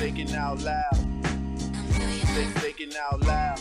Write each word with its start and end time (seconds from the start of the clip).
Thinking 0.00 0.34
out 0.34 0.58
loud. 0.62 0.96
Think, 2.32 2.54
thinking 2.54 2.92
out 2.96 3.20
loud. 3.20 3.60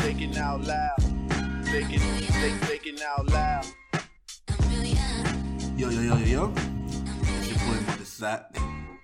Thinking 0.00 0.38
out 0.38 0.62
loud. 0.62 0.96
Thinking, 1.66 1.98
think, 1.98 2.58
thinking 2.62 2.96
out 3.06 3.26
loud. 3.26 3.66
Yo, 5.76 5.90
yo, 5.90 6.00
yo, 6.00 6.16
yo, 6.16 6.24
yo. 6.24 6.54
It's 6.54 7.50
your 7.50 7.58
boy, 7.58 7.80
Mother 7.88 8.04
Sat. 8.06 8.56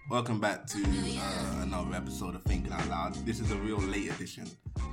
Welcome 0.09 0.41
back 0.41 0.67
to 0.69 0.83
uh, 0.83 1.63
another 1.63 1.95
episode 1.95 2.37
of 2.37 2.43
Thinking 2.45 2.73
Out 2.73 2.89
Loud. 2.89 3.15
This 3.27 3.39
is 3.41 3.51
a 3.51 3.57
real 3.57 3.77
late 3.77 4.11
edition. 4.11 4.47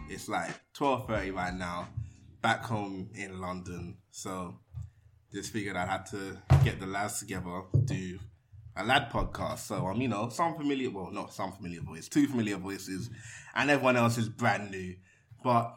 It's 0.09 0.27
like 0.27 0.51
12.30 0.77 1.33
right 1.33 1.53
now, 1.53 1.87
back 2.41 2.61
home 2.61 3.09
in 3.15 3.39
London. 3.39 3.95
So, 4.11 4.59
just 5.31 5.53
figured 5.53 5.77
I 5.77 5.85
had 5.85 6.05
to 6.07 6.37
get 6.65 6.81
the 6.81 6.87
lads 6.87 7.19
together, 7.19 7.61
do 7.85 8.19
a 8.75 8.83
lad 8.83 9.11
podcast. 9.11 9.59
So, 9.59 9.85
I'm, 9.87 10.01
you 10.01 10.07
know, 10.07 10.29
some 10.29 10.55
familiar, 10.55 10.89
well, 10.89 11.11
not 11.11 11.33
some 11.33 11.51
familiar 11.51 11.81
voice, 11.81 12.07
two 12.07 12.27
familiar 12.27 12.57
voices, 12.57 13.09
and 13.55 13.69
everyone 13.69 13.97
else 13.97 14.17
is 14.17 14.29
brand 14.29 14.71
new. 14.71 14.95
But, 15.43 15.75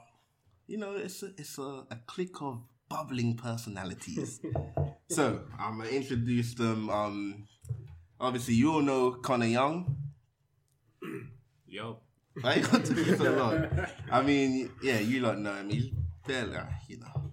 you 0.66 0.78
know, 0.78 0.95
it's 0.95 1.22
a, 1.22 1.27
it's 1.36 1.59
a, 1.59 1.84
a 1.91 1.98
clique 2.06 2.41
of 2.41 2.62
bubbling 2.88 3.36
personalities. 3.36 4.41
so, 5.10 5.42
I'm 5.59 5.78
going 5.78 5.91
to 5.91 5.96
introduce 5.96 6.55
them. 6.55 6.88
Um, 6.91 7.46
obviously, 8.20 8.55
you 8.55 8.72
all 8.72 8.82
know 8.82 9.12
Connor 9.12 9.47
Young. 9.47 9.97
Yo. 11.66 11.98
Right? 12.42 12.62
Got 12.70 12.84
to 12.84 12.94
be 12.94 13.16
so 13.16 13.33
long. 13.33 13.66
I 14.10 14.22
mean, 14.22 14.70
yeah, 14.83 14.98
you 14.98 15.20
lot 15.20 15.38
know 15.38 15.55
him. 15.55 15.70
He's 15.70 15.91
barely, 16.27 16.55
uh, 16.56 16.64
you 16.86 16.98
know, 16.98 17.33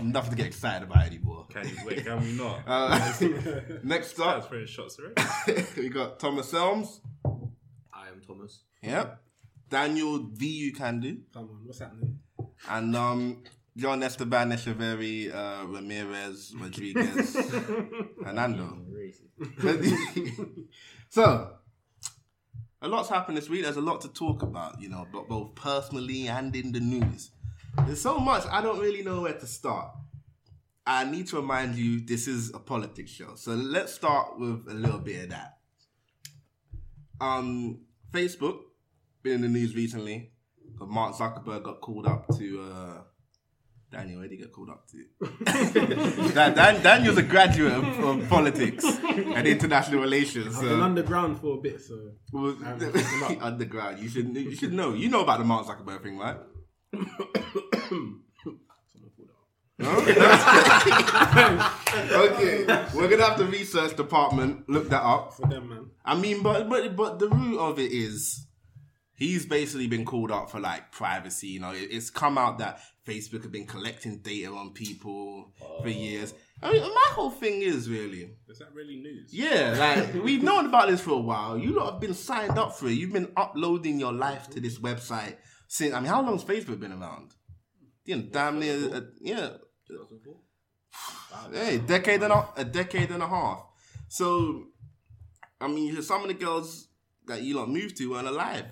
nothing 0.00 0.30
to 0.30 0.36
get 0.36 0.46
excited 0.46 0.88
about 0.88 1.06
anymore. 1.06 1.46
Can 1.50 1.68
you 1.68 1.76
wait? 1.84 2.04
Can 2.04 2.20
we 2.20 2.32
not? 2.32 2.60
Uh, 2.66 2.98
next 3.82 4.16
That's 4.16 4.20
up, 4.20 4.48
throwing 4.48 4.66
shots 4.66 4.98
already. 4.98 5.64
we 5.76 5.88
got 5.88 6.18
Thomas 6.18 6.52
Elms. 6.54 7.00
I 7.92 8.08
am 8.08 8.20
Thomas. 8.26 8.62
Yep. 8.82 9.20
Daniel 9.70 10.18
V. 10.32 10.46
You 10.46 10.72
can 10.72 11.00
do. 11.00 11.18
Come 11.32 11.44
on, 11.44 11.60
what's 11.64 11.78
happening? 11.80 12.18
And 12.68 12.96
um, 12.96 13.42
John 13.76 14.02
Esteban 14.02 14.50
Echeverry, 14.50 15.32
uh, 15.34 15.66
Ramirez, 15.66 16.54
Rodriguez, 16.58 17.36
Hernando. 18.24 18.78
so, 21.08 21.50
a 22.82 22.88
lot's 22.88 23.08
happened 23.08 23.36
this 23.36 23.48
week. 23.48 23.62
There's 23.62 23.76
a 23.76 23.80
lot 23.80 24.00
to 24.02 24.08
talk 24.08 24.42
about, 24.42 24.80
you 24.80 24.88
know, 24.88 25.06
but 25.12 25.28
both 25.28 25.54
personally 25.54 26.28
and 26.28 26.54
in 26.56 26.72
the 26.72 26.80
news. 26.80 27.30
There's 27.86 28.00
so 28.00 28.18
much, 28.18 28.44
I 28.50 28.60
don't 28.62 28.78
really 28.78 29.02
know 29.02 29.22
where 29.22 29.34
to 29.34 29.46
start. 29.46 29.90
I 30.86 31.04
need 31.04 31.26
to 31.28 31.36
remind 31.36 31.74
you, 31.76 32.00
this 32.00 32.26
is 32.26 32.52
a 32.54 32.58
politics 32.58 33.10
show. 33.10 33.34
So 33.34 33.52
let's 33.52 33.92
start 33.92 34.38
with 34.38 34.66
a 34.68 34.74
little 34.74 34.98
bit 35.00 35.24
of 35.24 35.30
that. 35.30 35.58
Um, 37.20 37.80
Facebook, 38.12 38.58
been 39.22 39.34
in 39.34 39.40
the 39.42 39.48
news 39.48 39.74
recently. 39.74 40.32
Mark 40.80 41.16
Zuckerberg 41.16 41.62
got 41.64 41.80
called 41.80 42.06
up 42.06 42.26
to, 42.38 42.62
uh, 42.62 43.02
Daniel, 43.90 44.20
where 44.20 44.28
did 44.28 44.36
he 44.36 44.42
get 44.42 44.52
called 44.52 44.70
up 44.70 44.86
to? 44.88 45.04
Dan, 46.34 46.54
Dan, 46.54 46.82
Daniel's 46.82 47.16
a 47.16 47.22
graduate 47.22 47.72
of, 47.72 47.84
of 48.04 48.28
politics 48.28 48.84
and 48.84 49.46
international 49.46 50.00
relations. 50.00 50.56
I've 50.56 50.62
been 50.62 50.80
underground 50.80 51.40
for 51.40 51.58
a 51.58 51.60
bit, 51.60 51.80
so 51.80 52.12
Well, 52.32 52.56
underground. 53.40 53.98
You 53.98 54.08
should 54.08 54.34
you 54.36 54.54
should 54.54 54.72
know. 54.74 54.92
You 54.92 55.08
know 55.08 55.22
about 55.22 55.38
the 55.38 55.44
Mark 55.44 55.66
Zuckerberg 55.66 56.02
thing, 56.02 56.18
right? 56.18 56.36
Someone 56.92 58.22
pulled 59.14 59.28
it 59.28 59.30
off. 59.30 59.38
okay, 62.10 62.64
we're 62.94 63.08
gonna 63.08 63.24
have 63.24 63.38
the 63.38 63.48
research 63.50 63.96
department 63.96 64.68
look 64.68 64.88
that 64.88 65.02
up. 65.02 65.34
For 65.34 65.46
them, 65.46 65.68
man. 65.68 65.90
I 66.04 66.16
mean, 66.16 66.42
but 66.42 66.68
but 66.68 66.96
but 66.96 67.18
the 67.18 67.28
root 67.28 67.58
of 67.58 67.78
it 67.78 67.92
is 67.92 68.46
he's 69.14 69.46
basically 69.46 69.86
been 69.86 70.04
called 70.04 70.30
up 70.30 70.50
for 70.50 70.60
like 70.60 70.92
privacy. 70.92 71.48
You 71.48 71.60
know, 71.60 71.72
it, 71.72 71.88
it's 71.90 72.10
come 72.10 72.38
out 72.38 72.58
that 72.58 72.80
Facebook 73.06 73.42
have 73.42 73.52
been 73.52 73.66
collecting 73.66 74.18
data 74.18 74.50
on 74.50 74.72
people 74.72 75.52
for 75.58 75.82
oh. 75.84 75.86
years. 75.86 76.34
I 76.62 76.72
mean, 76.72 76.82
my 76.82 77.06
whole 77.10 77.30
thing 77.30 77.62
is 77.62 77.88
really, 77.88 78.32
Is 78.48 78.58
that 78.58 78.74
really 78.74 78.96
news? 78.96 79.32
yeah, 79.32 79.76
like 79.78 80.24
we've 80.24 80.42
known 80.42 80.66
about 80.66 80.88
this 80.88 81.00
for 81.00 81.12
a 81.12 81.20
while. 81.20 81.56
You 81.56 81.70
lot 81.70 81.92
have 81.92 82.00
been 82.00 82.14
signed 82.14 82.58
up 82.58 82.76
for 82.76 82.88
it. 82.88 82.94
You've 82.94 83.12
been 83.12 83.30
uploading 83.36 84.00
your 84.00 84.12
life 84.12 84.50
to 84.50 84.60
this 84.60 84.78
website 84.78 85.36
since. 85.68 85.94
I 85.94 86.00
mean, 86.00 86.08
how 86.08 86.22
long's 86.22 86.42
Facebook 86.42 86.80
been 86.80 86.92
around? 86.92 87.30
You 88.04 88.16
know, 88.16 88.22
damn 88.32 88.58
near, 88.58 88.94
uh, 88.94 89.00
yeah, 89.20 89.50
Hey, 91.52 91.78
decade 91.78 92.22
and 92.22 92.32
a, 92.32 92.48
a 92.56 92.64
decade 92.64 93.10
and 93.10 93.22
a 93.22 93.28
half. 93.28 93.62
So, 94.08 94.64
I 95.60 95.68
mean, 95.68 96.00
some 96.02 96.22
of 96.22 96.28
the 96.28 96.34
girls 96.34 96.88
that 97.26 97.42
you 97.42 97.56
lot 97.56 97.68
moved 97.68 97.96
to 97.98 98.10
weren't 98.10 98.26
alive 98.26 98.64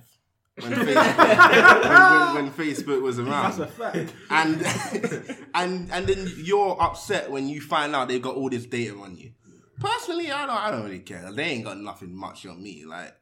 when 0.59 0.73
Facebook, 0.73 2.35
when, 2.35 2.35
when, 2.35 2.45
when 2.47 2.53
Facebook 2.53 3.03
was 3.03 3.19
That's 3.19 3.59
a 3.59 3.63
around, 3.63 3.71
fact. 3.71 4.15
and 4.31 5.37
and 5.55 5.93
and 5.93 6.07
then 6.07 6.33
you're 6.39 6.77
upset 6.81 7.31
when 7.31 7.49
you 7.49 7.61
find 7.61 7.95
out 7.95 8.09
they've 8.09 8.23
got 8.23 8.37
all 8.37 8.49
this 8.49 8.65
data 8.67 8.95
on 8.97 9.17
you. 9.17 9.33
Personally, 9.79 10.33
I 10.33 10.47
don't, 10.47 10.57
I 10.57 10.71
don't 10.71 10.85
really 10.85 11.01
care. 11.01 11.31
They 11.31 11.45
ain't 11.45 11.65
got 11.65 11.79
nothing 11.79 12.17
much 12.17 12.47
on 12.47 12.63
me. 12.63 12.87
Like, 12.87 13.15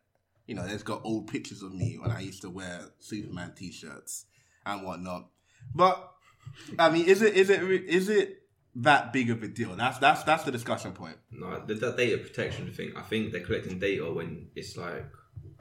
you 0.46 0.54
know, 0.54 0.66
there's 0.66 0.82
got 0.82 1.00
old 1.04 1.28
pictures 1.28 1.62
of 1.62 1.72
me 1.72 1.96
when 2.00 2.10
I 2.10 2.20
used 2.20 2.42
to 2.42 2.50
wear 2.50 2.80
Superman 3.00 3.52
t-shirts 3.56 4.26
and 4.66 4.84
whatnot. 4.84 5.28
But 5.74 6.12
I 6.78 6.90
mean, 6.90 7.06
is 7.06 7.22
it 7.22 7.34
is 7.34 7.50
it 7.50 7.62
is 7.62 8.08
it 8.08 8.42
that 8.76 9.12
big 9.12 9.30
of 9.30 9.42
a 9.42 9.48
deal? 9.48 9.74
That's 9.76 9.98
that's 9.98 10.22
that's 10.24 10.44
the 10.44 10.52
discussion 10.52 10.92
point. 10.92 11.16
No, 11.30 11.64
the, 11.66 11.74
that 11.74 11.96
data 11.96 12.18
protection 12.18 12.70
thing. 12.72 12.92
I 12.96 13.02
think 13.02 13.32
they're 13.32 13.44
collecting 13.44 13.78
data 13.78 14.12
when 14.12 14.48
it's 14.54 14.76
like 14.76 15.06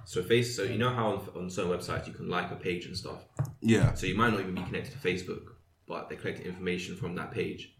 so. 0.05 0.21
Face. 0.23 0.55
So 0.55 0.63
you 0.63 0.77
know 0.77 0.89
how 0.89 1.07
on, 1.13 1.29
on 1.43 1.49
certain 1.49 1.71
websites 1.71 2.07
you 2.07 2.13
can 2.13 2.27
like 2.29 2.51
a 2.51 2.55
page 2.55 2.85
and 2.85 2.97
stuff. 2.97 3.25
Yeah, 3.61 3.93
So 3.93 4.07
you 4.07 4.15
might 4.15 4.31
not 4.31 4.41
even 4.41 4.55
be 4.55 4.63
connected 4.63 4.91
to 4.91 4.97
Facebook, 4.97 5.43
but 5.87 6.09
they're 6.09 6.17
collecting 6.17 6.45
information 6.45 6.97
from 6.97 7.15
that 7.15 7.31
page 7.31 7.73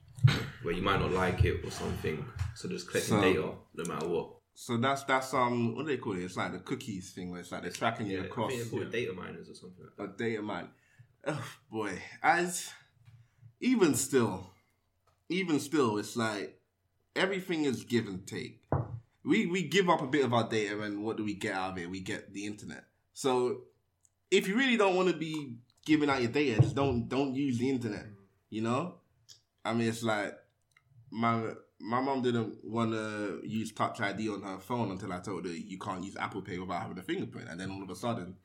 where 0.62 0.74
you 0.74 0.82
might 0.82 1.02
not 1.02 1.12
like 1.12 1.44
it 1.44 1.66
or 1.66 1.72
something. 1.72 2.26
So 2.56 2.70
just 2.70 2.90
collecting 2.90 3.18
So- 3.18 3.22
data 3.22 3.52
no 3.76 3.94
matter 3.94 4.08
what. 4.08 4.30
So 4.54 4.78
that's 4.78 5.04
that's 5.04 5.34
um 5.34 5.76
what 5.76 5.86
do 5.86 5.92
they 5.92 5.98
call 5.98 6.14
it? 6.14 6.24
It's 6.24 6.38
like 6.38 6.52
the 6.52 6.60
cookies 6.60 7.12
thing 7.12 7.32
where 7.32 7.40
it's 7.42 7.52
like 7.52 7.62
they're 7.64 7.72
tracking 7.72 8.08
you 8.08 8.18
Yeah, 8.18 8.24
I 8.24 8.26
across 8.28 8.52
think 8.52 8.64
they're 8.70 8.80
called 8.80 8.92
data 8.92 9.14
miners 9.14 9.50
or 9.50 9.56
something 9.56 9.84
like 9.86 9.96
that. 9.98 10.14
a 10.14 10.18
data 10.30 10.42
mine. 10.42 10.70
Oh 11.26 11.44
boy, 11.72 12.02
as 12.22 12.70
even 13.62 13.96
still, 13.96 14.50
even 15.30 15.60
still, 15.60 15.98
it's 15.98 16.16
like 16.16 16.60
everything 17.16 17.66
is 17.66 17.84
give 17.84 18.08
and 18.08 18.26
take. 18.28 18.62
We 19.24 19.46
we 19.46 19.64
give 19.64 19.90
up 19.90 20.02
a 20.02 20.08
bit 20.08 20.26
of 20.26 20.34
our 20.34 20.48
data, 20.50 20.82
and 20.82 21.04
what 21.04 21.18
do 21.18 21.24
we 21.24 21.34
get 21.34 21.54
out 21.54 21.72
of 21.72 21.78
it? 21.78 21.90
We 21.90 22.02
get 22.02 22.34
the 22.34 22.46
internet. 22.46 22.84
So 23.14 23.62
if 24.30 24.48
you 24.48 24.56
really 24.58 24.76
don't 24.78 24.96
want 24.96 25.10
to 25.10 25.16
be 25.16 25.56
giving 25.86 26.10
out 26.10 26.22
your 26.22 26.32
data, 26.32 26.62
just 26.62 26.76
don't 26.76 27.08
don't 27.08 27.34
use 27.34 27.58
the 27.58 27.70
internet. 27.70 28.06
You 28.50 28.62
know, 28.62 28.96
I 29.64 29.74
mean, 29.74 29.88
it's 29.88 30.04
like 30.04 30.36
my 31.10 31.54
my 31.84 32.00
mom 32.00 32.22
didn't 32.22 32.56
want 32.64 32.94
to 32.94 33.42
use 33.44 33.72
Touch 33.74 34.00
ID 34.00 34.30
on 34.30 34.42
her 34.42 34.58
phone 34.58 34.92
until 34.92 35.12
I 35.12 35.20
told 35.20 35.46
her 35.46 35.52
you 35.52 35.78
can't 35.78 36.04
use 36.04 36.16
Apple 36.18 36.42
Pay 36.42 36.58
without 36.58 36.82
having 36.82 36.98
a 36.98 37.04
fingerprint, 37.04 37.50
and 37.50 37.60
then 37.60 37.72
all 37.72 37.84
of 37.84 37.90
a 37.90 37.96
sudden 37.96 38.38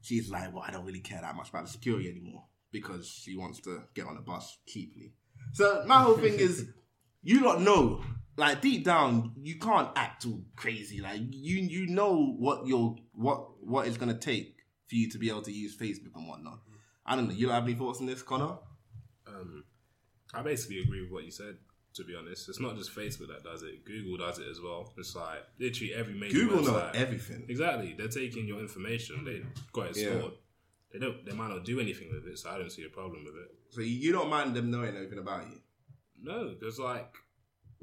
she's 0.00 0.30
like, 0.30 0.52
"Well, 0.52 0.64
I 0.66 0.72
don't 0.72 0.84
really 0.84 1.00
care 1.00 1.20
that 1.20 1.36
much 1.36 1.50
about 1.50 1.66
the 1.66 1.70
security 1.70 2.08
anymore 2.08 2.44
because 2.72 3.06
she 3.06 3.36
wants 3.36 3.60
to 3.60 3.84
get 3.94 4.06
on 4.06 4.16
a 4.16 4.20
bus 4.20 4.58
cheaply." 4.66 5.12
So 5.52 5.84
my 5.86 6.02
whole 6.02 6.16
thing 6.16 6.34
is, 6.34 6.66
you 7.22 7.40
don't 7.40 7.62
know, 7.62 8.02
like 8.36 8.60
deep 8.60 8.84
down, 8.84 9.32
you 9.36 9.58
can't 9.58 9.90
act 9.94 10.26
all 10.26 10.42
crazy. 10.56 11.00
Like 11.00 11.20
you, 11.30 11.58
you 11.58 11.86
know 11.86 12.34
what 12.38 12.66
your 12.66 12.96
what 13.12 13.64
what 13.64 13.86
it's 13.86 13.96
gonna 13.96 14.18
take 14.18 14.56
for 14.88 14.96
you 14.96 15.08
to 15.10 15.18
be 15.18 15.28
able 15.30 15.42
to 15.42 15.52
use 15.52 15.76
Facebook 15.76 16.16
and 16.16 16.28
whatnot. 16.28 16.58
I 17.06 17.14
don't 17.14 17.28
know. 17.28 17.34
You 17.34 17.46
don't 17.46 17.54
have 17.54 17.64
any 17.64 17.74
thoughts 17.74 18.00
on 18.00 18.06
this, 18.06 18.22
Connor? 18.22 18.58
Um, 19.26 19.64
I 20.34 20.42
basically 20.42 20.80
agree 20.80 21.02
with 21.02 21.10
what 21.10 21.24
you 21.24 21.30
said. 21.30 21.58
To 21.94 22.04
be 22.04 22.14
honest, 22.16 22.48
it's 22.48 22.58
not 22.60 22.76
just 22.76 22.94
Facebook 22.94 23.28
that 23.28 23.44
does 23.44 23.62
it. 23.62 23.84
Google 23.84 24.16
does 24.16 24.38
it 24.38 24.46
as 24.50 24.60
well. 24.60 24.92
It's 24.96 25.14
like 25.14 25.44
literally 25.58 25.92
every 25.94 26.14
major 26.14 26.38
Google 26.38 26.62
know 26.62 26.90
everything. 26.94 27.44
Exactly. 27.48 27.94
They're 27.96 28.08
taking 28.08 28.46
your 28.46 28.60
information. 28.60 29.24
They 29.24 29.42
got 29.72 29.88
it 29.90 29.96
Yeah. 29.98 30.18
stored. 30.18 30.32
They 30.92 30.98
don't. 30.98 31.24
They 31.26 31.32
might 31.32 31.48
not 31.48 31.64
do 31.64 31.80
anything 31.80 32.10
with 32.12 32.26
it, 32.26 32.38
so 32.38 32.50
I 32.50 32.56
don't 32.58 32.70
see 32.72 32.84
a 32.84 32.88
problem 32.88 33.24
with 33.24 33.34
it. 33.36 33.54
So 33.70 33.80
you 33.82 34.10
don't 34.12 34.30
mind 34.30 34.54
them 34.54 34.70
knowing 34.70 34.94
everything 34.96 35.18
about 35.18 35.48
you? 35.50 35.60
No, 36.22 36.48
because 36.58 36.78
like 36.78 37.14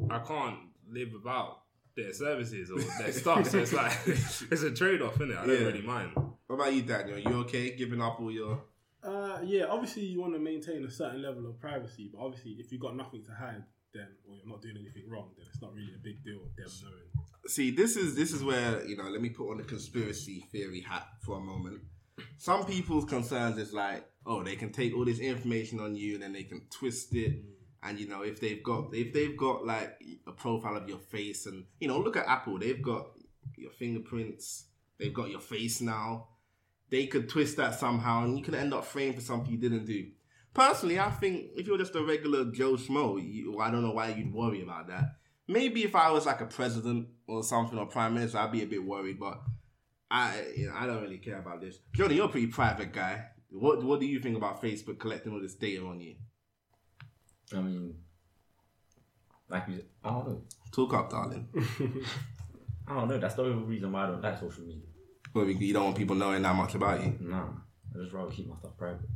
I 0.10 0.20
can't 0.20 0.60
live 0.90 1.10
without 1.14 1.62
their 1.96 2.14
services 2.14 2.72
or 2.72 2.80
their 3.04 3.12
stuff. 3.12 3.48
so 3.48 3.60
it's 3.60 3.74
like 3.74 3.92
it's 4.06 4.64
a 4.64 4.72
trade 4.72 5.02
off, 5.04 5.16
isn't 5.16 5.32
it? 5.32 5.38
I 5.38 5.46
don't 5.46 5.60
Yeah. 5.62 5.66
really 5.68 5.82
mind. 5.82 6.14
What 6.16 6.56
about 6.56 6.74
you, 6.74 6.82
Daniel? 6.82 7.20
You 7.20 7.38
okay 7.42 7.76
giving 7.76 8.02
up 8.02 8.20
all 8.20 8.32
your? 8.32 8.64
Uh, 9.04 9.40
yeah, 9.44 9.66
obviously 9.66 10.04
you 10.04 10.20
want 10.20 10.34
to 10.34 10.40
maintain 10.40 10.84
a 10.84 10.90
certain 10.92 11.22
level 11.22 11.46
of 11.48 11.60
privacy, 11.60 12.10
but 12.14 12.20
obviously 12.22 12.52
if 12.54 12.72
you've 12.72 12.82
got 12.82 12.96
nothing 12.96 13.24
to 13.24 13.32
hide, 13.34 13.64
then 13.94 14.08
or 14.28 14.36
you're 14.36 14.48
not 14.48 14.62
doing 14.62 14.78
anything 14.78 15.10
wrong, 15.10 15.30
then 15.38 15.46
it's 15.52 15.62
not 15.62 15.74
really 15.74 15.94
a 15.96 16.04
big 16.04 16.24
deal. 16.24 16.40
Them 16.58 16.70
knowing. 16.84 17.26
See, 17.48 17.72
this 17.72 17.96
is 17.96 18.16
this 18.16 18.32
is 18.32 18.44
where 18.44 18.86
you 18.86 18.98
know. 18.98 19.10
Let 19.10 19.22
me 19.22 19.30
put 19.30 19.50
on 19.52 19.58
the 19.58 19.64
conspiracy 19.64 20.46
theory 20.52 20.82
hat 20.82 21.08
for 21.22 21.38
a 21.38 21.42
moment. 21.42 21.82
Some 22.38 22.66
people's 22.66 23.06
concerns 23.06 23.58
is 23.58 23.74
like, 23.74 24.06
oh, 24.26 24.44
they 24.44 24.56
can 24.56 24.72
take 24.72 24.96
all 24.96 25.06
this 25.06 25.20
information 25.20 25.80
on 25.80 25.96
you 25.96 26.16
and 26.16 26.24
then 26.24 26.34
they 26.34 26.44
can 26.44 26.62
twist 26.70 27.16
it. 27.16 27.32
Mm. 27.32 27.50
And 27.82 28.00
you 28.00 28.08
know, 28.08 28.24
if 28.24 28.40
they've 28.42 28.62
got 28.62 28.94
if 28.94 29.14
they've 29.14 29.38
got 29.38 29.66
like 29.66 30.02
a 30.28 30.32
profile 30.32 30.78
of 30.78 30.88
your 30.88 31.00
face 31.00 31.46
and 31.46 31.66
you 31.80 31.88
know, 31.88 32.00
look 32.00 32.18
at 32.18 32.28
Apple, 32.28 32.60
they've 32.60 32.82
got 32.82 33.08
your 33.58 33.72
fingerprints, 33.72 34.66
They've 35.00 35.14
got 35.14 35.30
your 35.30 35.40
face 35.40 35.82
now. 35.82 36.28
They 36.90 37.08
could 37.08 37.30
twist 37.30 37.58
that 37.58 37.80
somehow, 37.80 38.26
and 38.26 38.38
you 38.38 38.44
could 38.44 38.56
end 38.56 38.74
up 38.74 38.86
framed 38.86 39.16
for 39.16 39.22
something 39.22 39.52
you 39.52 39.58
didn't 39.58 39.86
do. 39.86 40.08
Personally, 40.60 41.00
I 41.00 41.10
think 41.10 41.52
if 41.56 41.68
you're 41.68 41.78
just 41.78 41.96
a 41.96 42.04
regular 42.04 42.44
Joe 42.52 42.74
Schmo, 42.74 43.18
you, 43.18 43.60
I 43.60 43.72
don't 43.72 43.82
know 43.82 43.94
why 43.94 44.10
you'd 44.10 44.34
worry 44.34 44.62
about 44.62 44.90
that. 44.90 45.16
Maybe 45.48 45.86
if 45.86 45.96
I 45.96 46.12
was 46.12 46.26
like 46.26 46.42
a 46.42 46.46
president 46.46 47.08
or 47.28 47.44
something 47.44 47.80
or 47.80 47.86
prime 47.86 48.14
minister, 48.14 48.40
I'd 48.40 48.52
be 48.52 48.64
a 48.64 48.68
bit 48.68 48.84
worried. 48.84 49.22
But 49.22 49.40
I, 50.12 50.44
you 50.58 50.68
know, 50.68 50.74
I 50.76 50.86
don't 50.86 51.02
really 51.02 51.20
care 51.20 51.40
about 51.40 51.62
this. 51.62 51.80
Johnny, 51.94 52.16
you're 52.16 52.26
a 52.26 52.30
pretty 52.30 52.48
private 52.48 52.92
guy. 52.92 53.28
What 53.52 53.82
What 53.86 54.02
do 54.02 54.06
you 54.06 54.20
think 54.20 54.36
about 54.36 54.62
Facebook 54.62 55.00
collecting 55.00 55.32
all 55.32 55.40
this 55.40 55.56
data 55.56 55.82
on 55.86 56.02
you? 56.02 56.16
I 57.56 57.62
mean, 57.62 57.96
like 59.48 59.64
you, 59.70 59.82
I 60.04 60.10
don't 60.10 60.28
know. 60.28 60.42
Talk 60.74 60.94
up, 60.94 61.10
darling. 61.10 61.48
I 62.86 62.96
don't 62.96 63.08
know. 63.08 63.18
That's 63.18 63.36
the 63.36 63.44
only 63.44 63.64
reason 63.64 63.94
why 63.94 64.04
I 64.04 64.08
don't 64.08 64.22
like 64.22 64.38
social 64.38 64.64
media. 64.64 64.84
Well, 65.34 65.46
you 65.46 65.74
don't 65.74 65.86
want 65.86 65.98
people 65.98 66.18
knowing 66.18 66.42
that 66.42 66.54
much 66.54 66.76
about 66.76 67.02
you. 67.02 67.18
Nah, 67.22 67.46
I 67.96 68.04
just 68.04 68.12
rather 68.12 68.30
keep 68.30 68.50
my 68.50 68.58
stuff 68.58 68.76
private. 68.78 69.08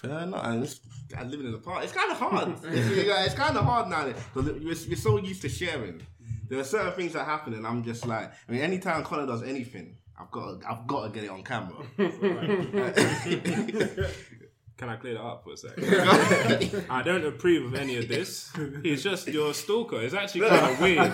Fair 0.00 0.20
enough. 0.20 0.44
And 0.44 0.64
it's, 0.64 0.80
I'm 1.16 1.30
living 1.30 1.46
in 1.46 1.52
the 1.52 1.58
park. 1.58 1.84
It's 1.84 1.92
kind 1.92 2.10
of 2.10 2.18
hard. 2.18 2.48
it's, 2.64 2.64
it's 2.64 3.34
kind 3.34 3.56
of 3.56 3.64
hard 3.64 3.88
now 3.88 4.06
because 4.06 4.52
we're, 4.52 4.74
we're 4.88 4.96
so 4.96 5.18
used 5.18 5.42
to 5.42 5.48
sharing. 5.48 6.02
There 6.48 6.58
are 6.58 6.64
certain 6.64 6.92
things 6.92 7.12
that 7.12 7.24
happen, 7.24 7.54
and 7.54 7.66
I'm 7.66 7.84
just 7.84 8.06
like, 8.06 8.32
I 8.48 8.52
mean, 8.52 8.62
anytime 8.62 9.04
Connor 9.04 9.26
does 9.26 9.42
anything, 9.42 9.96
I've 10.18 10.30
got, 10.30 10.60
to, 10.60 10.70
I've 10.70 10.86
got 10.86 11.04
to 11.04 11.10
get 11.10 11.24
it 11.24 11.30
on 11.30 11.44
camera. 11.44 11.76
Can 14.78 14.88
I 14.88 14.94
clear 14.94 15.14
that 15.14 15.22
up 15.24 15.42
for 15.42 15.54
a 15.54 15.56
second? 15.56 16.84
I 16.90 17.02
don't 17.02 17.24
approve 17.26 17.72
of 17.72 17.78
any 17.80 17.96
of 17.96 18.06
this. 18.06 18.50
It's 18.56 19.02
just 19.02 19.26
you're 19.26 19.52
stalker. 19.52 20.00
It's 20.00 20.14
actually 20.14 20.48
kind 20.48 20.72
of 20.72 20.80
weird. 20.86 21.12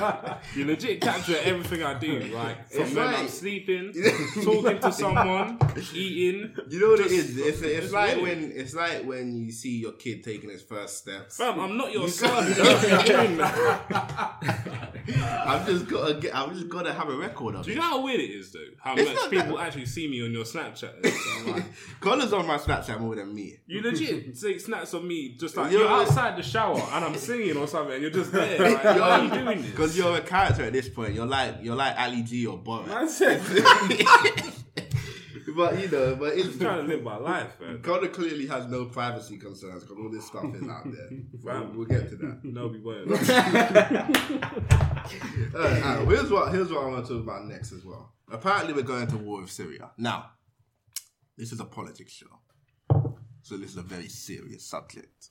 You 0.55 0.66
legit 0.66 1.00
capture 1.00 1.38
everything 1.43 1.82
I 1.82 1.99
do, 1.99 2.20
like 2.34 2.69
from 2.70 2.82
It's 2.82 2.94
when 2.94 3.06
like- 3.06 3.19
I'm 3.20 3.28
sleeping, 3.28 3.94
talking 4.44 4.78
to 4.81 4.93
someone, 4.93 5.58
eating. 5.94 6.55
You 6.69 6.78
know 6.81 6.88
what 6.90 6.99
Just- 6.99 7.11
is? 7.12 7.38
It's, 7.38 7.62
it's 7.62 7.84
it's 7.84 7.93
like 7.94 8.16
weird. 8.16 8.28
when 8.40 8.52
it's 8.55 8.75
like 8.75 9.02
when 9.05 9.34
you 9.34 9.50
see 9.50 9.78
your 9.78 9.93
kid 9.93 10.22
taking 10.22 10.50
his 10.50 10.62
first 10.62 10.99
steps. 10.99 11.38
Fam, 11.38 11.58
I'm 11.58 11.78
not 11.78 11.90
your 11.90 12.06
son. 12.08 12.44
Don't 15.06 15.06
be 15.06 15.12
doing 15.12 15.20
that. 15.26 15.46
I've 15.48 15.66
just 15.66 15.86
got 15.88 16.08
to 16.08 16.14
get. 16.14 16.34
I've 16.34 16.52
just 16.52 16.68
to 16.84 16.92
have 16.92 17.08
a 17.08 17.16
record 17.16 17.54
of 17.54 17.64
Do 17.64 17.70
it. 17.70 17.74
you 17.74 17.80
know 17.80 17.86
how 17.86 18.02
weird 18.02 18.20
it 18.20 18.30
is, 18.30 18.52
though? 18.52 18.58
How 18.80 18.94
It's 18.94 19.04
much 19.08 19.14
not 19.16 19.30
people 19.30 19.56
that- 19.56 19.66
actually 19.66 19.86
see 19.86 20.08
me 20.08 20.22
on 20.24 20.32
your 20.32 20.44
Snapchat. 20.44 20.94
And 21.02 21.06
stuff, 21.14 21.46
like, 21.46 21.64
Connor's 22.00 22.32
on 22.32 22.46
my 22.46 22.58
Snapchat 22.58 23.00
more 23.00 23.14
than 23.16 23.34
me. 23.34 23.56
you 23.66 23.82
legit 23.82 24.40
take 24.40 24.60
snaps 24.60 24.92
of 24.94 25.04
me, 25.04 25.36
just 25.38 25.56
like 25.56 25.70
You're 25.72 25.82
you're, 25.82 25.90
like- 25.90 26.06
outside 26.08 26.36
the 26.38 26.42
shower 26.42 26.78
and 26.92 27.04
I'm 27.04 27.14
singing 27.16 27.56
or 27.56 27.66
something, 27.66 27.92
and 27.94 28.02
you're 28.02 28.10
just 28.10 28.32
there. 28.32 28.58
Like, 28.72 28.84
why 28.84 28.92
are 29.00 29.24
you 29.24 29.30
doing 29.30 29.62
this? 29.62 29.70
Because 29.70 29.96
you're 29.96 30.16
a 30.16 30.20
character 30.20 30.64
at 30.64 30.72
this 30.72 30.88
point. 30.88 31.14
You're 31.14 31.26
like 31.26 31.56
you're 31.62 31.76
like 31.76 31.98
Ali 31.98 32.22
G 32.22 32.46
or 32.46 32.58
Borat. 32.58 32.86
Man 32.88 33.08
said, 33.08 33.40
but 35.54 35.78
you 35.80 35.88
know, 35.88 36.16
but 36.16 36.34
it's 36.36 36.48
I'm 36.54 36.58
trying 36.58 36.86
to 36.86 36.94
live 36.94 37.02
my 37.02 37.16
life, 37.16 37.58
man. 37.60 37.80
Connor 37.82 38.08
clearly 38.08 38.46
has 38.46 38.66
no 38.66 38.86
privacy 38.86 39.36
concerns 39.38 39.84
because 39.84 39.98
all 39.98 40.10
this 40.10 40.26
stuff 40.26 40.44
is 40.54 40.68
out 40.68 40.84
there. 40.84 41.08
Wow. 41.42 41.70
We'll 41.74 41.86
get 41.86 42.08
to 42.08 42.16
that. 42.16 42.42
No, 42.44 42.68
we 42.68 42.80
won't. 42.80 43.10
Alright, 45.54 45.84
alright, 45.84 46.08
here's 46.08 46.30
what 46.30 46.52
here's 46.52 46.70
what 46.72 46.84
I 46.84 46.86
want 46.86 47.06
to 47.06 47.12
talk 47.12 47.22
about 47.22 47.44
next 47.46 47.72
as 47.72 47.84
well. 47.84 48.12
Apparently, 48.30 48.72
we're 48.72 48.82
going 48.82 49.06
to 49.08 49.18
war 49.18 49.42
with 49.42 49.50
Syria. 49.50 49.90
Now, 49.98 50.30
this 51.36 51.52
is 51.52 51.60
a 51.60 51.64
politics 51.66 52.12
show, 52.12 52.40
so 53.42 53.58
this 53.58 53.70
is 53.72 53.76
a 53.76 53.82
very 53.82 54.08
serious 54.08 54.64
subject. 54.64 55.28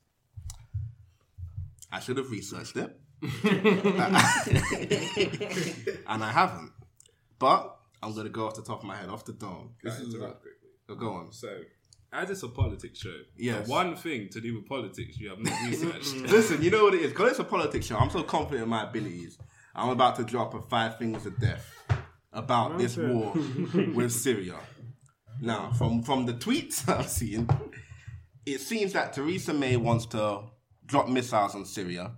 I 1.92 2.00
should 2.00 2.18
have 2.18 2.30
researched 2.30 2.78
it, 2.78 2.96
and 6.08 6.24
I 6.24 6.32
haven't. 6.32 6.72
But 7.40 7.76
I'm 8.04 8.16
gonna 8.16 8.30
go 8.30 8.46
off 8.48 8.56
the 8.56 8.62
top 8.64 8.80
of 8.80 8.86
my 8.86 8.96
head, 8.96 9.10
off 9.10 9.26
the 9.26 9.34
dome. 9.34 9.76
This 9.84 10.00
is 10.00 10.14
interrupt 10.14 10.42
quickly? 10.42 10.70
oh, 10.90 10.96
go 10.96 11.14
on. 11.14 11.32
So, 11.32 11.50
as 12.12 12.30
it's 12.30 12.44
a 12.44 12.48
politics 12.50 13.00
show, 13.00 13.16
Yes. 13.38 13.66
the 13.66 13.72
one 13.72 13.96
thing 13.96 14.30
to 14.32 14.42
do 14.42 14.56
with 14.56 14.68
politics 14.68 15.18
you 15.20 15.30
have 15.30 15.40
not 15.40 15.54
researched. 15.70 16.16
Listen, 16.32 16.62
you 16.62 16.70
know 16.72 16.84
what 16.84 16.94
it 16.94 17.02
is. 17.02 17.12
Because 17.12 17.32
it's 17.32 17.40
a 17.40 17.44
politics 17.44 17.86
show, 17.86 17.98
I'm 17.98 18.10
so 18.10 18.24
confident 18.24 18.64
in 18.64 18.70
my 18.70 18.84
abilities. 18.90 19.38
I'm 19.76 19.90
about 19.90 20.16
to 20.18 20.24
drop 20.24 20.54
a 20.54 20.62
five 20.62 20.98
things 21.00 21.26
of 21.26 21.40
death 21.40 21.66
about 22.32 22.78
this 22.78 22.98
Okay. 22.98 23.12
war 23.12 23.34
with 23.96 24.12
Syria. 24.12 24.60
Now, 25.42 25.72
from 25.72 26.04
from 26.04 26.26
the 26.26 26.34
tweets 26.34 26.88
I've 26.88 27.10
seen, 27.10 27.48
it 28.46 28.60
seems 28.62 28.94
that 28.94 29.14
Theresa 29.14 29.54
May 29.54 29.78
wants 29.78 30.06
to 30.08 30.44
drop 30.86 31.08
missiles 31.08 31.56
on 31.56 31.66
Syria 31.66 32.12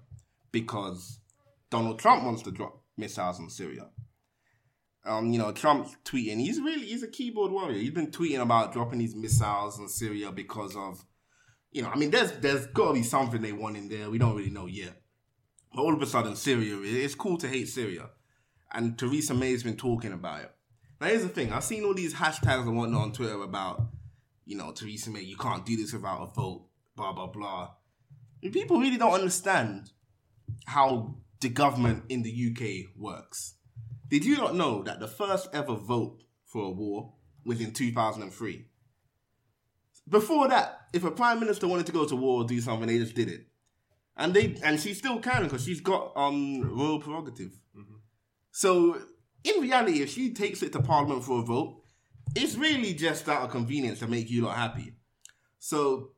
because 0.51 1.19
Donald 1.69 1.99
Trump 1.99 2.23
wants 2.23 2.41
to 2.43 2.51
drop 2.51 2.81
missiles 2.97 3.39
on 3.39 3.49
Syria. 3.49 3.87
Um, 5.05 5.31
you 5.31 5.37
know, 5.37 5.51
Trump's 5.51 5.95
tweeting. 6.03 6.39
He's 6.39 6.59
really 6.59 6.85
he's 6.87 7.03
a 7.03 7.07
keyboard 7.07 7.51
warrior. 7.51 7.77
He's 7.77 7.91
been 7.91 8.11
tweeting 8.11 8.41
about 8.41 8.73
dropping 8.73 8.99
these 8.99 9.15
missiles 9.15 9.79
on 9.79 9.87
Syria 9.87 10.31
because 10.31 10.75
of 10.75 11.05
you 11.71 11.81
know, 11.81 11.89
I 11.89 11.95
mean, 11.97 12.09
there's 12.09 12.31
there's 12.39 12.65
got 12.67 12.87
to 12.89 12.93
be 12.93 13.03
something 13.03 13.41
they 13.41 13.51
want 13.51 13.77
in 13.77 13.89
there. 13.89 14.09
We 14.09 14.17
don't 14.17 14.35
really 14.35 14.49
know 14.49 14.65
yet. 14.65 15.01
But 15.73 15.81
all 15.81 15.93
of 15.93 16.01
a 16.01 16.05
sudden, 16.05 16.35
Syria, 16.35 16.77
it- 16.79 17.03
it's 17.03 17.15
cool 17.15 17.37
to 17.37 17.47
hate 17.49 17.67
Syria. 17.67 18.09
And 18.71 18.97
Theresa 18.97 19.33
May's 19.33 19.63
been 19.63 19.75
talking 19.77 20.13
about 20.13 20.41
it. 20.41 20.51
Now, 21.01 21.07
here's 21.07 21.23
the 21.23 21.29
thing 21.29 21.51
I've 21.51 21.63
seen 21.65 21.83
all 21.83 21.93
these 21.93 22.13
hashtags 22.15 22.65
and 22.65 22.77
whatnot 22.77 23.01
on 23.01 23.11
Twitter 23.11 23.41
about, 23.43 23.89
you 24.45 24.55
know, 24.57 24.71
Theresa 24.71 25.09
May, 25.11 25.21
you 25.21 25.35
can't 25.37 25.65
do 25.65 25.75
this 25.75 25.91
without 25.93 26.21
a 26.21 26.27
vote, 26.33 26.65
blah, 26.95 27.11
blah, 27.11 27.27
blah. 27.27 27.71
And 28.41 28.53
people 28.53 28.79
really 28.79 28.97
don't 28.97 29.13
understand 29.13 29.91
how 30.65 31.15
the 31.41 31.49
government 31.49 32.05
in 32.09 32.23
the 32.23 32.31
UK 32.31 32.95
works. 32.97 33.55
Did 34.07 34.25
you 34.25 34.37
not 34.37 34.55
know 34.55 34.83
that 34.83 34.99
the 34.99 35.07
first 35.07 35.49
ever 35.53 35.75
vote 35.75 36.23
for 36.45 36.65
a 36.65 36.69
war 36.69 37.13
was 37.43 37.59
in 37.59 37.71
2003? 37.71 38.65
Before 40.07 40.47
that, 40.47 40.87
if 40.93 41.03
a 41.03 41.11
prime 41.11 41.39
minister 41.39 41.67
wanted 41.67 41.87
to 41.87 41.91
go 41.91 42.05
to 42.05 42.15
war 42.15 42.43
or 42.43 42.47
do 42.47 42.61
something, 42.61 42.87
they 42.87 42.99
just 42.99 43.15
did 43.15 43.27
it, 43.27 43.47
and 44.15 44.33
they 44.33 44.55
and 44.63 44.79
she 44.79 44.93
still 44.93 45.19
can 45.19 45.43
because 45.43 45.65
she's 45.65 45.81
got 45.81 46.11
um 46.15 46.61
royal 46.61 46.99
prerogative. 46.99 47.51
So 48.51 48.97
in 49.43 49.61
reality, 49.61 50.01
if 50.01 50.11
she 50.11 50.33
takes 50.33 50.61
it 50.61 50.71
to 50.73 50.81
parliament 50.81 51.23
for 51.23 51.39
a 51.39 51.43
vote, 51.43 51.81
it's 52.35 52.55
really 52.55 52.93
just 52.93 53.27
out 53.27 53.43
of 53.43 53.51
convenience 53.51 53.99
to 53.99 54.07
make 54.07 54.29
you 54.29 54.43
lot 54.43 54.57
happy. 54.57 54.93
So 55.59 56.11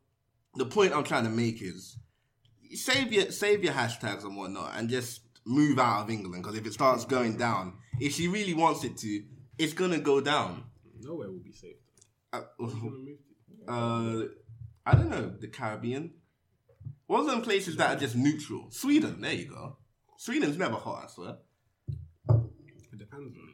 the 0.55 0.65
point 0.65 0.93
I'm 0.93 1.03
trying 1.03 1.23
to 1.23 1.29
make 1.29 1.61
is 1.61 1.97
save 2.73 3.13
your 3.13 3.31
save 3.31 3.63
your 3.63 3.73
hashtags 3.73 4.23
and 4.23 4.35
whatnot, 4.35 4.73
and 4.75 4.89
just 4.89 5.21
move 5.47 5.79
out 5.79 6.03
of 6.03 6.09
England 6.09 6.43
because 6.43 6.57
if 6.57 6.65
it 6.65 6.73
starts 6.73 7.05
going 7.05 7.37
down, 7.37 7.73
if 7.99 8.13
she 8.13 8.27
really 8.27 8.53
wants 8.53 8.83
it 8.83 8.97
to, 8.97 9.23
it's 9.57 9.73
gonna 9.73 9.99
go 9.99 10.21
down. 10.21 10.63
nowhere 11.01 11.29
will 11.31 11.39
be 11.39 11.51
safe. 11.53 11.77
Uh, 12.33 12.41
Where 12.57 12.69
you 12.69 12.75
gonna 12.75 12.97
move 12.97 13.17
to? 13.65 13.71
uh, 13.71 14.25
I 14.85 14.95
don't 14.95 15.09
know, 15.09 15.33
the 15.39 15.47
Caribbean. 15.47 16.11
What 17.07 17.23
are 17.23 17.29
some 17.29 17.41
places 17.41 17.77
that 17.77 17.95
are 17.95 17.99
just 17.99 18.15
neutral? 18.15 18.67
Sweden, 18.69 19.21
there 19.21 19.33
you 19.33 19.45
go. 19.45 19.77
Sweden's 20.17 20.57
never 20.57 20.75
hot, 20.75 21.05
I 21.05 21.07
swear. 21.09 21.37
It 22.29 22.99
depends 22.99 23.35
on 23.35 23.53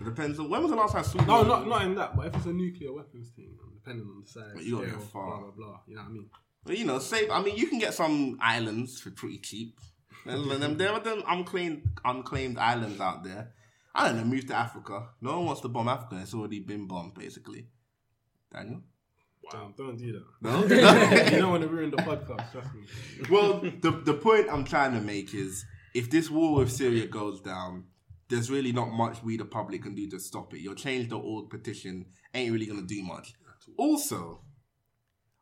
it, 0.00 0.04
depends 0.04 0.38
on 0.38 0.48
when 0.50 0.62
was 0.62 0.70
the 0.70 0.76
last 0.76 0.92
time 0.92 1.04
Sweden. 1.04 1.26
No, 1.28 1.42
not 1.42 1.66
not 1.68 1.82
in 1.82 1.94
that, 1.96 2.16
but 2.16 2.26
if 2.26 2.36
it's 2.36 2.46
a 2.46 2.52
nuclear 2.52 2.92
weapons 2.92 3.30
thing, 3.36 3.56
depending 3.74 4.06
on 4.06 4.22
the 4.22 4.26
size, 4.28 4.52
But 4.54 4.64
you 4.64 4.76
gotta 4.76 4.88
scale, 4.88 4.98
go 4.98 5.04
far. 5.06 5.26
blah 5.26 5.40
blah 5.40 5.50
blah. 5.56 5.80
You 5.86 5.96
know 5.96 6.02
what 6.02 6.08
I 6.08 6.12
mean? 6.12 6.30
Well, 6.64 6.74
you 6.76 6.84
know, 6.86 6.98
save. 6.98 7.30
I 7.30 7.42
mean, 7.42 7.56
you 7.56 7.66
can 7.66 7.78
get 7.78 7.92
some 7.94 8.38
islands 8.40 8.98
for 9.00 9.10
pretty 9.10 9.38
cheap. 9.38 9.78
And 10.26 10.62
then 10.62 10.76
there 10.76 10.92
are 10.92 11.00
them 11.00 11.22
unclaimed, 11.28 11.82
unclaimed 12.04 12.58
islands 12.58 13.00
out 13.00 13.24
there. 13.24 13.52
I 13.94 14.08
don't 14.08 14.16
know. 14.16 14.24
Move 14.24 14.46
to 14.46 14.54
Africa. 14.54 15.08
No 15.20 15.36
one 15.36 15.46
wants 15.46 15.60
to 15.62 15.68
bomb 15.68 15.88
Africa. 15.88 16.18
It's 16.20 16.34
already 16.34 16.60
been 16.60 16.86
bombed, 16.86 17.14
basically. 17.14 17.68
Daniel. 18.52 18.82
Damn, 19.50 19.74
don't 19.76 19.96
do 19.96 20.12
that. 20.12 20.24
No. 20.40 20.62
you 21.30 21.38
don't 21.38 21.50
want 21.50 21.62
to 21.62 21.68
ruin 21.68 21.90
the 21.90 21.98
podcast. 21.98 22.50
Trust 22.52 22.74
me. 22.74 22.82
well, 23.30 23.60
the 23.60 23.90
the 23.90 24.14
point 24.14 24.48
I'm 24.50 24.64
trying 24.64 24.94
to 24.94 25.00
make 25.00 25.34
is 25.34 25.64
if 25.94 26.10
this 26.10 26.30
war 26.30 26.56
with 26.56 26.72
Syria 26.72 27.06
goes 27.06 27.40
down, 27.40 27.84
there's 28.28 28.50
really 28.50 28.72
not 28.72 28.90
much 28.92 29.22
we 29.22 29.36
the 29.36 29.44
public 29.44 29.82
can 29.82 29.94
do 29.94 30.08
to 30.10 30.18
stop 30.18 30.54
it. 30.54 30.60
Your 30.60 30.74
change.org 30.74 31.50
petition 31.50 32.06
ain't 32.32 32.52
really 32.52 32.66
gonna 32.66 32.82
do 32.82 33.02
much. 33.02 33.34
Also, 33.76 34.40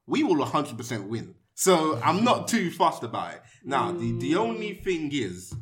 we 0.07 0.23
will 0.25 0.45
100% 0.45 1.09
win. 1.09 1.35
So 1.55 2.01
I'm 2.03 2.25
not 2.25 2.49
too 2.49 2.71
fussed 2.71 3.03
about 3.03 3.35
it. 3.35 3.43
Now, 3.65 3.93
the, 3.93 4.19
the 4.19 4.37
only 4.37 4.75
thing 4.75 5.11
is 5.13 5.55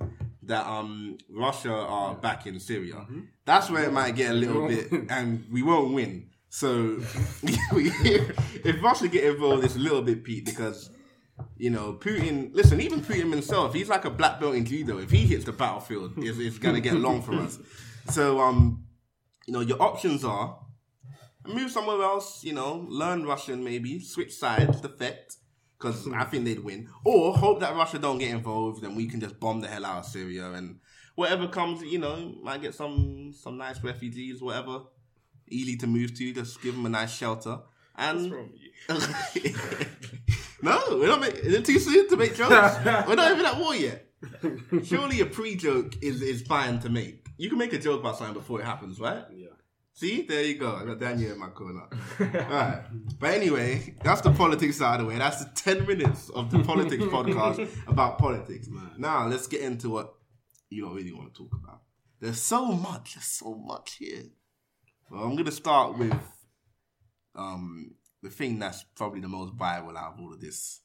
that 0.43 0.67
um 0.67 1.19
Russia 1.29 1.73
are 1.73 2.15
back 2.15 2.47
in 2.47 2.59
Syria. 2.59 3.07
That's 3.45 3.71
where 3.71 3.85
it 3.85 3.93
might 3.93 4.17
get 4.17 4.31
a 4.31 4.35
little 4.35 4.67
bit, 4.69 4.91
and 5.11 5.45
we 5.51 5.63
won't 5.63 5.93
win. 5.93 6.31
So 6.49 6.99
if 7.43 8.83
Russia 8.83 9.09
get 9.09 9.25
involved, 9.25 9.65
it's 9.65 9.77
a 9.77 9.79
little 9.79 10.03
bit 10.03 10.25
peak 10.25 10.47
because 10.47 10.91
you 11.57 11.71
know, 11.71 11.95
Putin, 11.95 12.51
listen, 12.55 12.81
even 12.81 13.01
Putin 13.01 13.31
himself, 13.31 13.73
he's 13.75 13.89
like 13.89 14.05
a 14.05 14.11
black 14.11 14.41
belt 14.41 14.55
in 14.55 14.65
judo. 14.65 14.99
If 14.99 15.11
he 15.11 15.27
hits 15.27 15.45
the 15.45 15.53
battlefield, 15.53 16.13
it's, 16.19 16.39
it's 16.39 16.59
going 16.59 16.75
to 16.75 16.81
get 16.81 16.95
long 16.95 17.23
for 17.23 17.35
us. 17.35 17.59
So, 18.11 18.41
um, 18.41 18.85
you 19.47 19.55
know, 19.55 19.61
your 19.61 19.81
options 19.81 20.25
are 20.25 20.59
move 21.47 21.71
somewhere 21.71 22.03
else, 22.03 22.45
you 22.45 22.53
know, 22.53 22.85
learn 22.89 23.25
Russian 23.25 23.65
maybe, 23.65 24.01
switch 24.01 24.35
sides, 24.35 24.81
defect, 24.81 25.37
because 25.81 26.07
I 26.13 26.25
think 26.25 26.45
they'd 26.45 26.63
win. 26.63 26.89
Or 27.05 27.33
hope 27.35 27.61
that 27.61 27.75
Russia 27.75 27.99
don't 27.99 28.19
get 28.19 28.31
involved 28.31 28.85
and 28.85 28.97
we 28.97 29.07
can 29.07 29.21
just 29.21 29.41
bomb 29.41 29.61
the 29.61 29.69
hell 29.69 29.87
out 29.87 29.99
of 30.01 30.07
Syria 30.07 30.53
and 30.53 30.79
whatever 31.15 31.49
comes, 31.49 31.83
you 31.83 31.99
know, 31.99 32.35
might 32.43 32.61
get 32.61 32.75
some 32.75 33.33
some 33.33 33.57
nice 33.57 33.83
refugees, 33.83 34.43
whatever, 34.43 34.81
easy 35.49 35.77
to 35.79 35.87
move 35.87 36.15
to. 36.19 36.33
Just 36.35 36.61
give 36.63 36.75
them 36.75 36.87
a 36.87 36.91
nice 36.91 37.15
shelter. 37.15 37.59
And 37.97 38.31
no, 40.63 40.83
we're 40.91 41.09
not. 41.09 41.21
Make, 41.21 41.35
is 41.35 41.55
it 41.55 41.65
too 41.65 41.79
soon 41.79 42.09
to 42.09 42.17
make 42.17 42.35
jokes? 42.35 42.51
we're 43.07 43.15
not 43.15 43.33
even 43.33 43.47
at 43.47 43.59
war 43.59 43.75
yet. 43.75 44.07
Surely 44.85 45.21
a 45.21 45.27
pre-joke 45.27 45.95
is 46.03 46.23
is 46.23 46.43
fine 46.43 46.79
to 46.81 46.91
make. 46.91 47.27
You 47.39 47.49
can 47.49 47.59
make 47.59 47.73
a 47.73 47.79
joke 47.79 48.01
about 48.01 48.19
something 48.19 48.35
before 48.35 48.61
it 48.61 48.65
happens, 48.65 49.01
right? 49.01 49.25
Yeah. 49.35 49.49
See, 50.01 50.23
there 50.23 50.43
you 50.43 50.55
go. 50.55 50.77
I 50.77 50.87
got 50.87 50.99
Daniel 50.99 51.33
in 51.33 51.39
my 51.39 51.49
corner. 51.49 51.83
Alright. 52.23 52.85
But 53.19 53.35
anyway, 53.35 53.95
that's 54.03 54.23
the 54.23 54.33
politics 54.33 54.81
out 54.81 54.95
of 54.95 55.01
the 55.01 55.13
way. 55.13 55.19
That's 55.19 55.45
the 55.45 55.51
10 55.55 55.87
minutes 55.87 56.31
of 56.31 56.51
the 56.51 56.61
politics 56.61 57.05
podcast 57.17 57.69
about 57.87 58.17
politics. 58.17 58.67
Man. 58.69 58.93
Now, 58.97 59.27
let's 59.27 59.47
get 59.47 59.61
into 59.61 59.91
what 59.91 60.15
you 60.71 60.87
don't 60.87 60.95
really 60.95 61.13
want 61.13 61.35
to 61.35 61.43
talk 61.43 61.53
about. 61.53 61.83
There's 62.19 62.41
so 62.41 62.73
much, 62.73 63.13
there's 63.15 63.27
so 63.27 63.55
much 63.55 63.97
here. 63.99 64.23
Well, 65.11 65.23
I'm 65.23 65.33
going 65.33 65.45
to 65.45 65.53
start 65.53 65.99
with 65.99 66.17
um, 67.35 67.91
the 68.23 68.31
thing 68.31 68.59
that's 68.59 68.83
probably 68.97 69.21
the 69.21 69.29
most 69.29 69.55
viral 69.55 69.99
out 69.99 70.15
of 70.15 70.21
all 70.21 70.33
of 70.33 70.41
this. 70.41 70.81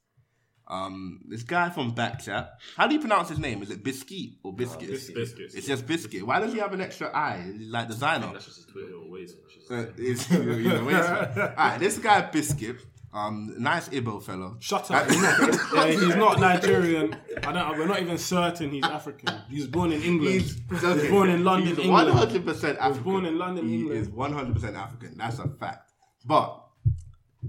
Um, 0.67 1.21
this 1.27 1.43
guy 1.43 1.69
from 1.69 1.93
Backchat. 1.93 2.49
How 2.75 2.87
do 2.87 2.95
you 2.95 2.99
pronounce 2.99 3.29
his 3.29 3.37
name? 3.39 3.61
Is 3.61 3.69
it 3.69 3.83
Biscuit 3.83 4.31
or 4.43 4.51
Biscuit? 4.53 4.89
Biscuits. 4.89 5.53
It's 5.55 5.67
just 5.67 5.85
Biscuit. 5.85 6.25
Why 6.25 6.39
does 6.39 6.53
he 6.53 6.59
have 6.59 6.73
an 6.73 6.81
extra 6.81 7.09
eye? 7.15 7.43
Is 7.47 7.59
he 7.59 7.65
like 7.65 7.87
designer? 7.87 8.31
That's 8.33 8.45
just 8.45 8.57
his 8.57 8.65
Twitter 8.65 8.95
always. 8.97 9.33
It's 9.33 9.53
just- 9.53 9.71
Uh, 9.71 9.85
it's, 9.97 10.29
you 10.31 10.63
know, 10.69 10.89
it's- 10.89 11.37
Alright, 11.37 11.79
this 11.79 11.99
guy 11.99 12.21
Biscuit, 12.21 12.77
um, 13.13 13.53
nice 13.59 13.89
Ibo 13.93 14.19
fellow. 14.21 14.57
Shut 14.59 14.89
up. 14.89 15.07
He's 15.09 15.21
not, 15.21 15.73
yeah, 15.75 15.85
he's 15.87 16.15
not 16.15 16.39
Nigerian. 16.39 17.15
I 17.43 17.51
don't. 17.51 17.77
We're 17.77 17.85
not 17.87 18.01
even 18.01 18.17
certain 18.17 18.71
he's 18.71 18.83
African. 18.83 19.35
He 19.49 19.57
was 19.57 19.67
born 19.67 19.91
in 19.91 20.01
England. 20.01 20.33
He's, 20.41 20.55
He 20.55 20.85
was 20.87 21.07
born 21.09 21.29
in 21.29 21.43
London, 21.43 21.75
He's 21.75 21.85
England. 21.85 22.09
100% 22.09 22.77
African. 22.79 23.03
born 23.03 23.25
in 23.25 23.37
London, 23.37 23.67
he 23.69 23.75
England. 23.81 24.01
is 24.01 24.07
100% 24.09 24.75
African. 24.75 25.15
That's 25.17 25.37
a 25.39 25.47
fact. 25.47 25.91
But 26.25 26.59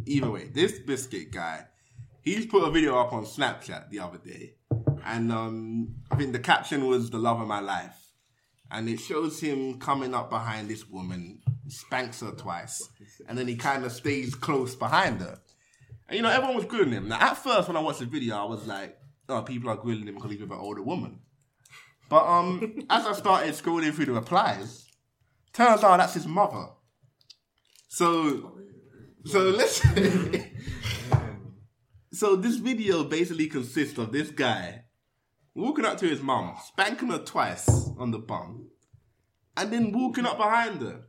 either 0.04 0.30
way, 0.30 0.48
this 0.52 0.78
Biscuit 0.80 1.32
guy, 1.32 1.64
he's 2.26 2.44
put 2.44 2.66
a 2.66 2.70
video 2.70 2.98
up 2.98 3.14
on 3.14 3.24
Snapchat 3.24 3.88
the 3.88 4.00
other 4.00 4.18
day, 4.18 4.56
and 5.06 5.32
um, 5.32 5.94
I 6.10 6.16
think 6.16 6.34
the 6.34 6.38
caption 6.38 6.86
was 6.86 7.08
"the 7.08 7.18
love 7.18 7.40
of 7.40 7.48
my 7.48 7.60
life," 7.60 8.12
and 8.70 8.86
it 8.90 9.00
shows 9.00 9.40
him 9.40 9.78
coming 9.78 10.12
up 10.12 10.28
behind 10.28 10.68
this 10.68 10.86
woman, 10.86 11.40
spanks 11.68 12.20
her 12.20 12.32
twice, 12.32 12.86
and 13.26 13.38
then 13.38 13.48
he 13.48 13.56
kind 13.56 13.84
of 13.84 13.92
stays 13.92 14.34
close 14.34 14.74
behind 14.74 15.22
her. 15.22 15.38
And 16.08 16.16
you 16.16 16.22
know, 16.22 16.28
everyone 16.28 16.56
was 16.56 16.66
grilling 16.66 16.92
him. 16.92 17.08
Now, 17.08 17.20
at 17.20 17.38
first, 17.38 17.68
when 17.68 17.76
I 17.76 17.80
watched 17.80 18.00
the 18.00 18.06
video, 18.06 18.36
I 18.36 18.44
was 18.44 18.66
like, 18.66 18.98
"Oh, 19.30 19.42
people 19.42 19.70
are 19.70 19.76
grilling 19.76 20.06
him 20.06 20.16
because 20.16 20.32
he's 20.32 20.40
with 20.40 20.50
an 20.50 20.58
older 20.58 20.82
woman." 20.82 21.20
But 22.08 22.26
um, 22.26 22.84
as 22.90 23.06
I 23.06 23.12
started 23.12 23.54
scrolling 23.54 23.94
through 23.94 24.06
the 24.06 24.12
replies, 24.12 24.86
turns 25.52 25.82
out 25.82 25.98
that's 25.98 26.14
his 26.14 26.26
mother. 26.26 26.66
So, 27.88 28.58
so 29.24 29.40
listen. 29.40 30.52
so 32.16 32.34
this 32.34 32.56
video 32.56 33.04
basically 33.04 33.46
consists 33.46 33.98
of 33.98 34.10
this 34.10 34.30
guy 34.30 34.84
walking 35.54 35.84
up 35.84 35.98
to 35.98 36.08
his 36.08 36.22
mum, 36.22 36.54
spanking 36.64 37.08
her 37.08 37.18
twice 37.18 37.90
on 37.98 38.10
the 38.10 38.18
bum, 38.18 38.68
and 39.56 39.70
then 39.70 39.92
walking 39.92 40.24
up 40.24 40.38
behind 40.38 40.80
her. 40.80 41.02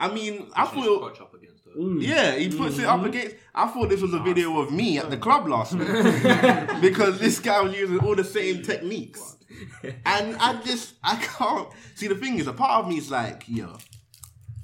I 0.00 0.12
mean, 0.12 0.48
I 0.54 0.64
Just 0.64 0.74
thought. 0.74 1.00
crotch 1.00 1.20
up 1.20 1.34
against 1.34 1.64
her. 1.64 1.80
Mm. 1.80 2.02
Yeah, 2.02 2.34
he 2.36 2.48
puts 2.48 2.78
it 2.78 2.86
up 2.86 2.98
mm-hmm. 2.98 3.08
against. 3.08 3.36
I 3.54 3.68
thought 3.68 3.88
this 3.88 4.00
was 4.00 4.14
a 4.14 4.18
video 4.18 4.60
of 4.60 4.72
me 4.72 4.98
at 4.98 5.10
the 5.10 5.16
club 5.16 5.46
last 5.46 5.74
week 5.74 5.88
because 6.80 7.20
this 7.20 7.38
guy 7.38 7.60
was 7.60 7.76
using 7.76 7.98
all 8.00 8.16
the 8.16 8.24
same 8.24 8.62
techniques, 8.62 9.36
and 9.82 10.36
I 10.36 10.60
just 10.64 10.94
I 11.04 11.16
can't 11.16 11.68
see. 11.94 12.08
The 12.08 12.16
thing 12.16 12.38
is, 12.38 12.48
a 12.48 12.52
part 12.52 12.84
of 12.84 12.88
me 12.88 12.98
is 12.98 13.10
like, 13.12 13.44
yo, 13.46 13.76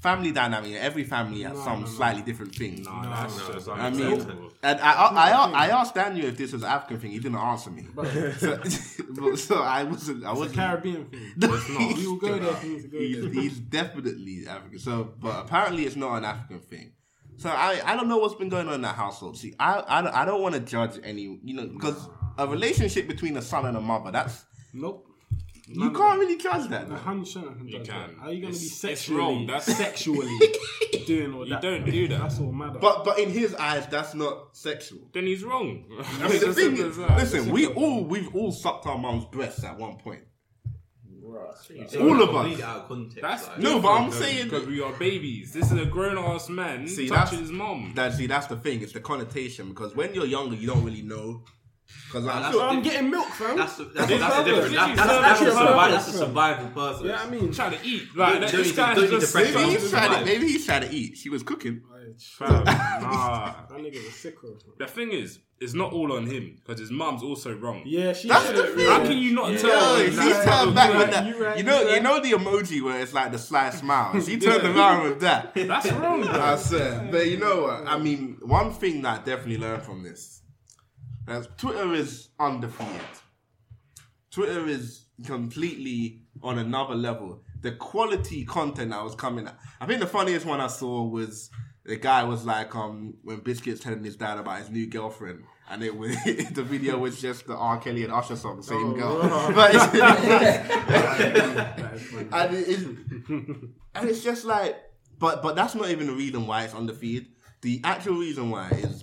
family 0.05 0.33
dynamic. 0.33 0.75
Every 0.75 1.05
family 1.05 1.43
has 1.49 1.57
some 1.65 1.87
slightly 1.87 2.23
different 2.29 2.55
things. 2.55 2.87
Nah, 2.87 3.03
that's 3.11 3.37
just 3.49 3.69
I 3.69 3.89
mean, 3.91 4.21
and 4.63 4.77
I, 4.81 4.93
I, 4.93 5.31
I, 5.31 5.51
I 5.65 5.67
asked 5.81 5.95
Daniel 5.95 6.27
if 6.27 6.37
this 6.37 6.53
was 6.53 6.63
an 6.63 6.69
African 6.77 6.99
thing. 7.01 7.11
He 7.17 7.19
didn't 7.19 7.39
answer 7.39 7.71
me. 7.71 7.85
So, 9.17 9.37
so 9.37 9.57
I 9.63 9.85
wasn't. 9.85 10.25
I 10.25 10.31
It's 10.31 10.39
a 10.39 10.41
wasn't. 10.41 10.57
Caribbean 10.57 11.05
thing. 11.07 11.33
It's 11.37 11.69
not. 11.71 11.97
We 11.97 12.07
will 12.07 12.17
go 12.27 12.39
there 12.39 12.51
if 12.51 12.63
we 12.65 12.83
to 12.83 12.89
go 12.89 12.99
he's, 12.99 13.21
there. 13.21 13.33
he's 13.43 13.59
definitely 13.79 14.37
African. 14.49 14.79
So, 14.79 14.95
but 15.25 15.35
apparently 15.45 15.83
it's 15.87 15.97
not 15.97 16.17
an 16.19 16.25
African 16.25 16.61
thing. 16.61 16.93
So 17.37 17.49
I, 17.51 17.81
I 17.85 17.97
don't 17.97 18.09
know 18.09 18.19
what's 18.19 18.35
been 18.43 18.49
going 18.49 18.69
on 18.69 18.75
in 18.75 18.83
that 18.83 18.97
household. 19.05 19.39
See, 19.39 19.55
I 19.59 19.73
I 19.97 20.23
I 20.23 20.25
don't 20.25 20.43
want 20.43 20.55
to 20.57 20.61
judge 20.77 20.95
any, 21.03 21.25
you 21.49 21.55
know, 21.59 21.67
because 21.67 21.99
a 22.39 22.47
relationship 22.47 23.07
between 23.09 23.37
a 23.37 23.43
son 23.43 23.65
and 23.67 23.77
a 23.77 23.81
mother, 23.81 24.11
that's 24.11 24.45
Nope. 24.75 25.07
You 25.66 25.90
can't 25.92 26.18
really 26.21 26.37
judge 26.37 26.68
that. 26.71 26.85
A 26.85 26.87
though. 26.87 26.94
hundred 26.97 27.21
percent 27.25 27.47
I 27.50 27.54
can 27.54 27.66
You 27.68 27.78
judge 27.78 27.88
can. 27.88 28.16
How 28.21 28.28
are 28.28 28.33
you 28.33 28.42
going 28.42 28.52
to 28.52 28.59
be 28.61 28.66
It's- 28.66 28.85
it's 28.85 29.00
sexually, 29.00 29.18
wrong. 29.18 29.47
That's- 29.47 29.76
sexually 29.76 30.38
doing 31.06 31.35
all 31.35 31.44
You 31.44 31.50
that? 31.54 31.62
don't 31.62 31.85
do 31.85 32.09
that. 32.09 32.18
That's 32.21 32.38
all 32.40 32.52
matter. 32.52 32.78
But 32.78 33.04
but 33.04 33.18
in 33.18 33.30
his 33.30 33.54
eyes, 33.54 33.87
that's 33.88 34.14
not 34.14 34.56
sexual. 34.56 35.00
Then 35.12 35.26
he's 35.26 35.42
wrong. 35.42 35.85
I 36.21 36.28
mean, 36.28 36.40
the 36.40 36.49
It's 36.50 36.54
thing 36.59 36.73
as 36.75 36.78
is, 36.80 36.94
simple 36.97 37.04
as 37.04 37.09
that. 37.09 37.16
listen, 37.18 37.50
we 37.52 37.66
all 37.66 38.04
we've 38.04 38.35
all 38.35 38.52
sucked 38.52 38.87
our 38.87 38.99
mom's 38.99 39.25
breasts 39.26 39.64
at 39.64 39.78
one 39.78 39.97
point. 39.97 40.21
You 41.71 41.85
take 41.88 42.00
All 42.00 42.23
of 42.23 42.28
us. 42.28 42.35
completely 42.37 42.62
out 42.62 42.76
of 42.83 42.88
context. 42.88 43.18
That's 43.23 43.49
like, 43.49 43.59
No, 43.59 43.80
but 43.80 43.88
I'm 43.92 44.12
saying- 44.12 44.44
because 44.44 44.66
we 44.66 44.80
are 44.83 44.92
babies. 44.92 45.52
This 45.52 45.73
is 45.73 45.78
a 45.80 45.85
grown 45.87 46.18
ass 46.18 46.49
man 46.49 46.87
See, 46.87 47.09
touching 47.09 47.14
that's- 47.14 47.38
his 47.40 47.50
mom. 47.50 47.92
That 47.97 48.12
see, 48.14 48.26
that's 48.26 48.47
the 48.47 48.56
thing. 48.56 48.83
It's 48.83 48.92
the 48.92 49.00
connotation 49.00 49.71
because 49.71 49.97
when 49.97 50.14
you're 50.14 50.26
younger, 50.26 50.54
you 50.56 50.66
don't 50.66 50.85
really 50.85 51.02
know. 51.02 51.44
Because 52.07 52.25
like, 52.27 52.43
that's 52.43 52.55
so- 52.55 52.63
I'm 52.69 52.83
getting 52.83 53.11
milk, 53.11 53.27
fam. 53.29 53.57
That's 53.57 53.77
the, 53.77 53.85
that's, 53.85 54.11
It's 54.11 54.21
that's 54.21 54.37
the 54.37 54.43
purpose. 54.45 54.71
difference. 54.71 54.97
That's, 54.97 54.97
that's, 54.97 55.41
a 55.41 55.45
purpose. 55.45 55.55
survival, 55.59 55.91
that's 55.97 56.09
a 56.09 56.13
survival 56.13 56.69
purpose. 56.69 57.03
yeah, 57.05 57.23
I 57.23 57.31
mean, 57.31 57.53
trying 57.53 57.73
to 57.73 57.79
eat. 57.87 58.03
Like 58.17 58.33
Don't- 58.41 58.41
this 58.53 58.75
don't 58.77 58.95
to- 58.95 59.01
guy's 59.01 59.11
just 59.11 59.35
maybe 59.35 59.59
he's 59.65 59.91
trying 59.91 60.19
to 60.21 60.25
maybe 60.25 60.47
he's 60.47 60.65
trying 60.67 60.83
to 60.83 60.95
eat. 60.95 61.17
She 61.19 61.29
was 61.29 61.43
cooking. 61.43 61.83
Fam, 62.39 62.65
nah. 62.65 63.55
that 63.69 63.79
nigga's 63.79 64.05
a 64.07 64.29
sicko. 64.31 64.61
The 64.79 64.87
thing 64.87 65.11
is, 65.13 65.39
it's 65.59 65.73
not 65.73 65.93
all 65.93 66.13
on 66.13 66.27
him 66.27 66.57
because 66.63 66.79
his 66.79 66.91
mum's 66.91 67.23
also 67.23 67.55
wrong. 67.55 67.83
Yeah, 67.87 68.13
she 68.13 68.29
That's 68.29 68.47
should 68.47 68.57
the 68.57 68.63
have 68.67 68.75
thing. 68.75 68.87
How 68.87 69.03
can 69.03 69.17
you 69.19 69.33
not 69.33 69.51
Yo, 69.53 69.59
tell? 69.59 69.97
she 69.99 70.05
him 70.11 70.45
turned 70.45 70.75
back 70.75 70.95
with 70.99 71.11
that. 71.11 71.27
You 71.27 71.43
right, 71.45 71.57
you 71.57 71.63
know, 71.65 71.81
you 71.81 71.95
you 71.95 72.01
know 72.01 72.21
the 72.21 72.33
emoji 72.33 72.83
where 72.83 73.01
it's 73.01 73.15
like 73.15 73.33
the 73.33 73.39
sly 73.39 73.71
smile. 73.71 74.21
She 74.21 74.39
turned 74.39 74.65
around 74.65 75.05
with 75.09 75.21
that. 75.23 75.55
That's 75.55 75.91
wrong. 75.93 76.23
bro. 76.23 76.31
I 76.31 76.57
said, 76.57 77.11
but 77.11 77.27
you 77.27 77.39
know 77.39 77.63
what? 77.63 77.87
I 77.89 77.97
mean, 77.99 78.37
one 78.43 78.71
thing 78.73 79.01
that 79.03 79.21
I 79.21 79.25
definitely 79.25 79.59
learned 79.59 79.83
from 79.83 80.03
this, 80.03 80.43
that 81.26 81.59
Twitter 81.59 81.95
is 81.95 82.28
undefeated. 82.38 83.00
Twitter 84.31 84.66
is 84.66 85.07
completely 85.25 86.23
on 86.43 86.59
another 86.59 86.95
level. 86.95 87.43
The 87.62 87.73
quality 87.73 88.45
content 88.45 88.90
that 88.90 89.02
was 89.02 89.14
coming 89.14 89.47
out. 89.47 89.57
I 89.81 89.87
think 89.87 90.00
the 90.00 90.07
funniest 90.07 90.45
one 90.45 90.61
I 90.61 90.66
saw 90.66 91.04
was 91.04 91.50
the 91.85 91.97
guy 91.97 92.25
was 92.25 92.45
like, 92.45 92.75
um, 92.75 93.14
when 93.23 93.40
Biscuit's 93.40 93.81
telling 93.81 94.02
his 94.02 94.16
dad 94.16 94.38
about 94.38 94.59
his 94.59 94.71
new 94.71 94.87
girlfriend. 94.87 95.45
And 95.71 95.83
it 95.83 95.97
was 95.97 96.16
the 96.25 96.62
video 96.62 96.99
was 96.99 97.21
just 97.21 97.47
the 97.47 97.54
R. 97.54 97.78
Kelly 97.78 98.04
and 98.04 98.12
Usher 98.12 98.37
song, 98.37 98.61
same 98.62 98.95
girl. 98.95 99.23
But 99.54 99.71
it's, 99.75 99.95
and, 102.33 102.54
it 102.54 102.69
is, 102.69 102.83
and 103.95 104.09
it's 104.11 104.23
just 104.23 104.45
like, 104.45 104.76
but 105.19 105.43
but 105.43 105.57
that's 105.57 105.75
not 105.75 105.88
even 105.88 106.09
the 106.09 106.12
reason 106.12 106.47
why 106.47 106.64
it's 106.64 106.75
undefeated. 106.75 107.28
The 107.62 107.81
actual 107.83 108.16
reason 108.16 108.50
why 108.50 108.69
is 108.71 109.02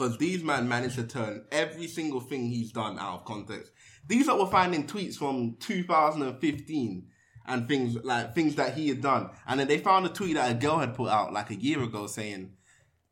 because 0.00 0.16
these 0.16 0.42
man 0.42 0.66
managed 0.66 0.94
to 0.94 1.04
turn 1.04 1.44
every 1.52 1.86
single 1.86 2.20
thing 2.20 2.48
he's 2.48 2.72
done 2.72 2.98
out 2.98 3.16
of 3.16 3.24
context. 3.26 3.70
These 4.06 4.28
are 4.30 4.38
were 4.38 4.46
finding 4.46 4.86
tweets 4.86 5.16
from 5.16 5.56
2015 5.60 7.06
and 7.46 7.68
things 7.68 7.96
like 8.02 8.34
things 8.34 8.54
that 8.54 8.74
he 8.74 8.88
had 8.88 9.02
done, 9.02 9.28
and 9.46 9.60
then 9.60 9.68
they 9.68 9.78
found 9.78 10.06
a 10.06 10.08
tweet 10.08 10.34
that 10.34 10.50
a 10.50 10.54
girl 10.54 10.78
had 10.78 10.94
put 10.94 11.10
out 11.10 11.32
like 11.34 11.50
a 11.50 11.54
year 11.56 11.82
ago 11.82 12.06
saying. 12.06 12.52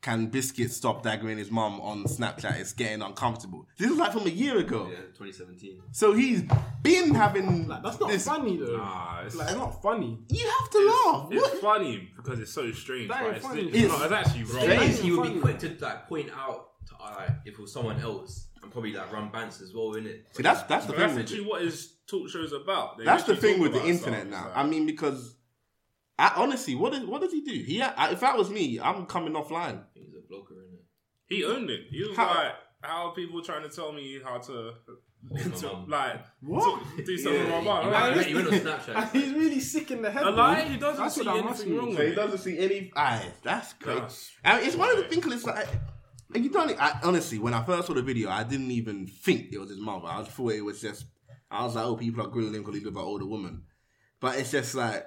Can 0.01 0.29
Biscuit 0.29 0.71
stop 0.71 1.03
daggering 1.03 1.39
his 1.39 1.51
mum 1.51 1.81
on 1.81 2.05
Snapchat? 2.05 2.61
It's 2.61 2.73
getting 2.73 3.03
uncomfortable. 3.03 3.67
This 3.77 3.91
is 3.91 3.97
like 3.99 4.13
from 4.13 4.27
a 4.29 4.31
year 4.31 4.57
ago. 4.59 4.87
Yeah, 4.89 4.99
2017. 5.19 5.83
So 5.91 6.13
he's 6.13 6.45
been 6.85 7.13
having. 7.17 7.67
Like, 7.67 7.83
that's 7.83 7.99
not 7.99 8.09
this- 8.09 8.25
funny 8.25 8.57
though. 8.59 8.77
Nah, 8.77 9.17
it's- 9.23 9.35
like, 9.35 9.49
it's 9.49 9.57
not 9.57 9.83
funny. 9.83 10.21
You 10.31 10.49
have 10.61 10.71
to 10.71 10.79
laugh. 10.87 11.29
It's 11.33 11.43
What? 11.43 11.61
funny 11.61 12.09
because 12.17 12.39
it's 12.39 12.53
so 12.53 12.71
strange. 12.71 13.09
That 13.09 13.19
But 13.23 13.27
ain't 13.27 13.37
it's, 13.39 13.47
funny. 13.47 13.63
it's, 13.63 13.77
It's- 13.77 13.91
not, 13.91 14.03
it's 14.05 14.13
actually 14.29 14.45
wrong. 14.45 14.63
Strange. 14.63 14.99
He 15.01 15.11
would 15.11 15.35
be 15.35 15.41
quick 15.41 15.59
to 15.59 15.77
like 15.81 16.09
point 16.09 16.31
out 16.31 16.69
to, 16.99 17.37
if 17.45 17.55
it 17.55 17.61
was 17.61 17.73
someone 17.73 18.01
else 18.01 18.49
and 18.63 18.71
probably 18.73 18.93
like 18.93 19.13
run 19.13 19.31
bants 19.31 19.63
as 19.63 19.73
well, 19.75 19.95
innit? 19.95 20.23
See, 20.33 20.43
that's 20.43 20.63
that's 20.65 20.87
the 20.87 20.93
But 20.93 20.99
thing. 20.99 21.07
that's 21.09 21.17
With 21.17 21.31
literally 21.31 21.51
what 21.51 21.63
his 21.63 21.95
talk 22.09 22.29
show's 22.29 22.53
about. 22.53 22.99
They 22.99 23.05
That's 23.05 23.25
the 23.25 23.35
literally 23.35 23.55
thing 23.55 23.63
talk 23.63 23.63
with 23.63 23.73
the 23.73 23.79
about 23.79 23.89
internet 23.91 24.29
stuff. 24.29 24.31
now. 24.45 24.49
It's 24.49 24.57
I 24.57 24.63
mean, 24.67 24.87
because 24.87 25.37
I, 26.19 26.33
honestly, 26.37 26.75
what 26.75 26.95
is 26.95 27.05
what 27.05 27.21
does 27.21 27.33
he 27.33 27.43
do? 27.43 27.53
He, 27.53 27.81
I, 27.83 28.11
if 28.11 28.21
that 28.21 28.37
was 28.37 28.51
me, 28.51 28.81
I'm 28.81 29.07
coming 29.07 29.35
offline. 29.35 29.85
He's 29.95 30.15
a 30.15 30.33
blogger, 30.33 30.53
innit? 30.59 30.83
He 31.29 31.45
owned 31.45 31.71
it. 31.71 31.83
He 31.91 32.03
was 32.09 32.17
How- 32.17 32.35
like, 32.35 32.53
"How 32.83 33.09
are 33.09 33.15
people 33.15 33.41
trying 33.43 33.63
to 33.63 33.69
tell 33.69 33.93
me 33.93 34.19
how 34.25 34.39
to, 34.39 34.73
to 35.59 35.67
mum. 35.67 35.87
like 35.89 36.21
What? 36.41 36.83
to 36.97 37.05
do 37.05 37.17
something 37.19 37.47
Yeah. 37.47 37.57
with 37.59 37.65
my 37.65 37.83
He 37.85 37.91
mum?" 37.91 38.15
went, 38.17 38.27
he 38.27 38.35
went 38.35 38.49
on 38.49 38.53
Snapchat. 38.55 39.13
He's 39.13 39.33
really 39.33 39.61
sick 39.61 39.91
in 39.93 40.03
the 40.03 40.11
head. 40.11 40.25
A 40.27 40.31
lie? 40.31 40.63
He 40.63 40.77
doesn't 40.77 41.01
That's 41.03 41.15
see 41.15 41.23
what 41.25 41.37
that 41.37 41.45
must 41.45 41.61
anything 41.63 41.71
mean. 41.77 41.79
wrong 41.87 41.93
So 41.95 41.99
with 41.99 42.07
he 42.09 42.13
it. 42.13 42.17
doesn't 42.17 42.39
see 42.39 42.59
any. 42.59 42.93
Aye, 42.97 43.27
that's 43.45 43.73
great. 43.75 43.95
That's- 43.95 44.31
I 44.45 44.57
mean, 44.59 44.67
it's 44.67 44.77
one 44.77 44.91
of 44.91 44.97
the 44.97 45.05
things. 45.05 45.27
It's 45.33 45.45
like. 45.45 45.69
And 46.35 46.45
You 46.45 46.51
don't. 46.51 46.81
I, 46.81 46.99
honestly, 47.03 47.39
when 47.39 47.55
I 47.55 47.65
first 47.65 47.87
saw 47.87 47.95
the 47.95 48.03
video, 48.03 48.31
I 48.31 48.45
didn't 48.45 48.71
even 48.71 49.07
think 49.07 49.53
it 49.53 49.59
was 49.59 49.71
his 49.71 49.79
mother. 49.81 50.07
I 50.09 50.23
thought 50.25 50.53
it 50.53 50.61
was 50.65 50.81
just 50.81 51.07
I 51.51 51.65
was 51.65 51.75
like, 51.75 51.85
oh, 51.85 51.97
people 51.97 52.23
are 52.25 52.29
grilling 52.29 52.55
him 52.55 52.61
because 52.63 52.75
he's 52.77 52.85
with 52.85 52.95
an 52.97 53.01
older 53.03 53.25
woman. 53.27 53.63
But 54.21 54.37
it's 54.39 54.51
just 54.51 54.75
like, 54.75 55.07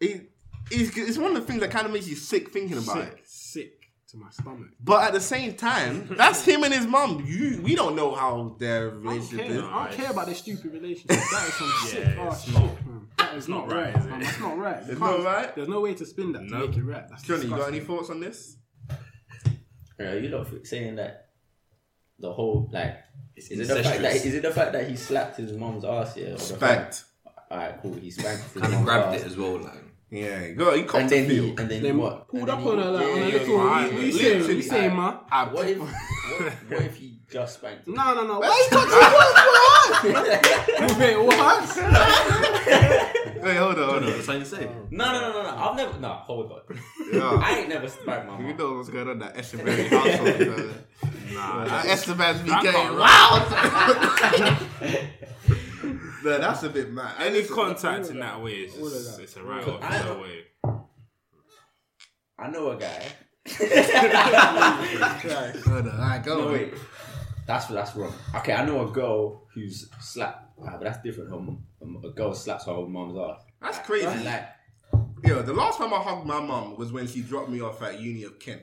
it, 0.00 0.30
it's, 0.70 0.96
it's 0.96 1.18
one 1.18 1.34
of 1.34 1.40
the 1.40 1.46
things 1.46 1.60
that 1.60 1.70
kind 1.70 1.86
of 1.86 1.92
makes 1.92 2.06
you 2.08 2.14
sick 2.16 2.50
thinking 2.52 2.78
about 2.78 2.98
it. 2.98 3.20
Sick, 3.24 3.24
sick 3.24 3.82
to 4.10 4.16
my 4.18 4.30
stomach. 4.30 4.68
But 4.80 5.04
at 5.04 5.12
the 5.14 5.20
same 5.20 5.54
time, 5.54 6.06
that's 6.16 6.44
him 6.44 6.62
and 6.64 6.72
his 6.72 6.86
mum. 6.86 7.24
You, 7.26 7.60
we 7.62 7.74
don't 7.74 7.96
know 7.96 8.14
how 8.14 8.54
their 8.58 8.88
I 8.88 8.90
don't 8.92 9.02
relationship 9.02 9.46
care. 9.46 9.56
is. 9.56 9.62
I 9.62 9.84
don't 9.88 9.92
care 9.96 10.10
about 10.10 10.26
their 10.26 10.34
stupid 10.34 10.72
relationship. 10.72 11.08
That 11.08 11.48
is 11.48 11.54
some 11.54 11.72
sick 11.86 12.06
ass 12.18 12.44
shit, 12.44 12.54
not- 12.54 12.86
man. 12.86 13.08
That 13.18 13.34
is 13.34 13.48
not 13.48 13.68
not 13.68 13.76
right, 13.76 13.94
right. 13.94 13.96
is 13.96 14.04
it? 14.06 14.10
That's 14.20 14.40
not 14.40 14.58
right. 14.58 14.84
You 14.86 14.90
It's 14.92 15.00
can't- 15.00 15.24
right? 15.24 15.56
There's 15.56 15.68
no 15.68 15.80
way 15.80 15.94
to 15.94 16.06
spin 16.06 16.32
that 16.32 16.40
to 16.40 16.44
Nope. 16.46 16.70
make 16.70 16.78
it 16.78 16.84
right. 16.84 17.08
That's 17.08 17.22
Johnny, 17.24 17.44
you 17.46 17.50
got 17.50 17.68
any 17.68 17.80
thoughts 17.80 18.10
on 18.10 18.20
this? 18.20 18.56
Yeah, 19.98 20.14
you 20.14 20.28
lot 20.28 20.46
saying 20.64 20.96
that 20.96 21.28
the 22.18 22.32
whole 22.32 22.68
like 22.72 22.96
is 23.36 23.50
it 23.50 23.68
the 23.68 23.82
fact 23.82 24.00
that 24.02 24.14
is 24.16 24.34
it 24.34 24.42
the 24.42 24.50
fact 24.50 24.72
that 24.72 24.88
he 24.88 24.96
slapped 24.96 25.36
his 25.36 25.52
mom's 25.52 25.84
ass 25.84 26.14
here? 26.14 26.34
Or 26.34 26.38
Spanked. 26.38 27.04
Alright, 27.50 27.80
cool. 27.82 27.94
He 27.94 28.10
spanked 28.10 28.42
his 28.54 28.62
And 28.62 28.74
he 28.74 28.82
grabbed 28.84 29.14
ass. 29.14 29.20
it 29.22 29.26
as 29.28 29.36
well, 29.36 29.58
like. 29.60 29.82
Yeah, 30.10 30.46
he 30.46 30.52
got 30.54 30.76
he 30.76 30.84
copped 30.84 31.02
And 31.02 31.10
the 31.10 31.16
then 31.16 31.30
he 31.30 31.36
feel. 31.36 31.48
and 31.60 31.68
then, 31.70 31.82
Then 31.82 31.98
what? 31.98 32.28
pulled 32.28 32.48
up 32.48 32.58
then 32.60 32.68
on 32.68 32.78
her 32.78 32.90
like, 32.92 33.06
yeah, 33.06 33.12
on 33.12 33.16
yeah, 33.18 33.24
a 33.24 33.28
yeah. 33.28 33.34
little. 33.38 33.58
right. 33.58 33.92
What 33.92 34.02
you 34.02 34.12
Literally, 34.12 34.40
saying? 34.42 34.56
You 34.56 34.62
saying, 34.62 34.90
I- 34.92 35.44
man? 35.44 35.52
What 35.54 35.68
if 35.68 35.78
what, 35.80 35.90
what 36.70 36.82
if 36.82 36.96
he 36.96 37.18
just 37.30 37.54
spanked 37.58 37.88
him? 37.88 37.94
No, 37.94 38.14
no, 38.14 38.26
no. 38.26 38.38
Why 38.40 38.46
you 38.70 38.76
talking 38.76 38.92
about 38.92 39.75
Wait, 40.98 41.16
what? 41.16 41.76
Wait, 43.42 43.56
hold 43.56 43.78
on, 43.78 43.88
hold 43.88 44.02
on. 44.02 44.10
That's 44.10 44.26
how 44.26 44.32
you 44.34 44.44
say. 44.44 44.68
No, 44.90 45.04
no, 45.12 45.20
no, 45.20 45.32
no, 45.32 45.42
no. 45.42 45.56
I've 45.56 45.76
never. 45.76 45.98
No, 45.98 46.08
hold 46.08 46.50
on. 46.52 46.60
Yeah. 47.12 47.40
I 47.42 47.58
ain't 47.60 47.68
never 47.68 47.88
spanked 47.88 48.26
my 48.26 48.38
You 48.38 48.44
mom. 48.48 48.56
know 48.56 48.72
what's 48.74 48.88
going 48.88 49.08
on 49.08 49.18
that 49.20 49.36
Esteban 49.36 49.86
household, 49.88 50.38
brother. 50.38 50.74
Nah, 51.32 51.64
that- 51.64 51.86
Esteban's 51.86 52.40
be 52.42 52.48
that 52.50 52.62
getting 52.62 52.80
can't 52.80 52.96
no, 56.24 56.38
that's 56.38 56.62
a 56.64 56.68
bit 56.70 56.90
mad. 56.92 57.14
any 57.20 57.40
Listen, 57.42 57.54
contact 57.54 58.08
in 58.10 58.18
that 58.18 58.42
way 58.42 58.52
is 58.54 58.74
just, 58.74 59.20
it's 59.20 59.36
a 59.36 59.42
right 59.44 59.62
All 59.64 59.74
off. 59.74 59.84
of. 59.84 60.06
No 60.06 60.22
way. 60.22 60.44
I 62.38 62.50
know 62.50 62.70
a 62.70 62.76
guy. 62.76 63.02
Hold 65.64 65.86
on, 65.86 65.92
alright, 66.00 66.24
go. 66.24 66.40
No 66.40 66.52
wait, 66.52 66.74
that's 67.46 67.66
that's 67.66 67.94
wrong. 67.94 68.12
Okay, 68.34 68.52
I 68.52 68.64
know 68.64 68.88
a 68.88 68.90
girl 68.90 69.46
who's 69.54 69.88
slapped, 70.00 70.58
ah, 70.62 70.72
but 70.72 70.82
that's 70.82 71.02
different. 71.02 71.30
Her, 71.30 71.36
um, 71.36 72.02
a 72.04 72.10
girl 72.10 72.34
slaps 72.34 72.66
her 72.66 72.72
own 72.72 72.92
mom's 72.92 73.16
ass. 73.18 73.44
That's 73.60 73.78
crazy. 73.86 74.24
Like, 74.24 74.48
Yo, 75.24 75.42
the 75.42 75.52
last 75.52 75.78
time 75.78 75.92
I 75.92 75.98
hugged 75.98 76.26
my 76.26 76.40
mum 76.40 76.76
was 76.76 76.92
when 76.92 77.06
she 77.06 77.22
dropped 77.22 77.50
me 77.50 77.60
off 77.60 77.82
at 77.82 78.00
Uni 78.00 78.22
of 78.24 78.38
Kent. 78.38 78.62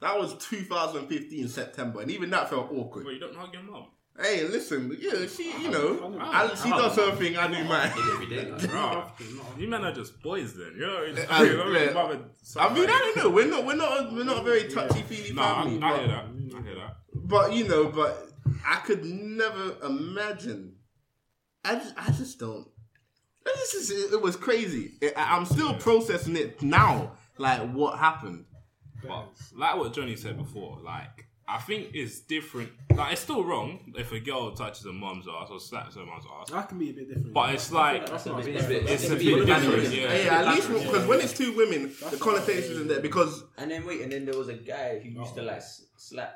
That 0.00 0.18
was 0.18 0.34
2015 0.38 1.48
September, 1.48 2.00
and 2.00 2.10
even 2.10 2.30
that 2.30 2.48
felt 2.48 2.70
awkward. 2.72 3.04
But 3.04 3.14
you 3.14 3.20
don't 3.20 3.34
hug 3.34 3.52
your 3.52 3.62
mum. 3.62 3.88
Hey, 4.20 4.48
listen, 4.48 4.96
yeah, 5.00 5.26
she, 5.28 5.44
you 5.44 5.68
oh, 5.68 5.70
know, 6.10 6.18
I- 6.20 6.44
I, 6.50 6.54
she 6.56 6.72
oh. 6.72 6.78
does 6.78 6.96
her 6.96 7.14
thing, 7.14 7.36
I 7.36 7.46
do 7.46 7.62
mine. 7.64 7.92
Every 7.96 8.26
day, 8.26 8.50
like. 8.50 8.68
Bro, 8.68 9.04
you 9.56 9.68
men 9.68 9.84
are 9.84 9.92
just 9.92 10.20
boys 10.22 10.54
then. 10.54 10.72
You 10.74 10.86
know, 10.86 11.02
it's, 11.02 11.30
I- 11.30 11.44
you 11.44 11.56
know, 11.56 11.68
yeah. 11.68 11.84
your 11.84 11.94
mum 11.94 12.10
and 12.10 12.24
I 12.56 12.74
mean, 12.74 12.84
I 12.90 13.12
don't 13.14 13.16
know. 13.16 13.30
We're 13.30 13.46
not, 13.46 13.64
we're 13.64 13.76
not, 13.76 14.12
we're 14.12 14.24
not 14.24 14.38
a 14.38 14.42
very 14.42 14.68
touchy 14.68 15.02
feely 15.02 15.32
No, 15.34 15.42
I, 15.42 15.62
family. 15.62 15.76
I 15.82 15.90
but- 15.90 15.98
hear 16.00 16.08
that. 16.08 16.24
I 16.56 16.62
hear 16.62 16.74
that. 16.74 16.96
But 17.14 17.52
you 17.52 17.68
know, 17.68 17.86
but 17.90 18.28
I 18.66 18.76
could 18.76 19.04
never 19.04 19.76
imagine. 19.84 20.74
I 21.64 21.76
just, 21.76 21.94
I 21.96 22.10
just 22.10 22.38
don't. 22.40 22.66
This 23.44 23.74
is, 23.74 24.12
it 24.12 24.20
was 24.20 24.34
crazy. 24.34 24.94
It, 25.00 25.12
I- 25.16 25.36
I'm 25.36 25.44
still 25.44 25.74
processing 25.74 26.36
it 26.36 26.60
now. 26.60 27.12
Like 27.38 27.70
what 27.72 27.98
happened? 27.98 28.46
But 29.06 29.28
like 29.54 29.76
what 29.76 29.92
Johnny 29.92 30.16
said 30.16 30.36
before, 30.36 30.80
like 30.82 31.27
I 31.50 31.58
think 31.58 31.88
it's 31.94 32.20
different. 32.20 32.70
Like 32.94 33.12
it's 33.14 33.22
still 33.22 33.42
wrong 33.42 33.92
if 33.96 34.12
a 34.12 34.20
girl 34.20 34.50
touches 34.52 34.84
a 34.84 34.92
mom's 34.92 35.26
ass 35.26 35.48
or 35.50 35.58
slaps 35.58 35.94
her 35.94 36.04
mom's 36.04 36.24
ass. 36.40 36.50
That 36.50 36.68
can 36.68 36.78
be 36.78 36.90
a 36.90 36.92
bit 36.92 37.08
different. 37.08 37.32
But 37.32 37.54
it's 37.54 37.72
like 37.72 38.06
that's 38.06 38.26
a 38.26 38.34
bit 38.34 38.48
It's 38.48 38.64
a 38.64 38.68
bit- 38.68 38.82
it's 38.82 38.90
a 38.90 38.92
it's 39.14 39.24
bit 39.24 39.32
a 39.32 39.36
bit 39.36 39.46
different. 39.46 39.64
different. 39.82 39.94
Yeah, 39.94 40.16
Yeah, 40.24 40.40
at 40.40 40.54
least 40.54 40.68
Yeah. 40.70 40.82
because 40.84 41.06
when 41.06 41.20
it's 41.20 41.32
two 41.36 41.56
women, 41.56 41.92
the 42.10 42.16
connotations 42.18 42.78
in 42.80 42.88
there. 42.88 43.00
Because 43.00 43.44
and 43.56 43.70
then 43.70 43.86
wait, 43.86 44.02
and 44.02 44.12
then 44.12 44.26
there 44.26 44.36
was 44.36 44.48
a 44.48 44.54
guy 44.54 44.98
who 44.98 45.08
used 45.08 45.34
to 45.36 45.40
oh. 45.40 45.44
like 45.44 45.62
slap 45.96 46.34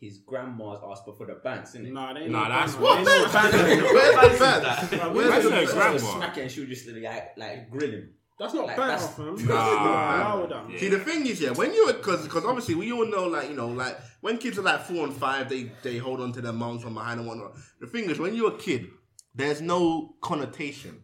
his 0.00 0.18
grandma's 0.20 0.80
ass 0.90 1.02
before 1.04 1.26
the 1.26 1.34
banks, 1.34 1.74
innit? 1.74 1.92
Nah, 1.92 2.14
they 2.14 2.26
Nah, 2.28 2.48
that's 2.48 2.72
ban, 2.74 2.82
what- 2.82 2.94
man. 2.96 3.04
They 3.04 3.12
ain't 3.12 3.26
no 3.26 3.32
ban, 3.32 3.50
man. 3.52 3.94
where's 3.94 4.38
the 4.38 4.38
bad? 4.38 5.14
Where's 5.14 5.44
the 5.44 5.74
grandma. 5.74 5.98
smack 5.98 6.38
it 6.38 6.40
and 6.40 6.50
she 6.50 6.60
would 6.60 6.68
just 6.70 6.86
like 6.88 7.36
like 7.36 7.70
grill 7.70 7.90
him. 7.90 8.14
That's 8.38 8.54
not 8.54 8.68
Like, 8.68 8.76
ban 8.78 8.88
that's- 8.88 9.04
off, 9.04 9.18
man. 9.18 9.34
That's 9.34 9.44
Nah. 9.46 10.46
not. 10.46 10.70
See, 10.80 10.88
the 10.88 10.98
thing 11.00 11.26
is, 11.26 11.42
yeah, 11.42 11.50
when 11.50 11.74
you're 11.74 11.92
because 11.92 12.22
because 12.24 12.46
obviously 12.46 12.74
we 12.74 12.90
all 12.90 13.04
know, 13.04 13.26
like 13.26 13.50
you 13.50 13.54
know, 13.54 13.68
like 13.68 13.98
when 14.20 14.38
kids 14.38 14.58
are 14.58 14.62
like 14.62 14.82
four 14.82 15.04
and 15.06 15.14
five, 15.14 15.48
they 15.48 15.70
they 15.82 15.98
hold 15.98 16.20
on 16.20 16.32
to 16.32 16.40
their 16.40 16.52
moms 16.52 16.82
from 16.82 16.94
behind 16.94 17.20
and 17.20 17.28
whatnot. 17.28 17.54
The 17.80 17.86
thing 17.86 18.10
is, 18.10 18.18
when 18.18 18.34
you're 18.34 18.54
a 18.54 18.58
kid, 18.58 18.88
there's 19.34 19.60
no 19.60 20.14
connotation. 20.22 21.02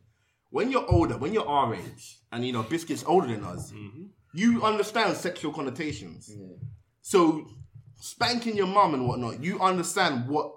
When 0.51 0.71
you're 0.71 0.89
older, 0.91 1.17
when 1.19 1.33
you're 1.33 1.47
our 1.49 1.75
age, 1.75 2.19
and 2.33 2.47
you 2.47 2.53
know, 2.53 2.63
biscuits 2.63 3.05
older 3.07 3.27
than 3.29 3.45
us, 3.45 3.73
mm-hmm. 3.73 4.05
you 4.33 4.63
understand 4.63 5.17
sexual 5.17 5.53
connotations. 5.53 6.31
So 7.03 7.47
spanking 8.01 8.57
your 8.57 8.67
mum 8.67 8.95
and 8.95 9.07
whatnot, 9.09 9.43
you 9.43 9.61
understand 9.61 10.29
what 10.29 10.53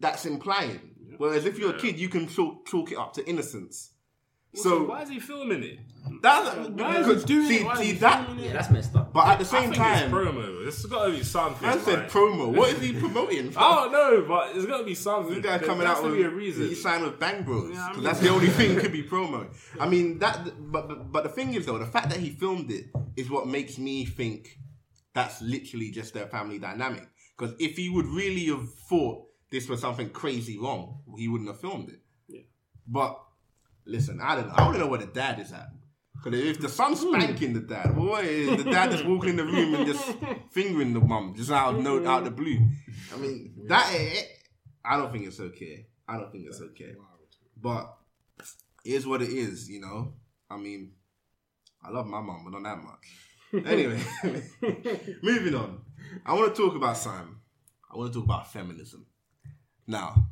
that's 0.00 0.26
implying. 0.26 0.80
Whereas 1.18 1.44
if 1.44 1.58
you're 1.58 1.76
a 1.76 1.78
kid, 1.78 1.98
you 1.98 2.08
can 2.08 2.28
chalk, 2.28 2.66
chalk 2.66 2.92
it 2.92 2.98
up 2.98 3.12
to 3.14 3.26
innocence. 3.28 3.92
So 4.54 4.62
So 4.62 4.84
why 4.84 5.02
is 5.02 5.10
he 5.10 5.20
filming 5.20 5.62
it? 5.62 5.78
that's 6.22 6.56
Why 6.70 6.96
is 6.96 7.06
because 7.06 7.22
he 7.22 7.26
doing 7.26 7.48
see, 7.48 7.56
it? 7.60 7.64
Why 7.66 7.72
is 7.72 7.78
see 7.78 7.84
he 7.86 7.92
that. 7.98 8.26
filming 8.26 8.44
Yeah, 8.44 8.50
it? 8.50 8.54
that's 8.54 8.70
messed 8.70 8.96
up. 8.96 8.99
But 9.12 9.26
at 9.26 9.38
the 9.40 9.44
I 9.44 9.48
same 9.48 9.62
think 9.70 9.76
time, 9.76 10.04
it's 10.04 10.12
promo. 10.14 10.62
There's 10.62 10.86
got 10.86 11.06
to 11.06 11.10
be 11.12 11.22
something. 11.24 11.68
I 11.68 11.78
said 11.78 11.98
like- 12.00 12.10
promo. 12.10 12.56
What 12.56 12.70
is 12.74 12.80
he 12.80 12.92
promoting? 13.00 13.52
I 13.56 13.74
don't 13.88 13.92
know, 13.92 14.24
but 14.28 14.52
there's 14.52 14.66
got 14.66 14.78
to 14.78 14.84
be 14.84 14.94
something. 14.94 15.34
This 15.34 15.44
guy 15.44 15.58
There 15.58 15.66
coming 15.66 15.86
out 15.86 15.96
to 15.98 16.04
with 16.08 16.14
be 16.14 16.22
a 16.22 16.30
reason. 16.30 16.68
He 16.68 16.74
signed 16.74 17.02
with 17.04 17.18
Bang 17.18 17.42
Bros. 17.42 17.72
Yeah, 17.74 17.86
I 17.86 17.92
mean- 17.94 18.04
that's 18.04 18.20
the 18.20 18.28
only 18.28 18.48
thing 18.48 18.78
could 18.78 18.92
be 18.92 19.02
promo. 19.12 19.48
I 19.80 19.88
mean 19.88 20.18
that, 20.20 20.38
but, 20.70 20.86
but 20.88 21.10
but 21.12 21.22
the 21.24 21.28
thing 21.30 21.54
is 21.54 21.66
though, 21.66 21.78
the 21.78 21.86
fact 21.86 22.10
that 22.10 22.18
he 22.20 22.30
filmed 22.30 22.70
it 22.70 22.86
is 23.16 23.28
what 23.30 23.48
makes 23.48 23.78
me 23.78 24.04
think 24.04 24.58
that's 25.12 25.42
literally 25.42 25.90
just 25.90 26.14
their 26.14 26.26
family 26.26 26.58
dynamic. 26.58 27.08
Because 27.36 27.54
if 27.58 27.76
he 27.76 27.88
would 27.88 28.06
really 28.06 28.44
have 28.46 28.72
thought 28.88 29.26
this 29.50 29.68
was 29.68 29.80
something 29.80 30.10
crazy 30.10 30.56
wrong, 30.58 31.00
he 31.18 31.26
wouldn't 31.26 31.50
have 31.50 31.58
filmed 31.60 31.88
it. 31.88 32.00
Yeah. 32.28 32.42
But 32.86 33.20
listen, 33.86 34.20
I 34.22 34.36
don't 34.36 34.46
know. 34.48 34.54
I 34.56 34.62
want 34.62 34.74
to 34.74 34.78
know 34.80 34.86
where 34.86 35.00
the 35.00 35.06
dad 35.06 35.40
is 35.40 35.50
at. 35.52 35.68
Because 36.22 36.40
if 36.40 36.60
the 36.60 36.68
son's 36.68 37.00
spanking 37.00 37.54
the 37.54 37.60
dad, 37.60 37.94
boy, 37.94 38.56
the 38.56 38.64
dad 38.64 38.90
just 38.90 39.06
walking 39.06 39.30
in 39.30 39.36
the 39.36 39.44
room 39.44 39.74
and 39.74 39.86
just 39.86 40.04
fingering 40.50 40.92
the 40.92 41.00
mum, 41.00 41.34
just 41.36 41.50
out 41.50 41.74
of 41.74 41.82
no, 41.82 42.06
out 42.06 42.24
the 42.24 42.30
blue. 42.30 42.58
I 43.14 43.16
mean, 43.16 43.54
that 43.68 43.90
eh, 43.94 44.22
I 44.84 44.96
don't 44.96 45.12
think 45.12 45.26
it's 45.26 45.40
okay. 45.40 45.86
I 46.06 46.18
don't 46.18 46.30
think 46.30 46.46
it's 46.46 46.60
okay. 46.60 46.94
But 47.56 47.94
it 48.84 48.92
is 48.92 49.06
what 49.06 49.22
it 49.22 49.30
is, 49.30 49.68
you 49.68 49.80
know. 49.80 50.14
I 50.50 50.56
mean, 50.56 50.92
I 51.82 51.90
love 51.90 52.06
my 52.06 52.20
mum, 52.20 52.42
but 52.44 52.60
not 52.60 52.64
that 52.64 52.82
much. 52.82 53.66
Anyway, 53.66 54.00
moving 55.22 55.54
on. 55.54 55.80
I 56.24 56.34
want 56.34 56.54
to 56.54 56.62
talk 56.62 56.74
about 56.76 56.96
Sam. 56.96 57.40
I 57.92 57.96
want 57.96 58.12
to 58.12 58.18
talk 58.18 58.26
about 58.26 58.52
feminism. 58.52 59.06
Now, 59.86 60.26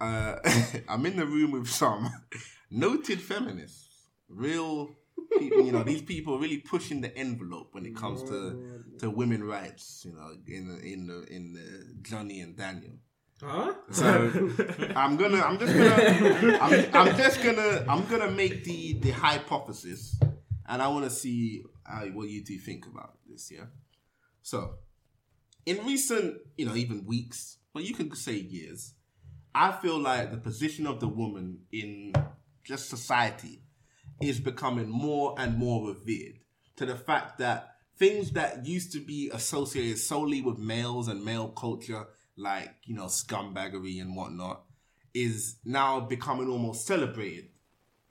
uh, 0.00 0.36
I'm 0.88 1.06
in 1.06 1.16
the 1.16 1.26
room 1.26 1.52
with 1.52 1.68
some 1.68 2.10
noted 2.70 3.20
feminists, 3.20 3.85
real 4.28 4.96
people. 5.38 5.62
You 5.62 5.72
know, 5.72 5.82
these 5.82 6.02
people 6.02 6.34
are 6.34 6.38
really 6.38 6.58
pushing 6.58 7.00
the 7.00 7.16
envelope 7.16 7.68
when 7.72 7.86
it 7.86 7.96
comes 7.96 8.22
to 8.24 8.84
to 8.98 9.10
women 9.10 9.44
rights. 9.44 10.04
You 10.04 10.14
know, 10.14 10.30
in 10.46 10.68
the, 10.68 10.78
in 10.80 11.06
the 11.06 11.24
in 11.34 11.52
the 11.52 12.08
Johnny 12.08 12.40
and 12.40 12.56
Daniel. 12.56 12.94
Huh? 13.42 13.74
So 13.90 14.06
I'm 14.96 15.16
gonna, 15.16 15.42
I'm 15.42 15.58
just 15.58 15.74
gonna, 15.74 16.58
I'm, 16.58 16.94
I'm 16.94 17.16
just 17.16 17.42
gonna, 17.42 17.84
I'm 17.86 18.06
gonna 18.06 18.30
make 18.30 18.64
the 18.64 18.94
the 18.94 19.10
hypothesis, 19.10 20.18
and 20.66 20.80
I 20.80 20.88
want 20.88 21.04
to 21.04 21.10
see 21.10 21.62
uh, 21.86 22.06
what 22.06 22.28
you 22.28 22.42
two 22.42 22.58
think 22.58 22.86
about 22.86 23.18
this. 23.28 23.50
Yeah. 23.52 23.66
So, 24.40 24.76
in 25.66 25.84
recent, 25.84 26.38
you 26.56 26.64
know, 26.64 26.74
even 26.76 27.04
weeks, 27.04 27.58
but 27.74 27.84
you 27.84 27.94
can 27.94 28.14
say 28.14 28.34
years, 28.34 28.94
I 29.54 29.72
feel 29.72 29.98
like 29.98 30.30
the 30.30 30.38
position 30.38 30.86
of 30.86 31.00
the 31.00 31.08
woman 31.08 31.60
in 31.70 32.14
just 32.64 32.88
society 32.88 33.65
is 34.20 34.40
becoming 34.40 34.88
more 34.88 35.34
and 35.38 35.56
more 35.56 35.88
revered 35.88 36.40
to 36.76 36.86
the 36.86 36.96
fact 36.96 37.38
that 37.38 37.76
things 37.98 38.32
that 38.32 38.66
used 38.66 38.92
to 38.92 39.00
be 39.00 39.30
associated 39.32 39.98
solely 39.98 40.42
with 40.42 40.58
males 40.58 41.08
and 41.08 41.24
male 41.24 41.48
culture, 41.48 42.06
like, 42.36 42.74
you 42.84 42.94
know, 42.94 43.06
scumbaggery 43.06 44.00
and 44.00 44.14
whatnot, 44.14 44.62
is 45.14 45.56
now 45.64 46.00
becoming 46.00 46.48
almost 46.48 46.86
celebrated 46.86 47.48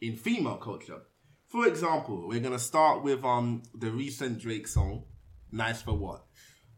in 0.01 0.15
female 0.15 0.57
culture. 0.57 1.01
For 1.47 1.67
example, 1.67 2.27
we're 2.27 2.39
gonna 2.39 2.59
start 2.59 3.03
with 3.03 3.23
um 3.23 3.63
the 3.75 3.91
recent 3.91 4.39
Drake 4.39 4.67
song, 4.67 5.03
Nice 5.51 5.81
for 5.81 5.93
What? 5.93 6.25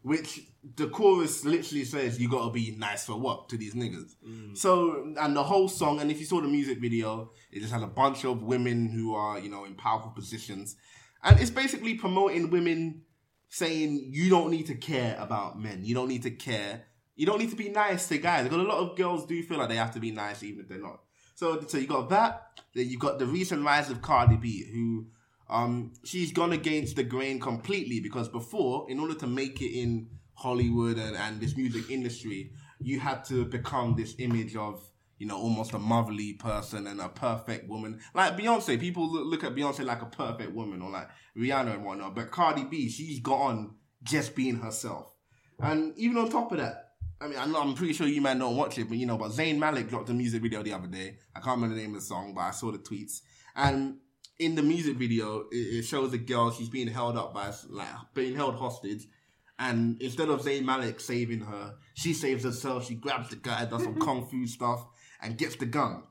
Which 0.02 0.40
the 0.76 0.88
chorus 0.88 1.44
literally 1.44 1.84
says 1.84 2.20
you 2.20 2.28
gotta 2.28 2.50
be 2.50 2.74
nice 2.78 3.06
for 3.06 3.18
what 3.18 3.48
to 3.48 3.56
these 3.56 3.74
niggas. 3.74 4.14
So 4.56 5.14
and 5.18 5.36
the 5.36 5.42
whole 5.42 5.68
song, 5.68 6.00
and 6.00 6.10
if 6.10 6.20
you 6.20 6.26
saw 6.26 6.40
the 6.40 6.48
music 6.48 6.80
video, 6.80 7.30
it 7.50 7.60
just 7.60 7.72
has 7.72 7.82
a 7.82 7.86
bunch 7.86 8.24
of 8.24 8.42
women 8.42 8.88
who 8.88 9.14
are, 9.14 9.38
you 9.38 9.48
know, 9.48 9.64
in 9.64 9.74
powerful 9.74 10.10
positions. 10.10 10.76
And 11.22 11.40
it's 11.40 11.50
basically 11.50 11.94
promoting 11.94 12.50
women 12.50 13.02
saying 13.48 14.10
you 14.12 14.30
don't 14.30 14.50
need 14.50 14.66
to 14.66 14.74
care 14.74 15.16
about 15.18 15.58
men. 15.58 15.84
You 15.84 15.94
don't 15.94 16.08
need 16.08 16.22
to 16.24 16.30
care. 16.30 16.84
You 17.16 17.26
don't 17.26 17.38
need 17.38 17.50
to 17.50 17.56
be 17.56 17.68
nice 17.68 18.06
to 18.08 18.18
guys. 18.18 18.44
Because 18.44 18.58
a 18.58 18.68
lot 18.68 18.78
of 18.78 18.96
girls 18.96 19.26
do 19.26 19.42
feel 19.42 19.58
like 19.58 19.68
they 19.68 19.76
have 19.76 19.94
to 19.94 20.00
be 20.00 20.10
nice 20.10 20.42
even 20.42 20.60
if 20.60 20.68
they're 20.68 20.78
not. 20.78 21.00
So, 21.34 21.64
so 21.66 21.78
you 21.78 21.86
got 21.86 22.08
that. 22.10 22.60
Then 22.74 22.88
you 22.88 22.98
got 22.98 23.18
the 23.18 23.26
recent 23.26 23.64
rise 23.64 23.90
of 23.90 24.02
Cardi 24.02 24.36
B, 24.36 24.68
who 24.72 25.06
um 25.50 25.94
she's 26.04 26.30
gone 26.30 26.52
against 26.52 26.96
the 26.96 27.04
grain 27.04 27.40
completely 27.40 28.00
because 28.00 28.28
before, 28.28 28.86
in 28.90 29.00
order 29.00 29.14
to 29.14 29.26
make 29.26 29.62
it 29.62 29.72
in 29.72 30.08
Hollywood 30.38 30.98
and, 30.98 31.16
and 31.16 31.40
this 31.40 31.56
music 31.56 31.90
industry, 31.90 32.52
you 32.78 33.00
had 33.00 33.24
to 33.24 33.44
become 33.44 33.96
this 33.96 34.14
image 34.18 34.54
of 34.54 34.88
you 35.18 35.26
know 35.26 35.36
almost 35.36 35.72
a 35.72 35.78
motherly 35.80 36.34
person 36.34 36.86
and 36.86 37.00
a 37.00 37.08
perfect 37.08 37.68
woman. 37.68 38.00
Like 38.14 38.36
Beyonce, 38.36 38.78
people 38.78 39.10
look, 39.10 39.42
at 39.42 39.54
Beyonce 39.54 39.84
like 39.84 40.00
a 40.00 40.06
perfect 40.06 40.52
woman 40.52 40.80
or 40.80 40.90
like 40.90 41.08
Rihanna 41.36 41.74
and 41.74 41.84
whatnot. 41.84 42.14
But 42.14 42.30
Cardi 42.30 42.64
B, 42.64 42.88
she's 42.88 43.18
got 43.18 43.40
on 43.40 43.74
just 44.04 44.36
being 44.36 44.60
herself. 44.60 45.12
And 45.58 45.92
even 45.98 46.16
on 46.18 46.30
top 46.30 46.52
of 46.52 46.58
that, 46.58 46.92
I 47.20 47.26
mean, 47.26 47.36
I 47.36 47.46
know, 47.46 47.60
I'm 47.60 47.74
pretty 47.74 47.94
sure 47.94 48.06
you 48.06 48.20
might 48.20 48.36
not 48.36 48.52
watch 48.52 48.78
it, 48.78 48.88
but 48.88 48.96
you 48.96 49.06
know, 49.06 49.18
but 49.18 49.32
Zayn 49.32 49.58
Malik 49.58 49.88
dropped 49.88 50.08
a 50.08 50.14
music 50.14 50.40
video 50.40 50.62
the 50.62 50.72
other 50.72 50.86
day. 50.86 51.18
I 51.34 51.40
can't 51.40 51.56
remember 51.56 51.74
the 51.74 51.82
name 51.82 51.94
of 51.96 52.00
the 52.00 52.06
song, 52.06 52.32
but 52.32 52.42
I 52.42 52.52
saw 52.52 52.70
the 52.70 52.78
tweets. 52.78 53.22
And 53.56 53.96
in 54.38 54.54
the 54.54 54.62
music 54.62 54.96
video, 54.96 55.46
it, 55.50 55.56
it 55.56 55.82
shows 55.82 56.12
a 56.12 56.18
girl, 56.18 56.52
she's 56.52 56.68
being 56.68 56.86
held 56.86 57.16
up 57.16 57.34
by, 57.34 57.52
like, 57.70 57.88
being 58.14 58.36
held 58.36 58.54
hostage. 58.54 59.08
And 59.58 60.00
instead 60.00 60.28
of 60.28 60.42
Zayn 60.42 60.64
Malik 60.64 61.00
saving 61.00 61.40
her, 61.40 61.74
she 61.94 62.12
saves 62.12 62.44
herself. 62.44 62.86
She 62.86 62.94
grabs 62.94 63.30
the 63.30 63.36
guy, 63.36 63.64
does 63.64 63.82
some 63.82 63.94
kung 64.00 64.26
fu 64.26 64.46
stuff, 64.46 64.86
and 65.20 65.36
gets 65.36 65.56
the 65.56 65.66
gun. 65.66 66.04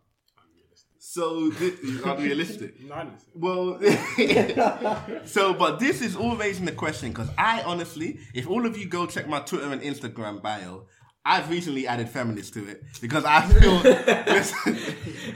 So, 0.99 1.49
this 1.51 1.79
is 1.79 2.01
unrealistic. 2.05 2.83
Nice. 2.83 3.07
Well, 3.33 3.79
so, 5.25 5.53
but 5.53 5.79
this 5.79 6.01
is 6.01 6.17
all 6.17 6.36
raising 6.36 6.65
the 6.65 6.73
question 6.73 7.10
because 7.10 7.29
I 7.38 7.62
honestly, 7.62 8.19
if 8.33 8.49
all 8.49 8.65
of 8.65 8.77
you 8.77 8.88
go 8.88 9.05
check 9.05 9.27
my 9.27 9.39
Twitter 9.39 9.71
and 9.71 9.81
Instagram 9.81 10.41
bio, 10.41 10.88
I've 11.23 11.49
recently 11.49 11.88
added 11.88 12.10
feminist 12.10 12.53
to 12.55 12.67
it 12.67 12.83
because 12.99 13.23
I 13.25 13.41
feel, 13.41 13.79
listen, 13.79 14.77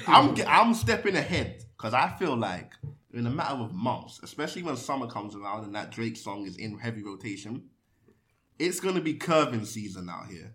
I'm, 0.07 0.35
I'm 0.47 0.73
stepping 0.73 1.15
ahead 1.15 1.63
because 1.77 1.93
I 1.93 2.09
feel 2.17 2.35
like 2.35 2.73
in 3.13 3.27
a 3.27 3.29
matter 3.29 3.55
of 3.55 3.73
months, 3.73 4.19
especially 4.23 4.63
when 4.63 4.77
summer 4.77 5.07
comes 5.07 5.35
around 5.35 5.65
and 5.65 5.75
that 5.75 5.91
Drake 5.91 6.17
song 6.17 6.45
is 6.45 6.57
in 6.57 6.77
heavy 6.79 7.03
rotation, 7.03 7.63
it's 8.61 8.79
going 8.79 8.95
to 8.95 9.01
be 9.01 9.15
curving 9.15 9.65
season 9.65 10.09
out 10.09 10.27
here 10.27 10.53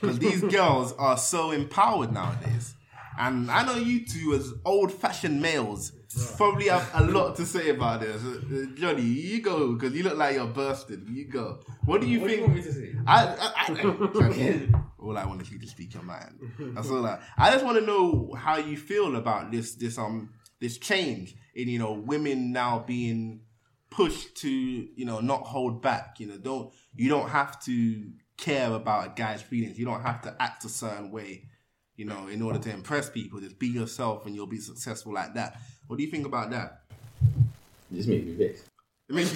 because 0.00 0.18
these 0.18 0.42
girls 0.58 0.92
are 0.98 1.16
so 1.16 1.50
empowered 1.50 2.12
nowadays. 2.12 2.74
And 3.20 3.50
I 3.50 3.64
know 3.66 3.74
you 3.74 4.06
two, 4.06 4.34
as 4.34 4.52
old 4.64 4.92
fashioned 4.92 5.42
males, 5.42 5.90
probably 6.36 6.68
have 6.68 6.88
a 6.94 7.02
lot 7.04 7.34
to 7.36 7.46
say 7.46 7.70
about 7.70 8.00
this. 8.00 8.22
Uh, 8.22 8.28
uh, 8.28 8.76
Johnny, 8.76 9.02
you 9.02 9.42
go 9.42 9.74
because 9.74 9.92
you 9.96 10.04
look 10.04 10.16
like 10.16 10.36
you're 10.36 10.46
bursted. 10.46 11.08
You 11.08 11.26
go. 11.26 11.58
What 11.84 12.00
do 12.00 12.06
you 12.06 12.20
What 12.20 12.28
do 12.28 12.36
think? 12.36 12.46
you 12.46 12.52
want 12.52 12.56
me 12.56 12.62
to 12.62 12.72
say? 12.72 12.94
I, 13.06 13.26
I, 13.26 13.52
I, 13.56 13.74
Johnny, 14.20 14.68
all 15.00 15.18
I 15.18 15.26
want 15.26 15.42
is 15.42 15.50
you 15.50 15.58
to 15.58 15.66
speak 15.66 15.94
your 15.94 16.04
mind. 16.04 16.38
That's 16.60 16.90
all 16.90 17.04
I. 17.04 17.18
I 17.36 17.50
just 17.50 17.64
want 17.64 17.78
to 17.80 17.84
know 17.84 18.32
how 18.38 18.56
you 18.58 18.76
feel 18.76 19.16
about 19.16 19.50
this, 19.50 19.74
this 19.74 19.98
um, 19.98 20.30
this 20.60 20.78
change 20.78 21.34
in 21.56 21.68
you 21.68 21.80
know 21.80 21.92
women 21.94 22.52
now 22.52 22.84
being 22.86 23.40
pushed 23.90 24.36
to 24.36 24.50
you 24.50 25.04
know 25.04 25.20
not 25.20 25.42
hold 25.42 25.82
back. 25.82 26.20
You 26.20 26.26
know, 26.28 26.38
don't 26.38 26.72
you 26.94 27.08
don't 27.08 27.28
have 27.28 27.60
to 27.64 28.10
care 28.36 28.72
about 28.72 29.06
a 29.06 29.12
guy's 29.14 29.42
feelings. 29.42 29.78
You 29.78 29.84
don't 29.84 30.02
have 30.02 30.22
to 30.22 30.34
act 30.40 30.64
a 30.64 30.68
certain 30.68 31.10
way. 31.10 31.44
You 31.96 32.04
know, 32.04 32.28
in 32.28 32.42
order 32.42 32.60
to 32.60 32.70
impress 32.70 33.10
people, 33.10 33.40
just 33.40 33.58
be 33.58 33.66
yourself 33.68 34.24
and 34.26 34.34
you'll 34.34 34.46
be 34.46 34.60
successful 34.60 35.12
like 35.12 35.34
that. 35.34 35.56
What 35.88 35.96
do 35.96 36.04
you 36.04 36.10
think 36.10 36.26
about 36.26 36.50
that? 36.50 36.82
This 37.90 38.06
made 38.06 38.26
me 38.26 38.34
vexed. 38.34 38.66
I 39.10 39.14
mean, 39.14 39.26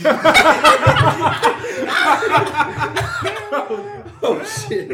Oh 4.25 4.45
shit! 4.45 4.89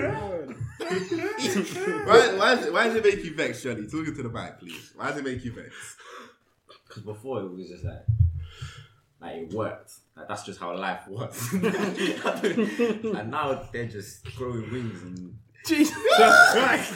why, 2.07 2.35
why, 2.37 2.53
is 2.55 2.67
it, 2.67 2.73
why 2.73 2.87
does 2.87 2.97
it 2.97 3.05
make 3.05 3.23
you 3.25 3.35
vex, 3.35 3.63
Johnny? 3.63 3.87
Talk 3.87 4.09
it 4.09 4.17
to 4.17 4.23
the 4.23 4.31
mic, 4.31 4.59
please. 4.59 4.93
Why 4.97 5.09
does 5.09 5.19
it 5.19 5.25
make 5.25 5.45
you 5.45 5.53
vex? 5.53 5.97
Because 6.87 7.03
before 7.03 7.41
it 7.43 7.51
was 7.51 7.69
just 7.69 7.85
like, 7.85 8.07
like 9.21 9.37
it 9.37 9.53
worked. 9.53 9.93
Like 10.17 10.29
that's 10.29 10.45
just 10.45 10.61
how 10.61 10.77
life 10.77 11.07
works. 11.09 11.53
and 11.53 13.31
now 13.31 13.69
they're 13.73 13.87
just 13.87 14.25
growing 14.37 14.71
wings 14.71 15.03
and 15.03 15.39
Jesus 15.67 15.97
Christ. 16.53 16.95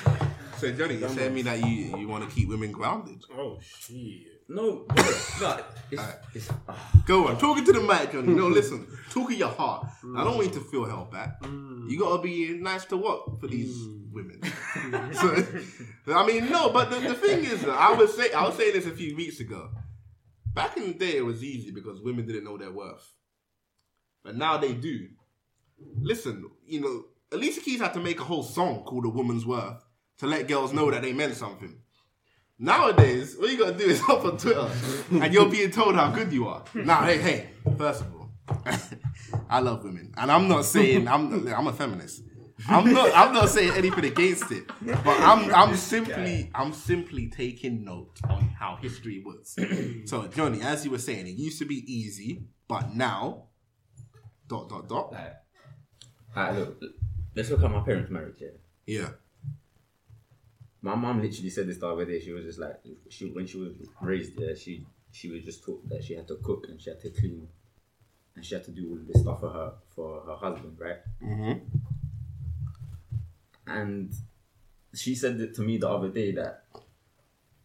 So, 0.63 0.71
Johnny, 0.71 0.95
you're 0.95 1.09
telling 1.09 1.35
me 1.35 1.43
that 1.43 1.59
you, 1.59 1.99
you 1.99 2.07
want 2.07 2.23
to 2.29 2.33
keep 2.33 2.49
women 2.49 2.71
grounded? 2.71 3.25
Oh 3.37 3.59
shit. 3.61 4.47
no, 4.49 4.85
no. 5.41 5.61
It's, 5.91 6.03
it's, 6.35 6.49
ah. 6.69 7.03
Go 7.05 7.27
on, 7.27 7.37
talking 7.37 7.65
to 7.65 7.73
the 7.73 7.81
mic, 7.81 8.13
Johnny. 8.13 8.33
No, 8.33 8.47
listen, 8.47 8.87
talk 9.11 9.33
in 9.33 9.39
your 9.39 9.49
heart. 9.49 9.89
I 10.17 10.23
don't 10.23 10.37
want 10.37 10.47
you 10.47 10.55
to 10.55 10.61
mm. 10.61 10.71
feel 10.71 10.85
held 10.85 11.11
back. 11.11 11.43
Mm. 11.43 11.91
You 11.91 11.99
gotta 11.99 12.23
be 12.23 12.57
nice 12.61 12.85
to 12.87 12.97
what 12.97 13.41
for 13.41 13.49
these 13.49 13.77
mm. 13.77 14.13
women. 14.13 14.41
so, 15.13 16.15
I 16.15 16.25
mean, 16.25 16.49
no, 16.49 16.71
but 16.71 16.91
the, 16.91 17.01
the 17.01 17.15
thing 17.15 17.45
is, 17.45 17.67
I 17.67 17.93
was 17.95 18.17
say 18.17 18.33
I 18.33 18.45
was 18.47 18.55
saying 18.55 18.75
this 18.75 18.87
a 18.87 18.93
few 18.93 19.17
weeks 19.17 19.41
ago. 19.41 19.69
Back 20.55 20.77
in 20.77 20.89
the 20.89 20.95
day, 20.95 21.17
it 21.17 21.25
was 21.25 21.43
easy 21.43 21.71
because 21.71 22.01
women 22.01 22.27
didn't 22.27 22.45
know 22.45 22.59
their 22.59 22.71
worth, 22.71 23.11
but 24.23 24.37
now 24.37 24.59
they 24.59 24.75
do. 24.75 25.09
Listen, 25.99 26.51
you 26.67 26.81
know, 26.81 27.05
Alicia 27.33 27.61
Keys 27.61 27.81
had 27.81 27.95
to 27.95 28.01
make 28.01 28.21
a 28.21 28.25
whole 28.25 28.43
song 28.43 28.85
called 28.85 29.07
"A 29.07 29.09
Woman's 29.09 29.47
Worth" 29.47 29.83
to 30.19 30.27
let 30.27 30.49
girls 30.49 30.73
know 30.73 30.91
that 30.91 31.03
they 31.03 31.13
meant 31.13 31.35
something. 31.35 31.75
Nowadays, 32.59 33.37
all 33.37 33.49
you 33.49 33.59
gotta 33.59 33.77
do 33.77 33.85
is 33.85 34.01
hop 34.03 34.25
on 34.25 34.37
Twitter 34.37 34.71
and 35.11 35.33
you're 35.33 35.49
being 35.49 35.71
told 35.71 35.97
how 35.97 36.11
good 36.11 36.33
you 36.33 36.47
are. 36.47 36.63
Now, 36.75 37.03
hey, 37.05 37.19
hey, 37.19 37.51
first 37.77 38.03
of 38.03 38.15
all, 38.15 38.31
I 39.51 39.61
love 39.61 39.83
women. 39.85 40.13
And 40.17 40.31
I'm 40.31 40.49
not 40.49 40.65
saying 40.65 41.09
I'm 41.09 41.49
I'm 41.49 41.67
a 41.67 41.73
feminist. 41.73 42.23
I'm 42.69 42.93
not 42.93 43.11
I'm 43.15 43.33
not 43.33 43.49
saying 43.49 43.73
anything 43.77 44.05
against 44.05 44.51
it. 44.51 44.67
But 44.85 45.21
I'm 45.21 45.55
I'm 45.55 45.77
simply 45.77 46.51
I'm 46.55 46.73
simply 46.73 47.29
taking 47.29 47.85
note 47.85 48.19
on 48.29 48.43
how 48.59 48.77
history 48.81 49.23
was. 49.25 49.57
so 50.09 50.27
Johnny, 50.29 50.61
as 50.63 50.85
you 50.85 50.91
were 50.91 50.99
saying, 50.99 51.27
it 51.27 51.37
used 51.37 51.59
to 51.59 51.65
be 51.65 51.85
easy, 51.93 52.43
but 52.69 52.95
now 52.95 53.45
dot 54.49 54.69
dot 54.69 54.89
dot. 54.89 55.13
like, 55.13 55.37
alright, 56.37 56.55
look, 56.59 56.81
let's 57.35 57.51
look 57.51 57.63
at 57.63 57.71
my 57.71 57.81
parents' 57.81 58.11
marriage 58.11 58.39
here. 58.39 58.55
Yeah. 58.87 59.11
My 60.81 60.97
mom 60.97 61.23
literally 61.23 61.51
said 61.51 61.69
this 61.69 61.79
the 61.79 61.89
other 61.89 62.05
day. 62.05 62.21
She 62.21 62.33
was 62.33 62.45
just 62.45 62.59
like, 62.59 62.81
she 63.09 63.27
when 63.27 63.47
she 63.47 63.59
was 63.59 63.73
raised 64.01 64.37
there, 64.37 64.57
she 64.57 64.85
she 65.13 65.31
was 65.31 65.45
just 65.45 65.65
taught 65.65 65.89
that 65.89 66.03
she 66.03 66.15
had 66.15 66.27
to 66.29 66.37
cook 66.37 66.67
and 66.69 66.81
she 66.81 66.91
had 66.91 67.01
to 67.01 67.11
clean, 67.11 67.47
and 68.35 68.45
she 68.45 68.55
had 68.55 68.65
to 68.65 68.73
do 68.73 68.89
all 68.91 68.97
of 68.97 69.07
this 69.07 69.23
stuff 69.23 69.41
for 69.41 69.51
her 69.51 69.75
for 69.95 70.23
her 70.27 70.35
husband, 70.35 70.77
right? 70.81 70.99
Mm-hmm. 71.23 71.92
And 73.67 74.13
she 74.95 75.15
said 75.15 75.41
it 75.41 75.55
to 75.55 75.63
me 75.63 75.79
the 75.79 75.89
other 75.89 76.09
day 76.09 76.33
that 76.33 76.65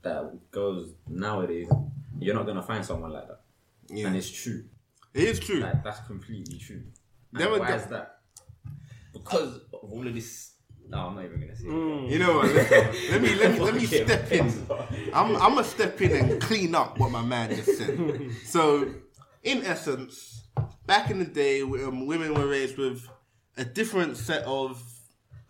that 0.03 0.51
girls 0.51 0.91
nowadays 1.07 1.67
you're 2.19 2.35
not 2.35 2.45
gonna 2.45 2.61
find 2.63 2.85
someone 2.85 3.11
like 3.11 3.27
that, 3.27 3.41
Yeah. 3.89 4.07
and 4.07 4.15
it's 4.15 4.29
true. 4.29 4.63
It 5.13 5.23
is 5.23 5.39
true. 5.39 5.59
Like 5.59 5.83
that's 5.83 6.05
completely 6.07 6.57
true. 6.57 6.83
And 7.33 7.59
why 7.59 7.73
is 7.75 7.85
that? 7.87 8.19
Because 9.13 9.55
of 9.73 9.91
all 9.91 10.07
of 10.07 10.13
this. 10.13 10.53
No, 10.89 10.99
I'm 11.07 11.15
not 11.15 11.25
even 11.25 11.41
gonna 11.41 11.55
say. 11.55 11.65
Mm. 11.65 12.05
it. 12.05 12.11
You 12.11 12.19
know 12.19 12.37
what? 12.37 12.53
Let, 12.55 12.71
let 13.11 13.21
me 13.21 13.35
let 13.35 13.51
me 13.51 13.59
let 13.59 13.75
me 13.75 13.85
step 13.85 14.31
in. 14.31 14.47
I'm 15.13 15.35
I'm 15.35 15.53
gonna 15.55 15.63
step 15.63 15.99
in 16.01 16.11
and 16.15 16.41
clean 16.41 16.73
up 16.75 16.97
what 16.99 17.11
my 17.11 17.21
man 17.21 17.49
just 17.55 17.77
said. 17.77 18.31
So, 18.45 18.87
in 19.43 19.65
essence, 19.65 20.45
back 20.85 21.11
in 21.11 21.19
the 21.19 21.25
day, 21.25 21.61
um, 21.61 22.05
women 22.05 22.33
were 22.33 22.47
raised 22.47 22.77
with 22.77 23.05
a 23.57 23.65
different 23.65 24.15
set 24.17 24.43
of 24.43 24.81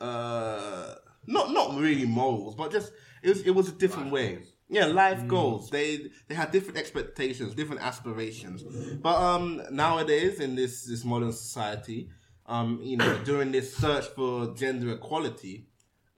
uh, 0.02 0.96
not 1.26 1.52
not 1.52 1.80
really 1.80 2.06
morals, 2.06 2.56
but 2.56 2.72
just 2.72 2.92
it 3.24 3.30
was 3.30 3.42
it 3.42 3.52
was 3.52 3.70
a 3.70 3.74
different 3.74 4.12
way. 4.12 4.40
Yeah, 4.70 4.86
life 4.86 5.28
goals. 5.28 5.70
They 5.70 6.10
they 6.28 6.36
had 6.36 6.52
different 6.52 6.78
expectations, 6.78 7.56
different 7.56 7.82
aspirations. 7.82 8.64
But 8.96 9.16
um, 9.16 9.62
nowadays 9.72 10.40
in 10.40 10.56
this 10.56 10.86
this 10.86 11.06
modern 11.06 11.32
society, 11.32 12.10
um, 12.46 12.80
you 12.84 12.98
know, 12.98 13.18
during 13.24 13.52
this 13.52 13.76
search 13.76 14.06
for 14.08 14.54
gender 14.56 14.92
equality, 14.92 15.68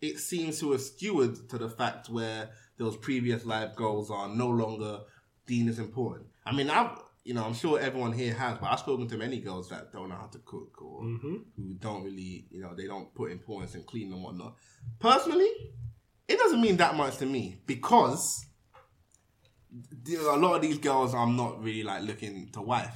it 0.02 0.20
seems 0.20 0.60
to 0.62 0.72
have 0.72 0.82
skewed 0.82 1.50
to 1.50 1.58
the 1.58 1.70
fact 1.70 2.10
where 2.10 2.50
those 2.78 2.98
previous 2.98 3.46
life 3.46 3.76
goals 3.76 4.10
are 4.10 4.28
no 4.28 4.48
longer 4.48 5.02
deemed 5.46 5.70
as 5.70 5.80
important. 5.80 6.28
I 6.46 6.54
mean, 6.54 6.70
I've 6.70 6.98
you 7.30 7.36
know, 7.36 7.46
I'm 7.46 7.54
sure 7.54 7.80
everyone 7.80 8.12
here 8.12 8.34
has, 8.34 8.58
but 8.58 8.72
I've 8.72 8.80
spoken 8.80 9.08
to 9.10 9.16
many 9.16 9.40
girls 9.40 9.70
that 9.70 9.94
don't 9.94 10.10
know 10.10 10.16
how 10.16 10.26
to 10.32 10.40
cook 10.40 10.82
or 10.82 11.04
mm-hmm. 11.04 11.36
who 11.56 11.74
don't 11.76 12.04
really, 12.04 12.48
you 12.50 12.60
know, 12.60 12.74
they 12.74 12.88
don't 12.88 13.14
put 13.14 13.32
importance 13.32 13.76
in 13.76 13.84
cleaning 13.84 14.14
and 14.14 14.24
whatnot. 14.24 14.56
Personally, 14.98 15.48
it 16.28 16.40
doesn't 16.40 16.60
mean 16.60 16.78
that 16.78 16.96
much 16.96 17.18
to 17.18 17.28
me 17.28 17.62
because 17.68 18.48
a 20.10 20.38
lot 20.38 20.56
of 20.56 20.64
these 20.64 20.80
girls 20.80 21.14
I'm 21.14 21.38
not 21.38 21.64
really 21.64 21.84
like 21.84 22.02
looking 22.02 22.50
to 22.54 22.62
wife. 22.62 22.96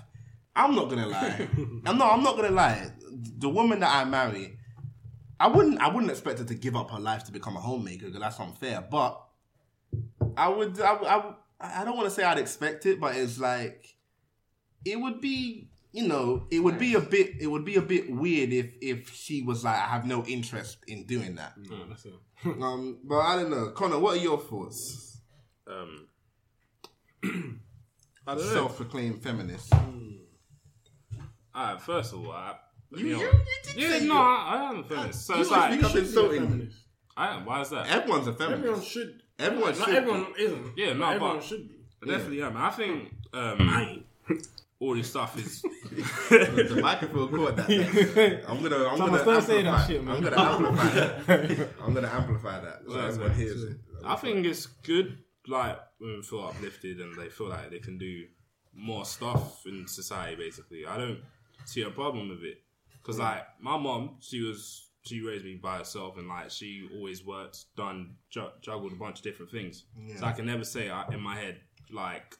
I'm 0.55 0.73
not 0.73 0.89
gonna 0.89 1.05
lie. 1.05 1.47
I'm 1.85 1.99
not. 1.99 2.13
I'm 2.13 2.23
not 2.23 2.35
gonna 2.35 2.49
lie. 2.49 2.91
The 3.37 3.49
woman 3.49 3.81
that 3.81 3.95
I 3.95 4.03
marry, 4.03 4.57
I 5.39 5.47
wouldn't. 5.47 5.79
I 5.79 5.89
wouldn't 5.89 6.09
expect 6.09 6.39
her 6.39 6.45
to 6.45 6.55
give 6.55 6.75
up 6.75 6.89
her 6.89 6.99
life 6.99 7.23
to 7.25 7.31
become 7.31 7.55
a 7.55 7.61
homemaker 7.61 8.07
because 8.07 8.19
that's 8.19 8.39
unfair. 8.39 8.83
But 8.89 9.23
I 10.35 10.49
would. 10.49 10.81
I. 10.81 10.93
I, 10.93 11.33
I 11.81 11.85
don't 11.85 11.95
want 11.95 12.09
to 12.09 12.15
say 12.15 12.23
I'd 12.23 12.39
expect 12.39 12.87
it, 12.87 12.99
but 12.99 13.15
it's 13.15 13.37
like 13.39 13.93
it 14.85 14.99
would 14.99 15.21
be 15.21 15.67
you 15.91 16.07
know, 16.07 16.47
it 16.49 16.59
would 16.59 16.79
be 16.79 16.95
a 16.95 16.99
bit 16.99 17.35
it 17.39 17.47
would 17.47 17.63
be 17.65 17.75
a 17.75 17.81
bit 17.81 18.09
weird 18.11 18.51
if 18.51 18.67
if 18.81 19.13
she 19.13 19.41
was 19.43 19.63
like, 19.63 19.75
I 19.77 19.85
have 19.85 20.05
no 20.05 20.23
interest 20.25 20.77
in 20.87 21.03
doing 21.05 21.35
that. 21.35 21.53
No, 21.57 21.85
that's 21.87 22.05
it. 22.05 22.13
Um, 22.45 22.97
but 23.05 23.19
I 23.19 23.37
don't 23.37 23.49
know, 23.51 23.69
Connor. 23.69 23.99
What 23.99 24.17
are 24.17 24.21
your 24.21 24.37
thoughts? 24.39 25.21
Um, 25.65 26.07
I 27.23 28.35
don't 28.35 28.37
know. 28.45 28.53
Self-proclaimed 28.53 29.21
feminist. 29.23 29.71
Alright, 31.55 31.81
first 31.81 32.13
of 32.13 32.25
all, 32.25 32.31
I, 32.31 32.55
You, 32.91 32.97
you 33.07 33.13
know, 33.13 33.19
you, 33.19 33.25
you 33.27 33.31
did 33.63 33.75
yeah, 33.75 33.99
say 33.99 34.05
no, 34.07 34.15
I, 34.17 34.45
I 34.57 34.69
am 34.69 34.79
a 34.79 34.83
feminist. 34.83 35.25
So 35.27 35.35
you 35.35 35.41
it's 35.41 35.51
like 35.51 35.69
think 35.71 35.83
I'm 35.83 35.89
Should 35.91 36.03
a 36.03 36.05
insulting 36.07 36.41
you. 36.41 36.47
feminist. 36.47 36.77
I 37.15 37.27
am. 37.35 37.45
Why 37.45 37.61
is 37.61 37.69
that? 37.69 37.87
Everyone's 37.89 38.27
a 38.27 38.33
feminist. 38.33 38.59
Everyone 38.59 38.81
should. 38.81 39.23
Everyone 39.39 39.69
Not 39.77 39.85
should. 39.87 39.95
everyone 39.95 40.25
isn't. 40.39 40.77
Yeah, 40.77 40.87
no, 40.93 40.99
Not 40.99 41.13
everyone 41.15 41.35
but- 41.37 41.45
should 41.45 41.69
be. 41.69 41.75
I 42.03 42.05
definitely 42.07 42.41
am. 42.41 42.57
I 42.57 42.69
think 42.71 43.13
um, 43.33 44.03
all 44.83 44.95
this 44.95 45.09
stuff 45.09 45.37
is. 45.37 45.61
the 46.29 46.79
microphone 46.81 47.29
caught 47.29 47.55
that. 47.55 48.43
I'm 48.47 48.61
gonna. 48.61 48.85
I'm 48.87 48.97
Thomas, 48.97 49.21
gonna 49.23 49.33
don't 49.33 49.41
say 49.43 49.61
that 49.63 49.67
amplify- 49.69 49.87
shit, 49.87 50.03
man. 50.03 50.15
I'm 50.15 50.23
gonna 50.23 50.41
amplify 50.41 50.89
that. 50.89 51.69
I'm 51.83 51.93
gonna 51.93 52.07
amplify 52.11 52.59
that 52.59 52.81
so 52.87 52.95
Well, 52.95 53.05
everyone 53.07 53.27
that's 53.29 53.39
hears 53.39 53.63
it. 53.63 53.77
I 54.05 54.15
think 54.15 54.45
it's 54.45 54.65
good, 54.65 55.17
like 55.47 55.79
women 55.99 56.23
feel 56.23 56.43
uplifted 56.45 56.99
and 56.99 57.15
they 57.15 57.29
feel 57.29 57.49
like 57.49 57.69
they 57.71 57.79
can 57.79 57.97
do 57.97 58.25
more 58.73 59.05
stuff 59.05 59.65
in 59.65 59.87
society. 59.87 60.35
Basically, 60.35 60.85
I 60.85 60.97
don't 60.97 61.19
see 61.65 61.81
a 61.83 61.89
problem 61.89 62.29
with 62.29 62.43
it 62.43 62.57
because, 63.01 63.19
like, 63.19 63.43
my 63.61 63.77
mom, 63.77 64.17
she 64.19 64.41
was 64.41 64.89
she 65.05 65.21
raised 65.21 65.43
me 65.45 65.55
by 65.61 65.77
herself 65.79 66.17
and 66.17 66.27
like 66.27 66.49
she 66.49 66.89
always 66.95 67.25
worked, 67.25 67.65
done, 67.75 68.15
ju- 68.29 68.51
juggled 68.61 68.93
a 68.93 68.95
bunch 68.95 69.19
of 69.19 69.23
different 69.23 69.51
things. 69.51 69.83
So 70.17 70.25
I 70.25 70.31
can 70.31 70.45
never 70.45 70.63
say 70.63 70.89
I, 70.89 71.07
in 71.13 71.21
my 71.21 71.35
head 71.35 71.59
like. 71.91 72.35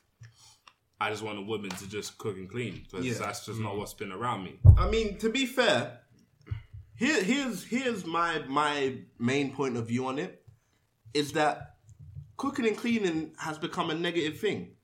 I 1.03 1.09
just 1.09 1.21
want 1.21 1.37
a 1.37 1.41
woman 1.41 1.69
to 1.69 1.89
just 1.89 2.17
cook 2.17 2.37
and 2.37 2.49
clean 2.49 2.85
because 2.89 3.05
Yeah. 3.05 3.15
that's 3.15 3.45
just 3.45 3.59
not 3.59 3.73
mm. 3.73 3.79
what's 3.79 3.93
been 3.93 4.13
around 4.13 4.45
me. 4.45 4.57
I 4.77 4.89
mean, 4.89 5.17
to 5.17 5.29
be 5.29 5.45
fair, 5.45 5.99
here, 6.95 7.21
here's 7.21 7.65
here's 7.65 8.05
my 8.05 8.39
my 8.47 8.99
main 9.19 9.53
point 9.53 9.75
of 9.75 9.87
view 9.87 10.07
on 10.07 10.17
it 10.17 10.41
is 11.13 11.33
that 11.33 11.75
cooking 12.37 12.65
and 12.65 12.77
cleaning 12.77 13.33
has 13.37 13.57
become 13.57 13.89
a 13.89 13.95
negative 13.95 14.39
thing. 14.39 14.75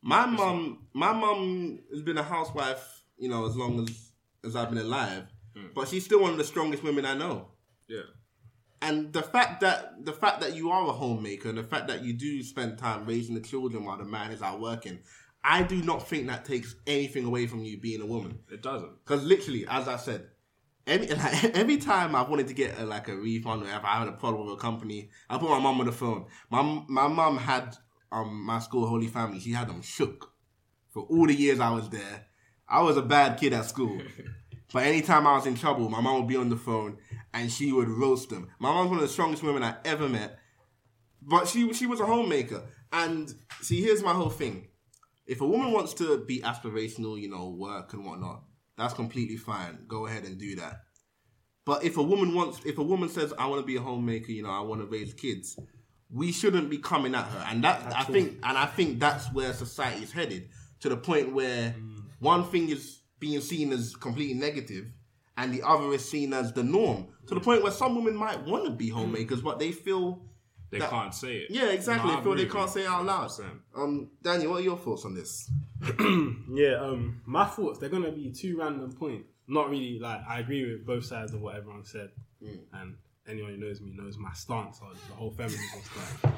My 0.00 0.24
mum, 0.24 0.86
my 0.94 1.12
mum 1.12 1.80
has 1.90 2.00
been 2.00 2.16
a 2.16 2.22
housewife, 2.22 3.04
you 3.18 3.28
know, 3.28 3.44
as 3.46 3.54
long 3.54 3.80
as 3.82 4.12
as 4.42 4.56
I've 4.56 4.70
been 4.70 4.78
alive, 4.78 5.24
mm. 5.54 5.74
but 5.74 5.88
she's 5.88 6.06
still 6.06 6.22
one 6.22 6.30
of 6.30 6.38
the 6.38 6.44
strongest 6.44 6.82
women 6.82 7.04
I 7.04 7.14
know. 7.14 7.48
Yeah, 7.86 8.08
And 8.80 9.12
the 9.12 9.22
fact 9.22 9.60
that 9.60 10.06
the 10.06 10.12
fact 10.14 10.40
that 10.40 10.54
you 10.54 10.70
are 10.70 10.88
a 10.88 10.92
homemaker 10.92 11.50
and 11.50 11.58
the 11.58 11.64
fact 11.64 11.88
that 11.88 12.02
you 12.02 12.14
do 12.14 12.42
spend 12.42 12.78
time 12.78 13.04
raising 13.04 13.34
the 13.34 13.42
children 13.42 13.84
while 13.84 13.98
the 13.98 14.04
man 14.04 14.30
is 14.30 14.40
out 14.40 14.60
working, 14.60 15.00
I 15.42 15.62
do 15.62 15.82
not 15.82 16.06
think 16.06 16.26
that 16.26 16.44
takes 16.44 16.74
anything 16.86 17.24
away 17.24 17.46
from 17.46 17.64
you 17.64 17.78
being 17.78 18.00
a 18.02 18.06
woman. 18.06 18.40
it 18.50 18.62
doesn't. 18.62 19.04
Because 19.04 19.24
literally, 19.24 19.66
as 19.66 19.88
I 19.88 19.96
said, 19.96 20.28
every, 20.86 21.06
like, 21.14 21.44
every 21.56 21.76
time 21.78 22.14
I 22.14 22.22
wanted 22.22 22.48
to 22.48 22.54
get 22.54 22.78
a, 22.78 22.84
like 22.84 23.08
a 23.08 23.16
refund 23.16 23.62
or 23.62 23.66
if 23.66 23.84
I 23.84 23.98
had 23.98 24.08
a 24.08 24.12
problem 24.12 24.46
with 24.46 24.58
a 24.58 24.60
company, 24.60 25.10
I 25.28 25.38
put 25.38 25.48
my 25.48 25.58
mum 25.58 25.80
on 25.80 25.86
the 25.86 25.92
phone. 25.92 26.26
My 26.50 26.62
my 26.88 27.08
mum 27.08 27.38
had 27.38 27.76
um 28.12 28.44
my 28.44 28.58
school 28.58 28.86
Holy 28.86 29.06
Family. 29.06 29.40
She 29.40 29.52
had 29.52 29.68
them 29.68 29.82
shook 29.82 30.32
for 30.90 31.04
all 31.04 31.26
the 31.26 31.34
years 31.34 31.60
I 31.60 31.70
was 31.70 31.88
there. 31.88 32.26
I 32.68 32.82
was 32.82 32.96
a 32.96 33.02
bad 33.02 33.38
kid 33.38 33.52
at 33.52 33.64
school. 33.66 34.00
But 34.72 34.84
anytime 34.84 35.26
I 35.26 35.34
was 35.34 35.46
in 35.46 35.56
trouble, 35.56 35.88
my 35.88 36.00
mom 36.00 36.20
would 36.20 36.28
be 36.28 36.36
on 36.36 36.48
the 36.48 36.56
phone 36.56 36.98
and 37.34 37.50
she 37.50 37.72
would 37.72 37.88
roast 37.88 38.30
them. 38.30 38.50
My 38.60 38.72
mom's 38.72 38.90
one 38.90 38.98
of 38.98 39.02
the 39.02 39.08
strongest 39.08 39.42
women 39.42 39.64
I 39.64 39.74
ever 39.84 40.08
met. 40.08 40.38
But 41.20 41.48
she 41.48 41.72
she 41.72 41.86
was 41.86 42.00
a 42.00 42.06
homemaker. 42.06 42.62
And 42.92 43.34
see, 43.60 43.82
here's 43.82 44.02
my 44.02 44.12
whole 44.12 44.30
thing. 44.30 44.68
If 45.30 45.40
a 45.40 45.46
woman 45.46 45.70
wants 45.70 45.94
to 45.94 46.24
be 46.24 46.40
aspirational, 46.40 47.20
you 47.20 47.30
know, 47.30 47.50
work 47.50 47.92
and 47.92 48.04
whatnot, 48.04 48.42
that's 48.76 48.94
completely 48.94 49.36
fine. 49.36 49.84
Go 49.86 50.06
ahead 50.06 50.24
and 50.24 50.36
do 50.36 50.56
that. 50.56 50.80
But 51.64 51.84
if 51.84 51.96
a 51.98 52.02
woman 52.02 52.34
wants, 52.34 52.60
if 52.64 52.78
a 52.78 52.82
woman 52.82 53.08
says, 53.08 53.32
"I 53.38 53.46
want 53.46 53.60
to 53.60 53.66
be 53.66 53.76
a 53.76 53.80
homemaker," 53.80 54.32
you 54.32 54.42
know, 54.42 54.50
I 54.50 54.60
want 54.60 54.80
to 54.80 54.88
raise 54.88 55.14
kids, 55.14 55.56
we 56.10 56.32
shouldn't 56.32 56.68
be 56.68 56.78
coming 56.78 57.14
at 57.14 57.26
her. 57.26 57.44
And 57.48 57.62
that 57.62 57.94
I 57.96 58.02
think, 58.02 58.38
and 58.42 58.58
I 58.58 58.66
think 58.66 58.98
that's 58.98 59.32
where 59.32 59.52
society 59.52 60.02
is 60.02 60.10
headed 60.10 60.48
to 60.80 60.88
the 60.88 60.96
point 60.96 61.32
where 61.32 61.76
mm. 61.78 62.02
one 62.18 62.42
thing 62.50 62.68
is 62.68 63.02
being 63.20 63.40
seen 63.40 63.70
as 63.72 63.94
completely 63.94 64.34
negative, 64.34 64.86
and 65.36 65.54
the 65.54 65.62
other 65.62 65.92
is 65.92 66.04
seen 66.04 66.32
as 66.32 66.52
the 66.52 66.64
norm. 66.64 67.06
To 67.28 67.36
the 67.36 67.40
point 67.40 67.62
where 67.62 67.70
some 67.70 67.94
women 67.94 68.16
might 68.16 68.44
want 68.44 68.64
to 68.64 68.72
be 68.72 68.88
homemakers, 68.88 69.42
but 69.42 69.60
they 69.60 69.70
feel, 69.70 70.24
They 70.70 70.78
That- 70.78 70.90
can't 70.90 71.14
say 71.14 71.38
it. 71.38 71.50
yeah, 71.50 71.70
exactly, 71.70 72.08
No, 72.10 72.16
I 72.16 72.20
they 72.20 72.24
feel 72.24 72.34
they 72.36 72.46
can't 72.46 72.70
say 72.70 72.82
it 72.82 72.86
out 72.86 73.04
loud. 73.04 73.28
100%. 73.30 73.60
Um, 73.74 74.10
Daniel, 74.22 74.50
what 74.52 74.60
are 74.60 74.64
your 74.64 74.78
thoughts 74.78 75.04
on 75.04 75.14
this? 75.14 75.50
Yeah, 76.52 76.74
um, 76.80 77.20
my 77.26 77.44
thoughts 77.46 77.78
they're 77.78 77.88
gonna 77.88 78.10
be 78.12 78.30
two 78.32 78.58
random 78.58 78.92
points. 78.92 79.28
Not 79.46 79.70
really 79.70 79.98
like 79.98 80.20
I 80.28 80.40
agree 80.40 80.70
with 80.70 80.86
both 80.86 81.04
sides 81.04 81.32
of 81.34 81.40
what 81.40 81.56
everyone 81.56 81.84
said, 81.84 82.10
and 82.72 82.96
anyone 83.26 83.52
who 83.54 83.56
knows 83.58 83.80
me 83.80 83.90
knows 83.92 84.16
my 84.18 84.32
stance 84.32 84.80
on 84.82 84.94
the 85.08 85.14
whole 85.14 85.30
feminism 85.32 85.80
stuff. 85.82 86.34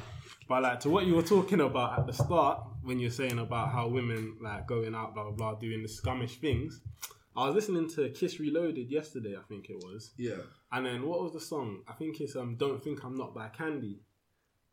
But 0.48 0.62
like 0.62 0.80
to 0.80 0.90
what 0.90 1.06
you 1.06 1.14
were 1.14 1.22
talking 1.22 1.60
about 1.60 1.98
at 1.98 2.06
the 2.06 2.12
start 2.12 2.62
when 2.82 2.98
you're 3.00 3.10
saying 3.10 3.38
about 3.38 3.70
how 3.72 3.88
women 3.88 4.36
like 4.40 4.66
going 4.66 4.94
out 4.94 5.14
blah 5.14 5.24
blah 5.24 5.32
blah 5.32 5.54
doing 5.54 5.82
the 5.82 5.88
scummish 5.88 6.38
things. 6.40 6.80
I 7.34 7.46
was 7.46 7.54
listening 7.54 7.88
to 7.90 8.10
Kiss 8.10 8.38
Reloaded 8.38 8.90
yesterday, 8.90 9.34
I 9.38 9.42
think 9.48 9.70
it 9.70 9.76
was, 9.76 10.12
Yeah, 10.18 10.42
and 10.70 10.84
then 10.84 11.06
what 11.06 11.22
was 11.22 11.32
the 11.32 11.40
song? 11.40 11.82
I 11.88 11.94
think 11.94 12.20
it's 12.20 12.36
um 12.36 12.56
"Don't 12.56 12.82
Think 12.84 13.02
I'm 13.04 13.16
Not" 13.16 13.34
by 13.34 13.48
Kandi. 13.48 14.00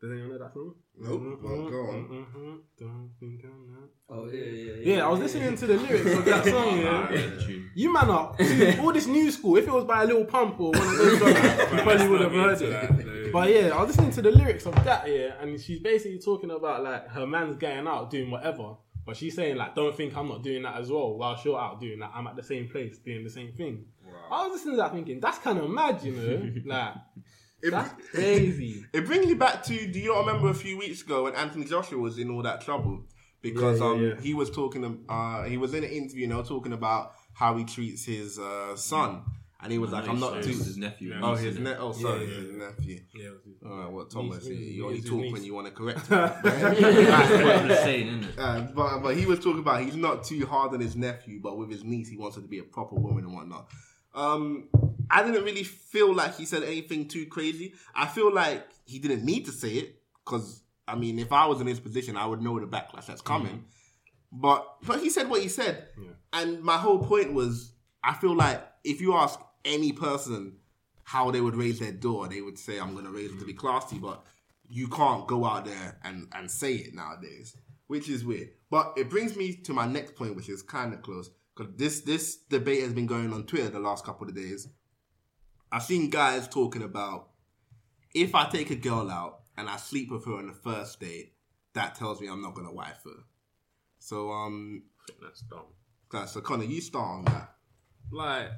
Does 0.00 0.10
anyone 0.12 0.30
know 0.30 0.38
that 0.38 0.52
song? 0.54 0.74
Nope. 0.98 1.20
Well, 1.42 1.70
go 1.70 1.80
on. 1.90 2.08
Mhm, 2.08 2.58
Don't 2.78 3.10
think 3.20 3.44
I'm 3.44 3.70
not. 3.70 3.90
Oh 4.08 4.30
yeah, 4.30 4.44
yeah, 4.44 4.72
yeah. 4.82 4.96
Yeah, 4.96 5.06
I 5.06 5.10
was 5.10 5.20
listening 5.20 5.54
to 5.56 5.66
the 5.66 5.76
lyrics 5.76 6.18
of 6.18 6.24
that 6.24 6.44
song. 6.46 6.78
Yeah. 6.80 7.56
You 7.74 7.92
man 7.92 8.10
up. 8.10 8.40
All 8.80 8.92
this 8.92 9.06
new 9.06 9.30
school. 9.30 9.56
If 9.58 9.68
it 9.68 9.72
was 9.72 9.84
by 9.84 10.02
a 10.02 10.06
Lil 10.06 10.24
Pump 10.24 10.58
or 10.58 10.70
one 10.72 10.82
of 10.82 10.96
those 10.98 11.18
songs, 11.18 11.34
you 11.72 11.78
probably 11.82 12.08
would 12.08 12.20
have 12.22 12.32
heard 12.32 12.60
it. 12.62 13.32
But 13.32 13.48
yeah, 13.50 13.68
I 13.68 13.80
was 13.80 13.88
listening 13.88 14.10
to 14.12 14.22
the 14.22 14.30
lyrics 14.32 14.66
of 14.66 14.74
that, 14.84 15.06
yeah, 15.08 15.34
and 15.40 15.60
she's 15.60 15.78
basically 15.80 16.18
talking 16.18 16.50
about 16.50 16.82
like 16.82 17.06
her 17.08 17.26
man's 17.26 17.56
getting 17.56 17.86
out 17.86 18.10
doing 18.10 18.30
whatever. 18.30 18.74
But 19.06 19.16
she's 19.16 19.34
saying 19.36 19.56
like, 19.56 19.74
don't 19.74 19.96
think 19.96 20.16
I'm 20.16 20.28
not 20.28 20.42
doing 20.42 20.62
that 20.62 20.76
as 20.80 20.90
well. 20.90 21.16
While 21.16 21.38
you're 21.44 21.58
out 21.60 21.80
doing 21.80 22.00
that, 22.00 22.10
I'm 22.14 22.26
at 22.26 22.36
the 22.36 22.42
same 22.42 22.68
place 22.68 22.98
doing 22.98 23.22
the 23.24 23.30
same 23.30 23.52
thing. 23.52 23.84
I 24.30 24.44
was 24.46 24.52
listening 24.52 24.74
to 24.74 24.82
that 24.82 24.92
thinking, 24.92 25.20
that's 25.20 25.38
kind 25.38 25.58
of 25.58 25.68
mad, 25.70 26.02
you 26.02 26.12
know? 26.12 26.50
like, 26.66 26.94
It- 27.62 27.70
that's 27.70 27.94
crazy. 28.10 28.84
It 28.92 29.06
brings 29.06 29.26
me 29.26 29.34
back 29.34 29.62
to. 29.64 29.86
Do 29.86 29.98
you 30.00 30.16
remember 30.18 30.48
a 30.48 30.54
few 30.54 30.76
weeks 30.78 31.02
ago 31.02 31.24
when 31.24 31.34
Anthony 31.34 31.64
Joshua 31.64 31.98
was 31.98 32.18
in 32.18 32.30
all 32.30 32.42
that 32.42 32.60
trouble 32.62 33.04
because 33.42 33.80
Yeah, 33.80 33.86
yeah, 33.86 33.92
um 33.92 34.02
yeah. 34.16 34.20
he 34.20 34.34
was 34.34 34.50
talking. 34.50 35.04
Uh, 35.08 35.44
he 35.44 35.56
was 35.56 35.74
in 35.74 35.84
an 35.84 35.90
interview, 35.90 36.22
you 36.22 36.26
know, 36.28 36.42
talking 36.42 36.72
about 36.72 37.12
how 37.34 37.56
he 37.56 37.64
treats 37.64 38.04
his 38.04 38.38
uh, 38.38 38.74
son, 38.76 39.22
and 39.62 39.70
he 39.72 39.78
was 39.78 39.90
like, 39.92 40.04
No, 40.06 40.10
"I'm 40.12 40.20
not 40.20 40.42
too." 40.42 40.50
his 40.50 40.76
nephew. 40.76 41.14
Oh, 41.22 41.34
his 41.36 41.58
ne- 41.58 41.76
Oh, 41.76 41.92
sorry, 41.92 42.24
Yeah, 42.24 42.30
yeah. 42.30 42.40
his 42.40 42.52
nephew. 42.56 43.00
Yeah, 43.14 43.30
All 43.70 43.76
right, 43.78 43.90
what 43.92 44.10
Thomas? 44.10 44.44
Niece, 44.46 44.58
you 44.76 44.86
only 44.86 45.00
talk 45.00 45.32
when 45.32 45.44
you 45.44 45.54
want 45.54 45.66
to 45.68 45.72
correct. 45.72 46.06
him. 46.08 46.18
I'm 46.74 47.68
saying, 47.68 48.08
isn't 48.08 48.24
it? 48.24 48.38
Uh, 48.38 48.60
but 48.74 48.98
but 49.00 49.16
he 49.16 49.26
was 49.26 49.38
talking 49.38 49.60
about 49.60 49.82
he's 49.82 49.96
not 49.96 50.24
too 50.24 50.44
hard 50.46 50.72
on 50.74 50.80
his 50.80 50.96
nephew, 50.96 51.40
but 51.42 51.56
with 51.56 51.70
his 51.70 51.84
niece, 51.84 52.08
he 52.08 52.16
wants 52.16 52.36
her 52.36 52.42
to 52.42 52.48
be 52.48 52.58
a 52.58 52.62
proper 52.64 52.96
woman 52.96 53.24
and 53.24 53.34
whatnot. 53.34 53.68
Um, 54.14 54.68
I 55.10 55.22
didn't 55.22 55.44
really 55.44 55.64
feel 55.64 56.14
like 56.14 56.36
he 56.36 56.44
said 56.44 56.62
anything 56.62 57.08
too 57.08 57.26
crazy. 57.26 57.74
I 57.94 58.06
feel 58.06 58.32
like 58.32 58.66
he 58.84 58.98
didn't 58.98 59.24
need 59.24 59.46
to 59.46 59.52
say 59.52 59.74
it 59.74 60.02
because 60.24 60.62
I 60.86 60.96
mean, 60.96 61.18
if 61.18 61.32
I 61.32 61.46
was 61.46 61.60
in 61.60 61.66
his 61.66 61.80
position, 61.80 62.16
I 62.16 62.26
would 62.26 62.42
know 62.42 62.58
the 62.58 62.66
backlash 62.66 63.06
that's 63.06 63.20
coming. 63.22 63.64
But 64.32 64.66
but 64.82 65.00
he 65.00 65.10
said 65.10 65.28
what 65.28 65.42
he 65.42 65.48
said, 65.48 65.88
and 66.32 66.62
my 66.62 66.76
whole 66.76 66.98
point 66.98 67.32
was, 67.32 67.72
I 68.02 68.14
feel 68.14 68.34
like 68.34 68.62
if 68.84 69.00
you 69.00 69.14
ask 69.14 69.38
any 69.64 69.92
person 69.92 70.56
how 71.04 71.30
they 71.30 71.40
would 71.40 71.56
raise 71.56 71.80
their 71.80 71.92
door, 71.92 72.28
they 72.28 72.40
would 72.40 72.58
say, 72.58 72.78
"I'm 72.78 72.92
going 72.92 73.04
to 73.04 73.10
raise 73.10 73.32
it 73.32 73.38
to 73.40 73.44
be 73.44 73.52
classy," 73.52 73.98
but 73.98 74.24
you 74.68 74.86
can't 74.88 75.26
go 75.26 75.44
out 75.44 75.64
there 75.64 75.98
and, 76.04 76.28
and 76.32 76.48
say 76.48 76.74
it 76.74 76.94
nowadays, 76.94 77.56
which 77.88 78.08
is 78.08 78.24
weird. 78.24 78.50
But 78.70 78.94
it 78.96 79.10
brings 79.10 79.36
me 79.36 79.54
to 79.64 79.72
my 79.72 79.86
next 79.86 80.14
point, 80.14 80.36
which 80.36 80.48
is 80.48 80.62
kind 80.62 80.94
of 80.94 81.02
close 81.02 81.30
because 81.56 81.74
this 81.76 82.00
this 82.02 82.36
debate 82.36 82.82
has 82.82 82.92
been 82.92 83.06
going 83.06 83.32
on 83.32 83.44
Twitter 83.44 83.68
the 83.68 83.78
last 83.80 84.04
couple 84.04 84.28
of 84.28 84.34
days. 84.34 84.68
I've 85.72 85.82
seen 85.84 86.10
guys 86.10 86.48
talking 86.48 86.82
about 86.82 87.28
if 88.14 88.34
I 88.34 88.48
take 88.48 88.70
a 88.70 88.74
girl 88.76 89.10
out 89.10 89.40
and 89.56 89.68
I 89.68 89.76
sleep 89.76 90.10
with 90.10 90.24
her 90.26 90.34
on 90.34 90.46
the 90.48 90.52
first 90.52 90.98
date, 91.00 91.34
that 91.74 91.94
tells 91.94 92.20
me 92.20 92.28
I'm 92.28 92.42
not 92.42 92.54
gonna 92.54 92.72
wife 92.72 93.02
her. 93.04 93.22
So 93.98 94.30
um, 94.30 94.82
That's 95.22 95.40
dumb. 95.42 95.66
guys, 96.08 96.32
so 96.32 96.40
Connor, 96.40 96.64
you 96.64 96.80
start 96.80 97.06
on 97.06 97.24
that. 97.26 97.54
like 98.10 98.48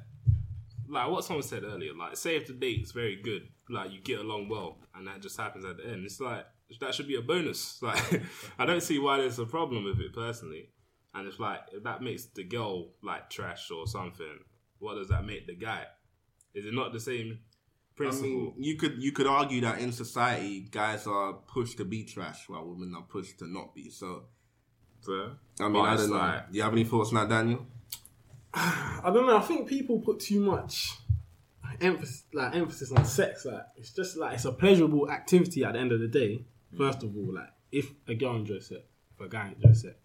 like 0.89 1.09
what 1.09 1.23
someone 1.23 1.43
said 1.43 1.63
earlier, 1.63 1.93
like 1.93 2.17
say 2.17 2.35
if 2.35 2.47
the 2.47 2.53
date's 2.53 2.91
very 2.91 3.15
good, 3.21 3.47
like 3.69 3.91
you 3.91 3.99
get 4.01 4.19
along 4.19 4.49
well 4.49 4.77
and 4.95 5.07
that 5.07 5.21
just 5.21 5.37
happens 5.37 5.65
at 5.65 5.77
the 5.77 5.85
end, 5.85 6.05
it's 6.05 6.19
like 6.19 6.45
that 6.79 6.95
should 6.95 7.07
be 7.07 7.15
a 7.15 7.21
bonus. 7.21 7.79
Like 7.83 8.21
I 8.57 8.65
don't 8.65 8.81
see 8.81 8.97
why 8.97 9.17
there's 9.17 9.37
a 9.39 9.45
problem 9.45 9.83
with 9.83 9.99
it 9.99 10.13
personally. 10.13 10.69
And 11.15 11.27
it's 11.27 11.39
like 11.39 11.59
if 11.71 11.83
that 11.83 12.01
makes 12.01 12.25
the 12.25 12.43
girl 12.43 12.89
like 13.03 13.29
trash 13.29 13.69
or 13.71 13.85
something, 13.87 14.39
what 14.79 14.95
does 14.95 15.09
that 15.09 15.25
make 15.25 15.47
the 15.47 15.55
guy? 15.55 15.85
Is 16.53 16.65
it 16.65 16.73
not 16.73 16.91
the 16.93 16.99
same 16.99 17.39
I 17.39 17.95
principle? 17.95 18.29
mean, 18.29 18.53
you 18.57 18.75
could 18.77 19.01
you 19.01 19.11
could 19.11 19.27
argue 19.27 19.61
that 19.61 19.79
in 19.79 19.91
society, 19.91 20.61
guys 20.71 21.05
are 21.07 21.33
pushed 21.33 21.77
to 21.77 21.85
be 21.85 22.03
trash 22.03 22.49
while 22.49 22.65
women 22.65 22.93
are 22.95 23.03
pushed 23.03 23.39
to 23.39 23.47
not 23.47 23.73
be. 23.75 23.89
So 23.89 24.23
Fair. 25.05 25.31
I 25.59 25.63
mean, 25.63 25.73
But 25.73 25.81
I 25.81 25.95
don't 25.97 26.09
know. 26.09 26.15
like- 26.17 26.51
Do 26.51 26.57
you 26.57 26.63
have 26.63 26.71
any 26.73 26.85
thoughts 26.85 27.09
on 27.09 27.15
that, 27.15 27.29
Daniel? 27.29 27.67
I 28.53 29.11
don't 29.13 29.25
know. 29.27 29.37
I 29.37 29.41
think 29.41 29.67
people 29.67 29.99
put 29.99 30.19
too 30.19 30.39
much 30.39 30.93
emphasis, 31.81 32.23
like 32.33 32.55
emphasis 32.55 32.91
on 32.91 33.03
sex. 33.05 33.45
Like 33.45 33.63
it's 33.75 33.91
just 33.91 34.15
like 34.17 34.35
it's 34.35 34.45
a 34.45 34.51
pleasurable 34.51 35.09
activity 35.09 35.63
at 35.63 35.73
the 35.73 35.79
end 35.79 35.91
of 35.91 35.99
the 35.99 36.07
day. 36.07 36.45
First 36.77 37.03
of 37.03 37.15
all, 37.15 37.33
like 37.35 37.49
if 37.71 37.91
a 38.07 38.15
girl 38.15 38.35
enjoys 38.35 38.67
sex, 38.67 38.81
if 39.15 39.25
a 39.25 39.29
guy 39.29 39.53
enjoys 39.55 39.81
sex, 39.81 39.95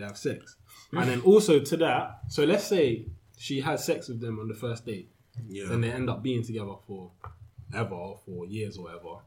they 0.00 0.06
have 0.06 0.18
sex, 0.18 0.56
and 0.92 1.08
then 1.08 1.20
also 1.22 1.60
to 1.60 1.76
that. 1.78 2.20
So 2.28 2.44
let's 2.44 2.64
say 2.64 3.06
she 3.38 3.60
has 3.60 3.84
sex 3.84 4.08
with 4.08 4.20
them 4.20 4.38
on 4.40 4.48
the 4.48 4.54
first 4.54 4.84
date, 4.86 5.10
Yeah. 5.48 5.72
and 5.72 5.82
they 5.84 5.90
end 5.90 6.10
up 6.10 6.22
being 6.22 6.42
together 6.42 6.74
for 6.86 7.12
ever, 7.72 8.14
for 8.26 8.46
years 8.46 8.76
or 8.76 8.84
whatever. 8.84 9.22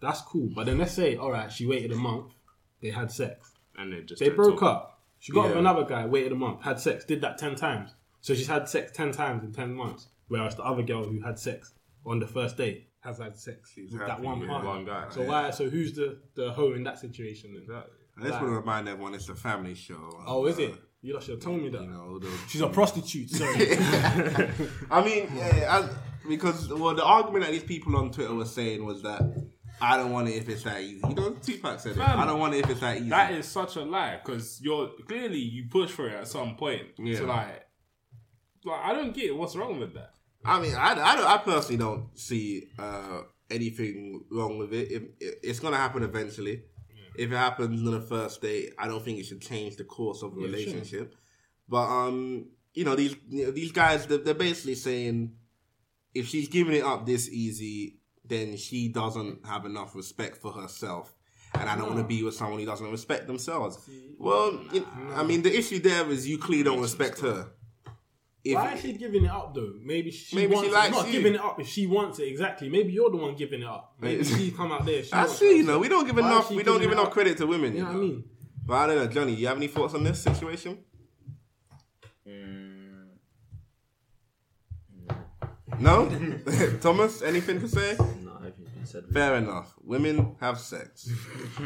That's 0.00 0.20
cool. 0.22 0.50
But 0.54 0.66
then 0.66 0.78
let's 0.78 0.92
say, 0.92 1.16
all 1.16 1.30
right, 1.30 1.50
she 1.50 1.66
waited 1.66 1.92
a 1.92 1.96
month, 1.96 2.32
they 2.80 2.90
had 2.90 3.10
sex. 3.12 3.52
And 3.76 3.92
they 3.92 4.02
just 4.02 4.20
They 4.20 4.26
don't 4.28 4.36
broke 4.36 4.60
talk. 4.60 4.62
up. 4.62 5.02
She 5.18 5.32
got 5.32 5.44
with 5.44 5.52
Yeah. 5.54 5.60
another 5.60 5.84
guy, 5.84 6.06
waited 6.06 6.32
a 6.32 6.34
month, 6.36 6.62
had 6.62 6.80
sex, 6.80 7.04
did 7.04 7.20
that 7.20 7.38
10 7.38 7.54
times. 7.54 7.94
So 8.20 8.34
she's 8.34 8.48
had 8.48 8.68
sex 8.68 8.90
10 8.92 9.12
times 9.12 9.44
in 9.44 9.52
10 9.52 9.72
months. 9.74 10.08
Whereas 10.28 10.54
the 10.56 10.62
other 10.64 10.82
girl 10.82 11.04
who 11.04 11.20
had 11.20 11.38
sex 11.38 11.74
on 12.04 12.18
the 12.18 12.26
first 12.26 12.56
date 12.56 12.88
has 13.00 13.18
had 13.18 13.36
sex 13.36 13.74
with 13.76 13.90
that 13.98 14.08
happy 14.08 14.22
one 14.22 14.40
with 14.40 14.48
partner. 14.48 14.68
one 14.70 14.84
guy. 14.84 15.08
So 15.10 15.22
why? 15.24 15.50
So 15.50 15.68
who's 15.68 15.92
the, 15.92 16.18
the 16.34 16.52
hoe 16.52 16.72
in 16.72 16.82
that 16.84 16.98
situation 16.98 17.52
then? 17.54 17.82
I 18.18 18.24
just 18.28 18.32
want 18.40 18.52
to 18.52 18.58
remind 18.60 18.88
everyone 18.88 19.14
it's 19.14 19.28
a 19.28 19.34
family 19.34 19.74
show. 19.74 20.22
Oh, 20.26 20.46
is 20.46 20.58
Uh, 20.58 20.62
it? 20.62 20.74
You 21.04 21.14
lot 21.14 21.22
should 21.24 21.34
have 21.34 21.40
told 21.42 21.60
me 21.62 21.68
that. 21.70 21.82
You 21.82 21.88
know, 21.90 22.18
the, 22.20 22.30
She's 22.48 22.60
a 22.60 22.68
prostitute, 22.68 23.28
sorry. 23.30 23.76
I 24.90 25.04
mean, 25.04 25.28
yeah, 25.34 25.88
I, 25.88 26.28
because 26.28 26.68
well, 26.68 26.94
the 26.94 27.04
argument 27.04 27.44
that 27.44 27.50
these 27.50 27.64
people 27.64 27.96
on 27.96 28.12
Twitter 28.12 28.32
were 28.34 28.44
saying 28.44 28.84
was 28.84 29.02
that 29.02 29.20
I 29.80 29.96
don't 29.96 30.12
want 30.12 30.28
it 30.28 30.34
if 30.36 30.48
it's 30.48 30.62
that 30.62 30.80
easy. 30.80 31.00
You 31.08 31.14
know, 31.14 31.30
Tupac 31.42 31.80
said 31.80 31.96
it. 31.96 31.98
I 32.00 32.24
don't 32.24 32.38
want 32.38 32.54
it 32.54 32.58
if 32.64 32.70
it's 32.70 32.80
that 32.80 32.98
easy. 32.98 33.08
That 33.08 33.32
is 33.32 33.48
such 33.48 33.74
a 33.76 33.82
lie 33.82 34.20
because 34.24 34.60
you're 34.62 34.90
clearly 35.08 35.38
you 35.40 35.64
push 35.68 35.90
for 35.90 36.06
it 36.08 36.14
at 36.14 36.28
some 36.28 36.54
point. 36.56 36.82
Yeah. 36.98 37.16
So 37.16 37.24
like, 37.24 37.66
like 38.64 38.80
I 38.84 38.92
don't 38.92 39.12
get 39.12 39.34
what's 39.36 39.56
wrong 39.56 39.80
with 39.80 39.94
that. 39.94 40.10
I 40.44 40.60
mean, 40.60 40.74
I, 40.76 40.92
I, 40.92 41.16
don't, 41.16 41.26
I 41.26 41.38
personally 41.38 41.78
don't 41.78 42.16
see 42.18 42.68
uh, 42.78 43.22
anything 43.50 44.24
wrong 44.30 44.58
with 44.58 44.72
it. 44.72 44.90
If, 44.92 45.02
if- 45.20 45.34
it's 45.42 45.58
gonna 45.58 45.76
happen 45.78 46.04
eventually. 46.04 46.62
If 47.14 47.30
it 47.30 47.36
happens 47.36 47.80
on 47.86 47.92
the 47.92 48.00
first 48.00 48.40
date, 48.40 48.72
I 48.78 48.88
don't 48.88 49.04
think 49.04 49.18
it 49.18 49.26
should 49.26 49.42
change 49.42 49.76
the 49.76 49.84
course 49.84 50.22
of 50.22 50.34
the 50.34 50.42
relationship. 50.42 51.14
But 51.68 51.86
um, 51.86 52.46
you 52.74 52.84
know, 52.84 52.96
these 52.96 53.16
you 53.28 53.46
know, 53.46 53.50
these 53.50 53.72
guys, 53.72 54.06
they're, 54.06 54.18
they're 54.18 54.34
basically 54.34 54.74
saying 54.74 55.34
if 56.14 56.28
she's 56.28 56.48
giving 56.48 56.74
it 56.74 56.84
up 56.84 57.06
this 57.06 57.28
easy, 57.28 57.98
then 58.24 58.56
she 58.56 58.88
doesn't 58.88 59.46
have 59.46 59.64
enough 59.64 59.94
respect 59.94 60.36
for 60.38 60.52
herself. 60.52 61.14
And 61.54 61.68
I 61.68 61.76
don't 61.76 61.86
want 61.86 61.98
to 61.98 62.04
be 62.04 62.22
with 62.22 62.34
someone 62.34 62.60
who 62.60 62.66
doesn't 62.66 62.90
respect 62.90 63.26
themselves. 63.26 63.78
Well, 64.18 64.58
you 64.72 64.86
I 65.14 65.22
mean, 65.22 65.42
the 65.42 65.54
issue 65.54 65.80
there 65.80 66.08
is 66.10 66.26
you 66.26 66.38
clearly 66.38 66.64
don't 66.64 66.80
respect 66.80 67.20
her. 67.20 67.50
If, 68.44 68.56
Why 68.56 68.72
is 68.74 68.80
she 68.80 68.92
giving 68.94 69.24
it 69.24 69.30
up 69.30 69.54
though? 69.54 69.74
Maybe 69.84 70.10
she 70.10 70.34
Maybe 70.34 70.56
she 70.56 70.68
likes 70.70 70.88
it. 70.88 70.90
Not 70.92 71.06
you. 71.06 71.12
giving 71.12 71.34
it 71.34 71.40
up 71.40 71.60
if 71.60 71.68
she 71.68 71.86
wants 71.86 72.18
it 72.18 72.24
exactly. 72.26 72.68
Maybe 72.68 72.92
you're 72.92 73.08
the 73.10 73.16
one 73.16 73.36
giving 73.36 73.62
it 73.62 73.66
up. 73.68 73.94
Maybe 74.00 74.24
she 74.24 74.50
come 74.50 74.72
out 74.72 74.84
there. 74.84 75.04
She 75.04 75.10
That's 75.12 75.28
wants 75.28 75.38
true, 75.38 75.48
you 75.50 75.62
know. 75.62 75.78
We 75.78 75.88
don't 75.88 76.04
give 76.06 76.16
Why 76.16 76.22
is 76.22 76.26
enough. 76.26 76.48
she 76.48 76.56
We 76.56 76.62
don't 76.64 76.74
giving 76.80 76.88
give 76.88 76.98
it 76.98 77.00
enough 77.00 77.06
up? 77.06 77.12
credit 77.12 77.36
to 77.38 77.46
women. 77.46 77.74
You 77.76 77.82
know 77.82 77.86
what 77.88 77.96
I 77.96 78.00
mean? 78.00 78.24
But 78.66 78.74
I 78.74 78.86
don't 78.88 78.96
know, 78.96 79.06
Johnny. 79.06 79.34
You 79.34 79.46
have 79.46 79.56
any 79.58 79.68
thoughts 79.68 79.94
on 79.94 80.02
this 80.02 80.20
situation? 80.22 80.78
Mm. 82.26 83.06
No, 85.78 86.08
Thomas. 86.80 87.22
Anything 87.22 87.60
to 87.60 87.68
say? 87.68 87.96
No, 88.24 88.36
everything's 88.38 88.92
been. 88.92 89.04
Fair 89.12 89.36
enough. 89.36 89.74
Women 89.82 90.36
have 90.40 90.58
sex 90.58 91.08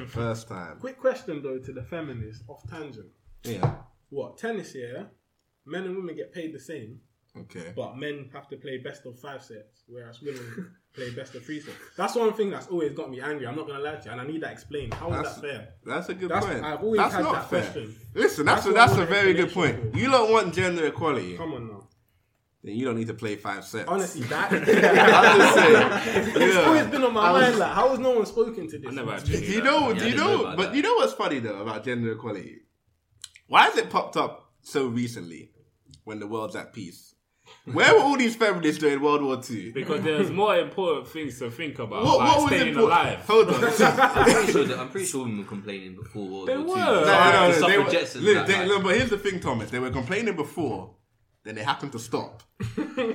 first 0.09 0.49
time. 0.49 0.79
Quick 0.79 0.99
question 0.99 1.43
though 1.43 1.59
to 1.59 1.73
the 1.73 1.83
feminists 1.83 2.45
off 2.49 2.63
tangent. 2.69 3.07
Yeah. 3.45 3.75
What 4.11 4.39
tennis 4.39 4.73
here? 4.73 5.09
Men 5.67 5.85
and 5.85 5.97
women 5.97 6.15
get 6.17 6.33
paid 6.33 6.55
the 6.55 6.61
same, 6.61 7.01
Okay. 7.37 7.73
but 7.77 7.97
men 7.97 8.31
have 8.33 8.49
to 8.49 8.57
play 8.57 8.79
best 8.79 9.05
of 9.05 9.19
five 9.19 9.43
sets, 9.43 9.83
whereas 9.89 10.21
women 10.23 10.75
play 10.95 11.11
best 11.11 11.35
of 11.35 11.45
three 11.45 11.61
sets. 11.61 11.77
That's 11.97 12.15
one 12.15 12.33
thing 12.33 12.51
that's 12.51 12.69
always 12.69 12.93
got 12.93 13.11
me 13.11 13.21
angry. 13.21 13.47
I'm 13.47 13.57
not 13.57 13.67
gonna 13.67 13.81
lie 13.83 13.97
to 13.97 14.05
you, 14.05 14.11
and 14.13 14.21
I 14.21 14.27
need 14.27 14.43
that 14.43 14.53
explained. 14.53 14.95
How 14.95 15.09
is 15.11 15.17
That's- 15.17 15.35
that 15.37 15.41
fair? 15.43 15.69
That's 15.85 16.09
a 16.09 16.15
good 16.15 16.31
That's- 16.31 16.53
point. 16.53 16.65
I've 16.65 16.83
always 16.83 16.99
that's 17.01 17.15
had 17.15 17.25
not 17.25 17.33
that 17.35 17.51
fair. 17.51 17.61
question. 17.63 17.97
Listen, 18.15 18.47
that's 18.47 18.65
That's 18.65 18.71
a, 18.71 18.73
that's 18.75 18.93
I 18.93 18.95
a 18.95 18.99
want 18.99 19.11
very 19.11 19.35
good 19.35 19.53
point. 19.53 19.93
for. 19.93 19.99
You 19.99 20.11
don't 20.11 20.31
want 20.33 20.55
gender 20.55 20.87
equality, 20.87 21.37
Come 21.37 21.53
on 21.55 21.69
now. 21.69 21.89
then 22.63 22.75
you 22.77 22.85
don't 22.87 22.97
need 22.97 23.09
to 23.09 23.15
play 23.15 23.37
five 23.37 23.65
sets. 23.65 23.89
Honestly, 23.89 24.23
that 24.29 24.53
I'm 24.53 24.65
just 25.41 25.55
saying. 25.55 26.33
it's 26.43 26.55
Yeah. 26.55 26.63
always 26.63 26.87
been 26.87 27.03
on 27.05 27.13
my 27.13 27.33
was- 27.33 27.43
mind. 27.43 27.59
Like, 27.59 27.73
how 27.73 27.89
has 27.91 27.99
no 27.99 28.11
one 28.13 28.25
spoken 28.27 28.69
to 28.69 28.79
this? 28.79 28.89
I 28.89 28.95
never 28.95 29.19
Do 29.21 29.33
you 29.39 29.63
know? 29.63 29.93
Do 29.93 30.05
I 30.05 30.07
you 30.09 30.17
know 30.17 30.37
know? 30.43 30.57
But 30.57 30.69
that. 30.69 30.75
you 30.77 30.83
know 30.83 30.95
what's 30.95 31.13
funny 31.13 31.41
though 31.41 31.61
about 31.61 31.85
gender 31.85 32.13
equality? 32.13 32.61
Why 33.49 33.65
has 33.65 33.77
it 33.77 33.91
popped 33.91 34.17
up 34.17 34.53
so 34.63 34.87
recently 34.89 35.51
when 36.07 36.19
the 36.21 36.27
world's 36.27 36.57
at 36.57 36.73
peace? 36.73 37.15
Where 37.65 37.95
were 37.95 38.01
all 38.01 38.17
these 38.17 38.35
feminists 38.35 38.81
during 38.81 39.01
World 39.01 39.23
War 39.23 39.41
Two? 39.43 39.73
Because 39.73 40.03
there's 40.03 40.31
more 40.31 40.57
important 40.57 41.07
things 41.09 41.39
to 41.41 41.51
think 41.51 41.79
about, 41.79 42.05
What, 42.05 42.19
like 42.19 42.29
what 42.29 42.39
was 42.39 42.47
staying 42.47 42.69
important? 42.75 42.93
alive. 43.01 43.19
Hold 43.27 43.49
on. 43.49 43.55
I'm 43.55 43.61
pretty 44.35 44.53
sure 44.53 44.65
that- 44.65 44.79
I'm 44.79 44.89
pretty 44.89 45.07
sure 45.07 45.21
women 45.23 45.39
were 45.39 45.45
complaining 45.45 45.95
before 45.97 46.27
World 46.29 46.49
They 46.49 46.57
War 46.57 46.67
were. 46.77 46.81
II. 46.81 46.85
No, 46.85 46.95
No, 46.95 47.03
no, 47.03 47.53
the 47.53 47.61
no, 47.61 47.69
they 47.69 47.79
were- 47.79 47.85
suffragettes 47.85 48.15
and 48.17 48.25
look, 48.25 48.35
that, 48.35 48.47
they- 48.49 48.59
like- 48.59 48.69
no, 48.69 48.81
but 48.81 48.97
here's 48.97 49.11
the 49.11 49.19
thing, 49.19 49.41
Thomas. 49.41 49.71
They 49.71 49.79
were 49.79 49.91
complaining 49.91 50.35
before, 50.37 50.97
then 51.45 51.55
they 51.57 51.63
happened 51.63 51.93
to 51.93 51.99
stop. 52.01 52.43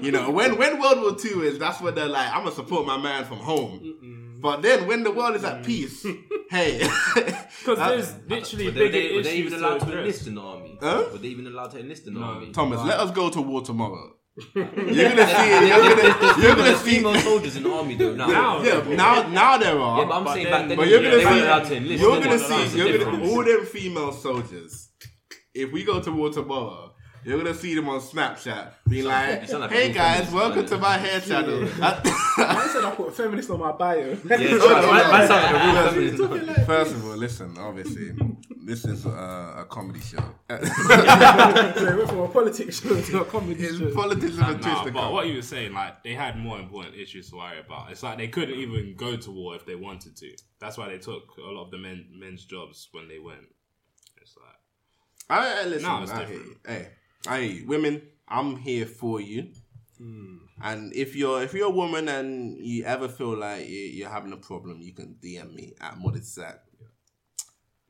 you 0.01 0.11
know, 0.11 0.29
when 0.29 0.57
when 0.57 0.79
World 0.79 1.01
War 1.01 1.15
Two 1.15 1.41
is, 1.43 1.57
that's 1.59 1.81
when 1.81 1.95
they're 1.95 2.07
like, 2.07 2.29
I'm 2.33 2.43
gonna 2.43 2.55
support 2.55 2.85
my 2.85 2.97
man 2.97 3.25
from 3.25 3.39
home. 3.39 4.37
But 4.41 4.61
then 4.63 4.87
when 4.87 5.03
the 5.03 5.11
world 5.11 5.35
is 5.35 5.43
at 5.43 5.61
mm. 5.61 5.65
peace, 5.65 6.05
hey, 6.49 6.79
Because 7.15 7.77
there's 7.77 8.13
literally 8.27 8.65
Were 8.65 8.71
they, 8.71 8.79
bigger 8.79 8.91
they, 9.09 9.15
were 9.15 9.21
they 9.23 9.29
issues 9.37 9.53
even 9.53 9.59
allowed 9.59 9.79
to 9.81 9.85
to 9.85 9.91
address. 9.91 9.97
enlist 9.99 10.27
in 10.27 10.35
the 10.35 10.41
army? 10.41 10.60
Huh? 10.81 11.05
Were 11.11 11.17
they 11.19 11.27
even 11.29 11.47
allowed 11.47 11.71
to 11.71 11.79
enlist 11.79 12.07
in 12.07 12.15
the 12.15 12.21
army? 12.21 12.51
Thomas, 12.51 12.81
let 12.81 12.99
us 12.99 13.11
go 13.11 13.29
to 13.29 13.41
war 13.41 13.61
tomorrow. 13.61 14.13
You're 14.55 14.65
gonna 14.65 15.27
see. 15.27 15.67
You're 15.67 15.95
gonna. 15.95 16.41
You're 16.41 16.55
gonna 16.55 16.77
see. 16.77 16.95
female 16.95 17.15
soldiers 17.19 17.55
in 17.57 17.63
the 17.63 17.71
army 17.71 17.95
though 17.95 18.15
now. 18.15 18.27
Now. 18.27 18.63
Yeah, 18.63 18.95
now 18.95 19.27
now 19.29 19.57
there 19.57 19.77
are. 19.77 19.99
Yeah, 19.99 20.05
but 20.07 20.15
I'm 20.15 20.23
But 20.23 20.33
saying 20.33 20.45
then- 20.45 20.53
back 20.53 20.67
then 20.69 20.77
But 20.77 20.87
you're 20.87 21.01
they 21.01 21.11
gonna 21.11 21.25
weren't 21.25 21.41
allowed 21.45 21.63
see, 21.63 21.69
to 21.69 21.75
enlist. 21.77 22.01
you're 22.01 22.21
gonna 22.21 22.39
see, 22.39 22.77
you're 22.77 22.97
gonna 23.05 23.29
all 23.29 23.43
them 23.43 23.65
female 23.65 24.11
soldiers. 24.13 24.89
If 25.53 25.71
we 25.73 25.83
go 25.83 25.99
to 26.01 26.11
war 26.13 26.29
tomorrow, 26.31 26.93
you're 27.23 27.37
gonna 27.37 27.53
see 27.53 27.75
them 27.75 27.87
on 27.89 27.99
Snapchat 27.99 28.71
being 28.89 29.05
like, 29.05 29.49
like 29.51 29.71
"Hey 29.71 29.91
guys, 29.91 30.25
feminist, 30.29 30.33
welcome 30.33 30.65
to 30.67 30.77
my 30.77 30.97
hair 30.97 31.19
channel." 31.21 31.63
I 31.81 32.69
said 32.73 32.83
I 32.83 32.91
put 32.95 33.09
a 33.09 33.11
feminist 33.11 33.49
on 33.49 33.59
my 33.59 33.71
bio. 33.71 33.97
Yeah, 33.97 34.37
no, 34.37 34.37
try. 34.59 34.81
no, 34.81 34.91
Man- 34.91 35.27
no. 35.27 35.35
like 35.35 35.95
a 35.95 35.99
real 35.99 36.17
feminist. 36.27 36.65
First 36.65 36.91
of 36.95 37.05
all, 37.05 37.17
listen. 37.17 37.57
Obviously, 37.57 38.11
this 38.65 38.85
is 38.85 39.05
uh, 39.05 39.55
a 39.57 39.65
comedy 39.69 39.99
show. 39.99 40.17
so 40.49 41.91
we 41.91 41.97
went 41.97 42.09
from 42.09 42.19
a 42.19 42.27
politics 42.27 42.81
show 42.81 42.99
to 43.01 43.21
a 43.21 43.25
comedy 43.25 43.63
it's 43.65 43.77
show. 43.77 43.93
politics 43.93 44.35
Nah, 44.37 44.51
of 44.51 44.61
twist. 44.61 44.85
nah, 44.85 44.91
but 44.91 45.11
what 45.13 45.27
you 45.27 45.35
were 45.35 45.41
saying, 45.41 45.73
like 45.73 46.03
they 46.03 46.13
had 46.13 46.37
more 46.37 46.59
important 46.59 46.95
issues 46.95 47.29
to 47.29 47.35
worry 47.37 47.59
about. 47.59 47.91
It's 47.91 48.03
like 48.03 48.17
they 48.17 48.27
couldn't 48.27 48.55
even 48.59 48.95
go 48.95 49.15
to 49.15 49.31
war 49.31 49.55
if 49.55 49.65
they 49.65 49.75
wanted 49.75 50.15
to. 50.17 50.31
That's 50.59 50.77
why 50.77 50.89
they 50.89 50.97
took 50.97 51.37
a 51.37 51.41
lot 51.51 51.65
of 51.65 51.71
the 51.71 51.77
men 51.77 52.05
men's 52.13 52.45
jobs 52.45 52.89
when 52.91 53.07
they 53.07 53.19
went. 53.19 53.45
It's 54.21 54.35
like 54.37 54.55
I, 55.29 55.61
I 55.61 55.65
listen. 55.65 55.87
No, 55.87 56.03
it's 56.03 56.11
I 56.11 56.25
hear 56.25 56.33
you. 56.37 56.39
different. 56.39 56.57
Hey, 56.67 56.87
I 56.87 56.89
hear 57.27 57.39
you. 57.41 57.67
women. 57.67 58.01
I'm 58.27 58.55
here 58.57 58.85
for 58.85 59.19
you. 59.21 59.51
Hmm. 59.97 60.37
And 60.63 60.93
if 60.93 61.15
you're 61.15 61.43
if 61.43 61.53
you're 61.53 61.67
a 61.67 61.71
woman 61.71 62.07
and 62.07 62.57
you 62.57 62.83
ever 62.85 63.07
feel 63.07 63.35
like 63.37 63.67
you- 63.67 63.91
you're 63.97 64.09
having 64.09 64.31
a 64.31 64.37
problem, 64.37 64.81
you 64.81 64.93
can 64.93 65.15
DM 65.21 65.53
me 65.53 65.73
at 65.81 65.99
Modest 65.99 66.33
Zach. 66.35 66.59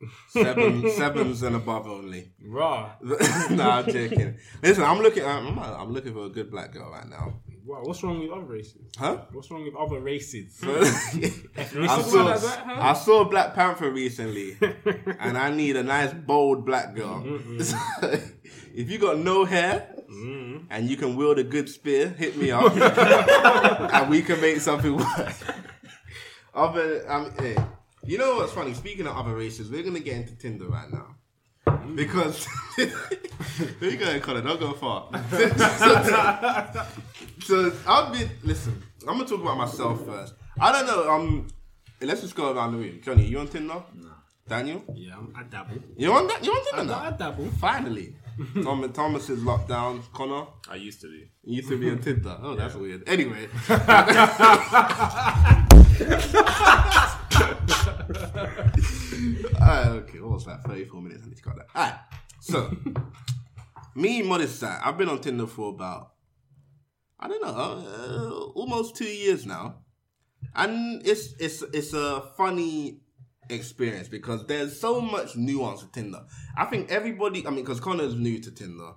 Seven 0.30 0.90
sevens 0.90 1.42
and 1.44 1.54
above 1.54 1.86
only. 1.86 2.32
Raw. 2.44 2.90
nah, 3.50 3.78
I'm 3.78 3.86
joking. 3.86 4.36
Listen, 4.62 4.82
I'm 4.82 4.98
looking. 5.00 5.24
I'm, 5.24 5.56
I'm 5.58 5.92
looking 5.92 6.12
for 6.12 6.24
a 6.26 6.28
good 6.28 6.50
black 6.50 6.72
girl 6.72 6.90
right 6.90 7.08
now. 7.08 7.34
Wow, 7.64 7.82
what's 7.84 8.02
wrong 8.02 8.18
with 8.18 8.32
other 8.32 8.42
races? 8.42 8.90
Huh? 8.98 9.18
What's 9.30 9.48
wrong 9.48 9.62
with 9.62 9.76
other 9.76 10.00
races? 10.00 10.58
I 10.66 12.02
saw, 12.02 12.22
about 12.22 12.40
that, 12.40 12.58
huh? 12.66 12.76
I 12.80 12.92
saw 12.94 13.22
Black 13.22 13.54
Panther 13.54 13.88
recently, 13.92 14.56
and 15.20 15.38
I 15.38 15.54
need 15.54 15.76
a 15.76 15.84
nice 15.84 16.12
bold 16.12 16.66
black 16.66 16.96
girl. 16.96 17.22
If 18.74 18.90
you 18.90 18.98
got 18.98 19.18
no 19.18 19.44
hair 19.44 19.88
and 20.70 20.88
you 20.88 20.96
can 20.96 21.16
wield 21.16 21.38
a 21.38 21.44
good 21.44 21.68
spear, 21.68 22.08
hit 22.08 22.36
me 22.36 22.50
up, 22.50 22.72
and 23.94 24.10
we 24.10 24.22
can 24.22 24.40
make 24.40 24.60
something 24.60 24.96
work. 24.96 25.32
Other, 26.54 27.10
um, 27.10 27.32
hey, 27.38 27.56
you 28.04 28.18
know 28.18 28.36
what's 28.36 28.52
funny? 28.52 28.74
Speaking 28.74 29.06
of 29.06 29.16
other 29.16 29.34
races, 29.34 29.70
we're 29.70 29.82
gonna 29.82 30.00
get 30.00 30.16
into 30.16 30.34
Tinder 30.36 30.66
right 30.66 30.90
now. 30.92 31.16
Because 31.94 32.46
where 32.76 33.90
you 33.90 33.96
going, 33.96 34.20
Colin? 34.20 34.44
Don't 34.44 34.60
go 34.60 34.72
far. 34.74 35.08
so, 35.30 36.84
so 37.40 37.72
I'll 37.86 38.12
be 38.12 38.28
listen. 38.42 38.82
I'm 39.08 39.16
gonna 39.18 39.24
talk 39.28 39.40
about 39.40 39.56
myself 39.56 40.04
first. 40.04 40.34
I 40.60 40.72
don't 40.72 40.86
know. 40.86 41.10
Um, 41.10 41.48
let's 42.00 42.20
just 42.20 42.34
go 42.34 42.52
around 42.52 42.72
the 42.72 42.78
room. 42.78 43.00
Johnny, 43.02 43.24
you 43.24 43.38
on 43.38 43.48
Tinder? 43.48 43.82
No. 43.94 44.08
Daniel, 44.48 44.82
yeah, 44.94 45.14
I'm- 45.14 45.32
I 45.36 45.44
dabble. 45.44 45.76
you 45.96 46.12
on 46.12 46.26
that? 46.26 46.44
You 46.44 46.52
on 46.52 46.64
Tinder 46.76 46.92
I, 46.94 47.06
I 47.06 47.10
now? 47.10 47.16
dabble. 47.16 47.46
Finally, 47.60 48.16
Tom, 48.62 48.92
Thomas 48.92 49.28
is 49.30 49.42
locked 49.42 49.68
down. 49.68 50.02
Connor, 50.12 50.46
I 50.68 50.76
used 50.76 51.00
to 51.02 51.08
be. 51.08 51.30
you 51.44 51.56
used 51.56 51.68
to 51.68 51.78
be 51.78 51.90
on 51.90 52.00
Tinder. 52.00 52.36
Oh, 52.42 52.54
that's 52.54 52.74
weird. 52.74 53.08
Anyway. 53.08 53.48
Alright, 59.60 59.86
okay, 59.86 60.20
what 60.20 60.32
was 60.32 60.44
that? 60.46 60.64
34 60.64 61.02
minutes, 61.02 61.22
I 61.24 61.28
need 61.28 61.36
to 61.36 61.42
cut 61.42 61.56
that. 61.56 61.66
Alright, 61.74 61.98
so, 62.40 62.76
me, 63.94 64.22
modest 64.22 64.58
side, 64.58 64.80
I've 64.84 64.98
been 64.98 65.08
on 65.08 65.20
Tinder 65.20 65.46
for 65.46 65.70
about, 65.70 66.12
I 67.20 67.28
don't 67.28 67.42
know, 67.42 67.48
uh, 67.48 68.58
almost 68.58 68.96
two 68.96 69.04
years 69.04 69.46
now, 69.46 69.76
and 70.54 71.06
it's 71.06 71.34
it's 71.38 71.62
it's 71.72 71.92
a 71.92 72.20
funny 72.36 73.00
experience 73.48 74.08
because 74.08 74.46
there's 74.46 74.78
so 74.78 75.00
much 75.00 75.36
nuance 75.36 75.80
to 75.80 75.90
Tinder. 75.92 76.22
I 76.56 76.64
think 76.66 76.90
everybody, 76.90 77.46
I 77.46 77.50
mean, 77.50 77.64
because 77.64 77.80
Connor's 77.80 78.14
new 78.14 78.38
to 78.40 78.50
Tinder. 78.50 78.92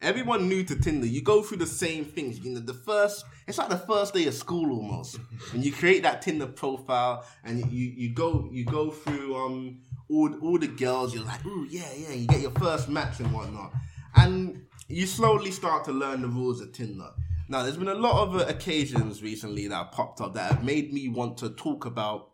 Everyone 0.00 0.48
new 0.48 0.64
to 0.64 0.74
Tinder, 0.74 1.06
you 1.06 1.22
go 1.22 1.42
through 1.42 1.58
the 1.58 1.66
same 1.66 2.04
things. 2.04 2.40
You 2.40 2.52
know, 2.52 2.60
the 2.60 2.74
first, 2.74 3.24
it's 3.46 3.58
like 3.58 3.68
the 3.68 3.78
first 3.78 4.14
day 4.14 4.26
of 4.26 4.34
school 4.34 4.72
almost. 4.72 5.18
when 5.52 5.62
you 5.62 5.72
create 5.72 6.02
that 6.02 6.22
Tinder 6.22 6.46
profile 6.46 7.24
and 7.44 7.70
you, 7.70 7.92
you 7.96 8.12
go 8.12 8.48
you 8.50 8.64
go 8.64 8.90
through 8.90 9.36
um 9.36 9.78
all 10.10 10.34
all 10.42 10.58
the 10.58 10.66
girls, 10.66 11.14
you're 11.14 11.24
like, 11.24 11.44
ooh 11.46 11.66
yeah 11.70 11.86
yeah, 11.96 12.14
you 12.14 12.26
get 12.26 12.40
your 12.40 12.50
first 12.52 12.88
match 12.88 13.20
and 13.20 13.32
whatnot, 13.32 13.72
and 14.16 14.66
you 14.88 15.06
slowly 15.06 15.52
start 15.52 15.84
to 15.84 15.92
learn 15.92 16.22
the 16.22 16.28
rules 16.28 16.60
of 16.60 16.72
Tinder. 16.72 17.10
Now, 17.48 17.62
there's 17.62 17.76
been 17.76 17.88
a 17.88 17.94
lot 17.94 18.26
of 18.26 18.36
uh, 18.36 18.44
occasions 18.46 19.22
recently 19.22 19.68
that 19.68 19.74
have 19.74 19.92
popped 19.92 20.20
up 20.20 20.34
that 20.34 20.52
have 20.52 20.64
made 20.64 20.92
me 20.92 21.08
want 21.08 21.36
to 21.38 21.50
talk 21.50 21.84
about 21.84 22.31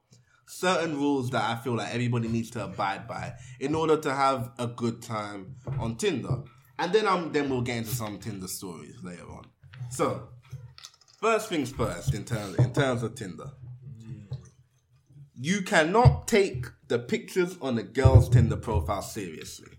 certain 0.48 0.96
rules 0.96 1.30
that 1.30 1.44
I 1.44 1.62
feel 1.62 1.74
like 1.74 1.94
everybody 1.94 2.26
needs 2.28 2.50
to 2.50 2.64
abide 2.64 3.06
by 3.06 3.34
in 3.60 3.74
order 3.74 3.96
to 3.98 4.14
have 4.14 4.50
a 4.58 4.66
good 4.66 5.02
time 5.02 5.56
on 5.78 5.96
Tinder. 5.96 6.42
And 6.78 6.92
then 6.92 7.06
um 7.06 7.32
then 7.32 7.50
we'll 7.50 7.60
get 7.62 7.78
into 7.78 7.90
some 7.94 8.18
Tinder 8.18 8.48
stories 8.48 9.02
later 9.02 9.28
on. 9.30 9.44
So 9.90 10.28
first 11.20 11.48
things 11.48 11.70
first 11.70 12.14
in 12.14 12.24
terms 12.24 12.56
in 12.56 12.72
terms 12.72 13.02
of 13.02 13.14
Tinder. 13.14 13.50
You 15.40 15.62
cannot 15.62 16.26
take 16.26 16.66
the 16.88 16.98
pictures 16.98 17.56
on 17.60 17.78
a 17.78 17.82
girl's 17.82 18.28
Tinder 18.28 18.56
profile 18.56 19.02
seriously. 19.02 19.72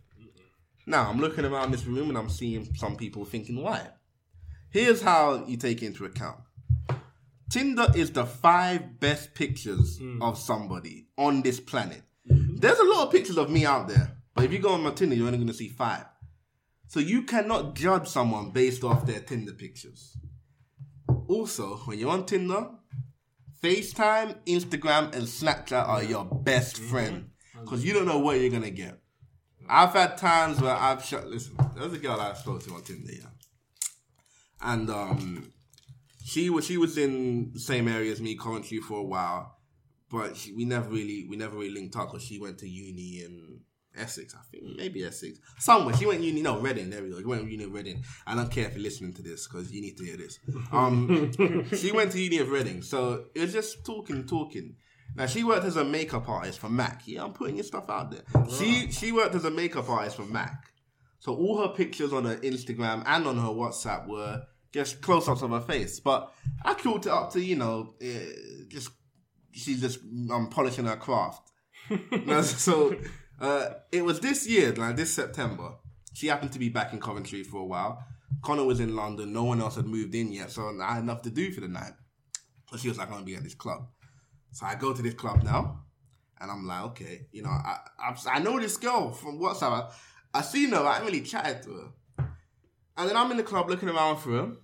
Now 0.86 1.10
I'm 1.10 1.20
looking 1.20 1.46
around 1.46 1.72
this 1.72 1.86
room 1.86 2.10
and 2.10 2.18
I'm 2.18 2.30
seeing 2.30 2.74
some 2.76 2.96
people 2.96 3.26
thinking 3.26 3.62
why. 3.62 3.90
Here's 4.72 5.02
how 5.02 5.46
you 5.48 5.58
take 5.58 5.82
into 5.82 6.06
account. 6.06 6.38
Tinder 7.50 7.88
is 7.96 8.12
the 8.12 8.26
five 8.26 9.00
best 9.00 9.34
pictures 9.34 10.00
mm. 10.00 10.22
of 10.22 10.38
somebody 10.38 11.08
on 11.18 11.42
this 11.42 11.60
planet. 11.60 12.04
Mm-hmm. 12.30 12.58
There's 12.58 12.80
a 12.80 12.84
lot 12.84 13.08
of 13.08 13.12
pictures 13.12 13.38
of 13.38 13.50
me 13.50 13.66
out 13.66 13.88
there, 13.88 14.18
but 14.36 14.46
if 14.46 14.54
you 14.54 14.60
go 14.60 14.74
on 14.74 14.84
my 14.84 14.92
Tinder, 14.92 15.16
you're 15.16 15.26
only 15.26 15.40
going 15.40 15.48
to 15.48 15.54
see 15.54 15.70
five. 15.70 16.06
So 16.88 17.00
you 17.00 17.24
cannot 17.24 17.76
judge 17.76 18.08
someone 18.08 18.52
based 18.52 18.84
off 18.84 19.06
their 19.06 19.20
Tinder 19.20 19.54
pictures. 19.54 20.18
Also, 21.28 21.78
when 21.86 21.98
you're 22.00 22.12
on 22.12 22.26
Tinder, 22.26 22.68
FaceTime, 23.62 24.36
Instagram, 24.46 25.14
and 25.16 25.26
Snapchat 25.26 25.88
are 25.88 26.04
your 26.04 26.26
best 26.26 26.78
mm-hmm. 26.78 26.90
friend 26.90 27.30
because 27.60 27.84
you 27.84 27.94
don't 27.94 28.06
know 28.06 28.20
what 28.20 28.40
you're 28.40 28.50
gonna 28.50 28.70
get. 28.70 29.00
I've 29.68 29.94
had 29.94 30.18
times 30.18 30.62
where 30.62 30.76
I've 30.76 31.04
shut. 31.04 31.28
Listen, 31.28 31.56
there's 31.76 31.94
a 31.94 31.98
girl 31.98 32.20
I 32.20 32.34
spoke 32.34 32.64
to 32.64 32.74
on 32.74 32.82
Tinder, 32.82 33.12
yeah, 33.12 33.28
and 34.62 34.90
um, 34.90 35.52
she 36.30 36.50
was 36.50 36.66
she 36.66 36.78
was 36.78 36.98
in 36.98 37.52
the 37.54 37.60
same 37.60 37.88
area 37.88 38.12
as 38.12 38.22
me, 38.22 38.36
Coventry, 38.36 38.80
for 38.80 39.00
a 39.00 39.04
while, 39.04 39.58
but 40.12 40.38
she, 40.38 40.54
we 40.54 40.64
never 40.64 40.88
really 40.90 41.26
we 41.28 41.36
never 41.36 41.58
really 41.58 41.74
linked 41.74 41.96
up 41.96 42.12
because 42.12 42.24
she 42.24 42.40
went 42.40 42.60
to 42.60 42.70
uni 42.70 43.24
in 43.24 43.62
Essex, 43.98 44.36
I 44.36 44.44
think 44.52 44.78
maybe 44.78 45.04
Essex, 45.04 45.40
somewhere. 45.58 45.96
She 45.96 46.06
went 46.06 46.22
uni, 46.22 46.44
no 46.44 46.60
Reading. 46.60 46.92
There 46.92 47.02
we 47.02 47.10
go. 47.10 47.18
She 47.18 47.26
went 47.26 47.42
to 47.42 47.50
uni 47.50 47.64
in 47.64 47.74
Reading. 47.74 48.04
I 48.28 48.36
don't 48.36 48.52
care 48.52 48.68
if 48.68 48.76
you're 48.76 48.84
listening 48.84 49.14
to 49.14 49.24
this 49.24 49.48
because 49.48 49.72
you 49.72 49.82
need 49.82 49.98
to 49.98 50.06
hear 50.06 50.18
this. 50.18 50.40
Um, 50.72 51.32
she 51.76 51.92
went 51.92 52.12
to 52.12 52.22
uni 52.22 52.38
of 52.38 52.50
Reading, 52.50 52.84
so 52.84 53.26
it 53.34 53.42
was 53.42 53.54
just 53.54 53.84
talking, 53.84 54.28
talking. 54.28 54.76
Now 55.16 55.26
she 55.26 55.44
worked 55.44 55.66
as 55.66 55.78
a 55.78 55.84
makeup 55.84 56.30
artist 56.30 56.60
for 56.60 56.70
Mac. 56.70 57.02
Yeah, 57.08 57.24
I'm 57.24 57.34
putting 57.34 57.56
your 57.56 57.66
stuff 57.66 57.90
out 57.90 58.12
there. 58.12 58.22
She 58.52 58.92
she 58.92 59.12
worked 59.12 59.34
as 59.34 59.46
a 59.46 59.52
makeup 59.52 59.90
artist 59.90 60.18
for 60.18 60.26
Mac. 60.26 60.66
So 61.18 61.36
all 61.36 61.60
her 61.62 61.74
pictures 61.74 62.14
on 62.14 62.26
her 62.26 62.38
Instagram 62.38 63.02
and 63.08 63.26
on 63.26 63.38
her 63.38 63.50
WhatsApp 63.50 64.08
were 64.08 64.44
just 64.72 65.02
close-ups 65.02 65.42
of 65.42 65.52
her 65.52 65.62
face. 65.62 66.00
But 66.00 66.34
I 66.64 66.74
chalked 66.74 67.06
it 67.06 67.12
up 67.12 67.32
to 67.34 67.44
you 67.44 67.56
know 67.56 67.94
eh, 68.02 68.20
just 68.68 68.90
she's 69.52 69.82
just 69.82 70.00
um, 70.32 70.50
polishing 70.50 70.86
her 70.86 70.98
craft. 70.98 71.52
So 72.44 72.96
uh, 73.40 73.70
it 73.92 74.04
was 74.04 74.20
this 74.20 74.48
year, 74.48 74.74
like 74.74 74.96
this 74.96 75.14
September. 75.14 75.76
She 76.14 76.28
happened 76.28 76.52
to 76.54 76.60
be 76.60 76.70
back 76.70 76.92
in 76.94 77.00
Coventry 77.00 77.44
for 77.44 77.62
a 77.62 77.66
while. 77.66 78.04
Connor 78.42 78.66
was 78.66 78.80
in 78.80 78.96
London. 78.96 79.34
No 79.34 79.44
one 79.44 79.62
else 79.62 79.76
had 79.76 79.86
moved 79.86 80.14
in 80.14 80.32
yet, 80.32 80.52
so 80.52 80.78
I 80.82 80.96
had 80.96 81.04
enough 81.04 81.22
to 81.24 81.30
do 81.30 81.52
for 81.52 81.62
the 81.62 81.68
night. 81.68 81.94
So 82.70 82.78
she 82.78 82.90
was 82.90 82.98
like, 82.98 83.08
"I'm 83.08 83.14
gonna 83.16 83.26
be 83.26 83.36
at 83.36 83.44
this 83.44 83.56
club." 83.56 83.88
So 84.52 84.66
I 84.66 84.76
go 84.76 84.94
to 84.94 85.02
this 85.02 85.14
club 85.14 85.44
now, 85.44 85.84
and 86.40 86.52
I'm 86.52 86.68
like, 86.68 86.84
"Okay, 86.92 87.28
you 87.32 87.42
know, 87.44 87.50
I 87.50 87.80
I, 88.00 88.16
I 88.34 88.40
know 88.40 88.60
this 88.60 88.78
girl 88.78 89.12
from 89.12 89.40
WhatsApp. 89.40 89.90
I, 90.34 90.40
I 90.40 90.42
seen 90.42 90.72
her. 90.72 90.78
I 90.80 90.98
ain't 90.98 91.06
really 91.06 91.22
chatted 91.22 91.64
to 91.64 91.74
her." 91.74 91.88
And 93.00 93.10
then 93.10 93.16
I'm 93.16 93.32
in 93.32 93.38
the 93.38 93.44
club 93.44 93.70
looking 93.70 93.88
around 93.88 94.18
for 94.18 94.38
him. 94.38 94.58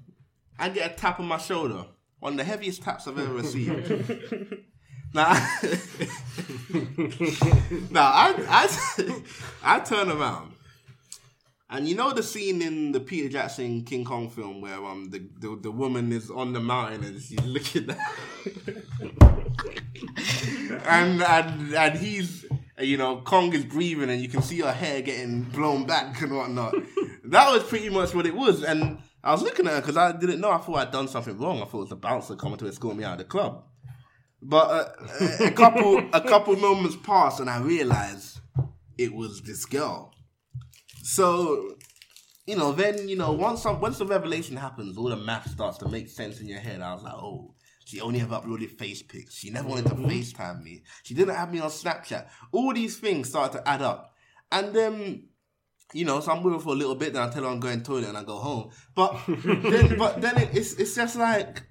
I 0.59 0.67
get 0.67 0.91
a 0.91 0.93
tap 0.93 1.21
on 1.21 1.25
my 1.25 1.37
shoulder, 1.37 1.85
one 2.19 2.33
of 2.33 2.37
the 2.37 2.43
heaviest 2.43 2.83
taps 2.83 3.07
I've 3.07 3.17
ever 3.17 3.33
received. 3.33 4.61
Now, 5.13 5.31
now 7.89 8.11
I, 8.11 8.35
I, 8.49 9.21
I 9.63 9.79
turn 9.79 10.11
around, 10.11 10.51
and 11.69 11.87
you 11.87 11.95
know 11.95 12.11
the 12.11 12.21
scene 12.21 12.61
in 12.61 12.91
the 12.91 12.99
Peter 12.99 13.29
Jackson 13.29 13.85
King 13.85 14.03
Kong 14.03 14.29
film 14.29 14.59
where 14.59 14.83
um 14.83 15.09
the 15.11 15.19
the, 15.39 15.57
the 15.61 15.71
woman 15.71 16.11
is 16.11 16.29
on 16.29 16.51
the 16.51 16.59
mountain 16.59 17.05
and 17.05 17.21
she's 17.21 17.39
looking 17.45 17.89
at, 17.89 17.97
and 20.85 21.23
and 21.23 21.73
and 21.73 21.97
he's 21.97 22.44
you 22.79 22.97
know 22.97 23.21
Kong 23.21 23.53
is 23.53 23.63
breathing 23.63 24.09
and 24.09 24.21
you 24.21 24.27
can 24.27 24.41
see 24.41 24.59
her 24.59 24.71
hair 24.71 25.01
getting 25.01 25.43
blown 25.43 25.85
back 25.85 26.21
and 26.21 26.35
whatnot. 26.35 26.73
that 27.25 27.51
was 27.51 27.63
pretty 27.63 27.89
much 27.89 28.13
what 28.13 28.25
it 28.25 28.35
was, 28.35 28.63
and 28.63 28.99
I 29.23 29.31
was 29.31 29.41
looking 29.41 29.65
at 29.67 29.73
her 29.73 29.81
because 29.81 29.97
I 29.97 30.11
didn't 30.11 30.39
know. 30.39 30.51
I 30.51 30.59
thought 30.59 30.77
I'd 30.77 30.91
done 30.91 31.07
something 31.07 31.37
wrong. 31.37 31.61
I 31.61 31.65
thought 31.65 31.77
it 31.77 31.81
was 31.81 31.89
the 31.89 31.95
bouncer 31.95 32.35
coming 32.35 32.57
to 32.59 32.67
escort 32.67 32.95
me 32.95 33.03
out 33.03 33.13
of 33.13 33.17
the 33.19 33.23
club. 33.23 33.63
But 34.41 34.69
uh, 34.69 35.45
a 35.45 35.51
couple 35.51 35.97
a 36.13 36.21
couple 36.21 36.55
moments 36.55 36.95
passed, 36.97 37.39
and 37.39 37.49
I 37.49 37.59
realized 37.59 38.39
it 38.97 39.13
was 39.13 39.41
this 39.41 39.65
girl. 39.65 40.13
So, 41.01 41.75
you 42.45 42.55
know, 42.55 42.71
then 42.71 43.07
you 43.07 43.15
know 43.15 43.31
once 43.31 43.65
once 43.65 43.97
the 43.97 44.05
revelation 44.05 44.57
happens, 44.57 44.97
all 44.97 45.09
the 45.09 45.15
math 45.15 45.49
starts 45.49 45.79
to 45.79 45.89
make 45.89 46.09
sense 46.09 46.39
in 46.39 46.47
your 46.47 46.59
head. 46.59 46.81
I 46.81 46.93
was 46.93 47.01
like, 47.01 47.13
oh, 47.13 47.54
she 47.85 48.01
only 48.01 48.19
ever 48.19 48.35
uploaded 48.35 48.71
face 48.71 49.01
pics. 49.01 49.35
She 49.35 49.49
never 49.49 49.67
wanted 49.67 49.85
to 49.85 49.95
mm-hmm. 49.95 50.05
FaceTime 50.05 50.63
me. 50.63 50.83
She 51.03 51.13
didn't 51.13 51.35
have 51.35 51.51
me 51.51 51.59
on 51.59 51.69
Snapchat. 51.69 52.27
All 52.51 52.73
these 52.73 52.97
things 52.97 53.29
start 53.29 53.53
to 53.53 53.67
add 53.67 53.81
up, 53.81 54.13
and 54.51 54.73
then. 54.73 55.29
You 55.93 56.03
know, 56.03 56.19
so 56.19 56.31
I'm 56.31 56.41
with 56.41 56.55
her 56.55 56.59
for 56.59 56.69
a 56.73 56.75
little 56.75 56.95
bit, 56.95 57.13
then 57.13 57.21
I 57.21 57.29
tell 57.29 57.43
her 57.43 57.49
I'm 57.49 57.59
going 57.59 57.75
to 57.75 57.79
the 57.79 57.85
toilet 57.85 58.09
and 58.09 58.17
I 58.17 58.23
go 58.23 58.37
home. 58.37 58.71
But 58.95 59.21
then, 59.27 59.97
but 59.99 60.19
then 60.19 60.35
it, 60.35 60.49
it's 60.51 60.73
it's 60.73 60.95
just 60.95 61.15
like, 61.15 61.61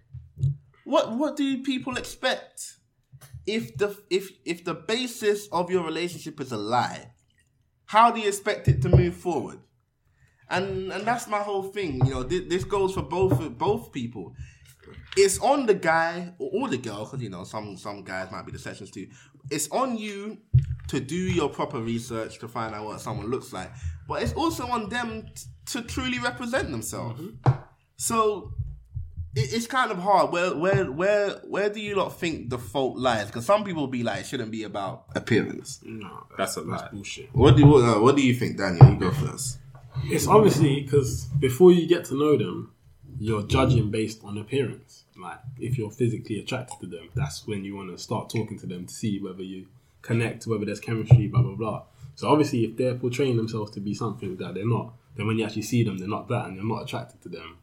what 0.85 1.17
what 1.17 1.37
do 1.37 1.63
people 1.65 1.97
expect? 1.97 2.75
if 3.47 3.77
the 3.77 3.97
if 4.11 4.31
if 4.45 4.65
the 4.65 4.75
basis 4.75 5.49
of 5.53 5.71
your 5.71 5.85
relationship 5.85 6.41
is 6.41 6.53
a 6.53 6.57
lie, 6.57 7.13
how 7.87 8.11
do 8.11 8.21
you 8.21 8.29
expect 8.29 8.69
it 8.69 8.83
to 8.83 8.89
move 8.89 9.15
forward? 9.15 9.59
And 10.49 10.93
and 10.93 11.07
that's 11.07 11.29
my 11.29 11.39
whole 11.39 11.65
thing. 11.65 12.05
You 12.05 12.13
know, 12.13 12.23
this, 12.23 12.43
this 12.49 12.65
goes 12.65 12.95
for 12.95 13.03
both 13.03 13.41
both 13.59 13.93
people. 13.93 14.35
It's 15.17 15.39
on 15.39 15.67
the 15.67 15.75
guy 15.75 16.33
or, 16.39 16.51
or 16.53 16.69
the 16.69 16.79
girl, 16.79 17.05
because 17.05 17.21
you 17.23 17.31
know 17.31 17.45
some 17.45 17.77
some 17.77 18.03
guys 18.03 18.31
might 18.33 18.45
be 18.47 18.53
the 18.53 18.59
sections 18.59 18.91
too. 18.91 19.07
It's 19.51 19.69
on 19.71 19.97
you 19.99 20.39
to 20.89 21.01
do 21.01 21.17
your 21.17 21.49
proper 21.49 21.81
research 21.81 22.39
to 22.41 22.49
find 22.49 22.75
out 22.75 22.85
what 22.85 23.01
someone 23.01 23.31
looks 23.31 23.53
like, 23.53 23.71
but 24.09 24.23
it's 24.23 24.33
also 24.33 24.67
on 24.67 24.89
them 24.89 25.27
t- 25.35 25.45
to 25.67 25.83
truly 25.83 26.19
represent 26.19 26.71
themselves. 26.71 27.21
So 27.97 28.53
it, 29.37 29.53
it's 29.53 29.67
kind 29.67 29.91
of 29.91 29.99
hard. 29.99 30.33
Where 30.33 30.55
where 30.57 30.91
where 30.91 31.31
where 31.49 31.69
do 31.71 31.81
you 31.81 31.95
lot 31.97 32.19
think 32.19 32.51
the 32.51 32.59
fault 32.59 32.97
lies? 32.97 33.27
Because 33.27 33.47
some 33.47 33.65
people 33.65 33.87
be 33.87 34.03
like, 34.03 34.21
it 34.21 34.27
shouldn't 34.27 34.51
be 34.51 34.65
about 34.65 35.05
appearance. 35.15 35.81
No, 35.85 36.27
That's 36.37 36.57
a 36.57 36.63
that's 36.63 36.83
lie. 36.83 36.89
bullshit. 36.93 37.29
What 37.35 37.57
do 37.57 37.63
you, 37.63 37.69
what, 37.69 37.85
uh, 37.85 38.01
what 38.01 38.17
do 38.17 38.23
you 38.27 38.35
think, 38.35 38.57
Daniel? 38.59 38.91
You 38.91 38.97
go 38.99 39.11
first. 39.13 39.59
It's 40.05 40.27
obviously 40.27 40.83
because 40.83 41.27
before 41.39 41.73
you 41.73 41.87
get 41.87 42.05
to 42.07 42.15
know 42.19 42.37
them, 42.37 42.73
you're 43.19 43.45
judging 43.45 43.91
based 43.91 44.23
on 44.25 44.39
appearance. 44.39 45.04
Like 45.17 45.39
if 45.59 45.79
you're 45.79 45.91
physically 45.91 46.41
attracted 46.41 46.81
to 46.81 46.87
them, 46.87 47.11
that's 47.15 47.47
when 47.47 47.65
you 47.65 47.77
want 47.77 47.91
to 47.91 48.03
start 48.03 48.31
talking 48.31 48.59
to 48.59 48.67
them 48.67 48.87
to 48.87 48.93
see 48.93 49.21
whether 49.21 49.43
you 49.43 49.67
connect, 50.03 50.47
whether 50.47 50.65
there's 50.65 50.81
chemistry, 50.81 51.29
blah 51.29 51.43
blah 51.43 51.55
blah. 51.55 51.83
So 52.17 52.29
obviously, 52.29 52.65
if 52.65 52.77
they're 52.77 52.95
portraying 52.95 53.37
themselves 53.37 53.71
to 53.73 53.81
be 53.81 53.95
something 53.95 54.37
that 54.37 54.55
they're 54.55 54.69
not, 54.69 54.95
then 55.17 55.27
when 55.27 55.39
you 55.39 55.45
actually 55.45 55.63
see 55.63 55.83
them, 55.83 55.99
they're 55.99 56.09
not 56.09 56.29
that, 56.29 56.47
and 56.47 56.57
you're 56.57 56.65
not 56.65 56.83
attracted 56.83 57.23
to 57.23 57.29
them. 57.29 57.59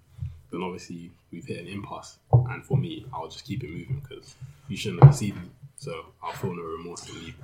Then 0.51 0.61
obviously 0.61 1.11
we've 1.31 1.45
hit 1.45 1.61
an 1.61 1.67
impasse. 1.67 2.17
And 2.31 2.63
for 2.63 2.77
me, 2.77 3.05
I'll 3.13 3.29
just 3.29 3.45
keep 3.45 3.63
it 3.63 3.69
moving 3.69 4.01
because 4.03 4.35
you 4.67 4.75
shouldn't 4.75 5.03
have 5.03 5.13
deceived 5.13 5.37
me. 5.37 5.49
So 5.77 6.07
I'll 6.21 6.33
feel 6.33 6.53
no 6.53 6.63
remorse 6.63 7.07
and 7.07 7.21
leave. 7.21 7.35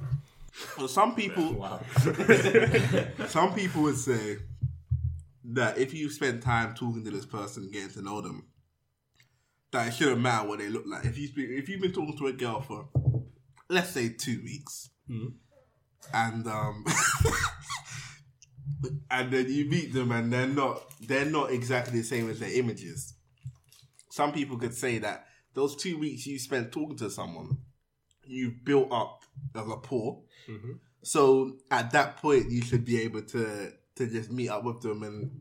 Well, 0.77 0.87
some 0.87 1.15
people, 1.15 1.69
some 3.27 3.53
people 3.53 3.83
would 3.83 3.97
say 3.97 4.37
that 5.45 5.77
if 5.77 5.93
you 5.93 6.09
spend 6.09 6.41
time 6.41 6.73
talking 6.73 7.03
to 7.05 7.11
this 7.11 7.25
person, 7.25 7.69
getting 7.71 7.89
to 7.91 8.01
know 8.01 8.21
them, 8.21 8.45
that 9.71 9.87
it 9.87 9.93
shouldn't 9.93 10.21
matter 10.21 10.47
what 10.47 10.59
they 10.59 10.69
look 10.69 10.85
like. 10.85 11.05
If 11.05 11.17
you 11.17 11.27
speak, 11.27 11.49
if 11.49 11.67
you've 11.69 11.81
been 11.81 11.91
talking 11.93 12.17
to 12.17 12.27
a 12.27 12.33
girl 12.33 12.61
for, 12.61 12.89
let's 13.69 13.89
say, 13.91 14.09
two 14.09 14.41
weeks, 14.43 14.89
and 16.13 16.47
um, 16.47 16.85
and 19.11 19.31
then 19.31 19.45
you 19.51 19.65
meet 19.69 19.93
them 19.93 20.11
and 20.11 20.31
they're 20.31 20.47
not 20.47 20.81
they're 21.01 21.25
not 21.25 21.51
exactly 21.51 21.99
the 21.99 22.05
same 22.05 22.29
as 22.29 22.39
their 22.39 22.51
images. 22.51 23.13
Some 24.09 24.31
people 24.31 24.57
could 24.57 24.73
say 24.73 24.97
that 24.99 25.25
those 25.53 25.75
two 25.75 25.97
weeks 25.97 26.25
you 26.25 26.39
spent 26.39 26.71
talking 26.71 26.97
to 26.97 27.09
someone, 27.09 27.57
you 28.25 28.53
built 28.63 28.91
up 28.91 29.23
a 29.55 29.63
rapport. 29.63 30.21
So 31.03 31.53
at 31.71 31.91
that 31.91 32.17
point, 32.17 32.51
you 32.51 32.61
should 32.61 32.85
be 32.85 33.01
able 33.01 33.21
to 33.23 33.71
to 33.95 34.07
just 34.07 34.31
meet 34.31 34.49
up 34.49 34.63
with 34.63 34.81
them 34.81 35.03
and 35.03 35.31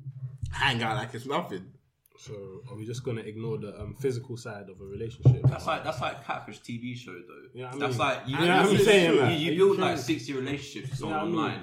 hang 0.50 0.82
out 0.82 0.96
like 0.96 1.14
it's 1.14 1.26
nothing. 1.26 1.72
So 2.18 2.34
are 2.70 2.76
we 2.76 2.86
just 2.86 3.04
gonna 3.04 3.20
ignore 3.20 3.58
the 3.58 3.78
um, 3.80 3.94
physical 3.94 4.36
side 4.36 4.68
of 4.70 4.80
a 4.80 4.84
relationship? 4.84 5.42
That's 5.44 5.66
like 5.66 5.84
that's 5.84 6.00
like 6.00 6.24
catfish 6.24 6.60
TV 6.60 6.96
show 6.96 7.12
though. 7.12 7.48
Yeah, 7.54 7.70
I 7.72 7.78
that's 7.78 7.98
like 7.98 8.18
you, 8.26 8.36
Yeah, 8.38 8.62
I'm 8.62 8.72
you, 8.72 8.78
saying 8.78 9.38
you, 9.40 9.52
you 9.52 9.58
build 9.58 9.78
like 9.78 9.98
sixty 9.98 10.32
relationships 10.32 10.90
with 10.90 10.98
someone 11.00 11.16
Yeah, 11.18 11.22
I 11.22 11.26
mean- 11.26 11.34
online, 11.36 11.62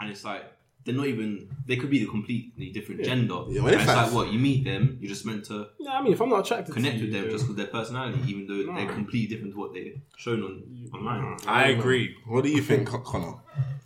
and 0.00 0.10
it's 0.10 0.24
like 0.24 0.44
they're 0.84 0.94
not 0.94 1.06
even. 1.06 1.48
They 1.66 1.76
could 1.76 1.88
be 1.88 2.00
the 2.00 2.10
completely 2.10 2.70
different 2.70 3.04
gender. 3.04 3.34
Yeah, 3.48 3.56
And 3.56 3.64
well, 3.64 3.72
in 3.72 3.80
it's 3.80 3.84
fact- 3.90 4.06
like 4.08 4.12
what 4.14 4.32
you 4.32 4.38
meet 4.38 4.64
them, 4.64 4.98
you're 5.00 5.08
just 5.08 5.24
meant 5.24 5.44
to 5.46 5.68
Yeah, 5.78 5.92
I 5.98 6.02
mean, 6.02 6.12
if 6.12 6.20
I'm 6.20 6.28
not 6.28 6.40
attracted 6.44 6.72
connect 6.74 6.96
to 6.98 7.00
with 7.04 7.08
you, 7.08 7.12
them 7.14 7.22
then- 7.22 7.30
just 7.30 7.44
because 7.44 7.56
their 7.56 7.66
personality, 7.68 8.20
even 8.26 8.46
though 8.46 8.72
they're 8.74 8.92
completely 8.92 9.28
different 9.34 9.54
to 9.54 9.58
what 9.60 9.72
they're 9.72 9.92
shown 10.18 10.42
on 10.42 10.62
online. 10.92 11.38
I 11.46 11.68
agree. 11.68 12.16
What 12.26 12.44
do 12.44 12.50
you 12.50 12.60
think, 12.62 12.88
Connor? 12.88 13.36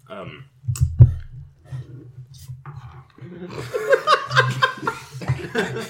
Um, 0.08 0.44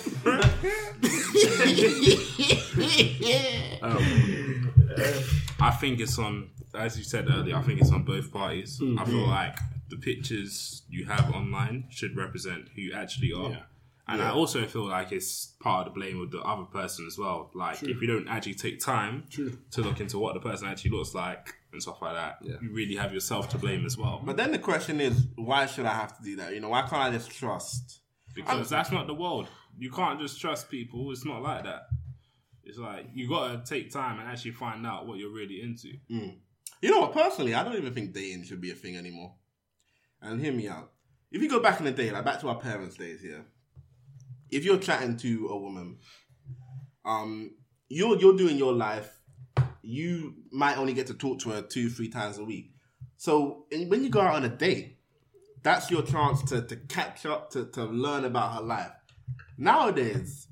um, 3.82 4.72
I 5.60 5.70
think 5.70 6.00
it's 6.00 6.18
on, 6.18 6.50
as 6.74 6.98
you 6.98 7.04
said 7.04 7.28
earlier, 7.30 7.56
I 7.56 7.62
think 7.62 7.80
it's 7.80 7.92
on 7.92 8.04
both 8.04 8.32
parties. 8.32 8.80
I 8.98 9.04
feel 9.04 9.26
like 9.26 9.56
the 9.88 9.96
pictures 9.96 10.82
you 10.88 11.06
have 11.06 11.32
online 11.34 11.84
should 11.90 12.16
represent 12.16 12.68
who 12.74 12.82
you 12.82 12.92
actually 12.94 13.32
are. 13.32 13.50
Yeah. 13.50 13.62
And 14.10 14.22
I 14.22 14.30
also 14.30 14.64
feel 14.66 14.86
like 14.86 15.12
it's 15.12 15.54
part 15.60 15.86
of 15.86 15.92
the 15.92 16.00
blame 16.00 16.18
with 16.18 16.30
the 16.30 16.40
other 16.40 16.64
person 16.64 17.06
as 17.06 17.18
well. 17.18 17.50
Like, 17.54 17.82
if 17.82 18.00
you 18.00 18.06
don't 18.06 18.26
actually 18.26 18.54
take 18.54 18.80
time 18.80 19.24
to 19.32 19.82
look 19.82 20.00
into 20.00 20.18
what 20.18 20.32
the 20.32 20.40
person 20.40 20.66
actually 20.66 20.92
looks 20.92 21.14
like 21.14 21.52
and 21.72 21.82
stuff 21.82 22.00
like 22.00 22.14
that, 22.14 22.38
you 22.42 22.70
really 22.72 22.96
have 22.96 23.12
yourself 23.12 23.50
to 23.50 23.58
blame 23.58 23.84
as 23.84 23.98
well. 23.98 24.22
But 24.24 24.38
then 24.38 24.50
the 24.50 24.58
question 24.58 25.02
is, 25.02 25.26
why 25.36 25.66
should 25.66 25.84
I 25.84 25.92
have 25.92 26.16
to 26.16 26.22
do 26.22 26.36
that? 26.36 26.54
You 26.54 26.60
know, 26.60 26.70
why 26.70 26.82
can't 26.82 27.02
I 27.02 27.10
just 27.10 27.30
trust? 27.30 28.00
because 28.34 28.70
that's 28.70 28.92
not 28.92 29.06
the 29.06 29.14
world. 29.14 29.48
You 29.78 29.90
can't 29.90 30.20
just 30.20 30.40
trust 30.40 30.70
people. 30.70 31.10
It's 31.12 31.24
not 31.24 31.42
like 31.42 31.64
that. 31.64 31.82
It's 32.64 32.78
like 32.78 33.06
you 33.14 33.28
gotta 33.28 33.62
take 33.64 33.90
time 33.90 34.18
and 34.20 34.28
actually 34.28 34.50
find 34.52 34.86
out 34.86 35.06
what 35.06 35.18
you're 35.18 35.32
really 35.32 35.62
into. 35.62 35.88
You 36.82 36.90
know 36.90 37.00
what? 37.00 37.12
Personally, 37.12 37.54
I 37.54 37.64
don't 37.64 37.76
even 37.76 37.94
think 37.94 38.12
dating 38.12 38.44
should 38.44 38.60
be 38.60 38.70
a 38.70 38.74
thing 38.74 38.96
anymore. 38.96 39.34
And 40.20 40.40
hear 40.40 40.52
me 40.52 40.68
out. 40.68 40.92
If 41.30 41.42
you 41.42 41.48
go 41.48 41.60
back 41.60 41.78
in 41.78 41.84
the 41.84 41.92
day, 41.92 42.10
like 42.10 42.24
back 42.24 42.40
to 42.40 42.48
our 42.48 42.58
parents' 42.58 42.96
days 42.96 43.20
here, 43.20 43.44
if 44.50 44.64
you're 44.64 44.78
chatting 44.78 45.16
to 45.18 45.48
a 45.48 45.58
woman, 45.58 45.98
um, 47.04 47.52
you're 47.88 48.18
you're 48.18 48.36
doing 48.36 48.56
your 48.58 48.72
life. 48.72 49.20
You 49.82 50.34
might 50.50 50.76
only 50.76 50.92
get 50.92 51.06
to 51.06 51.14
talk 51.14 51.38
to 51.40 51.50
her 51.50 51.62
two, 51.62 51.88
three 51.88 52.08
times 52.08 52.38
a 52.38 52.44
week. 52.44 52.72
So 53.16 53.66
when 53.70 54.04
you 54.04 54.10
go 54.10 54.20
out 54.20 54.34
on 54.34 54.44
a 54.44 54.48
date, 54.48 54.98
that's 55.62 55.90
your 55.90 56.02
chance 56.02 56.42
to 56.50 56.62
to 56.62 56.76
catch 56.76 57.24
up, 57.26 57.50
to 57.52 57.66
to 57.66 57.84
learn 57.84 58.24
about 58.24 58.54
her 58.54 58.62
life. 58.62 58.92
Nowadays, 59.58 60.46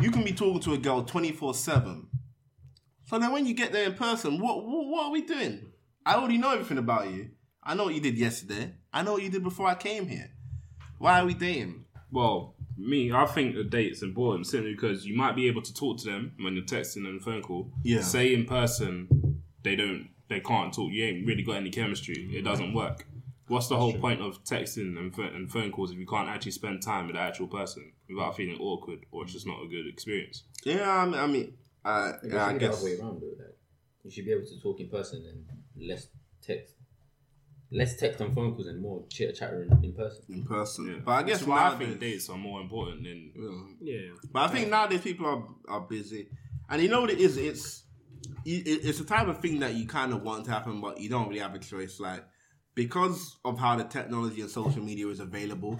you 0.00 0.12
can 0.12 0.22
be 0.22 0.32
talking 0.32 0.60
to 0.60 0.74
a 0.74 0.78
girl 0.78 1.02
twenty 1.02 1.32
four 1.32 1.54
seven. 1.54 2.08
So 3.06 3.18
then 3.18 3.32
when 3.32 3.46
you 3.46 3.54
get 3.54 3.72
there 3.72 3.84
in 3.84 3.94
person, 3.94 4.38
what, 4.40 4.64
what 4.64 4.86
what 4.86 5.06
are 5.06 5.10
we 5.10 5.22
doing? 5.22 5.72
I 6.06 6.14
already 6.14 6.38
know 6.38 6.52
everything 6.52 6.78
about 6.78 7.10
you. 7.10 7.30
I 7.62 7.74
know 7.74 7.84
what 7.84 7.94
you 7.94 8.00
did 8.00 8.16
yesterday. 8.16 8.74
I 8.92 9.02
know 9.02 9.14
what 9.14 9.22
you 9.22 9.30
did 9.30 9.42
before 9.42 9.66
I 9.66 9.74
came 9.74 10.06
here. 10.06 10.30
Why 10.98 11.20
are 11.20 11.26
we 11.26 11.34
dating? 11.34 11.86
Well, 12.12 12.54
me, 12.76 13.12
I 13.12 13.26
think 13.26 13.56
a 13.56 13.64
date's 13.64 14.02
important 14.02 14.46
simply 14.46 14.74
because 14.74 15.04
you 15.04 15.16
might 15.16 15.34
be 15.34 15.48
able 15.48 15.62
to 15.62 15.74
talk 15.74 15.98
to 15.98 16.04
them 16.04 16.34
when 16.40 16.54
you're 16.54 16.64
texting 16.64 17.08
and 17.08 17.22
phone 17.22 17.42
call. 17.42 17.72
Yeah. 17.82 18.02
Say 18.02 18.34
in 18.34 18.44
person, 18.44 19.42
they 19.62 19.74
don't, 19.76 20.10
they 20.28 20.40
can't 20.40 20.72
talk. 20.72 20.92
You 20.92 21.04
ain't 21.04 21.26
really 21.26 21.42
got 21.42 21.56
any 21.56 21.70
chemistry. 21.70 22.30
It 22.32 22.42
doesn't 22.42 22.72
work. 22.72 23.06
What's 23.46 23.68
the 23.68 23.76
whole 23.76 23.92
point 23.92 24.22
of 24.22 24.42
texting 24.44 24.96
and, 24.98 25.14
pho- 25.14 25.22
and 25.34 25.50
phone 25.50 25.70
calls 25.70 25.90
if 25.92 25.98
you 25.98 26.06
can't 26.06 26.28
actually 26.28 26.52
spend 26.52 26.82
time 26.82 27.06
with 27.06 27.16
the 27.16 27.20
actual 27.20 27.46
person 27.46 27.92
without 28.08 28.36
feeling 28.36 28.58
awkward 28.58 29.00
or 29.12 29.24
it's 29.24 29.32
just 29.34 29.46
not 29.46 29.62
a 29.62 29.68
good 29.68 29.86
experience? 29.86 30.44
Yeah, 30.64 30.90
I 30.90 31.04
mean, 31.04 31.14
I, 31.14 31.26
mean, 31.26 31.54
uh, 31.84 32.12
It 32.22 32.32
yeah, 32.32 32.46
I 32.46 32.48
should 32.52 32.56
the 32.56 32.66
guess. 32.66 32.76
other 32.78 32.84
way 32.86 32.98
around 32.98 33.20
though. 33.20 33.34
Like, 33.38 33.56
you 34.04 34.10
should 34.10 34.24
be 34.24 34.32
able 34.32 34.46
to 34.46 34.60
talk 34.60 34.80
in 34.80 34.88
person 34.88 35.24
and 35.28 35.88
less 35.88 36.08
text, 36.40 36.74
less 37.70 37.96
text 37.96 38.20
and 38.22 38.34
phone 38.34 38.54
calls 38.54 38.66
and 38.66 38.80
more 38.80 39.04
chit 39.10 39.36
chat 39.36 39.52
in, 39.52 39.70
in 39.84 39.92
person. 39.92 40.24
in 40.30 40.44
person. 40.44 40.86
Yeah. 40.86 41.00
But 41.04 41.12
I 41.12 41.22
guess 41.24 41.38
That's 41.40 41.48
why 41.48 41.68
I 41.68 41.76
think 41.76 42.00
dates 42.00 42.30
are 42.30 42.38
more 42.38 42.60
important 42.62 43.02
than 43.04 43.32
Yeah. 43.82 43.92
Yeah. 43.94 44.10
But 44.32 44.40
I 44.40 44.48
think 44.48 44.68
nowadays 44.70 45.02
people 45.02 45.26
are 45.26 45.44
are 45.68 45.80
busy, 45.82 46.28
and 46.70 46.80
you 46.82 46.88
know 46.88 47.02
what 47.02 47.10
it 47.10 47.18
is? 47.20 47.36
It's 47.36 47.82
it's 48.46 48.98
the 48.98 49.04
type 49.04 49.26
of 49.28 49.40
thing 49.40 49.60
that 49.60 49.74
you 49.74 49.86
kind 49.86 50.12
of 50.12 50.22
want 50.22 50.44
to 50.46 50.50
happen, 50.50 50.80
but 50.80 50.98
you 51.00 51.08
don't 51.10 51.28
really 51.28 51.40
have 51.40 51.54
a 51.54 51.58
choice. 51.58 51.98
Like 52.00 52.24
because 52.74 53.36
of 53.44 53.58
how 53.58 53.76
the 53.76 53.84
technology 53.84 54.40
and 54.40 54.50
social 54.50 54.82
media 54.82 55.06
is 55.08 55.20
available, 55.20 55.78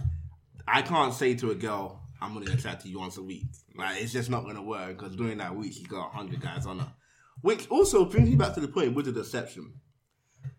I 0.66 0.82
can't 0.82 1.12
say 1.12 1.34
to 1.34 1.50
a 1.50 1.54
girl, 1.54 2.00
"I'm 2.20 2.36
only 2.36 2.46
gonna 2.46 2.60
chat 2.60 2.80
to 2.80 2.88
you 2.88 3.00
once 3.00 3.16
a 3.16 3.22
week." 3.22 3.46
Like 3.76 4.00
it's 4.00 4.12
just 4.12 4.30
not 4.30 4.44
gonna 4.44 4.62
work 4.62 4.96
because 4.96 5.16
during 5.16 5.38
that 5.38 5.54
week 5.56 5.78
you 5.78 5.86
got 5.86 6.12
hundred 6.12 6.40
guys 6.40 6.66
on 6.66 6.78
her. 6.78 6.92
Which 7.40 7.68
also 7.68 8.04
brings 8.04 8.30
me 8.30 8.36
back 8.36 8.54
to 8.54 8.60
the 8.60 8.68
point 8.68 8.94
with 8.94 9.06
the 9.06 9.12
deception. 9.12 9.74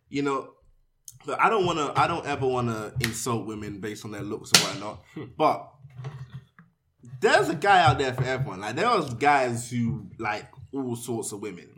You 0.10 0.22
know, 0.22 0.52
but 1.26 1.40
I 1.42 1.50
don't 1.50 1.66
want 1.66 1.80
to. 1.80 2.00
I 2.00 2.08
don't 2.08 2.26
ever 2.26 2.46
want 2.48 2.68
to 2.68 2.94
insult 3.06 3.48
women 3.48 3.80
based 3.80 4.06
on 4.06 4.12
their 4.12 4.22
looks 4.22 4.52
or 4.54 4.68
whatnot. 4.68 5.04
but 5.38 5.72
there's 7.22 7.50
a 7.50 7.56
guy 7.56 7.84
out 7.84 7.98
there 7.98 8.14
for 8.14 8.24
everyone. 8.24 8.62
Like 8.62 8.76
there 8.76 8.90
was 8.90 9.14
guys 9.16 9.70
who 9.70 10.10
like 10.20 10.46
all 10.72 10.96
sorts 10.96 11.32
of 11.32 11.42
women. 11.42 11.70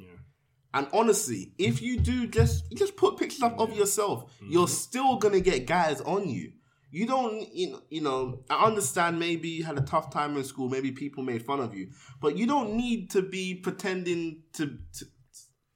And 0.78 0.88
honestly, 0.94 1.54
if 1.58 1.82
you 1.82 2.00
do 2.00 2.28
just 2.28 2.72
just 2.72 2.96
put 2.96 3.18
pictures 3.18 3.42
up 3.42 3.60
of 3.60 3.76
yourself, 3.76 4.26
mm-hmm. 4.36 4.52
you're 4.52 4.68
still 4.68 5.16
gonna 5.16 5.40
get 5.40 5.66
guys 5.66 6.02
on 6.02 6.30
you. 6.30 6.52
You 6.92 7.08
don't, 7.08 7.52
you 7.52 7.72
know, 7.72 7.82
you 7.90 8.02
know. 8.02 8.44
I 8.48 8.64
understand. 8.64 9.20
Maybe 9.20 9.50
you 9.50 9.64
had 9.64 9.80
a 9.80 9.82
tough 9.82 10.12
time 10.12 10.38
in 10.38 10.44
school. 10.44 10.70
Maybe 10.70 10.92
people 10.92 11.24
made 11.24 11.44
fun 11.44 11.62
of 11.62 11.74
you, 11.74 11.90
but 12.22 12.38
you 12.38 12.46
don't 12.46 12.76
need 12.76 13.10
to 13.12 13.24
be 13.24 13.56
pretending 13.56 14.44
to, 14.54 14.78
to 15.00 15.06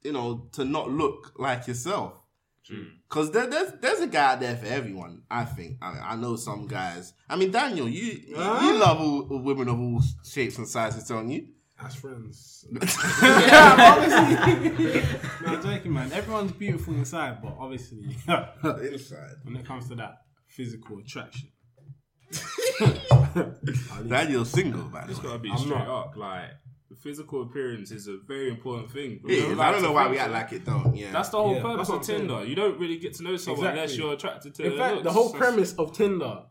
you 0.04 0.14
know, 0.14 0.50
to 0.52 0.66
not 0.66 0.92
look 0.92 1.34
like 1.36 1.68
yourself. 1.68 2.14
Because 3.10 3.32
there, 3.32 3.48
there's 3.48 3.72
there's 3.82 4.02
a 4.02 4.08
guy 4.08 4.34
out 4.34 4.40
there 4.40 4.56
for 4.56 4.68
everyone. 4.68 5.24
I 5.32 5.46
think. 5.46 5.80
I, 5.82 6.12
I 6.12 6.16
know 6.16 6.36
some 6.36 6.68
guys. 6.68 7.14
I 7.28 7.38
mean, 7.38 7.50
Daniel, 7.50 7.90
you 7.90 8.04
you, 8.04 8.36
you 8.36 8.78
love 8.78 9.02
all, 9.02 9.28
all 9.32 9.42
women 9.42 9.68
of 9.68 9.80
all 9.80 10.00
shapes 10.24 10.60
and 10.60 10.68
sizes, 10.68 11.08
don't 11.08 11.32
you? 11.32 11.48
As 11.84 11.96
friends. 11.96 12.66
yeah, 13.24 13.96
obviously. 13.98 15.02
no, 15.46 15.54
I'm 15.54 15.62
joking, 15.64 15.94
man. 15.94 16.12
Everyone's 16.12 16.52
beautiful 16.52 16.94
inside, 16.94 17.42
but 17.42 17.56
obviously, 17.60 18.04
Inside. 18.92 19.36
when 19.44 19.56
it 19.56 19.66
comes 19.66 19.88
to 19.90 19.96
that 19.96 20.18
physical 20.48 21.00
attraction, 21.00 21.50
Daniel's 24.08 24.50
single, 24.52 24.84
man. 24.90 25.10
It's 25.10 25.20
gotta 25.20 25.40
be 25.40 25.50
I'm 25.52 25.58
straight 25.58 25.80
not. 25.80 25.88
up. 26.08 26.18
Like 26.18 26.52
the 26.90 26.96
physical 26.96 27.44
appearance 27.44 27.92
is 27.92 28.08
a 28.08 28.18
very 28.28 28.50
important 28.50 28.92
thing. 28.92 29.22
It 29.28 29.32
is. 29.52 29.60
I 29.60 29.72
don't 29.72 29.82
know 29.82 29.92
why 29.94 30.08
we 30.10 30.18
act 30.20 30.32
like 30.32 30.52
it 30.54 30.66
don't. 30.66 30.96
Yeah. 30.96 31.12
That's 31.12 31.30
the 31.30 31.38
whole 31.38 31.56
Yeah, 31.56 31.62
purpose 31.62 31.88
what 31.90 31.96
of 31.96 32.00
I'm 32.02 32.04
saying. 32.06 32.20
Tinder. 32.28 32.46
You 32.46 32.56
don't 32.56 32.80
really 32.80 32.98
get 33.00 33.14
to 33.16 33.24
know 33.24 33.38
someone 33.38 33.68
unless 33.68 33.98
you're 33.98 34.14
attracted 34.14 34.54
to. 34.56 34.64
in 34.64 34.70
their 34.70 34.78
fact, 34.78 34.94
looks. 34.96 35.04
the 35.06 35.12
whole 35.12 35.30
That's- 35.30 35.42
premise 35.48 35.74
of 35.76 35.94
Tinder 35.94 36.44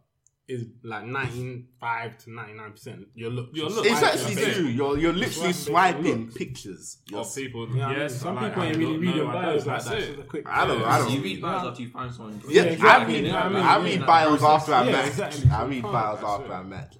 is 0.50 0.64
like 0.82 1.04
95 1.04 2.18
to 2.18 2.32
99 2.34 2.70
percent 2.72 3.06
your 3.14 3.30
looks. 3.30 3.56
Your 3.56 3.66
Just 3.68 3.76
looks. 3.76 3.88
it's 3.90 4.02
actually 4.02 4.34
your 4.34 4.44
face. 4.46 4.56
true. 4.56 4.66
You're 4.66 4.98
you're 4.98 5.12
literally 5.12 5.52
Swiping 5.52 6.02
swiping 6.02 6.20
looks. 6.26 6.34
pictures. 6.36 6.98
You're 7.10 7.20
of 7.20 7.34
people. 7.34 7.68
Yeah, 7.76 7.86
I 7.86 7.90
mean, 7.90 7.98
yes, 8.00 8.20
some 8.20 8.34
like 8.36 8.44
people 8.48 8.62
how 8.62 8.68
ain't 8.68 8.78
you 8.78 8.86
really 8.88 8.92
look. 8.92 9.00
reading 9.14 9.24
No, 9.24 9.30
I 9.30 9.42
bios 9.42 9.64
don't. 9.64 9.72
like 9.74 9.84
that. 9.84 9.90
That's 9.90 10.00
It's 10.02 10.06
just 10.08 10.20
a 10.20 10.22
quick. 10.28 10.48
I 10.48 10.66
don't. 10.66 10.82
I 10.82 10.98
don't. 10.98 11.12
You 11.12 11.20
read 11.22 11.40
bios 11.42 11.64
after 11.66 11.82
you 11.82 11.88
find 11.90 12.14
someone. 12.14 12.42
Yeah, 12.48 12.62
exactly. 12.62 13.14
I 13.16 13.18
read, 13.20 13.26
Yeah, 13.26 13.42
I 13.44 13.48
mean, 13.48 13.56
I 13.62 13.76
read 13.78 14.00
that 14.00 14.06
bios 14.06 14.38
process. 14.40 14.68
after 14.68 14.74
I 14.74 14.84
Yeah, 14.86 14.92
match. 14.92 15.06
exactly. 15.08 15.50
I 15.50 15.64
read 15.64 15.84
Oh, 15.84 15.92
bios 15.92 16.20
that's 16.20 16.30
after 16.30 16.52
it. 16.52 16.56
I 16.56 16.62
match. 16.62 16.94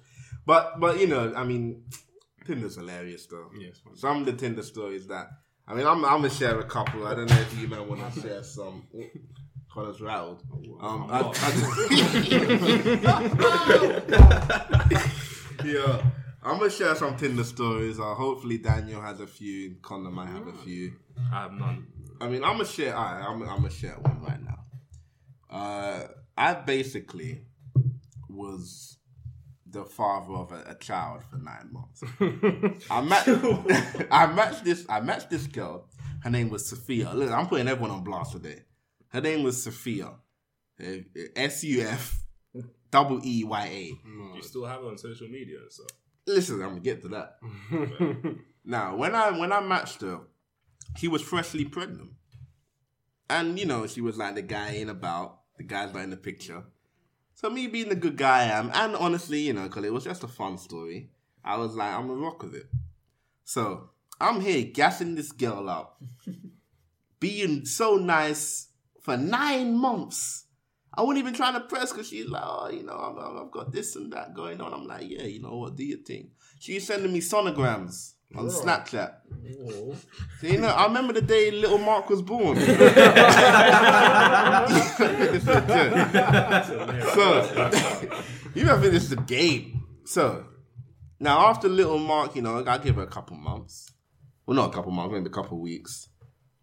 But 0.45 0.79
but 0.79 0.99
you 0.99 1.07
know, 1.07 1.33
I 1.35 1.43
mean, 1.43 1.83
Tinder's 2.45 2.75
hilarious 2.75 3.27
though. 3.27 3.49
Yes, 3.59 3.81
man. 3.85 3.95
Some 3.95 4.17
of 4.21 4.25
the 4.25 4.33
Tinder 4.33 4.63
stories 4.63 5.07
that 5.07 5.27
I 5.67 5.73
mean, 5.75 5.85
I'm 5.85 6.03
I'm 6.03 6.17
gonna 6.21 6.29
share 6.29 6.59
a 6.59 6.63
couple. 6.65 7.05
I 7.07 7.13
don't 7.15 7.29
know 7.29 7.39
if 7.39 7.59
you 7.59 7.67
might 7.67 7.87
want 7.87 8.13
to 8.13 8.21
share 8.21 8.43
some. 8.43 8.83
Connor's 9.73 10.01
rattled. 10.01 10.43
Um, 10.81 11.07
I, 11.09 11.31
I- 11.33 12.71
yeah, 15.65 16.01
I'm 16.43 16.57
gonna 16.57 16.69
share 16.69 16.95
some 16.95 17.15
Tinder 17.17 17.43
stories. 17.43 17.99
Uh, 17.99 18.13
hopefully, 18.13 18.57
Daniel 18.57 19.01
has 19.01 19.19
a 19.21 19.27
few. 19.27 19.75
Connor 19.81 20.11
might 20.11 20.29
have 20.29 20.47
a 20.47 20.53
few. 20.53 20.93
I 21.31 21.43
have 21.43 21.53
none. 21.53 21.87
I 22.19 22.27
mean, 22.27 22.43
I'm 22.43 22.53
gonna 22.57 22.65
share. 22.65 22.95
All 22.95 23.03
right, 23.03 23.23
I'm, 23.25 23.41
I'm 23.43 23.57
gonna 23.57 23.69
share 23.69 23.95
one 24.01 24.21
right 24.23 24.41
now. 24.43 24.59
Uh, 25.49 26.07
I 26.37 26.53
basically 26.55 27.41
was 28.29 28.97
the 29.69 29.85
father 29.85 30.33
of 30.33 30.51
a, 30.51 30.63
a 30.71 30.75
child 30.75 31.23
for 31.29 31.37
nine 31.37 31.69
months. 31.71 32.03
I 32.89 33.01
met, 33.01 33.27
I 34.11 34.25
matched 34.27 34.63
this. 34.65 34.85
I 34.89 34.99
matched 35.01 35.29
this 35.29 35.47
girl. 35.47 35.87
Her 36.23 36.29
name 36.29 36.49
was 36.49 36.65
Sophia. 36.67 37.11
Look, 37.13 37.31
I'm 37.31 37.47
putting 37.47 37.67
everyone 37.67 37.91
on 37.91 38.03
blast 38.03 38.33
today. 38.33 38.59
Her 39.11 39.21
name 39.21 39.43
was 39.43 39.61
Sophia. 39.61 40.13
Eh, 40.79 41.01
S 41.35 41.63
U 41.63 41.81
F 41.81 42.23
double 42.91 43.19
E 43.23 43.43
Y 43.43 43.65
A. 43.65 43.89
Hmm. 44.07 44.35
You 44.35 44.41
still 44.41 44.65
have 44.65 44.81
it 44.81 44.87
on 44.87 44.97
social 44.97 45.27
media 45.27 45.57
and 45.61 45.71
stuff. 45.71 45.87
Listen, 46.27 46.61
I'm 46.61 46.69
gonna 46.69 46.81
get 46.81 47.01
to 47.01 47.07
that. 47.09 47.37
now, 48.65 48.95
when 48.95 49.15
I 49.15 49.31
when 49.37 49.51
I 49.51 49.59
matched 49.61 50.01
her, 50.01 50.19
she 50.97 51.07
was 51.07 51.21
freshly 51.21 51.65
pregnant, 51.65 52.11
and 53.29 53.59
you 53.59 53.65
know 53.65 53.87
she 53.87 54.01
was 54.01 54.17
like 54.17 54.35
the 54.35 54.41
guy 54.41 54.71
in 54.71 54.89
about 54.89 55.39
the 55.57 55.63
guy's 55.63 55.93
not 55.93 56.03
in 56.03 56.09
the 56.09 56.17
picture. 56.17 56.63
So 57.33 57.49
me 57.49 57.67
being 57.67 57.89
the 57.89 57.95
good 57.95 58.17
guy 58.17 58.41
I 58.41 58.59
am, 58.59 58.69
and 58.73 58.95
honestly, 58.95 59.39
you 59.39 59.53
know, 59.53 59.63
because 59.63 59.83
it 59.83 59.93
was 59.93 60.03
just 60.03 60.23
a 60.23 60.27
fun 60.27 60.57
story, 60.57 61.09
I 61.43 61.57
was 61.57 61.75
like, 61.75 61.91
I'm 61.91 62.07
gonna 62.07 62.21
rock 62.21 62.43
with 62.43 62.55
it. 62.55 62.67
So 63.43 63.89
I'm 64.19 64.41
here 64.41 64.63
gassing 64.63 65.15
this 65.15 65.31
girl 65.31 65.67
up, 65.67 66.01
being 67.19 67.65
so 67.65 67.95
nice 67.95 68.67
for 69.01 69.17
nine 69.17 69.75
months. 69.77 70.45
I 70.93 71.01
wasn't 71.01 71.19
even 71.19 71.33
trying 71.33 71.53
to 71.53 71.61
press 71.61 71.91
because 71.91 72.07
she's 72.07 72.27
like, 72.27 72.43
oh, 72.45 72.69
you 72.69 72.83
know, 72.83 72.93
I'm- 72.93 73.37
I've 73.37 73.51
got 73.51 73.71
this 73.71 73.95
and 73.95 74.11
that 74.13 74.33
going 74.33 74.59
on. 74.59 74.73
I'm 74.73 74.85
like, 74.87 75.09
yeah, 75.09 75.23
you 75.23 75.41
know 75.41 75.55
what, 75.57 75.75
do 75.75 75.85
your 75.85 75.99
thing. 75.99 76.31
She's 76.59 76.85
sending 76.85 77.13
me 77.13 77.21
sonograms 77.21 78.13
on 78.35 78.47
Snapchat. 78.47 79.13
Mm-hmm. 79.33 79.93
So, 80.39 80.47
you 80.47 80.59
know, 80.59 80.67
I 80.67 80.85
remember 80.85 81.13
the 81.13 81.21
day 81.21 81.49
little 81.51 81.77
Mark 81.77 82.09
was 82.09 82.21
born. 82.21 82.57
so, 82.59 82.65
you 88.53 88.67
ever 88.67 88.89
this 88.89 89.03
is 89.03 89.11
a 89.13 89.23
game. 89.27 89.85
So, 90.05 90.45
now 91.19 91.47
after 91.47 91.69
little 91.69 91.99
Mark, 91.99 92.35
you 92.35 92.41
know, 92.41 92.63
I 92.65 92.77
give 92.77 92.95
her 92.95 93.03
a 93.03 93.07
couple 93.07 93.37
months. 93.37 93.91
Well, 94.45 94.55
not 94.55 94.71
a 94.71 94.73
couple 94.73 94.91
months, 94.91 95.13
maybe 95.13 95.27
a 95.27 95.29
couple 95.29 95.59
weeks. 95.59 96.09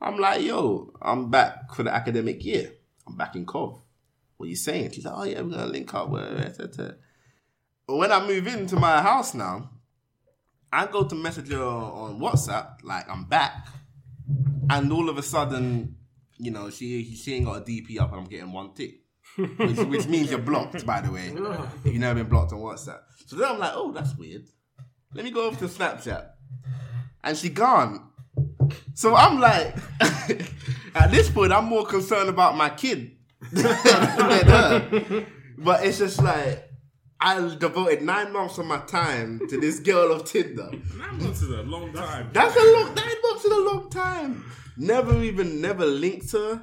I'm 0.00 0.18
like, 0.18 0.42
yo, 0.42 0.92
I'm 1.02 1.30
back 1.30 1.74
for 1.74 1.82
the 1.82 1.92
academic 1.92 2.44
year. 2.44 2.72
I'm 3.06 3.16
back 3.16 3.34
in 3.34 3.46
Cov. 3.46 3.80
What 4.36 4.46
are 4.46 4.50
you 4.50 4.56
saying? 4.56 4.92
She's 4.92 5.04
like, 5.04 5.14
oh 5.16 5.24
yeah, 5.24 5.40
we're 5.40 5.50
gonna 5.50 5.66
link 5.66 5.92
up. 5.94 6.10
When 6.10 8.12
I 8.12 8.26
move 8.26 8.46
into 8.46 8.76
my 8.76 9.02
house 9.02 9.34
now, 9.34 9.70
I 10.72 10.86
go 10.86 11.04
to 11.04 11.14
message 11.14 11.50
her 11.50 11.62
on 11.62 12.20
WhatsApp, 12.20 12.84
like 12.84 13.08
I'm 13.10 13.24
back, 13.24 13.66
and 14.70 14.92
all 14.92 15.08
of 15.08 15.18
a 15.18 15.22
sudden, 15.22 15.96
you 16.36 16.50
know, 16.50 16.70
she 16.70 17.14
she 17.16 17.34
ain't 17.34 17.46
got 17.46 17.56
a 17.56 17.60
DP 17.64 17.98
up, 17.98 18.12
and 18.12 18.20
I'm 18.20 18.26
getting 18.26 18.52
one 18.52 18.74
tick, 18.74 19.00
which, 19.36 19.78
which 19.78 20.06
means 20.06 20.30
you're 20.30 20.38
blocked, 20.38 20.86
by 20.86 21.00
the 21.00 21.10
way. 21.10 21.32
If 21.84 21.92
you've 21.92 22.00
never 22.00 22.20
been 22.20 22.28
blocked 22.28 22.52
on 22.52 22.60
WhatsApp, 22.60 23.00
so 23.26 23.36
then 23.36 23.50
I'm 23.50 23.58
like, 23.58 23.72
oh, 23.74 23.90
that's 23.90 24.14
weird. 24.16 24.44
Let 25.14 25.24
me 25.24 25.30
go 25.30 25.46
over 25.46 25.56
to 25.56 25.66
Snapchat, 25.66 26.28
and 27.24 27.36
she 27.36 27.48
gone. 27.48 28.07
So 28.94 29.14
I'm 29.14 29.40
like, 29.40 29.76
at 30.94 31.10
this 31.10 31.30
point, 31.30 31.52
I'm 31.52 31.64
more 31.64 31.86
concerned 31.86 32.28
about 32.28 32.56
my 32.56 32.70
kid 32.70 33.16
than 33.52 33.66
her. 34.46 35.26
But 35.58 35.84
it's 35.84 35.98
just 35.98 36.22
like. 36.22 36.64
I 37.20 37.56
devoted 37.56 38.02
nine 38.02 38.32
months 38.32 38.58
of 38.58 38.66
my 38.66 38.78
time 38.78 39.40
to 39.48 39.60
this 39.60 39.80
girl 39.80 40.12
of 40.12 40.24
Tinder. 40.24 40.70
Nine 40.96 41.18
months 41.18 41.42
is 41.42 41.50
a 41.50 41.62
long 41.62 41.92
time. 41.92 42.30
That's 42.32 42.54
a 42.54 42.60
long 42.60 42.94
nine 42.94 43.16
months 43.24 43.44
is 43.44 43.50
a 43.52 43.60
long 43.60 43.90
time. 43.90 44.44
Never 44.76 45.20
even 45.24 45.60
never 45.60 45.84
linked 45.84 46.30
her. 46.30 46.62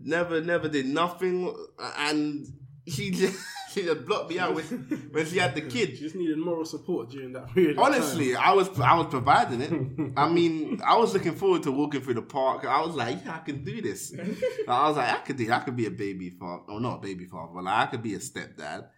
Never 0.00 0.40
never 0.40 0.68
did 0.68 0.86
nothing, 0.86 1.54
and 1.96 2.46
she 2.88 3.10
just 3.12 3.38
she 3.78 3.84
just 3.86 4.04
blocked 4.06 4.30
me 4.30 4.38
out 4.38 4.54
when, 4.54 4.64
when 5.12 5.26
she 5.26 5.38
had 5.38 5.54
the 5.54 5.60
kid. 5.62 5.96
She 5.96 6.02
just 6.04 6.14
needed 6.14 6.38
moral 6.38 6.64
support 6.64 7.10
during 7.10 7.32
that 7.32 7.52
period. 7.52 7.78
of 7.78 7.84
time. 7.84 7.92
Honestly, 7.94 8.34
I 8.34 8.52
was 8.52 8.68
I 8.80 8.94
was 8.94 9.06
providing 9.06 9.60
it. 9.60 10.12
I 10.16 10.28
mean, 10.38 10.80
I 10.84 10.96
was 10.96 11.14
looking 11.14 11.34
forward 11.34 11.62
to 11.64 11.72
walking 11.72 12.00
through 12.00 12.14
the 12.14 12.22
park. 12.22 12.64
I 12.64 12.80
was 12.84 12.94
like, 12.94 13.24
yeah, 13.24 13.36
I 13.36 13.38
can 13.38 13.64
do 13.64 13.80
this. 13.82 14.14
I 14.68 14.88
was 14.88 14.96
like, 14.96 15.10
I 15.12 15.18
could 15.18 15.36
do. 15.36 15.50
I 15.52 15.60
could 15.60 15.76
be 15.76 15.86
a 15.86 15.90
baby 15.90 16.30
father. 16.30 16.64
or 16.68 16.80
not 16.80 16.96
a 16.96 17.00
baby 17.00 17.26
father, 17.26 17.52
but 17.54 17.64
like, 17.64 17.88
I 17.88 17.90
could 17.90 18.02
be 18.02 18.14
a 18.14 18.18
stepdad. 18.18 18.88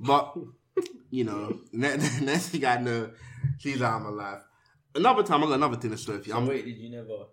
But 0.00 0.34
you 1.10 1.24
know, 1.24 1.60
ne- 1.72 1.96
next 2.22 2.48
thing 2.48 2.64
I 2.64 2.78
know, 2.78 3.10
she's 3.58 3.80
out 3.80 3.96
of 4.00 4.02
my 4.02 4.10
life. 4.10 4.42
Another 4.96 5.22
time, 5.22 5.42
I 5.42 5.46
got 5.46 5.54
another 5.54 5.76
thing 5.76 5.90
to 5.90 5.96
show 5.96 6.12
you. 6.14 6.22
So 6.24 6.36
I'm, 6.36 6.46
wait, 6.46 6.64
did 6.64 6.76
you 6.78 6.90
never? 6.90 7.24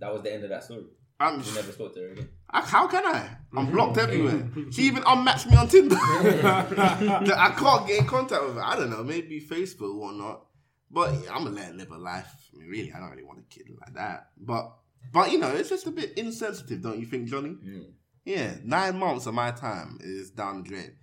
That 0.00 0.12
was 0.12 0.22
the 0.22 0.32
end 0.32 0.44
of 0.44 0.50
that 0.50 0.64
story. 0.64 0.84
I'm, 1.20 1.40
You 1.40 1.54
never 1.54 1.72
spoke 1.72 1.94
to 1.94 2.00
her 2.00 2.08
again. 2.08 2.28
I, 2.50 2.60
how 2.60 2.86
can 2.86 3.04
I? 3.04 3.28
I'm 3.52 3.66
mm-hmm. 3.66 3.74
blocked 3.74 3.98
everywhere. 3.98 4.32
Mm-hmm. 4.32 4.70
She 4.70 4.82
even 4.82 5.02
unmatched 5.06 5.48
me 5.48 5.56
on 5.56 5.68
Tinder. 5.68 5.96
I 6.00 7.54
can't 7.56 7.86
get 7.86 8.00
in 8.00 8.06
contact 8.06 8.44
with 8.44 8.54
her. 8.54 8.64
I 8.64 8.76
don't 8.76 8.90
know, 8.90 9.04
maybe 9.04 9.40
Facebook 9.40 9.94
or 9.94 10.00
whatnot. 10.00 10.46
But 10.90 11.12
yeah, 11.14 11.34
I'm 11.34 11.44
gonna 11.44 11.56
let 11.56 11.66
her 11.66 11.74
live 11.74 11.88
her 11.88 11.98
life. 11.98 12.32
I 12.52 12.58
mean, 12.58 12.68
really, 12.68 12.92
I 12.92 13.00
don't 13.00 13.10
really 13.10 13.24
want 13.24 13.40
a 13.40 13.42
kid 13.42 13.66
like 13.80 13.94
that. 13.94 14.28
But, 14.38 14.72
but 15.12 15.32
you 15.32 15.38
know, 15.38 15.50
it's 15.50 15.68
just 15.68 15.86
a 15.86 15.90
bit 15.90 16.16
insensitive, 16.16 16.82
don't 16.82 16.98
you 16.98 17.06
think, 17.06 17.28
Johnny? 17.28 17.56
Mm. 17.64 17.92
Yeah, 18.24 18.54
nine 18.62 18.98
months 18.98 19.26
of 19.26 19.34
my 19.34 19.50
time 19.50 19.98
is 20.00 20.30
down 20.30 20.62
the 20.62 20.68
drain. 20.68 20.96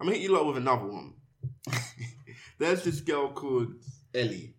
I'm 0.00 0.06
gonna 0.06 0.16
hit 0.16 0.24
you 0.24 0.34
lot 0.34 0.46
with 0.46 0.56
another 0.56 0.86
one. 0.86 1.14
There's 2.58 2.84
this 2.84 3.00
girl 3.00 3.32
called 3.32 3.74
Ellie, 4.14 4.54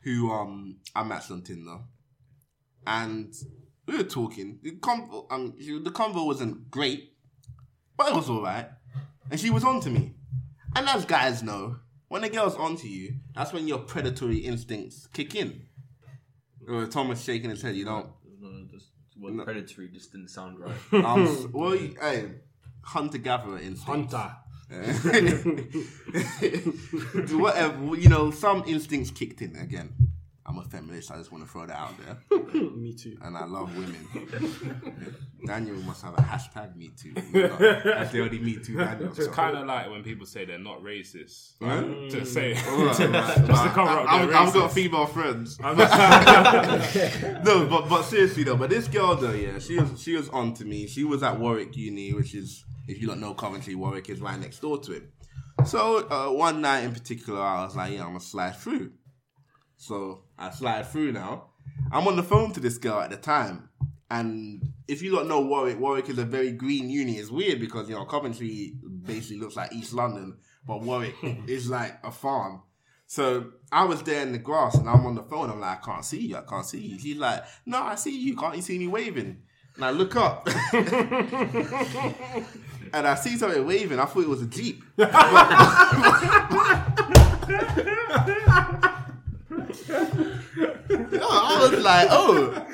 who 0.00 0.30
um 0.30 0.78
I 0.94 1.02
matched 1.04 1.30
on 1.30 1.42
Tinder, 1.42 1.78
and 2.86 3.34
we 3.86 3.96
were 3.96 4.04
talking. 4.04 4.58
The 4.62 4.72
convo, 4.72 5.26
um, 5.30 5.54
she, 5.58 5.78
the 5.82 5.90
convo 5.90 6.24
wasn't 6.26 6.70
great, 6.70 7.14
but 7.96 8.08
it 8.08 8.14
was 8.14 8.28
alright. 8.30 8.68
And 9.30 9.38
she 9.40 9.50
was 9.50 9.64
onto 9.64 9.90
me. 9.90 10.14
And 10.76 10.88
as 10.88 11.04
guys 11.04 11.42
know, 11.42 11.76
when 12.08 12.24
a 12.24 12.28
girl's 12.28 12.56
onto 12.56 12.86
you, 12.88 13.14
that's 13.34 13.52
when 13.52 13.66
your 13.68 13.78
predatory 13.78 14.38
instincts 14.38 15.06
kick 15.12 15.34
in. 15.34 15.62
Uh, 16.70 16.86
Thomas 16.86 17.22
shaking 17.24 17.50
his 17.50 17.62
head. 17.62 17.74
You 17.74 17.84
don't. 17.84 18.08
No, 18.40 18.66
just 18.70 18.88
word 19.18 19.44
predatory 19.44 19.88
just 19.88 20.12
didn't 20.12 20.28
sound 20.28 20.58
right. 20.58 20.76
Um, 21.04 21.26
s- 21.26 21.46
well, 21.52 21.74
you- 21.74 21.96
hey, 22.00 22.30
hunter 22.82 23.18
gatherer 23.18 23.58
instinct. 23.58 24.12
Hunter. 24.12 24.36
Whatever, 27.30 27.96
you 27.96 28.08
know, 28.08 28.30
some 28.30 28.64
instincts 28.66 29.10
kicked 29.10 29.42
in 29.42 29.56
again. 29.56 29.92
I'm 30.44 30.58
a 30.58 30.64
feminist. 30.64 31.12
I 31.12 31.18
just 31.18 31.30
want 31.30 31.44
to 31.44 31.50
throw 31.50 31.66
that 31.66 31.76
out 31.78 31.94
there, 31.98 32.18
Me 32.72 32.92
too. 32.92 33.16
and 33.22 33.36
I 33.36 33.44
love 33.44 33.76
women. 33.76 34.08
Daniel 35.46 35.76
must 35.82 36.02
have 36.02 36.14
a 36.14 36.22
hashtag 36.22 36.74
Me 36.76 36.90
Too. 36.96 37.14
That's 37.14 38.10
the 38.12 38.22
only 38.22 38.38
Me 38.40 38.56
Too 38.56 38.76
Daniel. 38.76 39.12
It's 39.16 39.28
kind 39.28 39.56
of 39.56 39.66
like 39.66 39.88
when 39.90 40.02
people 40.02 40.26
say 40.26 40.44
they're 40.44 40.58
not 40.58 40.82
racist. 40.82 41.52
Like, 41.60 42.10
to 42.10 42.24
say 42.26 42.54
Alright, 42.56 42.96
just 42.96 43.00
right, 43.00 43.34
to 43.36 43.52
right. 43.52 43.72
cover 43.72 43.90
up 44.00 44.12
I've, 44.12 44.34
I've 44.34 44.52
got 44.52 44.72
female 44.72 45.06
friends. 45.06 45.58
No, 47.44 47.66
but 47.66 47.88
but 47.88 48.02
seriously 48.02 48.44
though, 48.44 48.56
but 48.56 48.70
this 48.70 48.88
girl 48.88 49.14
though, 49.16 49.32
yeah, 49.32 49.58
she 49.58 49.78
was 49.78 50.00
she 50.02 50.14
was 50.16 50.28
on 50.30 50.54
to 50.54 50.64
me. 50.64 50.86
She 50.86 51.04
was 51.04 51.22
at 51.22 51.38
Warwick 51.38 51.76
Uni, 51.76 52.12
which 52.12 52.34
is 52.34 52.64
if 52.88 53.00
you 53.00 53.06
don't 53.06 53.20
know 53.20 53.34
Coventry, 53.34 53.74
Warwick 53.74 54.08
is 54.10 54.20
right 54.20 54.38
next 54.38 54.60
door 54.60 54.78
to 54.80 54.92
it. 54.92 55.04
So 55.64 56.08
uh, 56.08 56.32
one 56.32 56.60
night 56.60 56.80
in 56.84 56.92
particular, 56.92 57.40
I 57.40 57.64
was 57.64 57.76
like, 57.76 57.92
yeah, 57.92 58.00
I'm 58.02 58.08
gonna 58.08 58.20
slide 58.20 58.56
through. 58.56 58.92
So 59.76 60.24
I 60.42 60.50
slide 60.50 60.88
through 60.88 61.12
now. 61.12 61.44
I'm 61.92 62.08
on 62.08 62.16
the 62.16 62.22
phone 62.22 62.52
to 62.54 62.60
this 62.60 62.76
girl 62.76 63.00
at 63.00 63.10
the 63.10 63.16
time. 63.16 63.68
And 64.10 64.72
if 64.88 65.00
you 65.00 65.12
don't 65.12 65.28
know 65.28 65.40
Warwick, 65.40 65.78
Warwick 65.78 66.08
is 66.08 66.18
a 66.18 66.24
very 66.24 66.50
green 66.50 66.90
uni. 66.90 67.18
It's 67.18 67.30
weird 67.30 67.60
because, 67.60 67.88
you 67.88 67.94
know, 67.94 68.04
Coventry 68.04 68.74
basically 69.04 69.38
looks 69.38 69.54
like 69.54 69.72
East 69.72 69.92
London, 69.92 70.38
but 70.66 70.82
Warwick 70.82 71.14
is 71.46 71.70
like 71.70 71.96
a 72.02 72.10
farm. 72.10 72.62
So 73.06 73.52
I 73.70 73.84
was 73.84 74.02
there 74.02 74.22
in 74.22 74.32
the 74.32 74.38
grass 74.38 74.74
and 74.74 74.88
I'm 74.88 75.06
on 75.06 75.14
the 75.14 75.22
phone. 75.22 75.48
I'm 75.48 75.60
like, 75.60 75.80
I 75.80 75.84
can't 75.84 76.04
see 76.04 76.26
you. 76.26 76.36
I 76.36 76.42
can't 76.42 76.66
see 76.66 76.80
you. 76.80 76.98
He's 76.98 77.18
like, 77.18 77.44
No, 77.64 77.80
I 77.80 77.94
see 77.94 78.18
you. 78.18 78.36
Can't 78.36 78.56
you 78.56 78.62
see 78.62 78.78
me 78.78 78.88
waving? 78.88 79.42
And 79.76 79.84
I 79.84 79.90
look 79.90 80.16
up 80.16 80.48
and 80.72 80.88
I 83.06 83.14
see 83.14 83.36
something 83.36 83.66
waving. 83.66 84.00
I 84.00 84.06
thought 84.06 84.24
it 84.24 84.28
was 84.28 84.42
a 84.42 84.46
Jeep. 84.46 84.82
I 89.90 91.58
was 91.60 91.82
like, 91.82 92.08
oh. 92.10 92.66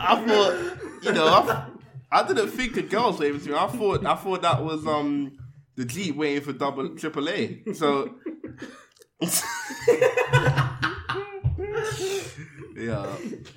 I 0.00 0.26
thought, 0.26 0.54
you 1.02 1.12
know, 1.12 1.26
I, 1.26 1.66
I 2.10 2.26
didn't 2.26 2.48
think 2.48 2.76
a 2.76 2.82
girl's 2.82 3.18
waving 3.18 3.40
to 3.42 3.48
me. 3.50 3.54
I 3.54 3.66
thought, 3.66 4.04
I 4.06 4.14
thought 4.14 4.42
that 4.42 4.62
was 4.64 4.86
um 4.86 5.38
the 5.76 5.84
Jeep 5.84 6.16
waiting 6.16 6.42
for 6.42 6.52
double 6.52 6.96
triple 6.96 7.28
A. 7.28 7.62
So, 7.74 8.14
yeah. 12.76 13.16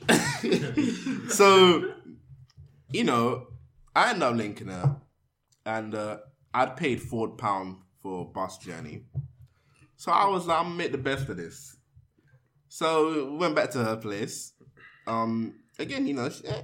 so, 1.29 1.93
you 2.91 3.03
know, 3.03 3.47
I 3.95 4.09
ended 4.09 4.23
up 4.23 4.35
linking 4.35 4.67
her, 4.67 4.97
and 5.65 5.95
uh, 5.95 6.17
I'd 6.53 6.77
paid 6.77 7.01
four 7.01 7.29
pound 7.29 7.77
for 8.01 8.31
bus 8.31 8.57
journey. 8.57 9.05
So 9.95 10.11
I 10.11 10.27
was 10.27 10.47
like, 10.47 10.57
I'm 10.57 10.65
gonna 10.65 10.75
make 10.75 10.91
the 10.91 10.97
best 10.97 11.29
of 11.29 11.37
this. 11.37 11.77
So 12.73 13.25
we 13.31 13.35
went 13.35 13.53
back 13.53 13.71
to 13.71 13.83
her 13.83 13.97
place. 13.97 14.53
Um, 15.05 15.55
again, 15.77 16.07
you 16.07 16.13
know, 16.13 16.29
she, 16.29 16.47
eh, 16.47 16.61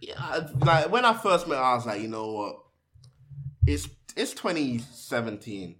yeah, 0.00 0.46
like 0.56 0.90
when 0.90 1.04
I 1.04 1.12
first 1.12 1.46
met 1.46 1.58
her, 1.58 1.62
I 1.62 1.74
was 1.74 1.84
like, 1.84 2.00
you 2.00 2.08
know 2.08 2.32
what? 2.32 2.56
It's 3.66 3.86
it's 4.16 4.32
2017. 4.32 5.76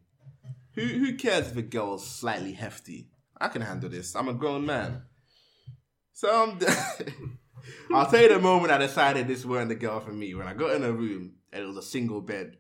Who 0.75 0.83
who 0.83 1.15
cares 1.15 1.51
if 1.51 1.57
a 1.57 1.63
girl's 1.63 2.07
slightly 2.07 2.53
hefty? 2.53 3.09
I 3.41 3.49
can 3.49 3.63
handle 3.63 3.89
this. 3.89 4.15
I'm 4.15 4.29
a 4.29 4.35
grown 4.35 4.67
man. 4.67 5.05
So 6.13 6.29
I'm 6.29 6.59
I'll 7.95 8.11
tell 8.11 8.21
you 8.21 8.29
the 8.29 8.41
moment 8.41 8.71
I 8.71 8.77
decided 8.77 9.29
this 9.29 9.47
weren't 9.47 9.71
the 9.71 9.77
girl 9.77 9.99
for 10.01 10.13
me. 10.13 10.35
When 10.35 10.47
I 10.47 10.53
got 10.53 10.75
in 10.75 10.85
a 10.85 10.93
room 10.93 11.37
and 11.55 11.63
it 11.63 11.67
was 11.67 11.79
a 11.79 11.83
single 11.83 12.21
bed. 12.21 12.59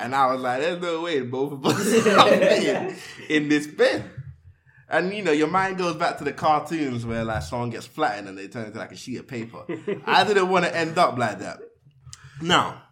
And 0.00 0.16
I 0.16 0.32
was 0.32 0.40
like, 0.40 0.62
there's 0.62 0.82
no 0.82 1.02
way 1.02 1.20
both 1.20 1.52
of 1.52 1.64
us 1.64 2.06
are 2.08 2.92
in 3.28 3.48
this 3.48 3.68
bed. 3.68 4.02
And 4.92 5.14
you 5.14 5.22
know, 5.22 5.32
your 5.32 5.48
mind 5.48 5.78
goes 5.78 5.96
back 5.96 6.18
to 6.18 6.24
the 6.24 6.34
cartoons 6.34 7.06
where 7.06 7.24
like 7.24 7.42
someone 7.42 7.70
gets 7.70 7.86
flattened 7.86 8.28
and 8.28 8.36
they 8.36 8.46
turn 8.46 8.66
into 8.66 8.78
like 8.78 8.92
a 8.92 8.96
sheet 8.96 9.16
of 9.16 9.26
paper. 9.26 9.64
I 10.04 10.22
didn't 10.22 10.50
want 10.50 10.66
to 10.66 10.76
end 10.76 10.98
up 10.98 11.16
like 11.16 11.38
that. 11.38 11.60
Now, 12.42 12.82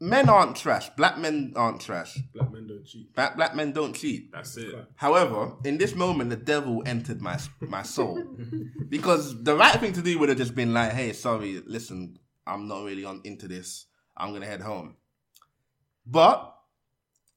men 0.00 0.30
aren't 0.30 0.56
trash. 0.56 0.88
Black 0.96 1.18
men 1.18 1.52
aren't 1.56 1.82
trash. 1.82 2.18
Black 2.32 2.50
men 2.50 2.66
don't 2.66 2.86
cheat. 2.86 3.14
Black, 3.14 3.36
black 3.36 3.54
men 3.54 3.72
don't 3.72 3.92
cheat. 3.92 4.32
That's 4.32 4.56
it. 4.56 4.74
However, 4.96 5.56
in 5.62 5.76
this 5.76 5.94
moment, 5.94 6.30
the 6.30 6.36
devil 6.36 6.82
entered 6.86 7.20
my 7.20 7.38
my 7.60 7.82
soul 7.82 8.24
because 8.88 9.42
the 9.44 9.54
right 9.54 9.78
thing 9.78 9.92
to 9.92 10.00
do 10.00 10.18
would 10.18 10.30
have 10.30 10.38
just 10.38 10.54
been 10.54 10.72
like, 10.72 10.92
"Hey, 10.92 11.12
sorry, 11.12 11.60
listen, 11.66 12.18
I'm 12.46 12.66
not 12.66 12.84
really 12.84 13.04
on 13.04 13.20
into 13.24 13.46
this. 13.46 13.84
I'm 14.16 14.32
gonna 14.32 14.46
head 14.46 14.62
home." 14.62 14.96
But 16.06 16.50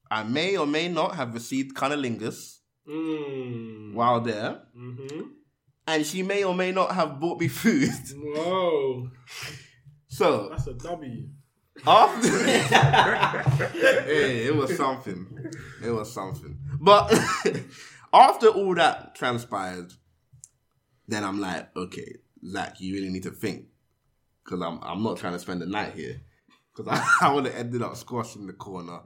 I 0.09 0.23
may 0.23 0.55
or 0.55 0.65
may 0.65 0.87
not 0.87 1.15
have 1.15 1.33
received 1.33 1.75
cunnilingus 1.75 2.56
Mm. 2.87 3.93
while 3.93 4.21
there, 4.21 4.61
Mm-hmm. 4.77 5.21
and 5.87 6.05
she 6.05 6.23
may 6.23 6.43
or 6.43 6.55
may 6.55 6.71
not 6.71 6.91
have 6.93 7.19
bought 7.19 7.39
me 7.39 7.47
food. 7.47 7.89
Whoa, 8.15 9.09
So 10.07 10.49
that's 10.49 10.67
a 10.67 10.73
W. 10.73 11.27
after, 11.85 12.47
hey, 14.05 14.45
it 14.47 14.55
was 14.55 14.75
something. 14.77 15.27
It 15.83 15.89
was 15.91 16.11
something. 16.13 16.57
But 16.79 17.11
after 18.13 18.47
all 18.47 18.73
that 18.75 19.15
transpired, 19.15 19.91
then 21.07 21.23
I'm 21.23 21.39
like, 21.39 21.75
okay, 21.75 22.15
Zach, 22.45 22.79
you 22.79 22.93
really 22.95 23.09
need 23.09 23.23
to 23.23 23.31
think 23.31 23.65
because 24.43 24.61
I'm 24.61 24.79
I'm 24.81 25.03
not 25.03 25.17
trying 25.17 25.33
to 25.33 25.39
spend 25.39 25.61
the 25.61 25.65
night 25.65 25.93
here 25.93 26.21
because 26.75 26.87
I, 27.21 27.27
I 27.27 27.33
would 27.33 27.45
have 27.45 27.55
ended 27.55 27.81
up 27.81 27.95
squashed 27.97 28.35
in 28.37 28.47
the 28.47 28.53
corner, 28.53 28.99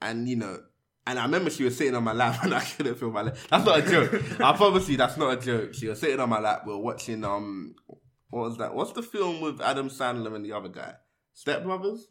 and 0.00 0.28
you 0.28 0.36
know. 0.36 0.58
And 1.06 1.18
I 1.18 1.24
remember 1.24 1.50
she 1.50 1.64
was 1.64 1.76
sitting 1.76 1.94
on 1.96 2.04
my 2.04 2.12
lap 2.12 2.38
and 2.44 2.54
I 2.54 2.60
couldn't 2.60 2.94
feel 2.96 3.10
my 3.10 3.22
leg. 3.22 3.34
That's 3.50 3.64
not 3.66 3.78
a 3.80 3.82
joke. 3.90 4.40
I 4.40 4.52
promise 4.56 4.88
you, 4.88 4.96
that's 4.96 5.16
not 5.16 5.38
a 5.38 5.40
joke. 5.40 5.74
She 5.74 5.88
was 5.88 5.98
sitting 6.00 6.20
on 6.20 6.28
my 6.28 6.40
lap. 6.40 6.62
We 6.66 6.72
were 6.72 6.78
watching 6.78 7.24
um, 7.24 7.74
what 8.30 8.42
was 8.42 8.58
that? 8.58 8.74
What's 8.74 8.92
the 8.92 9.02
film 9.02 9.40
with 9.40 9.60
Adam 9.60 9.88
Sandler 9.88 10.34
and 10.34 10.44
the 10.44 10.52
other 10.52 10.68
guy? 10.68 10.94
Step 11.34 11.64
Brothers. 11.64 12.06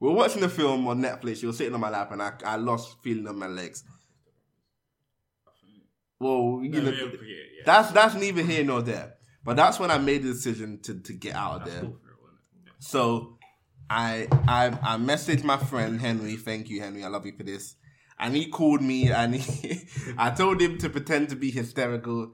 We 0.00 0.08
were 0.08 0.14
watching 0.14 0.40
the 0.40 0.48
film 0.48 0.88
on 0.88 1.02
Netflix. 1.02 1.40
She 1.40 1.46
was 1.46 1.58
sitting 1.58 1.74
on 1.74 1.80
my 1.80 1.90
lap 1.90 2.10
and 2.12 2.22
I, 2.22 2.32
I 2.44 2.56
lost 2.56 2.96
feeling 3.02 3.26
on 3.28 3.38
my 3.38 3.48
legs. 3.48 3.84
Well, 6.18 6.60
you 6.62 6.70
No, 6.70 6.80
know, 6.82 6.90
yeah, 6.90 7.04
yeah, 7.04 7.08
yeah. 7.22 7.62
that's 7.64 7.92
that's 7.92 8.14
neither 8.14 8.42
here 8.42 8.64
nor 8.64 8.82
there. 8.82 9.14
But 9.44 9.56
that's 9.56 9.78
when 9.78 9.90
I 9.90 9.98
made 9.98 10.22
the 10.22 10.28
decision 10.32 10.80
to 10.82 11.00
to 11.00 11.12
get 11.14 11.34
out 11.34 11.52
of 11.54 11.60
That's 11.60 11.70
there. 11.72 11.80
cool 11.82 11.98
for 12.02 12.10
it, 12.10 12.16
wasn't 12.22 12.40
it? 12.66 12.84
So 12.84 13.38
I 13.88 14.28
I 14.46 14.66
I 14.82 14.96
messaged 14.98 15.44
my 15.44 15.56
friend 15.56 15.98
Henry. 16.00 16.36
Thank 16.36 16.68
you, 16.68 16.80
Henry. 16.82 17.04
I 17.04 17.08
love 17.08 17.24
you 17.24 17.32
for 17.36 17.42
this. 17.42 17.74
And 18.20 18.36
he 18.36 18.46
called 18.46 18.82
me 18.82 19.10
and 19.10 19.34
he, 19.34 19.80
I 20.18 20.30
told 20.30 20.60
him 20.60 20.76
to 20.78 20.90
pretend 20.90 21.30
to 21.30 21.36
be 21.36 21.50
hysterical. 21.50 22.32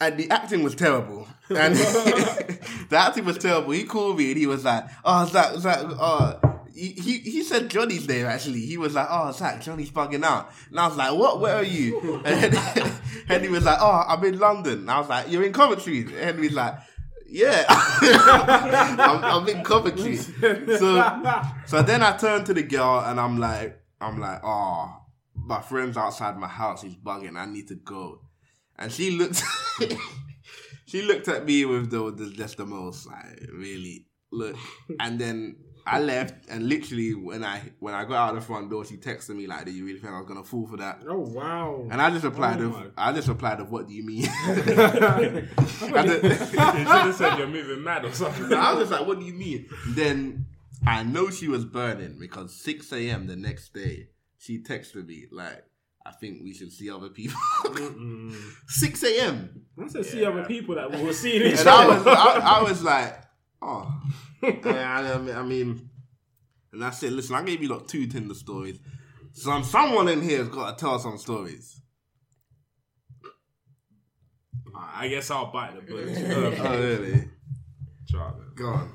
And 0.00 0.18
the 0.18 0.28
acting 0.30 0.64
was 0.64 0.74
terrible. 0.74 1.28
And 1.48 1.76
the 1.76 2.96
acting 2.96 3.24
was 3.24 3.38
terrible. 3.38 3.70
He 3.70 3.84
called 3.84 4.18
me 4.18 4.32
and 4.32 4.36
he 4.36 4.46
was 4.46 4.64
like, 4.64 4.84
"Oh, 5.04 5.24
Zach, 5.26 5.54
Zach, 5.56 5.78
oh." 5.82 6.40
He, 6.74 6.88
he, 6.88 7.18
he 7.18 7.44
said 7.44 7.68
Johnny's 7.68 8.08
there 8.08 8.26
actually. 8.26 8.66
He 8.66 8.76
was 8.76 8.94
like, 8.94 9.06
"Oh, 9.08 9.30
Zach, 9.30 9.62
Johnny's 9.62 9.92
bugging 9.92 10.24
out," 10.24 10.50
and 10.70 10.80
I 10.80 10.88
was 10.88 10.96
like, 10.96 11.12
"What? 11.12 11.38
Where 11.38 11.54
are 11.54 11.62
you?" 11.62 12.20
And 12.24 12.52
Henry 13.28 13.48
was 13.48 13.64
like, 13.64 13.78
"Oh, 13.80 14.04
I'm 14.08 14.24
in 14.24 14.40
London." 14.40 14.80
And 14.80 14.90
I 14.90 14.98
was 14.98 15.08
like, 15.08 15.30
"You're 15.30 15.44
in 15.44 15.52
Coventry." 15.52 16.00
And 16.00 16.10
Henry's 16.10 16.52
like, 16.52 16.74
"Yeah, 17.28 17.64
I'm, 17.68 19.24
I'm 19.24 19.48
in 19.48 19.62
Coventry." 19.62 20.16
So, 20.16 21.52
so 21.66 21.82
then 21.82 22.02
I 22.02 22.16
turned 22.16 22.46
to 22.46 22.54
the 22.54 22.64
girl 22.64 22.98
and 23.06 23.20
I'm 23.20 23.38
like, 23.38 23.83
I'm 24.04 24.20
like, 24.20 24.40
"Oh, 24.42 24.96
my 25.34 25.60
friend's 25.60 25.96
outside 25.96 26.36
my 26.38 26.48
house. 26.48 26.82
He's 26.82 26.96
bugging. 26.96 27.36
I 27.36 27.46
need 27.46 27.68
to 27.68 27.74
go." 27.74 28.20
And 28.76 28.90
she 28.90 29.12
looked, 29.12 29.42
she 30.86 31.02
looked 31.02 31.28
at 31.28 31.44
me 31.44 31.64
with 31.64 31.90
the, 31.90 32.12
the 32.12 32.30
just 32.30 32.56
the 32.56 32.66
most 32.66 33.06
like 33.06 33.48
really 33.52 34.06
look, 34.30 34.56
and 35.00 35.18
then 35.18 35.56
I 35.86 36.00
left. 36.00 36.48
And 36.48 36.68
literally 36.68 37.14
when 37.14 37.44
I 37.44 37.60
when 37.78 37.94
I 37.94 38.04
got 38.04 38.14
out 38.14 38.34
of 38.34 38.40
the 38.40 38.46
front 38.46 38.70
door, 38.70 38.84
she 38.84 38.96
texted 38.96 39.36
me 39.36 39.46
like, 39.46 39.66
"Do 39.66 39.70
you 39.70 39.84
really 39.84 39.98
think 39.98 40.12
I 40.12 40.18
was 40.18 40.26
gonna 40.26 40.44
fall 40.44 40.66
for 40.66 40.76
that?" 40.78 41.02
Oh 41.06 41.18
wow. 41.18 41.86
And 41.90 42.00
I 42.00 42.10
just 42.10 42.24
replied, 42.24 42.60
Oh 42.60 42.66
of, 42.66 42.92
I 42.96 43.12
just 43.12 43.28
replied 43.28 43.60
of, 43.60 43.70
"What 43.70 43.88
do 43.88 43.94
you 43.94 44.04
mean?" 44.04 44.26
You 45.84 45.88
should 45.90 46.86
have 46.86 47.14
said 47.14 47.38
you're 47.38 47.46
moving 47.46 47.82
mad 47.82 48.04
or 48.04 48.12
something. 48.12 48.52
I 48.52 48.72
was 48.72 48.88
just 48.88 48.92
like, 48.92 49.06
"What 49.06 49.18
do 49.18 49.26
you 49.26 49.34
mean?" 49.34 49.66
Then 49.88 50.46
I 50.86 51.02
know 51.02 51.30
she 51.30 51.48
was 51.48 51.64
burning 51.64 52.16
because 52.18 52.54
6 52.62 52.92
a.m. 52.92 53.26
the 53.26 53.36
next 53.36 53.72
day, 53.72 54.08
she 54.38 54.62
texted 54.62 55.06
me 55.06 55.24
like, 55.32 55.64
"I 56.04 56.12
think 56.12 56.42
we 56.42 56.52
should 56.54 56.72
see 56.72 56.90
other 56.90 57.08
people." 57.08 57.38
6 58.68 59.02
a.m. 59.04 59.62
I 59.82 59.88
said 59.88 60.04
see 60.06 60.24
other 60.24 60.44
people 60.44 60.74
that 60.74 60.90
will 60.90 61.12
see 61.12 61.36
each 61.36 61.60
And 61.60 61.68
I 61.68 61.84
other. 61.84 61.94
was, 61.98 62.06
I, 62.06 62.38
I 62.58 62.62
was 62.62 62.82
like, 62.82 63.22
"Oh." 63.62 63.90
And 64.42 64.66
I, 64.66 65.14
I 65.14 65.18
mean- 65.18 65.36
I 65.36 65.42
mean, 65.42 65.90
and 66.72 66.84
I 66.84 66.90
said, 66.90 67.12
"Listen, 67.12 67.36
I 67.36 67.42
gave 67.42 67.62
you 67.62 67.68
like 67.68 67.86
two 67.86 68.06
Tinder 68.06 68.34
stories. 68.34 68.78
Some 69.32 69.64
someone 69.64 70.08
in 70.08 70.20
here 70.20 70.38
has 70.38 70.48
got 70.48 70.76
to 70.76 70.84
tell 70.84 70.98
some 70.98 71.16
stories." 71.18 71.80
I 74.76 75.08
guess 75.08 75.30
I'll 75.30 75.50
bite 75.52 75.74
the 75.76 75.80
bullet. 75.82 76.08
Oh, 76.66 76.78
really? 76.78 77.28
try, 78.10 78.30
man. 78.32 78.52
Go 78.54 78.66
on. 78.68 78.90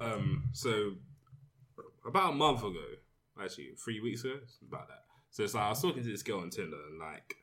Um, 0.00 0.44
so 0.52 0.92
about 2.06 2.32
a 2.32 2.36
month 2.36 2.60
ago, 2.60 2.84
actually 3.42 3.70
three 3.82 4.00
weeks 4.00 4.24
ago, 4.24 4.34
about 4.68 4.88
that. 4.88 5.04
So 5.30 5.42
it's 5.44 5.54
like 5.54 5.64
I 5.64 5.68
was 5.70 5.80
talking 5.82 6.02
to 6.02 6.08
this 6.10 6.22
girl 6.22 6.40
on 6.40 6.50
Tinder, 6.50 6.76
and 6.90 6.98
like, 6.98 7.34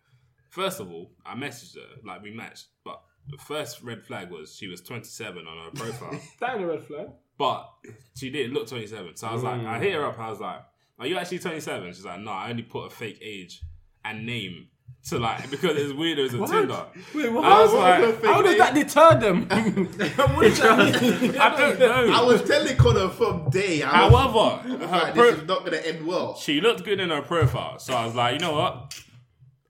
first 0.49 0.79
of 0.79 0.91
all, 0.91 1.11
I 1.25 1.35
messaged 1.35 1.75
her, 1.75 2.01
like 2.05 2.21
we 2.21 2.31
matched, 2.31 2.67
but 2.83 3.01
the 3.29 3.37
first 3.37 3.81
red 3.83 4.03
flag 4.05 4.29
was 4.31 4.55
she 4.55 4.67
was 4.67 4.81
27 4.81 5.45
on 5.47 5.65
her 5.65 5.71
profile, 5.71 6.19
That 6.39 6.55
ain't 6.55 6.63
a 6.63 6.67
red 6.67 6.83
flag. 6.83 7.07
but 7.37 7.69
she 8.15 8.29
didn't 8.29 8.53
look 8.53 8.67
27. 8.67 9.15
So 9.15 9.27
I 9.27 9.33
was 9.33 9.43
like, 9.43 9.61
I 9.65 9.79
hit 9.79 9.93
her 9.93 10.05
up, 10.05 10.19
I 10.19 10.29
was 10.29 10.39
like, 10.39 10.61
"Are 10.99 11.07
you 11.07 11.17
actually 11.17 11.39
27?" 11.39 11.93
She's 11.93 12.05
like, 12.05 12.19
"No, 12.21 12.31
I 12.31 12.49
only 12.49 12.63
put 12.63 12.85
a 12.85 12.89
fake 12.89 13.19
age 13.21 13.61
and 14.05 14.25
name." 14.25 14.67
To 15.05 15.17
like 15.17 15.49
because 15.49 15.75
it's 15.77 15.93
weird 15.93 16.19
as 16.19 16.33
a 16.33 16.45
Tinder. 16.45 16.85
Wait, 17.15 17.31
what? 17.31 17.43
I 17.45 17.63
was 17.63 17.73
like, 17.73 18.23
How 18.23 18.41
does 18.41 18.57
that 18.57 18.75
deter 18.75 19.19
them? 19.19 19.47
what 19.49 20.41
does 20.43 20.59
that 20.59 21.01
mean? 21.21 21.37
I 21.37 21.55
don't 21.57 21.79
know. 21.79 22.13
I 22.13 22.21
was 22.21 22.43
telling 22.43 22.75
Connor 22.77 23.09
from 23.09 23.49
day. 23.49 23.81
I 23.81 23.87
However, 24.09 24.61
was 24.77 24.81
like, 24.91 25.13
pro- 25.15 25.31
this 25.31 25.41
is 25.41 25.47
not 25.47 25.59
going 25.59 25.71
to 25.71 25.87
end 25.87 26.05
well. 26.05 26.35
she 26.35 26.59
looked 26.61 26.83
good 26.83 26.99
in 26.99 27.09
her 27.09 27.21
profile, 27.21 27.79
so 27.79 27.93
I 27.93 28.05
was 28.05 28.13
like, 28.13 28.33
you 28.33 28.39
know 28.39 28.51
what, 28.53 28.93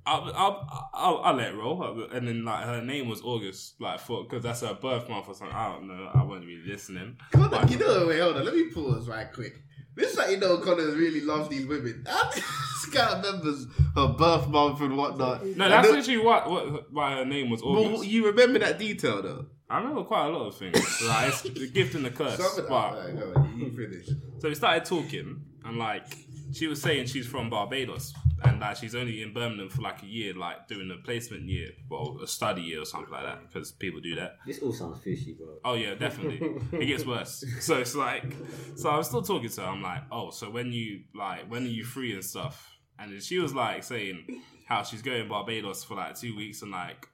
I'll 0.05 0.23
I'll, 0.35 0.89
I'll, 0.93 1.17
I'll 1.23 1.35
let 1.35 1.49
it 1.49 1.55
roll. 1.55 2.07
And 2.11 2.27
then 2.27 2.43
like 2.43 2.65
her 2.65 2.81
name 2.81 3.07
was 3.07 3.21
August, 3.21 3.75
like 3.79 3.99
for 3.99 4.23
because 4.23 4.43
that's 4.43 4.61
her 4.61 4.73
birth 4.73 5.07
month 5.07 5.27
or 5.29 5.35
something. 5.35 5.55
I 5.55 5.71
don't 5.73 5.87
know. 5.87 6.09
I 6.13 6.23
wasn't 6.23 6.47
really 6.47 6.67
listening. 6.67 7.17
Connor, 7.31 7.65
you 7.69 7.77
know, 7.77 8.07
wait, 8.07 8.19
hold 8.19 8.35
on. 8.37 8.45
Let 8.45 8.55
me 8.55 8.71
pause 8.71 9.07
right 9.07 9.31
quick. 9.31 9.61
This 9.99 10.13
is 10.13 10.19
how 10.19 10.27
you 10.27 10.37
know 10.37 10.57
Connor 10.59 10.91
really 10.95 11.21
loves 11.21 11.49
these 11.49 11.65
women. 11.67 12.05
this 12.35 12.85
guy 12.91 13.17
remembers 13.21 13.67
her 13.95 14.07
birth 14.07 14.47
month 14.47 14.79
and 14.81 14.95
whatnot. 14.97 15.45
No, 15.45 15.65
And 15.65 15.73
that's 15.73 15.87
the- 15.87 15.93
literally 15.93 16.17
what, 16.25 16.49
what 16.49 16.91
why 16.93 17.15
her 17.17 17.25
name 17.25 17.49
was 17.49 17.61
But 17.61 18.07
you 18.07 18.25
remember 18.27 18.59
that 18.59 18.79
detail 18.79 19.21
though. 19.21 19.45
I 19.69 19.77
remember 19.77 20.03
quite 20.03 20.25
a 20.25 20.29
lot 20.29 20.47
of 20.47 20.55
things. 20.57 20.75
Like 21.05 21.27
it's 21.29 21.41
the 21.41 21.69
gift 21.69 21.95
and 21.95 22.05
the 22.05 22.09
curse. 22.11 22.37
Some 22.37 22.63
of. 22.63 22.69
But 22.69 22.73
Alright, 22.73 23.19
go 23.19 23.33
on, 23.35 23.59
you 23.59 23.69
finish. 23.75 24.07
So 24.39 24.49
we 24.49 24.55
started 24.55 24.85
talking, 24.85 25.41
and 25.65 25.77
like 25.77 26.05
she 26.53 26.65
was 26.67 26.81
saying 26.81 27.05
she's 27.07 27.27
from 27.27 27.49
Barbados, 27.49 28.13
and 28.43 28.61
that 28.61 28.77
she's 28.77 28.95
only 28.95 29.21
in 29.21 29.33
Birmingham 29.33 29.69
for 29.69 29.81
like 29.81 30.03
a 30.03 30.05
year, 30.05 30.33
like 30.33 30.67
doing 30.67 30.91
a 30.91 31.03
placement 31.03 31.43
year, 31.43 31.69
well, 31.89 32.19
a 32.23 32.27
study 32.27 32.61
year 32.61 32.81
or 32.81 32.85
something 32.85 33.11
like 33.11 33.23
that, 33.23 33.41
because 33.47 33.71
people 33.71 33.99
do 33.99 34.15
that. 34.15 34.37
This 34.45 34.59
all 34.59 34.73
sounds 34.73 35.01
fishy, 35.03 35.33
bro. 35.33 35.57
Oh 35.65 35.73
yeah, 35.73 35.95
definitely. 35.95 36.39
it 36.79 36.85
gets 36.85 37.05
worse. 37.05 37.43
So 37.59 37.77
it's 37.77 37.95
like, 37.95 38.33
so 38.75 38.89
I 38.89 38.97
was 38.97 39.07
still 39.07 39.21
talking 39.21 39.49
to 39.49 39.61
her. 39.61 39.67
I'm 39.67 39.81
like, 39.81 40.03
oh, 40.11 40.31
so 40.31 40.49
when 40.49 40.71
you 40.71 41.01
like, 41.13 41.49
when 41.51 41.63
are 41.63 41.67
you 41.67 41.83
free 41.83 42.13
and 42.13 42.23
stuff? 42.23 42.77
And 42.97 43.21
she 43.21 43.37
was 43.39 43.53
like 43.53 43.83
saying 43.83 44.41
how 44.65 44.83
she's 44.83 45.01
going 45.01 45.23
to 45.23 45.29
Barbados 45.29 45.83
for 45.83 45.95
like 45.95 46.17
two 46.19 46.35
weeks 46.35 46.61
and 46.61 46.71
like 46.71 47.07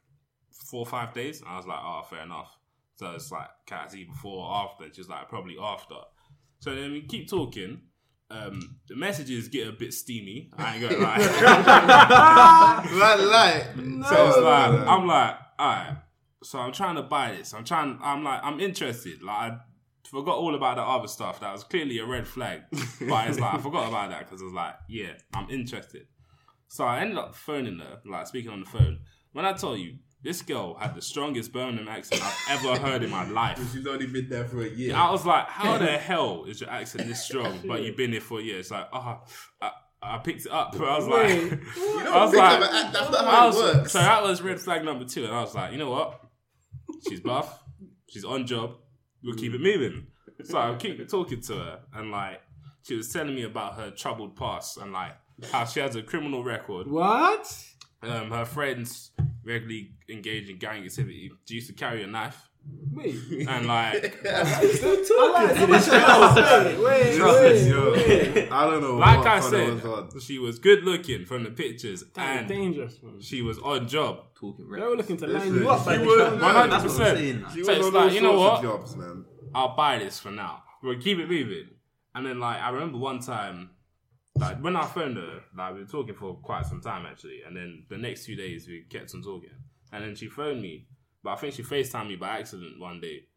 four 0.52 0.82
or 0.82 0.86
five 0.86 1.14
days. 1.14 1.42
And 1.42 1.50
I 1.50 1.58
was 1.58 1.66
like, 1.66 1.80
oh, 1.82 2.04
fair 2.10 2.22
enough. 2.22 2.58
So 2.96 3.12
it's 3.12 3.32
like, 3.32 3.50
can 3.66 3.80
I 3.86 3.88
see 3.88 4.04
before 4.06 4.46
or 4.46 4.56
after? 4.56 4.86
And 4.86 4.96
she's 4.96 5.10
like, 5.10 5.28
probably 5.30 5.58
after. 5.62 5.96
So 6.60 6.74
then 6.74 6.92
we 6.92 7.02
keep 7.02 7.30
talking. 7.30 7.82
Um, 8.30 8.78
the 8.88 8.96
messages 8.96 9.48
get 9.50 9.68
a 9.68 9.72
bit 9.72 9.94
steamy. 9.94 10.50
I 10.58 10.76
ain't 10.76 10.82
gonna 10.82 10.98
lie. 11.04 11.18
Like, 12.92 13.20
like, 13.22 13.76
So 14.08 14.28
it's 14.28 14.38
like 14.38 14.88
I'm 14.88 15.08
like, 15.08 15.36
alright. 15.60 15.98
So 16.44 16.60
I'm 16.60 16.72
trying 16.72 16.96
to 16.96 17.04
buy 17.04 17.32
this. 17.32 17.54
I'm 17.54 17.64
trying. 17.64 18.00
I'm 18.02 18.24
like, 18.24 18.40
I'm 18.44 18.60
interested. 18.60 19.22
Like 19.22 19.52
I 19.54 19.58
forgot 20.10 20.38
all 20.38 20.56
about 20.56 20.78
the 20.78 20.84
other 20.84 21.08
stuff. 21.08 21.40
That 21.40 21.52
was 21.52 21.64
clearly 21.64 22.00
a 22.00 22.06
red 22.06 22.28
flag. 22.28 22.62
But 22.72 23.30
it's 23.30 23.40
like 23.40 23.54
I 23.54 23.58
forgot 23.60 23.88
about 23.90 24.10
that 24.10 24.20
because 24.26 24.42
I 24.42 24.46
was 24.46 24.54
like, 24.54 24.76
yeah, 24.90 25.14
I'm 25.34 25.50
interested. 25.50 26.08
So 26.68 26.84
I 26.84 27.02
ended 27.02 27.18
up 27.18 27.36
phoning 27.36 27.80
her, 27.80 28.00
like 28.06 28.28
speaking 28.28 28.52
on 28.52 28.60
the 28.62 28.66
phone. 28.66 29.00
When 29.34 29.46
I 29.46 29.54
tell 29.54 29.76
you, 29.78 29.98
This 30.26 30.42
girl 30.42 30.74
had 30.74 30.96
the 30.96 31.02
strongest 31.04 31.54
Birmingham 31.54 31.88
accent 31.88 32.22
I've 32.26 32.60
ever 32.66 32.80
heard 32.80 33.04
in 33.04 33.12
my 33.12 33.30
life. 33.30 33.60
She's 33.72 33.86
only 33.86 34.08
been 34.08 34.28
there 34.28 34.46
for 34.46 34.64
a 34.64 34.68
year. 34.70 34.96
I 34.96 35.12
was 35.12 35.24
like, 35.24 35.46
how 35.48 35.78
the 35.78 35.86
hell 36.10 36.46
is 36.46 36.60
your 36.62 36.70
accent 36.72 37.08
this 37.08 37.24
strong, 37.24 37.60
but 37.68 37.84
you've 37.84 37.96
been 37.96 38.12
here 38.12 38.22
for 38.22 38.40
a 38.40 38.44
year? 38.44 38.58
It's 38.58 38.72
like, 38.72 38.88
oh, 38.92 39.22
I, 39.62 39.72
I 40.02 40.18
picked 40.18 40.48
it 40.48 40.52
up. 40.52 40.76
I 40.80 40.98
was 40.98 41.08
like, 41.08 41.30
you 41.52 41.60
don't 41.78 42.08
I 42.08 42.26
was 42.26 42.34
like, 42.34 42.60
up 42.62 42.74
act, 42.74 42.94
that's 42.94 43.12
not 43.12 43.24
I 43.24 43.32
how 43.32 43.44
it 43.44 43.48
was- 43.54 43.76
works. 43.76 43.92
So 43.92 44.00
that 44.00 44.24
was 44.24 44.42
red 44.42 44.60
flag 44.60 44.84
number 44.84 45.06
two, 45.06 45.26
and 45.26 45.34
I 45.34 45.42
was 45.42 45.54
like, 45.54 45.72
you 45.72 45.78
know 45.78 45.92
what? 45.92 46.20
She's 47.08 47.20
buff. 47.22 47.62
She's 48.10 48.26
on 48.26 48.48
job. 48.48 48.78
We'll 49.24 49.36
keep 49.36 49.54
it 49.54 49.62
moving. 49.62 50.08
So 50.44 50.58
I 50.58 50.74
keep 50.76 51.08
talking 51.08 51.42
to 51.42 51.54
her, 51.54 51.80
and 51.94 52.10
like 52.12 52.42
she 52.84 52.96
was 52.96 53.12
telling 53.14 53.36
me 53.36 53.44
about 53.44 53.76
her 53.76 53.92
troubled 53.92 54.36
past 54.36 54.78
and 54.78 54.92
like 54.92 55.14
how 55.52 55.66
she 55.66 55.80
has 55.82 55.96
a 55.96 56.02
criminal 56.02 56.44
record. 56.44 56.88
What? 56.88 57.64
Um, 58.02 58.30
her 58.32 58.46
friends 58.46 59.12
regularly 59.44 59.92
engage 60.10 60.50
in 60.50 60.58
gang 60.58 60.84
activity. 60.84 61.32
She 61.46 61.56
used 61.56 61.68
to 61.68 61.74
carry 61.74 62.04
a 62.04 62.08
knife, 62.08 62.50
Wait. 62.94 63.16
and 63.48 63.68
like 63.68 64.20
Wait, 64.24 66.80
wait, 66.80 66.80
wait. 66.80 67.68
Yo, 67.68 67.94
I 68.52 68.70
don't 68.70 68.82
know. 68.82 68.98
like 68.98 69.18
what 69.20 69.28
I 69.28 69.40
Connor 69.40 69.42
was 69.42 69.50
said, 69.82 69.86
on. 69.86 70.20
she 70.20 70.40
was 70.40 70.60
good 70.60 70.84
looking 70.84 71.26
from 71.26 71.44
the 71.44 71.52
pictures, 71.52 72.04
Damn, 72.14 72.40
and 72.40 72.48
dangerous, 72.48 72.98
man. 73.04 73.22
she 73.22 73.42
was 73.42 73.58
on 73.60 73.88
job. 73.88 74.20
Talking 74.40 74.70
They 74.70 74.82
were 74.82 74.96
looking 74.96 75.18
to 75.18 75.28
line 75.28 75.54
you 75.56 75.70
up. 75.70 75.86
like 75.86 76.00
was- 76.02 76.18
this. 76.18 76.32
One 76.32 76.40
Yeah, 76.42 76.54
hundred 76.54 76.72
that's 76.72 76.84
what 76.84 76.92
I'm 77.08 77.16
saying. 77.18 77.42
percent. 77.44 77.54
She 77.58 77.64
So 77.64 77.72
was 77.72 77.78
it's 77.80 77.88
on 77.88 77.94
like 78.06 78.14
you 78.14 78.22
know 78.22 78.36
sorts 78.38 78.64
what? 78.64 78.74
of 78.74 78.80
jobs, 78.82 78.96
man. 78.98 79.26
I'll 79.54 79.76
buy 79.76 80.00
this 80.00 80.20
for 80.20 80.32
now. 80.32 80.64
We'll 80.84 81.00
keep 81.00 81.18
it 81.20 81.30
moving. 81.30 81.68
And 82.14 82.26
then 82.26 82.40
like 82.40 82.62
I 82.62 82.70
remember 82.70 82.98
one 82.98 83.20
time, 83.20 83.72
like 84.38 84.62
when 84.62 84.76
I 84.76 84.86
phoned 84.86 85.18
her, 85.18 85.42
like 85.58 85.74
we 85.74 85.82
were 85.82 85.86
talking 85.88 86.16
for 86.16 86.36
quite 86.36 86.66
some 86.66 86.82
time 86.82 87.06
actually, 87.06 87.42
and 87.46 87.56
then 87.56 87.86
the 87.90 87.98
next 87.98 88.26
few 88.26 88.36
days 88.36 88.68
we 88.68 88.86
kept 88.90 89.14
on 89.16 89.22
talking. 89.22 89.50
And 89.96 90.04
then 90.04 90.16
she 90.16 90.28
phoned 90.28 90.62
me, 90.62 90.88
but 91.24 91.32
I 91.32 91.36
think 91.38 91.54
she 91.54 91.64
FaceTimed 91.64 92.10
me 92.10 92.16
by 92.18 92.40
accident 92.40 92.82
one 92.82 93.00
day. 93.00 93.28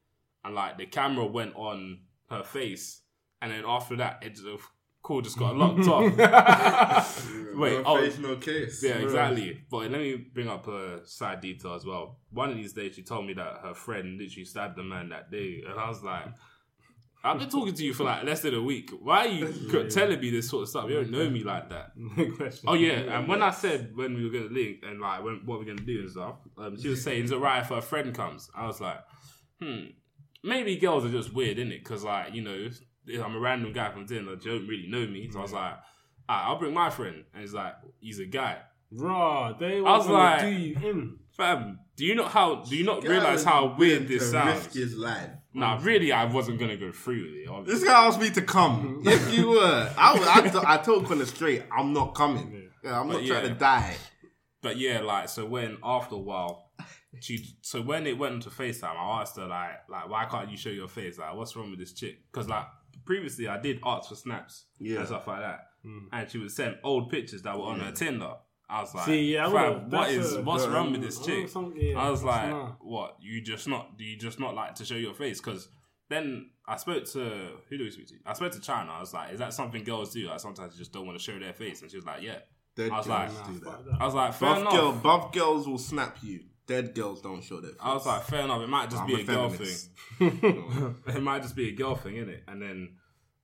And 0.44 0.56
like 0.56 0.76
the 0.76 0.86
camera 0.86 1.24
went 1.24 1.54
on 1.54 2.00
her 2.30 2.42
face, 2.42 3.02
and 3.40 3.52
then 3.52 3.62
after 3.64 3.94
that 3.96 4.18
it 4.22 4.30
just, 4.30 4.42
the 4.42 4.58
call 5.00 5.22
just 5.22 5.38
got 5.38 5.56
locked 5.56 5.86
off. 5.86 7.30
Wait, 7.54 7.72
no 7.72 7.82
oh, 7.86 8.00
face, 8.00 8.18
no 8.18 8.36
case. 8.36 8.82
yeah, 8.82 8.96
exactly. 8.96 9.60
But 9.70 9.90
let 9.92 10.00
me 10.00 10.16
bring 10.16 10.48
up 10.48 10.66
a 10.66 11.06
side 11.06 11.40
detail 11.40 11.74
as 11.74 11.84
well. 11.84 12.18
One 12.30 12.50
of 12.50 12.56
these 12.56 12.72
days, 12.72 12.96
she 12.96 13.02
told 13.02 13.26
me 13.26 13.34
that 13.34 13.60
her 13.62 13.74
friend 13.74 14.18
literally 14.18 14.44
stabbed 14.44 14.76
the 14.76 14.82
man 14.82 15.10
that 15.10 15.30
day, 15.30 15.62
and 15.68 15.78
I 15.78 15.88
was 15.88 16.02
like, 16.02 16.26
"I've 17.24 17.38
been 17.38 17.48
talking 17.50 17.74
to 17.74 17.84
you 17.84 17.92
for 17.94 18.04
like 18.04 18.24
less 18.24 18.40
than 18.42 18.54
a 18.54 18.62
week. 18.62 18.90
Why 19.00 19.26
are 19.26 19.28
you 19.28 19.52
c- 19.52 19.88
telling 19.88 20.20
me 20.20 20.30
this 20.30 20.48
sort 20.48 20.62
of 20.62 20.68
stuff? 20.68 20.88
You 20.88 20.96
don't 20.96 21.10
know 21.10 21.28
me 21.28 21.42
like 21.44 21.68
that." 21.70 21.92
Oh 22.66 22.74
yeah, 22.74 23.18
and 23.18 23.28
when 23.28 23.42
I 23.42 23.50
said 23.50 23.96
when 23.96 24.14
we 24.14 24.24
were 24.24 24.30
gonna 24.30 24.52
link 24.52 24.78
and 24.82 25.00
like 25.00 25.22
when, 25.24 25.42
what 25.44 25.58
we're 25.58 25.64
gonna 25.66 25.82
do 25.86 26.00
and 26.00 26.10
stuff, 26.10 26.36
um, 26.56 26.80
she 26.80 26.88
was 26.88 27.02
saying, 27.02 27.24
"Is 27.24 27.30
it 27.32 27.38
right 27.38 27.60
if 27.62 27.68
her 27.68 27.80
friend 27.80 28.14
comes?" 28.14 28.50
I 28.54 28.66
was 28.66 28.80
like, 28.80 29.00
"Hmm, 29.60 29.84
maybe 30.44 30.76
girls 30.76 31.04
are 31.04 31.10
just 31.10 31.32
weird, 31.34 31.58
innit? 31.58 31.82
Because 31.84 32.04
like 32.04 32.34
you 32.34 32.42
know, 32.42 32.68
I'm 33.24 33.34
a 33.34 33.40
random 33.40 33.72
guy 33.72 33.90
from 33.90 34.06
Tinder, 34.06 34.32
you 34.32 34.36
don't 34.58 34.66
really 34.66 34.86
know 34.88 35.06
me, 35.06 35.28
so 35.30 35.38
I 35.40 35.42
was 35.42 35.52
like." 35.52 35.72
"Alright, 36.30 36.46
I'll 36.46 36.58
bring 36.58 36.74
my 36.74 36.90
friend, 36.90 37.24
and 37.32 37.40
he's 37.40 37.54
like, 37.54 37.72
he's 38.00 38.18
a 38.20 38.26
guy. 38.26 38.58
Raw, 38.92 39.54
they 39.58 39.78
I 39.78 39.80
was 39.80 40.06
like- 40.08 40.40
do 40.42 40.48
you 40.50 40.76
in? 40.76 41.18
Fam, 41.30 41.78
do 41.96 42.04
you 42.04 42.14
not 42.14 42.30
how 42.32 42.56
do 42.64 42.76
you 42.76 42.84
not 42.84 43.02
realize 43.02 43.44
how 43.44 43.74
weird 43.78 44.08
this 44.08 44.30
sounds? 44.30 44.56
Risk 44.64 44.72
his 44.74 44.94
life. 44.96 45.30
Nah, 45.54 45.76
mm-hmm. 45.76 45.86
really, 45.86 46.12
I 46.12 46.24
wasn't 46.26 46.58
gonna 46.58 46.76
go 46.76 46.92
through 46.92 47.22
with 47.24 47.34
it. 47.34 47.48
obviously. 47.48 47.80
This 47.80 47.88
guy 47.88 48.06
asked 48.06 48.20
me 48.20 48.30
to 48.30 48.42
come. 48.42 49.02
if 49.06 49.34
you 49.34 49.50
were, 49.50 49.92
I, 49.96 50.12
was- 50.18 50.28
I, 50.28 50.48
t- 50.48 50.66
I 50.66 50.76
told 50.78 51.06
Connor 51.06 51.24
straight, 51.24 51.64
I'm 51.76 51.92
not 51.92 52.14
coming. 52.14 52.70
Yeah, 52.84 53.00
I'm 53.00 53.08
not 53.08 53.18
But 53.20 53.26
trying 53.26 53.48
to 53.48 53.54
die. 53.54 53.96
But 54.62 54.76
yeah, 54.76 55.00
like 55.00 55.28
so 55.28 55.46
when 55.46 55.78
after 55.82 56.16
a 56.16 56.18
while, 56.18 56.70
she 57.20 57.44
so 57.62 57.80
when 57.80 58.06
it 58.06 58.18
went 58.18 58.34
into 58.34 58.50
FaceTime, 58.50 58.94
I 58.96 59.20
asked 59.22 59.36
her 59.36 59.46
like 59.46 59.70
like 59.88 60.08
why 60.08 60.26
can't 60.26 60.50
you 60.50 60.56
show 60.56 60.70
your 60.70 60.88
face? 60.88 61.18
Like 61.18 61.34
what's 61.34 61.54
wrong 61.56 61.70
with 61.70 61.78
this 61.78 61.92
chick? 61.92 62.18
Because 62.30 62.48
like 62.48 62.66
previously 63.04 63.48
I 63.48 63.58
did 63.60 63.80
ask 63.84 64.08
for 64.08 64.14
snaps 64.16 64.64
Yeah. 64.78 64.98
and 64.98 65.06
stuff 65.06 65.26
like 65.26 65.40
that, 65.40 65.60
mm. 65.86 66.06
and 66.12 66.30
she 66.30 66.38
would 66.38 66.50
send 66.50 66.76
old 66.84 67.10
pictures 67.10 67.42
that 67.42 67.56
were 67.56 67.64
on 67.64 67.80
her 67.80 67.92
Tinder. 67.92 68.34
I 68.70 68.82
was 68.82 68.94
like, 68.94 69.06
See, 69.06 69.32
yeah, 69.34 69.46
I 69.48 69.50
fam, 69.52 69.72
would've- 69.74 69.82
what 69.84 69.90
that's 69.90 70.12
is 70.12 70.34
a- 70.34 70.42
what's 70.42 70.66
wrong 70.66 70.92
with 70.92 71.00
this 71.02 71.18
chick? 71.24 71.52
don't- 71.52 71.74
yeah, 71.80 71.98
I 71.98 72.10
was 72.10 72.22
like, 72.22 72.50
nah. 72.50 72.72
what? 72.80 73.16
You 73.20 73.40
just 73.40 73.66
not? 73.66 73.96
Do 73.96 74.04
you 74.04 74.16
just 74.18 74.38
not 74.38 74.54
like 74.54 74.74
to 74.76 74.84
show 74.84 74.94
your 74.96 75.14
face? 75.14 75.40
Because 75.40 75.68
then 76.10 76.50
I 76.66 76.76
spoke 76.76 77.04
to 77.12 77.20
who 77.68 77.78
do 77.78 77.84
we 77.84 77.90
speak 77.90 78.08
to? 78.08 78.14
I 78.26 78.34
spoke 78.34 78.52
to 78.52 78.60
China. 78.60 78.92
I 78.92 79.00
was 79.00 79.14
like, 79.14 79.32
is 79.32 79.38
that 79.38 79.54
something 79.54 79.84
girls 79.84 80.12
do? 80.12 80.26
Like 80.26 80.40
sometimes 80.40 80.74
they 80.74 80.78
just 80.78 80.92
don't 80.92 81.06
want 81.06 81.18
to 81.18 81.24
show 81.24 81.38
their 81.38 81.54
face, 81.54 81.80
and 81.82 81.90
she 81.90 81.96
was 81.96 82.04
like, 82.06 82.22
yeah. 82.22 82.38
Dead 82.76 82.92
I 82.92 82.98
was 82.98 83.06
girls 83.06 83.34
like, 83.34 83.46
do 83.46 83.58
that. 83.60 83.84
that. 83.86 83.96
I 84.00 84.04
was 84.04 84.14
like, 84.14 84.34
fair 84.34 84.48
Buff, 84.50 84.58
enough. 84.60 84.72
girl, 84.72 84.92
buff 84.92 85.32
girls 85.32 85.66
will 85.66 85.78
snap 85.78 86.18
you. 86.22 86.40
Dead 86.66 86.94
girls 86.94 87.20
don't 87.22 87.42
show 87.42 87.60
their 87.60 87.70
face. 87.70 87.80
I 87.82 87.94
was 87.94 88.06
like, 88.06 88.22
fair 88.24 88.42
enough. 88.42 88.60
It 88.62 88.68
might 88.68 88.90
just 88.90 89.02
I'm 89.02 89.06
be 89.08 89.14
a 89.14 89.18
a, 89.18 89.24
girl 89.24 89.48
thing. 89.48 89.76
it 91.06 91.22
might 91.22 91.42
just 91.42 91.56
be 91.56 91.70
a 91.70 91.72
girl 91.72 91.96
thing, 91.96 92.14
innit? 92.16 92.40
And 92.46 92.60
then 92.62 92.90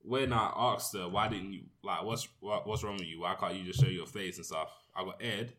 when 0.03 0.33
I 0.33 0.53
asked 0.55 0.95
her, 0.95 1.09
why 1.09 1.29
didn't 1.29 1.53
you 1.53 1.63
like 1.83 2.05
what's 2.05 2.29
what, 2.41 2.67
what's 2.67 2.85
wrong 2.85 2.95
with 2.99 3.07
you? 3.07 3.21
Why 3.23 3.35
can't 3.35 3.55
you 3.55 3.65
just 3.65 3.81
show 3.81 3.89
your 3.89 4.07
face 4.07 4.37
and 4.37 4.47
stuff? 4.47 4.69
I 4.97 5.05
got 5.05 5.17
aired. 5.21 5.53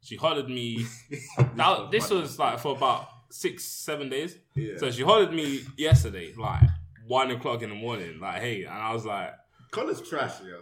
She 0.00 0.16
hollered 0.16 0.48
me. 0.48 0.86
that, 1.56 1.90
this 1.90 2.10
was 2.10 2.38
like 2.38 2.58
for 2.58 2.76
about 2.76 3.08
six, 3.30 3.64
seven 3.64 4.08
days. 4.08 4.36
Yeah. 4.54 4.76
So 4.78 4.90
she 4.90 5.02
hollered 5.02 5.32
me 5.32 5.60
yesterday, 5.76 6.32
like 6.36 6.62
one 7.06 7.30
o'clock 7.30 7.62
in 7.62 7.70
the 7.70 7.76
morning, 7.76 8.20
like 8.20 8.40
hey, 8.40 8.64
and 8.64 8.74
I 8.74 8.92
was 8.92 9.04
like. 9.04 9.34
Connor's 9.70 10.00
trash, 10.00 10.34
yeah. 10.42 10.56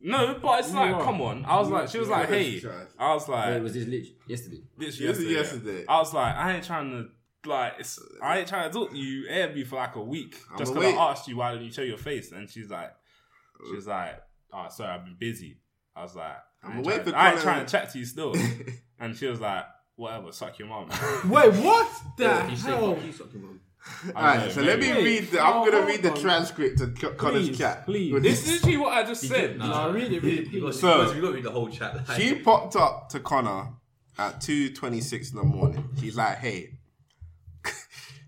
No, 0.00 0.38
but 0.40 0.60
it's 0.60 0.72
like, 0.72 0.94
are. 0.94 1.02
come 1.02 1.20
on. 1.20 1.44
I 1.44 1.58
was 1.58 1.68
like, 1.68 1.88
she 1.88 1.98
was 1.98 2.08
like, 2.08 2.28
hey. 2.28 2.62
I 2.98 3.14
was 3.14 3.28
like, 3.28 3.54
Wait, 3.54 3.62
was 3.62 3.74
this 3.74 3.84
literally 3.84 4.16
yesterday? 4.28 4.62
this 4.76 4.96
This 4.96 5.00
yesterday. 5.00 5.28
yeah. 5.28 5.38
yesterday. 5.38 5.84
I 5.88 5.98
was 5.98 6.14
like, 6.14 6.36
I 6.36 6.54
ain't 6.54 6.64
trying 6.64 6.90
to 6.90 7.48
like, 7.48 7.74
it's, 7.80 7.98
I 8.22 8.38
ain't 8.38 8.48
trying 8.48 8.70
to 8.70 8.78
talk 8.78 8.90
to 8.90 8.96
you. 8.96 9.26
Aired 9.28 9.54
me 9.54 9.64
for 9.64 9.76
like 9.76 9.96
a 9.96 10.02
week 10.02 10.36
I'ma 10.50 10.58
just 10.58 10.74
because 10.74 10.94
I 10.94 11.10
asked 11.10 11.26
you 11.26 11.36
why 11.36 11.52
didn't 11.52 11.66
you 11.66 11.72
show 11.72 11.82
your 11.82 11.98
face, 11.98 12.30
and 12.32 12.48
she's 12.48 12.70
like, 12.70 12.92
she's 13.70 13.86
like, 13.86 14.20
oh, 14.52 14.66
sorry, 14.70 14.90
I've 14.90 15.04
been 15.04 15.16
busy. 15.18 15.58
I 15.98 16.02
was 16.02 16.14
like, 16.14 16.26
I 16.62 16.66
I'ma 16.68 16.76
ain't, 16.78 16.86
wait 16.86 16.94
trying, 17.02 17.04
for 17.10 17.16
I 17.16 17.32
ain't 17.32 17.40
trying 17.40 17.66
to 17.66 17.70
chat 17.72 17.90
to 17.92 17.98
you 17.98 18.04
still, 18.04 18.34
and 19.00 19.16
she 19.16 19.26
was 19.26 19.40
like, 19.40 19.64
whatever, 19.96 20.30
suck 20.32 20.58
your 20.58 20.68
mom. 20.68 20.88
Wait, 21.28 21.52
what 21.54 21.90
the 22.16 22.46
You 22.50 22.56
say 22.56 22.70
hell? 22.70 22.94
fuck 22.94 23.04
you, 23.04 23.12
sucking 23.12 23.42
mum. 23.42 23.60
Alright, 24.14 24.52
so 24.52 24.60
let 24.60 24.78
me 24.78 24.92
Wait, 24.92 25.04
read. 25.04 25.30
The, 25.30 25.40
I'm 25.40 25.56
oh, 25.56 25.70
gonna 25.70 25.86
read 25.86 26.02
the 26.02 26.10
transcript 26.10 26.80
of 26.80 26.98
Co- 27.00 27.14
Connor's 27.14 27.56
chat. 27.56 27.84
please. 27.86 28.20
This 28.22 28.46
is 28.46 28.52
literally 28.54 28.76
what 28.76 28.92
I 28.92 29.02
just 29.04 29.22
said. 29.26 29.56
Nah, 29.58 29.86
read 29.90 30.12
it, 30.12 30.22
read 30.22 30.40
it, 30.40 30.52
You 30.52 30.60
got, 30.60 30.72
please. 30.72 30.80
So- 30.80 31.12
you 31.12 31.20
got 31.22 31.28
to 31.28 31.34
read 31.34 31.44
the 31.44 31.50
whole 31.50 31.68
chat. 31.68 31.94
Like, 32.08 32.20
She 32.20 32.34
popped 32.34 32.76
up 32.76 33.08
to 33.10 33.20
Connor 33.20 33.70
at 34.18 34.40
2.26 34.40 35.30
in 35.30 35.36
the 35.38 35.42
morning. 35.44 35.88
She's 35.98 36.16
like, 36.16 36.38
hey. 36.38 36.74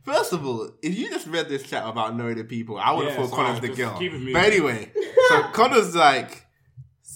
First 0.02 0.32
of 0.32 0.46
all, 0.46 0.70
if 0.82 0.96
you 0.98 1.10
just 1.10 1.26
read 1.26 1.48
this 1.48 1.62
chat 1.62 1.86
about 1.86 2.16
knowing 2.16 2.36
the 2.36 2.44
people, 2.44 2.78
I 2.78 2.92
would 2.92 3.06
have 3.06 3.14
Yeah, 3.14 3.20
thought 3.20 3.30
so 3.30 3.36
Connor's 3.36 3.60
the 3.60 3.68
girl. 3.68 3.98
keep 3.98 4.12
it 4.12 4.18
moving. 4.18 4.32
But 4.32 4.44
anyway, 4.44 4.90
so 5.28 5.42
Connor's 5.52 5.94
like, 5.94 6.46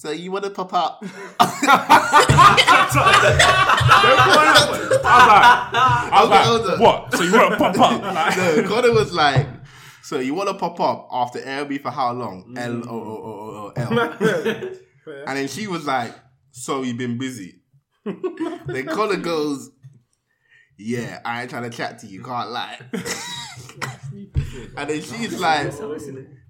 so 0.04 0.10
you 0.10 0.30
want 0.30 0.44
to 0.44 0.50
pop 0.50 0.74
up? 0.74 1.02
I 1.40 1.46
was 6.20 6.28
like, 6.28 6.44
Hold 6.44 6.66
on. 6.66 6.78
what? 6.78 7.14
So 7.14 7.22
you 7.22 7.32
want 7.32 7.52
to 7.52 7.56
pop 7.56 7.78
up? 7.78 8.02
Like, 8.02 8.36
no, 8.56 8.68
Connor 8.68 8.92
was 8.92 9.14
like, 9.14 9.46
so 10.02 10.18
you 10.18 10.34
want 10.34 10.50
to 10.50 10.54
pop 10.56 10.78
up 10.78 11.08
after 11.10 11.40
LB 11.40 11.80
for 11.80 11.90
how 11.90 12.12
long? 12.12 12.54
Mm. 12.54 12.58
L 12.58 12.82
O 12.86 13.00
O 13.00 13.16
O 13.24 13.38
O 13.64 13.72
L. 13.76 14.74
And 15.26 15.38
then 15.38 15.48
she 15.48 15.66
was 15.66 15.86
like, 15.86 16.14
so 16.50 16.82
you've 16.82 16.98
been 16.98 17.16
busy. 17.16 17.62
then 18.04 18.86
Connor 18.86 19.16
goes, 19.16 19.70
yeah, 20.76 21.20
I 21.24 21.40
ain't 21.40 21.50
trying 21.50 21.70
to 21.70 21.74
chat 21.74 21.98
to 22.00 22.06
you, 22.06 22.22
can't 22.22 22.50
lie. 22.50 22.78
and 24.76 24.90
then 24.90 25.00
she's 25.00 25.40
like, 25.40 25.72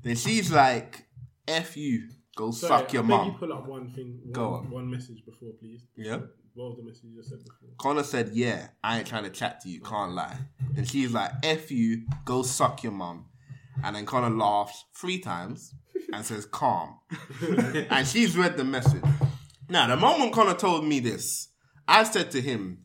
then 0.03 0.17
she's 0.17 0.51
like, 0.51 1.07
F 1.47 1.77
you, 1.77 2.09
go 2.35 2.51
Sorry, 2.51 2.83
suck 2.83 2.93
your 2.93 3.03
I 3.03 3.07
beg 3.07 3.11
mum. 3.11 3.27
You 3.27 3.33
pull 3.39 3.53
up 3.53 3.67
one 3.67 3.89
thing, 3.91 4.21
one, 4.23 4.33
Go 4.33 4.55
on. 4.55 4.71
one 4.71 4.91
message 4.91 5.25
before, 5.25 5.51
please. 5.61 5.87
Yeah. 5.97 6.19
What 6.55 6.69
was 6.69 6.77
the 6.77 6.85
message 6.85 7.05
you 7.05 7.23
said 7.23 7.39
before? 7.39 7.71
Connor 7.79 8.05
said, 8.05 8.31
yeah, 8.33 8.69
I 8.83 8.99
ain't 8.99 9.07
trying 9.07 9.25
to 9.25 9.31
chat 9.31 9.61
to 9.63 9.69
you, 9.69 9.81
oh. 9.85 9.89
can't 9.89 10.13
lie. 10.13 10.39
And 10.77 10.89
she's 10.89 11.13
like, 11.13 11.33
F 11.43 11.71
you, 11.71 12.07
go 12.25 12.43
suck 12.43 12.83
your 12.83 12.93
mum. 12.93 13.27
And 13.83 13.97
then 13.97 14.07
Connor 14.07 14.31
laughs 14.31 14.85
three 14.97 15.19
times 15.19 15.75
and 16.13 16.25
says, 16.25 16.47
calm. 16.47 17.01
and 17.91 18.07
she's 18.07 18.37
read 18.37 18.57
the 18.57 18.65
message. 18.65 19.03
Now, 19.69 19.89
the 19.89 19.97
moment 19.97 20.33
Connor 20.33 20.55
told 20.55 20.85
me 20.85 21.01
this, 21.01 21.49
I 21.89 22.05
said 22.05 22.31
to 22.33 22.41
him, 22.41 22.85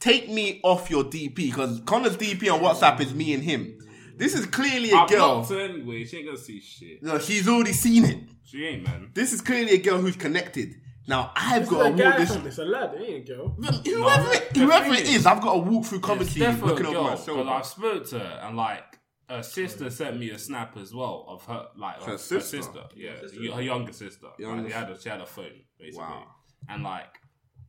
take 0.00 0.30
me 0.30 0.60
off 0.62 0.90
your 0.90 1.04
DP, 1.04 1.34
because 1.34 1.80
Connor's 1.84 2.16
DP 2.16 2.50
on 2.52 2.60
WhatsApp 2.60 3.00
is 3.00 3.14
me 3.14 3.34
and 3.34 3.42
him. 3.42 3.78
This 4.16 4.34
is 4.34 4.46
clearly 4.46 4.90
a 4.92 4.96
I've 4.96 5.08
girl. 5.10 5.34
blocked 5.36 5.50
her 5.50 5.60
anyway. 5.60 6.04
She 6.04 6.18
ain't 6.18 6.26
gonna 6.26 6.38
see 6.38 6.60
shit. 6.60 7.02
No, 7.02 7.18
she's 7.18 7.48
already 7.48 7.72
seen 7.72 8.04
it. 8.04 8.18
She 8.44 8.64
ain't, 8.66 8.84
man. 8.84 9.10
This 9.14 9.32
is 9.32 9.40
clearly 9.40 9.72
a 9.72 9.78
girl 9.78 9.98
who's 9.98 10.16
connected. 10.16 10.74
Now, 11.06 11.32
I've 11.36 11.62
It's 11.62 11.70
got 11.70 11.80
a 11.80 11.84
to 11.84 11.90
walk 11.90 11.98
guy 11.98 12.18
this. 12.18 12.34
from 12.34 12.46
it's 12.46 12.58
a 12.58 12.64
lad, 12.64 12.94
it 12.94 13.02
ain't 13.02 13.28
a 13.28 13.34
girl. 13.34 13.48
Whoever, 13.50 14.32
it, 14.32 14.56
whoever 14.56 14.94
it 14.94 15.06
is, 15.08 15.26
I've 15.26 15.42
got 15.42 15.52
to 15.54 15.58
walk 15.58 15.84
through 15.84 15.98
It's 15.98 16.06
Coventry 16.06 16.40
definitely 16.40 16.70
looking 16.70 16.86
a 16.86 16.88
over 16.88 16.94
girl 16.96 17.04
my 17.04 17.10
because 17.10 17.24
shoulder. 17.26 17.50
I 17.50 17.62
spoke 17.62 18.06
to 18.08 18.18
her 18.20 18.40
and 18.42 18.56
like 18.56 18.84
her 19.28 19.42
sister 19.42 19.90
sent 19.90 20.18
me 20.18 20.30
a 20.30 20.38
snap 20.38 20.76
as 20.78 20.94
well 20.94 21.26
of 21.28 21.44
her 21.46 21.66
like 21.76 21.98
of 21.98 22.04
Her 22.04 22.12
her 22.12 22.18
sister? 22.18 22.62
sister, 22.62 22.80
yeah, 22.96 23.20
sister. 23.20 23.52
her 23.52 23.62
younger 23.62 23.92
sister. 23.92 24.28
Younger 24.38 24.62
Like, 24.62 24.70
she 24.72 24.78
had 24.78 24.90
a, 24.90 25.00
she 25.00 25.08
had 25.10 25.20
a 25.20 25.26
phone 25.26 25.50
basically, 25.78 26.04
Wow. 26.06 26.26
and 26.68 26.82
like 26.82 27.18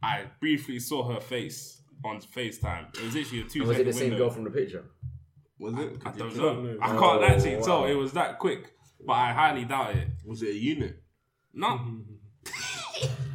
I 0.03 0.25
briefly 0.39 0.79
saw 0.79 1.03
her 1.13 1.19
face 1.19 1.81
on 2.05 2.19
FaceTime. 2.21 2.95
It 2.97 3.03
was 3.03 3.15
literally 3.15 3.41
a 3.41 3.45
two 3.49 3.59
And 3.61 3.67
was 3.69 3.77
it 3.77 3.79
second 3.79 3.87
the 3.87 3.93
same 3.93 4.09
window. 4.11 4.17
girl 4.25 4.29
from 4.29 4.43
the 4.45 4.51
picture? 4.51 4.85
Was 5.59 5.73
it? 5.75 5.97
I 6.05 6.11
don't 6.11 6.35
don't 6.35 6.37
know. 6.37 6.61
know. 6.73 6.77
I 6.81 6.87
can't 6.87 7.01
Oh, 7.03 7.23
actually 7.23 7.55
wow. 7.57 7.61
tell. 7.63 7.85
It 7.85 7.93
was 7.95 8.11
that 8.13 8.39
quick, 8.39 8.73
but 9.05 9.13
I 9.13 9.31
highly 9.33 9.65
doubt 9.65 9.95
it. 9.95 10.07
Was 10.25 10.41
it 10.41 10.49
a 10.49 10.57
unit? 10.57 11.01
No, 11.53 11.77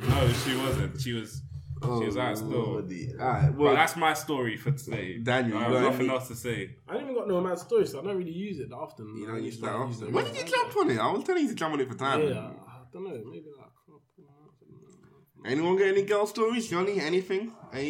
no, 0.08 0.28
she 0.44 0.56
wasn't. 0.56 1.00
She 1.00 1.12
was. 1.12 1.42
She 1.82 1.88
was 2.04 2.16
out 2.18 2.32
oh, 2.32 2.34
still. 2.34 2.50
Lordy. 2.50 3.08
Alright, 3.18 3.52
But 3.52 3.58
well, 3.58 3.74
that's 3.74 3.96
my 3.96 4.12
story 4.12 4.58
for 4.58 4.70
today. 4.70 5.16
Daniel, 5.16 5.56
I 5.56 5.62
have 5.62 5.72
nothing 5.72 6.00
any- 6.00 6.10
else 6.10 6.28
to 6.28 6.36
say. 6.36 6.76
I 6.86 6.92
didn't 6.92 7.08
even 7.08 7.14
got 7.20 7.26
no 7.28 7.40
mad 7.40 7.58
story, 7.58 7.86
so 7.86 8.00
I 8.00 8.04
don't 8.04 8.18
really 8.18 8.30
use 8.32 8.58
it 8.60 8.68
that 8.68 8.76
often. 8.76 9.16
you 9.16 9.26
know, 9.26 9.32
I 9.36 9.38
you 9.38 9.46
just 9.46 9.60
start 9.60 9.78
like 9.80 9.88
use 9.98 10.10
When 10.12 10.24
did 10.26 10.36
you 10.36 10.44
jump 10.44 10.76
on 10.76 10.90
it? 10.90 10.98
I 10.98 11.10
was 11.10 11.24
telling 11.24 11.42
you 11.44 11.48
to 11.48 11.54
jump 11.54 11.72
on 11.72 11.80
it 11.80 11.88
for 11.88 11.94
time. 11.96 12.20
Yeah, 12.20 12.34
I 12.38 12.82
don't 12.92 13.04
know. 13.04 13.10
Maybe 13.12 13.46
like. 13.56 13.66
a 13.66 13.90
couple 13.90 14.02
months. 14.18 15.46
Anyone 15.46 15.78
get 15.78 15.88
any 15.88 16.02
girl 16.02 16.26
stories, 16.26 16.68
Johnny? 16.68 17.00
Anything? 17.00 17.50
Any? 17.72 17.86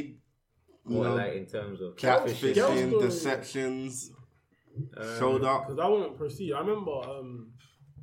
You 0.89 0.97
What, 0.97 1.09
know, 1.09 1.15
like 1.17 1.35
in 1.35 1.47
terms 1.47 1.81
of 1.81 1.97
catfishing, 1.97 2.55
Girl 2.55 3.01
deceptions, 3.01 4.13
Um, 4.97 5.19
showed 5.19 5.45
up. 5.45 5.67
Because 5.67 5.79
I 5.79 5.89
wouldn't 5.89 6.17
proceed. 6.17 6.53
I 6.53 6.61
remember, 6.61 6.93
um, 6.93 7.53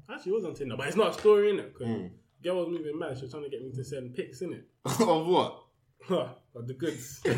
actually, 0.10 0.32
it 0.34 0.36
was 0.36 0.46
on 0.46 0.54
Tinder, 0.54 0.76
but 0.78 0.88
it's 0.88 0.96
not 0.98 1.12
a 1.12 1.14
story 1.20 1.50
in 1.52 1.60
it. 1.60 1.74
Because 1.74 1.88
Mm. 1.88 2.12
girl 2.44 2.58
was 2.66 2.70
moving 2.70 2.98
mad. 2.98 3.18
She 3.18 3.24
was 3.24 3.32
trying 3.32 3.44
to 3.44 3.50
get 3.50 3.64
me 3.64 3.72
to 3.72 3.84
send 3.84 4.14
pics 4.16 4.42
in 4.42 4.54
it. 4.54 4.68
of 4.86 5.28
what? 5.28 5.64
Of 6.10 6.68
the 6.68 6.74
goods. 6.74 7.22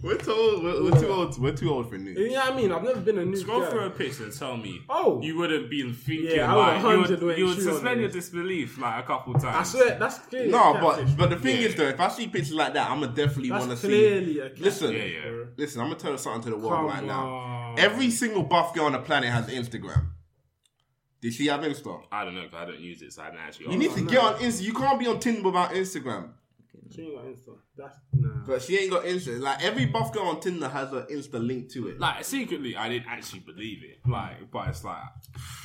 We're 0.00 0.16
too 0.16 0.30
old. 0.32 0.62
We're, 0.62 0.84
we're 0.84 1.00
too 1.00 1.08
old. 1.08 1.38
We're 1.40 1.52
too 1.56 1.70
old 1.70 1.88
for 1.88 1.96
you 1.96 2.04
news. 2.04 2.32
know 2.32 2.38
what 2.40 2.52
I 2.52 2.56
mean? 2.56 2.72
I've 2.72 2.82
never 2.84 3.00
been 3.00 3.18
a 3.18 3.24
new 3.24 3.36
Scroll 3.36 3.60
girl. 3.60 3.70
through 3.70 3.84
a 3.86 3.90
picture 3.90 4.24
and 4.24 4.32
tell 4.32 4.56
me. 4.56 4.80
Oh. 4.88 5.20
you 5.20 5.36
wouldn't 5.36 5.68
be 5.68 5.92
thinking 5.92 6.36
Yeah, 6.36 6.52
I 6.52 6.56
would 6.56 6.62
like 6.62 7.10
you 7.20 7.26
would, 7.26 7.38
you 7.38 7.46
would 7.46 7.60
suspend 7.60 8.00
your 8.00 8.08
disbelief 8.10 8.78
like 8.78 9.02
a 9.02 9.06
couple 9.06 9.32
times. 9.34 9.44
I 9.44 9.52
times. 9.52 9.70
swear, 9.72 9.98
that's 9.98 10.18
clearly 10.18 10.50
No, 10.50 10.74
a 10.76 10.80
but 10.80 11.16
but 11.16 11.30
the 11.30 11.36
thing 11.36 11.60
Yeah. 11.60 11.66
is 11.68 11.74
though, 11.74 11.88
if 11.88 11.98
I 12.00 12.08
see 12.08 12.28
pictures 12.28 12.54
like 12.54 12.74
that, 12.74 12.90
I'm 12.90 13.00
gonna 13.00 13.12
definitely 13.12 13.50
want 13.50 13.70
to 13.70 13.76
see. 13.76 13.88
clearly 13.88 14.38
a. 14.38 14.50
Listen, 14.56 14.92
Yeah, 14.92 15.04
yeah. 15.04 15.44
listen. 15.56 15.80
I'm 15.80 15.88
gonna 15.88 15.98
tell 16.00 16.12
you 16.12 16.18
something 16.18 16.42
to 16.42 16.50
the 16.50 16.56
world 16.56 16.78
Come 16.78 16.86
right 16.86 17.04
now. 17.04 17.74
Every 17.76 18.10
single 18.10 18.44
buff 18.44 18.74
girl 18.74 18.84
on 18.86 18.92
the 18.92 18.98
planet 19.00 19.30
has 19.30 19.46
Instagram. 19.48 20.10
Did 21.20 21.34
she 21.34 21.46
have 21.48 21.60
Insta? 21.62 22.00
I 22.12 22.24
don't 22.24 22.36
know 22.36 22.42
because 22.42 22.62
I 22.62 22.64
don't 22.66 22.78
use 22.80 23.02
it, 23.02 23.12
so 23.12 23.22
I 23.22 23.30
didn't 23.30 23.40
actually. 23.40 23.72
You 23.72 23.78
need 23.78 23.90
ask. 23.90 23.98
to 23.98 24.04
get 24.04 24.18
on 24.22 24.34
Insta. 24.36 24.62
You 24.62 24.72
can't 24.72 25.00
be 25.00 25.06
on 25.08 25.18
Tinder 25.18 25.42
without 25.42 25.70
Instagram. 25.72 26.28
She 26.94 27.02
ain't 27.02 27.14
got 27.16 27.24
Insta. 27.26 27.56
That's 27.76 27.98
nah. 28.12 28.44
But 28.46 28.62
she 28.62 28.78
ain't 28.78 28.90
got 28.90 29.04
Insta. 29.04 29.40
Like 29.40 29.62
every 29.64 29.86
buff 29.86 30.12
girl 30.12 30.24
on 30.24 30.40
Tinder 30.40 30.68
has 30.68 30.92
an 30.92 31.02
Insta 31.10 31.44
link 31.44 31.70
to 31.72 31.88
it. 31.88 31.98
like 32.00 32.24
secretly, 32.24 32.76
I 32.76 32.88
didn't 32.88 33.08
actually 33.08 33.40
believe 33.40 33.78
it. 33.84 33.98
Like, 34.10 34.50
but 34.50 34.68
it's 34.68 34.84
like 34.84 35.02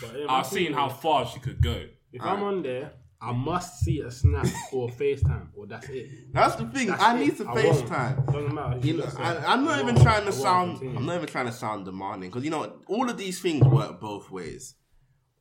But, 0.02 0.12
yeah, 0.20 0.26
my 0.26 0.34
I've 0.40 0.48
thing 0.48 0.66
seen 0.68 0.74
how 0.74 0.88
is, 0.90 0.94
far 0.98 1.26
she 1.28 1.40
could 1.40 1.62
go. 1.62 1.86
If 2.12 2.22
I'm 2.22 2.44
on 2.44 2.62
there, 2.64 2.92
I 3.22 3.32
must 3.32 3.80
see 3.80 4.02
a 4.02 4.12
snap 4.12 4.46
or 4.74 4.90
FaceTime, 4.90 5.48
or 5.56 5.66
that's 5.66 5.88
it. 5.90 6.10
That's 6.34 6.56
the 6.56 6.66
thing. 6.66 6.88
That's 6.88 7.02
I 7.02 7.16
it. 7.16 7.20
need 7.26 7.38
to 7.38 7.46
I 7.48 7.54
won't. 7.54 7.66
FaceTime. 7.88 8.26
Doesn't 8.26 8.54
matter. 8.54 8.76
You 8.78 8.84
She 8.84 8.92
know, 8.92 8.98
looks 9.06 9.16
I, 9.16 9.38
I'm 9.46 9.64
not 9.64 9.80
even 9.80 9.96
won't- 9.96 10.02
trying 10.06 10.18
I 10.18 10.26
to 10.26 10.32
won't 10.32 10.34
sound. 10.42 10.72
continue. 10.74 10.98
I'm 10.98 11.06
not 11.06 11.16
even 11.16 11.28
trying 11.28 11.46
to 11.46 11.52
sound 11.54 11.86
demanding 11.86 12.30
because 12.30 12.44
you 12.44 12.50
know 12.52 12.80
all 12.88 13.10
of 13.10 13.18
these 13.18 13.40
things 13.40 13.64
work 13.64 14.00
both 14.02 14.30
ways. 14.30 14.76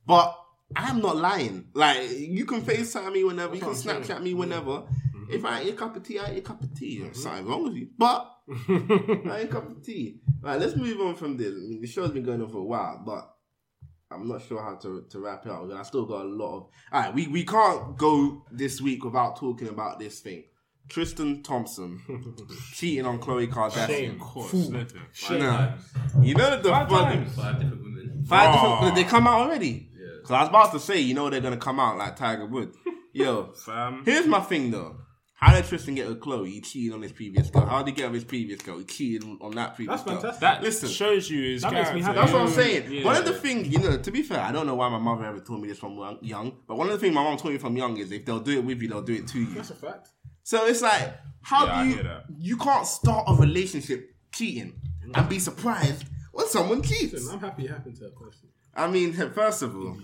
But 0.07 0.39
I'm 0.77 1.01
not 1.03 1.17
lying. 1.17 1.67
Like 1.75 2.09
you 2.13 2.45
can 2.47 2.63
FaceTime 2.63 3.13
me 3.13 3.25
whenever, 3.25 3.55
you 3.57 3.61
can 3.61 3.71
That's 3.73 3.85
what 3.85 3.97
I'm 3.97 4.05
saying. 4.05 4.21
Snapchat 4.21 4.23
me 4.23 4.35
whenever. 4.35 4.85
Mm-hmm. 5.33 5.47
If 5.47 5.53
I 5.53 5.57
ain't 5.59 5.67
your 5.67 5.77
cup 5.77 5.97
of 5.97 6.03
tea, 6.03 6.19
I 6.19 6.25
ain't 6.27 6.35
your 6.35 6.43
cup 6.43 6.63
of 6.63 6.75
tea. 6.75 7.01
There's 7.03 7.23
something 7.23 7.47
wrong 7.47 7.65
with 7.65 7.75
you. 7.75 7.89
But 7.99 8.31
I 8.69 8.73
ain't 8.73 9.29
your 9.29 9.47
cup 9.49 9.71
of 9.71 9.85
tea. 9.85 10.21
Right, 10.41 10.59
let's 10.61 10.77
move 10.77 11.01
on 11.01 11.15
from 11.15 11.37
this. 11.37 11.49
I 11.53 11.69
mean, 11.69 11.81
the 11.81 11.87
show's 11.87 12.11
been 12.11 12.23
going 12.25 12.43
on 12.43 12.49
for 12.49 12.59
a 12.59 12.65
while, 12.65 13.03
but 13.05 13.29
I'm 14.11 14.29
not 14.29 14.43
sure 14.43 14.63
how 14.63 14.75
to, 14.77 15.07
to 15.11 15.19
wrap 15.21 15.47
it 15.47 15.51
up. 15.53 15.71
I 15.73 15.83
still 15.83 16.05
got 16.07 16.27
a 16.27 16.29
lot 16.29 16.57
of. 16.57 16.63
All 16.93 17.01
right, 17.01 17.15
we, 17.15 17.27
we 17.29 17.45
can't 17.45 17.97
go 17.97 18.45
this 18.51 18.81
week 18.81 19.05
without 19.05 19.37
talking 19.37 19.69
about 19.69 19.99
this 19.99 20.21
thing. 20.21 20.45
Tristan 20.89 21.43
Thompson 21.43 22.03
cheating 22.75 23.07
on 23.07 23.21
Khloe 23.21 23.47
Kardashian. 23.49 23.87
Shame. 23.87 24.11
Of 24.17 24.21
course, 24.21 24.51
slipping. 24.51 25.01
Five 25.15 25.39
No. 25.39 25.47
times. 25.47 25.83
You 26.21 26.35
know 26.35 26.61
the 26.61 26.69
Five 26.69 26.89
funny 26.89 27.17
times. 27.17 27.35
Five 27.37 27.55
different 27.61 27.83
women. 27.85 28.25
five 28.27 28.49
Oh. 28.59 28.75
different. 28.75 28.95
They 28.97 29.05
come 29.05 29.27
out 29.29 29.41
already. 29.43 29.89
Yeah. 29.97 30.07
Cause 30.25 30.31
I 30.33 30.41
was 30.41 30.49
about 30.49 30.73
to 30.73 30.81
say, 30.81 31.01
you 31.01 31.15
know, 31.15 31.31
they're 31.31 31.41
gonna 31.41 31.57
come 31.57 31.79
out 31.81 31.97
like 31.99 32.17
Tiger 32.17 32.47
Woods. 32.47 32.77
Yo, 33.13 33.53
Fam. 33.65 34.03
here's 34.05 34.27
my 34.27 34.41
thing 34.41 34.71
though. 34.73 34.97
How 35.43 35.57
did 35.57 35.65
Tristan 35.65 35.97
get 35.97 36.07
with 36.09 36.21
Khloe? 36.21 36.47
He 36.49 36.61
cheated 36.61 36.95
on 36.95 37.03
his 37.03 37.11
previous 37.11 37.51
girl. 37.51 37.67
How 37.67 37.83
did 37.83 37.91
he 37.97 37.97
get 38.01 38.07
with 38.13 38.15
his 38.15 38.25
previous 38.25 38.63
girl? 38.63 38.79
He 38.79 38.85
cheated 38.85 39.25
on 39.41 39.51
that 39.57 39.75
previous 39.75 40.01
That's 40.03 40.09
girl. 40.09 40.21
fantastic. 40.21 40.41
That 40.41 40.63
Listen. 40.63 40.89
shows 40.89 41.29
you 41.29 41.43
his 41.43 41.63
That 41.63 41.73
makes 41.73 41.93
me 41.93 42.01
happy. 42.01 42.15
That's 42.21 42.33
what 42.33 42.43
I'm 42.43 42.49
saying. 42.49 42.93
Yeah. 42.93 43.05
One 43.05 43.17
of 43.17 43.25
the 43.25 43.33
things, 43.33 43.67
you 43.67 43.79
know, 43.81 43.99
to 43.99 44.11
be 44.13 44.23
fair, 44.23 44.39
I 44.39 44.53
don't 44.53 44.67
know 44.69 44.77
why 44.77 44.89
my 44.89 44.99
mother 45.01 45.25
ever 45.25 45.41
told 45.41 45.61
me 45.61 45.67
this 45.69 45.79
from 45.81 45.97
young- 45.99 46.19
young, 46.23 46.53
but 46.69 46.77
one 46.77 46.87
of 46.87 46.93
the 46.93 46.99
things 47.01 47.13
my 47.13 47.25
mom 47.25 47.37
told 47.39 47.55
me 47.55 47.59
from 47.59 47.77
young 47.77 47.97
is 47.97 48.13
if 48.13 48.25
they'll 48.25 48.39
do 48.39 48.53
it 48.53 48.65
with 48.65 48.81
you, 48.81 48.89
they'll 48.89 49.03
do 49.03 49.15
it 49.15 49.27
to 49.29 49.41
you. 49.41 49.55
That's 49.55 49.71
a 49.71 49.75
fact. 49.75 50.11
So 50.45 50.65
it's 50.67 50.81
like, 50.81 51.13
how 51.41 51.67
Yeah, 51.67 51.83
do 51.83 51.89
you 51.89 52.53
you 52.53 52.57
can't 52.57 52.87
start 52.87 53.25
a 53.29 53.35
relationship 53.35 54.15
cheating 54.33 54.81
and 55.13 55.29
be 55.29 55.41
surprised 55.41 56.05
when 56.31 56.47
someone 56.47 56.83
cheats? 56.83 57.15
Listen, 57.15 57.35
I'm 57.35 57.41
happy 57.41 57.65
it 57.65 57.71
happened 57.71 57.97
to 57.97 58.05
her 58.05 58.11
person. 58.11 58.49
I 58.77 58.89
mean, 58.89 59.13
first 59.13 59.63
of 59.63 59.77
all, 59.77 59.97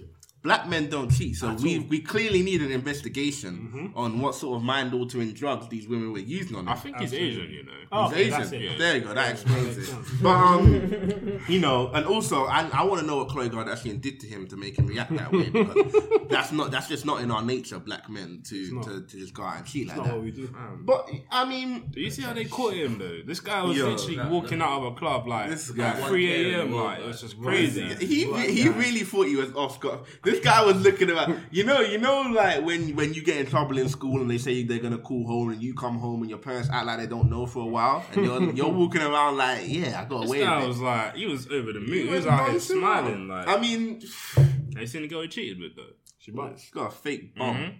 black 0.42 0.68
men 0.68 0.88
don't 0.88 1.10
cheat, 1.10 1.36
so 1.36 1.52
we 1.54 1.78
we 1.80 2.00
clearly 2.00 2.42
need 2.42 2.62
an 2.62 2.70
investigation 2.72 3.92
on 3.96 4.20
what 4.20 4.34
sort 4.34 4.56
of 4.56 4.62
mind 4.62 4.94
altering 4.94 5.32
drugs 5.32 5.68
these 5.68 5.88
women 5.88 6.12
were 6.12 6.18
using 6.18 6.56
on. 6.56 6.62
Him. 6.62 6.68
I 6.68 6.72
him. 6.74 6.80
think 6.80 6.96
he's 7.00 7.14
Asian, 7.14 7.50
you 7.50 7.64
know. 7.64 7.72
Oh, 7.90 8.08
He's 8.08 8.12
okay, 8.12 8.20
Asian. 8.26 8.38
that's 8.38 8.52
it. 8.52 8.78
There 8.78 8.96
you 8.96 9.00
go. 9.02 9.14
That 9.14 9.30
explains 9.32 9.78
it. 9.78 9.94
But 10.22 10.28
um, 10.28 11.40
you 11.48 11.58
know, 11.60 11.88
and 11.94 12.04
also, 12.06 12.44
I, 12.44 12.68
I 12.72 12.84
want 12.84 13.00
to 13.00 13.06
know 13.06 13.16
what 13.16 13.28
Khloe 13.28 13.48
Kardashian 13.50 14.00
did 14.00 14.20
to 14.20 14.26
him 14.26 14.46
to 14.48 14.56
make 14.56 14.78
him 14.78 14.86
react 14.86 15.16
that 15.16 15.32
way 15.32 15.48
because 15.48 15.94
that's 16.28 16.52
not 16.52 16.70
that's 16.70 16.88
just 16.88 17.06
not 17.06 17.22
in 17.22 17.30
our 17.30 17.42
nature, 17.42 17.78
black 17.78 18.08
men, 18.10 18.42
to 18.48 18.74
not. 18.74 18.84
to, 18.84 19.00
to 19.02 19.16
just 19.18 19.32
go 19.34 19.42
out 19.42 19.56
and 19.56 19.66
cheat 19.66 19.86
like 19.88 19.96
That's 19.96 20.08
not 20.08 20.16
what 20.16 20.24
we 20.24 20.30
that. 20.32 20.36
do. 20.52 20.78
But 20.84 21.08
I 21.30 21.44
mean, 21.48 21.88
Do 21.90 22.00
you 22.00 22.10
see 22.10 22.22
how 22.22 22.32
they 22.34 22.44
caught 22.44 22.74
him 22.74 22.98
though? 22.98 23.20
This 23.26 23.40
guy 23.40 23.62
was 23.62 23.76
Yo, 23.76 23.88
literally 23.90 24.16
that- 24.16 24.30
walking 24.30 24.60
out 24.62 24.78
of 24.82 24.92
a 24.92 24.96
club 24.96 25.26
like 25.26 25.50
This 25.50 25.70
guy- 25.70 25.88
at 25.98 26.06
3 26.06 26.52
a.m. 26.54 26.72
Like 26.72 26.96
care 26.98 27.04
it 27.04 27.08
was 27.08 27.20
just 27.22 27.40
crazy. 27.40 27.84
world. 27.86 27.98
he 27.98 28.52
he 28.52 28.68
really 28.68 29.00
thought 29.00 29.26
he 29.26 29.36
was 29.36 29.52
off 29.54 29.80
guard. 29.80 30.00
This 30.30 30.40
guy 30.44 30.64
was 30.64 30.76
looking 30.82 31.10
about. 31.10 31.30
You 31.50 31.64
know, 31.64 31.80
you 31.80 31.98
know, 31.98 32.22
like 32.22 32.64
when 32.64 32.94
when 32.96 33.14
you 33.14 33.22
get 33.22 33.36
in 33.38 33.46
trouble 33.46 33.78
in 33.78 33.88
school 33.88 34.20
and 34.20 34.30
they 34.30 34.38
say 34.38 34.62
they're 34.62 34.78
gonna 34.78 34.98
call 34.98 35.26
home 35.26 35.50
and 35.52 35.62
you 35.62 35.74
come 35.74 35.98
home 35.98 36.20
and 36.22 36.30
your 36.30 36.38
parents 36.38 36.68
act 36.72 36.86
like 36.86 36.98
they 36.98 37.06
don't 37.06 37.30
know 37.30 37.46
for 37.46 37.62
a 37.62 37.66
while 37.66 38.04
and 38.12 38.24
you're 38.24 38.42
you're 38.54 38.72
walking 38.72 39.02
around 39.02 39.36
like, 39.36 39.62
yeah, 39.66 40.00
I 40.00 40.04
got 40.04 40.26
away. 40.26 40.38
This 40.38 40.46
away 40.46 40.60
guy 40.60 40.66
was 40.66 40.80
like, 40.80 41.14
he 41.16 41.26
was 41.26 41.46
over 41.46 41.72
the 41.72 41.80
moon. 41.80 41.88
He, 41.92 42.02
He 42.06 42.08
was 42.10 42.26
out 42.26 42.50
here 42.50 42.60
smiling. 42.60 43.28
Like, 43.28 43.48
I 43.48 43.58
mean, 43.60 44.00
have 44.36 44.80
you 44.80 44.86
seen 44.86 45.02
the 45.02 45.08
girl 45.08 45.22
he 45.22 45.28
cheated 45.28 45.58
with 45.60 45.76
though? 45.76 45.92
She 46.18 46.32
might. 46.32 46.58
she's 46.58 46.70
got 46.70 46.88
a 46.88 46.90
fake 46.90 47.34
bum. 47.36 47.56
Mhm. 47.56 47.74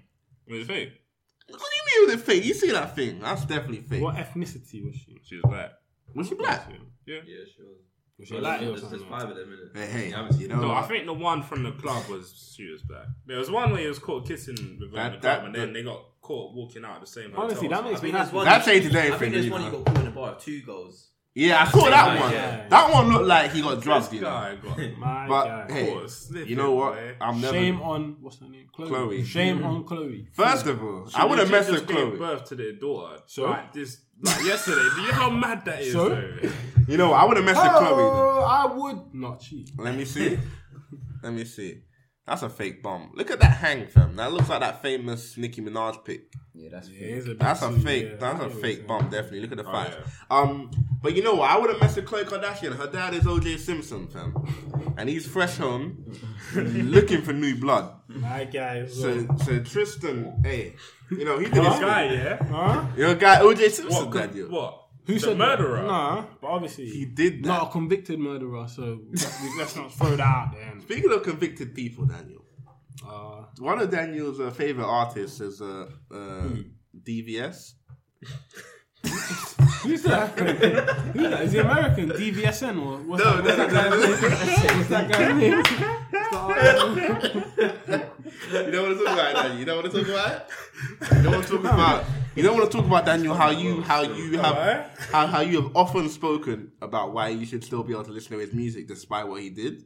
It 0.47 0.55
was 0.55 0.67
fake. 0.67 0.93
What 1.49 1.59
do 1.61 1.65
you 1.65 2.07
mean 2.07 2.11
with 2.17 2.21
a 2.21 2.25
fake? 2.25 2.45
You 2.45 2.55
see 2.55 2.71
that 2.73 2.95
thing? 2.95 3.21
That's 3.21 3.45
definitely 3.47 3.81
fake. 3.81 4.03
What 4.03 4.17
ethnicity 4.17 4.85
was 4.85 4.95
she? 4.97 5.19
She 5.25 5.37
was 5.37 5.45
black. 5.49 5.71
Was 6.15 6.29
she 6.29 6.35
black? 6.35 6.69
Yeah. 7.07 7.17
Yeah, 7.27 7.45
she 7.55 7.63
was. 7.63 7.79
Was 8.19 8.29
she 8.29 8.39
Latin 8.39 8.69
or 8.69 8.71
There's, 8.77 8.91
there's 8.91 9.03
five 9.05 9.29
of 9.31 9.37
them 9.37 9.53
in 9.53 9.81
it. 9.81 9.87
Hey, 9.89 9.93
hey, 10.01 10.09
You 10.09 10.15
haven't 10.15 10.33
seen 10.33 10.41
you 10.43 10.47
it. 10.47 10.51
know- 10.57 10.63
No, 10.69 10.73
I 10.73 10.83
think 10.83 11.07
the 11.07 11.13
one 11.13 11.43
from 11.43 11.63
the 11.63 11.73
club 11.73 12.09
was 12.09 12.53
she 12.57 12.69
was 12.71 12.83
black. 12.83 13.07
There 13.27 13.39
was 13.39 13.51
one 13.51 13.71
where 13.71 13.81
he 13.81 13.87
was 13.87 13.99
caught 14.01 14.27
kissing 14.27 14.79
with 14.81 14.91
her 14.91 14.97
That- 14.97 15.07
in 15.07 15.13
the 15.13 15.19
club, 15.21 15.23
that- 15.23 15.45
and 15.47 15.55
then 15.55 15.67
that- 15.69 15.73
they 15.75 15.83
got 15.85 16.03
caught 16.21 16.55
walking 16.55 16.85
out 16.85 16.97
of 16.97 17.01
the 17.03 17.07
same 17.07 17.31
hotel. 17.31 17.45
Honestly, 17.45 17.69
that 17.69 17.85
makes 17.85 18.01
I 18.01 18.03
me 18.05 18.11
think 18.11 18.17
happy. 18.25 18.37
one 18.37 18.45
That 18.47 18.67
you- 18.67 18.73
changes 18.73 18.95
I 18.97 18.99
everything, 18.99 19.19
think 19.19 19.33
there's 19.35 19.51
one 19.51 19.65
you 19.65 19.71
got 19.71 19.85
caught 19.87 19.99
in 20.01 20.07
a 20.07 20.11
bar 20.11 20.31
of 20.33 20.39
two 20.43 20.63
goals. 20.63 21.05
Yeah, 21.35 21.63
I 21.63 21.69
saw 21.71 21.89
that 21.89 22.21
one. 22.21 22.33
yeah. 22.33 22.69
That 22.69 22.93
one 22.93 23.13
looked 23.13 23.27
like 23.27 23.53
he 23.53 23.63
got 23.63 23.81
drugged. 23.81 24.13
You 24.13 24.23
know. 24.23 24.27
guy 24.27 24.57
got 24.57 24.77
My 24.99 25.29
But 25.29 25.69
guy. 25.69 25.73
hey, 25.73 26.07
you 26.47 26.57
know 26.57 26.73
what? 26.73 26.99
I'm 27.21 27.41
never. 27.41 27.53
Shame 27.53 27.81
on 27.81 28.17
what's 28.21 28.41
her 28.41 28.49
name? 28.49 28.67
Khloe. 28.77 28.89
Khloe. 28.89 29.25
Shame 29.25 29.61
mm. 29.61 29.65
on 29.65 29.85
Khloe. 29.85 30.27
First 30.33 30.67
of 30.67 30.83
all, 30.83 31.07
She 31.09 31.17
I 31.17 31.25
would 31.27 31.39
have 31.39 31.49
legit 31.49 31.69
messed 31.69 31.71
just 31.71 31.87
with 31.87 31.97
gave 31.97 32.07
Khloe. 32.15 32.19
birth 32.19 32.45
to 32.47 32.55
their 32.57 32.73
daughter. 32.73 33.23
So? 33.27 33.45
like 33.45 33.73
this, 33.73 34.01
like 34.23 34.45
yesterday. 34.45 34.89
Do 34.95 35.01
you 35.03 35.09
know 35.09 35.15
how 35.15 35.31
mad 35.31 35.65
that 35.65 35.81
is? 35.83 35.93
So? 35.93 36.09
though? 36.11 36.51
You 36.89 36.97
know. 36.97 37.13
I 37.13 37.25
would 37.25 37.37
have 37.37 37.47
messed 37.47 37.63
with 37.63 37.71
Khloe. 37.73 37.93
Oh, 37.99 38.45
I 38.49 38.67
would 38.75 39.15
not 39.15 39.41
cheat. 39.41 39.71
Let 39.79 39.95
me 39.95 40.05
see. 40.05 40.39
Let 41.23 41.33
me 41.33 41.45
see. 41.45 41.83
That's 42.27 42.43
a 42.43 42.51
fake 42.51 42.83
bomb. 42.83 43.13
Look 43.15 43.31
at 43.31 43.41
that 43.41 43.57
hang, 43.57 43.87
fam. 43.87 44.15
That 44.17 44.33
looks 44.33 44.51
like 44.51 44.61
that 44.61 44.83
famous 44.83 45.39
Nicki 45.39 45.63
Minaj 45.63 46.05
pic. 46.05 46.31
Yeah, 46.55 46.69
that's 46.73 46.89
Yeah, 46.91 46.99
fake. 46.99 47.23
a 47.23 47.25
bit 47.29 47.39
That's 47.39 47.63
a 47.63 47.73
fake. 47.73 48.05
yeah, 48.05 48.17
that's 48.17 48.23
I 48.23 48.29
a 48.29 48.33
get 48.33 48.41
what 48.43 48.53
you're 48.53 48.63
fake 48.63 48.77
saying. 48.77 48.87
bomb. 48.87 49.03
Definitely. 49.11 49.41
Look 49.41 49.53
at 49.53 49.57
the 49.59 49.67
Oh, 49.69 49.73
facts. 49.73 49.97
yeah. 50.31 50.37
Um, 50.39 50.71
but 51.03 51.17
you 51.17 51.23
know 51.23 51.35
what? 51.37 51.51
I 51.51 51.59
would 51.59 51.71
have 51.71 51.81
messed 51.81 51.97
with 51.97 52.05
Khloe 52.05 52.25
Kardashian. 52.25 52.77
Her 52.77 52.87
dad 52.87 53.15
is 53.15 53.25
OJ 53.25 53.59
Simpson, 53.59 54.09
fam, 54.09 54.35
and 54.99 55.09
he's 55.09 55.27
fresh 55.27 55.57
home, 55.57 56.05
looking 56.55 57.23
for 57.23 57.33
new 57.33 57.55
blood. 57.57 57.95
My 58.09 58.45
guys. 58.45 58.95
So, 59.01 59.27
so 59.47 59.61
Tristan, 59.61 60.41
hey, 60.45 60.75
you 61.11 61.25
know 61.25 61.39
he 61.39 61.47
did 61.47 61.55
This 61.55 61.73
his 61.75 61.81
guy, 61.81 62.05
yeah. 62.13 62.45
Huh? 62.45 62.85
You're 62.97 63.15
guy, 63.15 63.41
OJ 63.41 63.71
Simpson, 63.71 64.07
What? 64.07 64.13
dad, 64.15 64.35
you. 64.35 64.49
What? 64.51 64.85
Who 65.07 65.15
the 65.15 65.21
said 65.21 65.39
murderer? 65.39 65.77
That? 65.79 65.87
Nah, 65.87 66.25
but 66.41 66.49
obviously 66.49 66.87
He 66.91 67.07
did 67.07 67.43
that. 67.43 67.49
not 67.49 67.69
a 67.69 67.71
convicted 67.71 68.19
murderer. 68.19 68.69
So 68.69 69.01
let's 69.59 69.75
not 69.77 69.93
throw 69.93 70.11
that 70.17 70.21
out 70.21 70.53
there. 70.53 70.75
Speaking 70.83 71.11
of 71.13 71.23
convicted 71.23 71.75
people, 71.75 72.05
Daniel, 72.07 72.45
Uh, 73.07 73.45
one 73.59 73.81
of 73.81 73.91
Daniel's 73.91 74.39
uh, 74.41 74.51
favorite 74.51 74.85
artists 74.87 75.41
is 75.41 75.63
uh, 75.63 75.89
uh, 76.13 76.49
DVS. 77.03 77.73
Who's 79.83 80.03
that? 80.03 80.39
Who's 80.39 81.31
that? 81.31 81.43
Is 81.43 81.53
he 81.53 81.59
American? 81.59 82.11
DVSN 82.11 82.83
or 82.85 82.99
what's 82.99 83.23
No, 83.25 83.41
that, 83.41 83.59
no, 83.73 83.99
what's 83.99 84.21
that 84.21 84.31
guy's 84.31 84.49
name? 84.49 84.77
What's 84.77 84.89
that 84.89 85.09
guy's 85.11 85.35
name? 85.37 85.63
You 88.51 88.71
don't 88.73 88.83
want 88.87 88.99
to 88.99 89.05
talk 89.05 89.13
about 89.15 89.35
that. 89.35 89.59
You 89.59 89.65
don't 89.65 89.77
want 89.83 89.93
to 89.93 89.99
talk 89.99 90.09
about 90.09 90.33
it. 90.33 91.17
You 91.17 91.23
don't 91.23 91.33
want 91.33 91.47
to 91.47 91.51
talk 91.53 91.61
about. 91.61 92.05
You 92.37 92.43
don't 92.43 92.57
want 92.59 92.71
to 92.71 92.77
talk 92.77 92.87
about 92.87 93.05
Daniel 93.07 93.35
how 93.35 93.51
you 93.51 93.83
how 93.83 94.03
you 94.03 94.39
have 94.39 94.91
how, 95.11 95.27
how 95.27 95.41
you 95.41 95.63
have 95.63 95.77
often 95.77 96.09
spoken 96.09 96.73
about 96.81 97.13
why 97.13 97.29
you 97.29 97.45
should 97.47 97.65
still 97.65 97.83
be 97.83 97.93
able 97.93 98.05
to 98.05 98.13
listen 98.13 98.33
to 98.33 98.39
his 98.39 98.53
music 98.53 98.87
despite 98.89 99.27
what 99.27 99.41
he 99.43 99.51
did. 99.51 99.85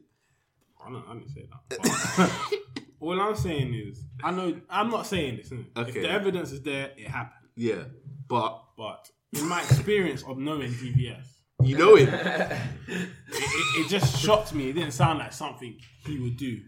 I 0.85 0.91
don't, 0.91 1.05
I 1.09 1.15
didn't 1.15 1.29
say 1.31 1.49
that. 1.71 2.31
All 3.01 3.21
I'm 3.21 3.35
saying 3.37 3.73
is, 3.75 4.05
I 4.23 4.31
know 4.33 4.61
I'm 4.69 4.91
not 4.91 5.07
saying 5.07 5.37
this. 5.39 5.51
innit? 5.51 5.67
If 5.77 5.89
Okay. 5.89 6.03
the 6.03 6.11
evidence 6.11 6.53
is 6.53 6.61
there, 6.63 6.91
it 6.97 7.09
happened. 7.09 7.49
Yeah, 7.57 7.85
but 8.33 8.53
But 8.79 9.11
in 9.39 9.47
my 9.49 9.61
experience 9.63 10.23
of 10.25 10.39
knowing 10.39 10.73
DVS, 10.73 11.27
you 11.63 11.77
know 11.79 11.97
it. 11.97 12.09
it, 12.89 13.01
it, 13.29 13.81
it 13.81 13.89
just 13.89 14.19
shocked 14.25 14.55
me. 14.55 14.71
It 14.71 14.73
didn't 14.73 14.93
sound 14.93 15.19
like 15.19 15.33
something 15.33 15.77
he 16.07 16.19
would 16.19 16.37
do. 16.37 16.61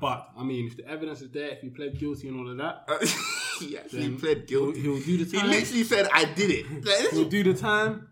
But 0.00 0.28
I 0.36 0.42
mean, 0.44 0.66
if 0.66 0.76
the 0.76 0.86
evidence 0.86 1.22
is 1.22 1.30
there, 1.30 1.48
if 1.48 1.60
he 1.62 1.70
pled 1.70 1.98
guilty 1.98 2.28
and 2.28 2.38
all 2.38 2.50
of 2.50 2.56
that, 2.58 2.84
he 3.60 3.78
actually 3.78 4.02
then 4.02 4.18
pled 4.18 4.44
he'll, 4.48 4.72
guilty. 4.72 4.80
he'll 4.82 5.00
do 5.00 5.24
the 5.24 5.24
time. 5.24 5.32
He 5.32 5.38
time. 5.40 5.50
literally 5.50 5.84
said, 5.84 6.08
"I 6.12 6.24
did 6.26 6.50
it," 6.50 6.70
Like, 6.72 6.82
this 6.84 7.10
he'll 7.12 7.22
is- 7.22 7.28
do 7.28 7.42
the 7.44 7.54
time. 7.54 8.08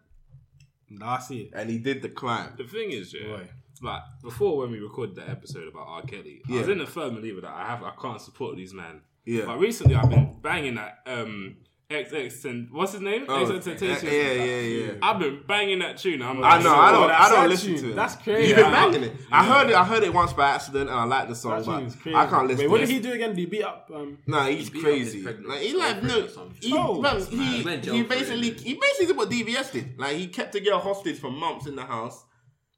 And 0.89 0.99
That's 1.01 1.31
it. 1.31 1.51
and 1.55 1.69
he 1.69 1.79
did 1.79 2.03
the 2.03 2.09
crime. 2.09 2.53
The 2.57 2.65
thing 2.65 2.91
is, 2.93 3.13
yeah, 3.15 3.27
Boy. 3.37 3.49
like 3.83 4.03
before 4.23 4.59
when 4.59 4.71
we 4.71 4.79
recorded 4.81 5.17
that 5.17 5.29
episode 5.29 5.69
about 5.69 5.87
R. 5.89 6.03
Kelly, 6.03 6.41
I 6.49 6.53
was 6.59 6.69
in 6.69 6.81
a 6.81 6.87
firm 6.87 7.17
believer 7.17 7.41
that 7.43 7.51
I 7.51 7.67
have 7.67 7.83
I 7.83 7.93
can't 8.01 8.21
support 8.21 8.57
these 8.57 8.73
men. 8.73 9.01
Yeah. 9.27 9.45
But 9.47 9.59
recently 9.59 9.95
I've 9.95 10.09
been 10.11 10.37
banging 10.43 10.77
that 10.77 10.99
um 11.07 11.57
XX 11.91 12.45
and 12.47 12.69
what's 12.73 12.93
his 12.93 13.03
name? 13.03 13.27
Oh, 13.29 13.45
XXXTentacion. 13.45 14.03
yeah, 14.05 14.33
yeah, 14.45 14.61
yeah. 14.61 14.93
I've 15.03 15.19
been 15.19 15.43
banging 15.47 15.81
that 15.81 15.99
tune. 15.99 16.23
I'm 16.23 16.43
I 16.43 16.61
know. 16.63 16.75
I 16.75 16.91
don't. 16.91 17.11
I 17.11 17.29
don't 17.29 17.49
listen 17.51 17.75
tune, 17.75 17.83
to 17.85 17.91
it. 17.91 17.97
that's 17.97 18.17
crazy. 18.17 18.49
You've 18.49 18.57
been 18.57 18.71
banging 18.73 19.03
it. 19.05 19.13
I 19.31 19.45
heard 19.45 19.69
it. 19.71 19.77
I 19.77 19.85
heard 19.85 20.03
it 20.03 20.13
once 20.13 20.33
by 20.33 20.49
accident, 20.51 20.89
and 20.89 20.99
I 20.99 21.05
like 21.05 21.29
the 21.29 21.35
song, 21.35 21.63
but 21.65 21.77
tune 21.79 21.87
is 21.87 21.95
crazy. 21.97 22.17
I 22.17 22.27
can't 22.27 22.47
listen. 22.49 22.65
Wait, 22.65 22.71
what 22.71 22.79
to 22.81 22.87
did 22.87 22.93
he 22.95 23.01
do 23.01 23.13
again? 23.13 23.29
Did 23.31 23.39
he 23.39 23.47
beat 23.47 23.63
up? 23.65 23.91
Um, 23.95 24.19
Nah, 24.27 24.47
he's 24.47 24.71
beat 24.71 24.79
up 24.79 24.85
crazy. 24.85 25.23
Like 25.23 25.61
he 25.61 25.75
like 25.77 26.03
no, 26.03 26.27
he, 26.61 26.73
Oh, 26.75 27.01
man, 27.03 27.21
He 27.21 27.37
he, 27.59 27.65
went 27.65 27.85
he 27.85 27.91
jail 27.91 28.03
for 28.03 28.09
basically 28.09 28.51
he 28.53 28.75
basically 28.75 29.07
did 29.07 29.17
what 29.17 29.31
DVS 29.31 29.73
did. 29.73 29.99
Like 29.99 30.17
he 30.17 30.27
kept 30.29 30.53
the 30.55 30.61
girl 30.61 30.79
hostage 30.79 31.19
for 31.19 31.31
months 31.31 31.67
in 31.67 31.77
the 31.77 31.85
house. 31.85 32.25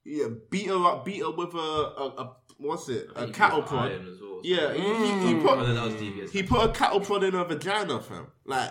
Yeah, 0.04 0.26
beat 0.50 0.66
her 0.66 0.84
up, 0.84 1.04
beat 1.04 1.20
her 1.20 1.30
with 1.30 1.54
a, 1.54 1.58
a, 1.58 2.06
a 2.18 2.36
what's 2.58 2.88
it, 2.88 3.08
a 3.16 3.26
He 3.26 3.32
cattle 3.32 3.60
put 3.62 3.68
prod. 3.70 3.90
iron 3.92 4.08
as 4.08 4.20
well. 4.20 4.40
Yeah, 4.42 4.72
he, 4.72 4.80
he, 4.80 5.28
he 5.28 5.34
Oh, 5.34 5.42
put 5.42 5.58
no, 5.58 5.74
that 5.74 5.84
was 5.84 5.94
DVS. 5.94 6.30
he 6.30 6.42
put 6.42 6.64
a 6.64 6.72
cattle 6.72 7.00
prod 7.00 7.24
in 7.24 7.32
her 7.34 7.44
vagina, 7.44 8.00
fam. 8.00 8.26
Like 8.44 8.70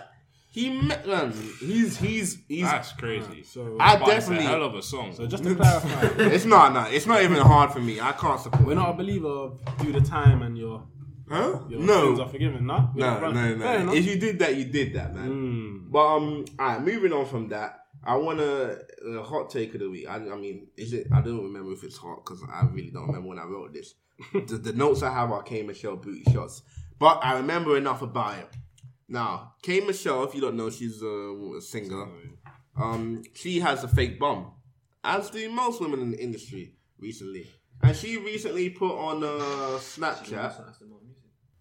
he 0.56 0.64
met 0.88 1.06
man. 1.06 1.32
He's 1.60 1.96
he's 2.04 2.28
he's. 2.48 2.64
That's 2.64 2.92
crazy. 3.02 3.42
so 3.44 3.76
I 3.78 3.96
But 3.96 4.08
it's 4.08 4.26
a 4.26 4.30
definitely. 4.30 4.46
hell 4.46 4.64
of 4.64 4.74
a 4.74 4.82
song. 4.82 5.12
so 5.14 5.26
just 5.26 5.44
to 5.44 5.54
clarify, 5.54 6.00
It's 6.36 6.44
not. 6.54 6.72
No, 6.72 6.82
it's 6.96 7.06
not 7.06 7.22
even 7.22 7.36
hard 7.52 7.72
for 7.72 7.80
me. 7.88 7.94
I 8.00 8.12
can't 8.12 8.40
support. 8.40 8.64
we're 8.66 8.74
not 8.74 8.90
a 8.90 8.96
believer 9.02 9.28
of 9.28 9.60
do 9.82 9.92
the 9.92 10.00
time 10.00 10.42
and 10.46 10.56
your 10.56 10.82
Huh? 11.28 11.60
your 11.68 11.80
No. 11.80 12.00
sins 12.06 12.20
are 12.20 12.28
forgiven. 12.28 12.66
No, 12.66 12.90
We're 12.94 13.00
No, 13.04 13.20
not 13.20 13.34
no. 13.34 13.40
Fair 13.40 13.56
no. 13.58 13.82
enough. 13.82 13.94
If 13.96 14.06
you 14.06 14.16
did 14.26 14.38
that, 14.40 14.56
you 14.56 14.64
did 14.64 14.94
that, 14.94 15.14
man. 15.14 15.28
Mm. 15.30 15.90
But 15.90 16.06
um, 16.16 16.44
alright, 16.58 16.82
moving 16.84 17.12
on 17.12 17.26
from 17.26 17.48
that, 17.48 17.70
I 18.04 18.16
want 18.16 18.38
to 18.38 18.78
a 19.18 19.22
hot 19.22 19.50
take 19.50 19.74
of 19.74 19.80
the 19.80 19.90
week. 19.90 20.06
I, 20.08 20.16
I 20.16 20.36
mean, 20.44 20.68
is 20.76 20.92
it? 20.92 21.08
I 21.12 21.20
don't 21.20 21.42
remember 21.42 21.72
if 21.72 21.82
it's 21.84 21.96
hot 21.98 22.24
because 22.24 22.40
I 22.58 22.64
really 22.72 22.90
don't 22.90 23.06
remember 23.08 23.28
when 23.28 23.38
I 23.40 23.44
wrote 23.44 23.72
this. 23.74 23.94
the, 24.32 24.56
the 24.56 24.72
notes 24.72 25.02
I 25.02 25.12
have 25.12 25.30
are 25.32 25.42
K 25.42 25.62
Michelle 25.62 25.96
booty 25.96 26.24
shots, 26.32 26.62
but 26.98 27.18
I 27.22 27.34
remember 27.38 27.76
enough 27.76 28.00
about 28.02 28.38
it. 28.38 28.48
Now, 29.08 29.54
K 29.62 29.80
Michelle, 29.80 30.24
if 30.24 30.34
you 30.34 30.40
don't 30.40 30.56
know, 30.56 30.70
she's 30.70 31.00
a, 31.02 31.56
a 31.58 31.60
singer. 31.60 32.08
Um, 32.76 33.22
she 33.34 33.60
has 33.60 33.84
a 33.84 33.88
fake 33.88 34.18
bum, 34.18 34.52
as 35.04 35.30
do 35.30 35.50
most 35.50 35.80
women 35.80 36.00
in 36.00 36.10
the 36.10 36.22
industry 36.22 36.74
recently. 36.98 37.46
And 37.82 37.96
she 37.96 38.16
recently 38.16 38.70
put 38.70 38.92
on 38.98 39.22
uh, 39.22 39.78
Snapchat, 39.78 40.54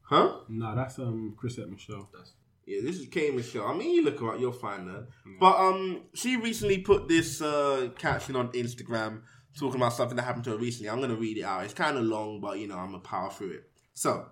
huh? 0.02 0.38
Nah, 0.50 0.76
that's 0.76 0.98
um 1.00 1.36
Chrisette 1.38 1.70
Michelle. 1.70 2.10
Yeah, 2.66 2.80
this 2.84 2.98
is 2.98 3.08
K 3.08 3.30
Michelle. 3.32 3.68
I 3.68 3.74
mean, 3.76 3.93
you 3.93 4.04
look 4.04 4.22
alright, 4.22 4.39
you'll 4.39 4.52
find 4.52 4.89
her. 4.89 5.08
But 5.39 5.56
um, 5.58 6.02
she 6.14 6.36
recently 6.38 6.80
put 6.80 7.08
this 7.08 7.41
uh 7.41 7.89
caption 7.98 8.36
on 8.36 8.50
Instagram 8.54 9.22
talking 9.58 9.80
about 9.80 9.93
something 9.93 10.16
that 10.18 10.24
happened 10.24 10.46
to 10.46 10.52
her 10.52 10.58
recently. 10.58 10.89
I'm 10.89 11.00
gonna 11.00 11.16
read 11.16 11.38
it 11.38 11.43
out. 11.43 11.64
It's 11.64 11.74
kind 11.74 11.98
of 11.98 12.04
long, 12.04 12.41
but 12.41 12.60
you 12.60 12.68
know, 12.68 12.78
I'm 12.78 12.88
gonna 12.88 13.00
power 13.00 13.30
through 13.30 13.52
it. 13.52 13.70
So, 13.93 14.26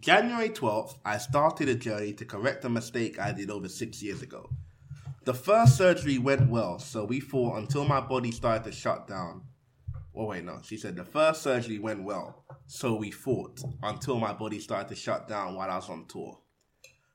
January 0.00 0.50
12th, 0.50 0.98
I 1.04 1.16
started 1.16 1.68
a 1.68 1.74
journey 1.74 2.12
to 2.14 2.24
correct 2.24 2.64
a 2.64 2.68
mistake 2.68 3.18
I 3.18 3.32
did 3.32 3.50
over 3.50 3.68
six 3.68 4.02
years 4.02 4.20
ago. 4.20 4.50
The 5.24 5.32
first 5.32 5.76
surgery 5.76 6.18
went 6.18 6.50
well, 6.50 6.78
so 6.78 7.04
we 7.04 7.20
fought 7.20 7.58
until 7.58 7.84
my 7.84 8.00
body 8.00 8.30
started 8.30 8.64
to 8.64 8.72
shut 8.72 9.06
down. 9.06 9.42
Oh 10.14 10.26
wait, 10.26 10.44
no. 10.44 10.60
She 10.62 10.76
said 10.76 10.96
the 10.96 11.04
first 11.04 11.42
surgery 11.42 11.78
went 11.78 12.04
well, 12.04 12.44
so 12.66 12.94
we 12.96 13.10
fought 13.10 13.60
until 13.82 14.18
my 14.18 14.32
body 14.32 14.60
started 14.60 14.88
to 14.88 14.96
shut 14.96 15.28
down 15.28 15.54
while 15.54 15.70
I 15.70 15.76
was 15.76 15.88
on 15.88 16.06
tour. 16.06 16.40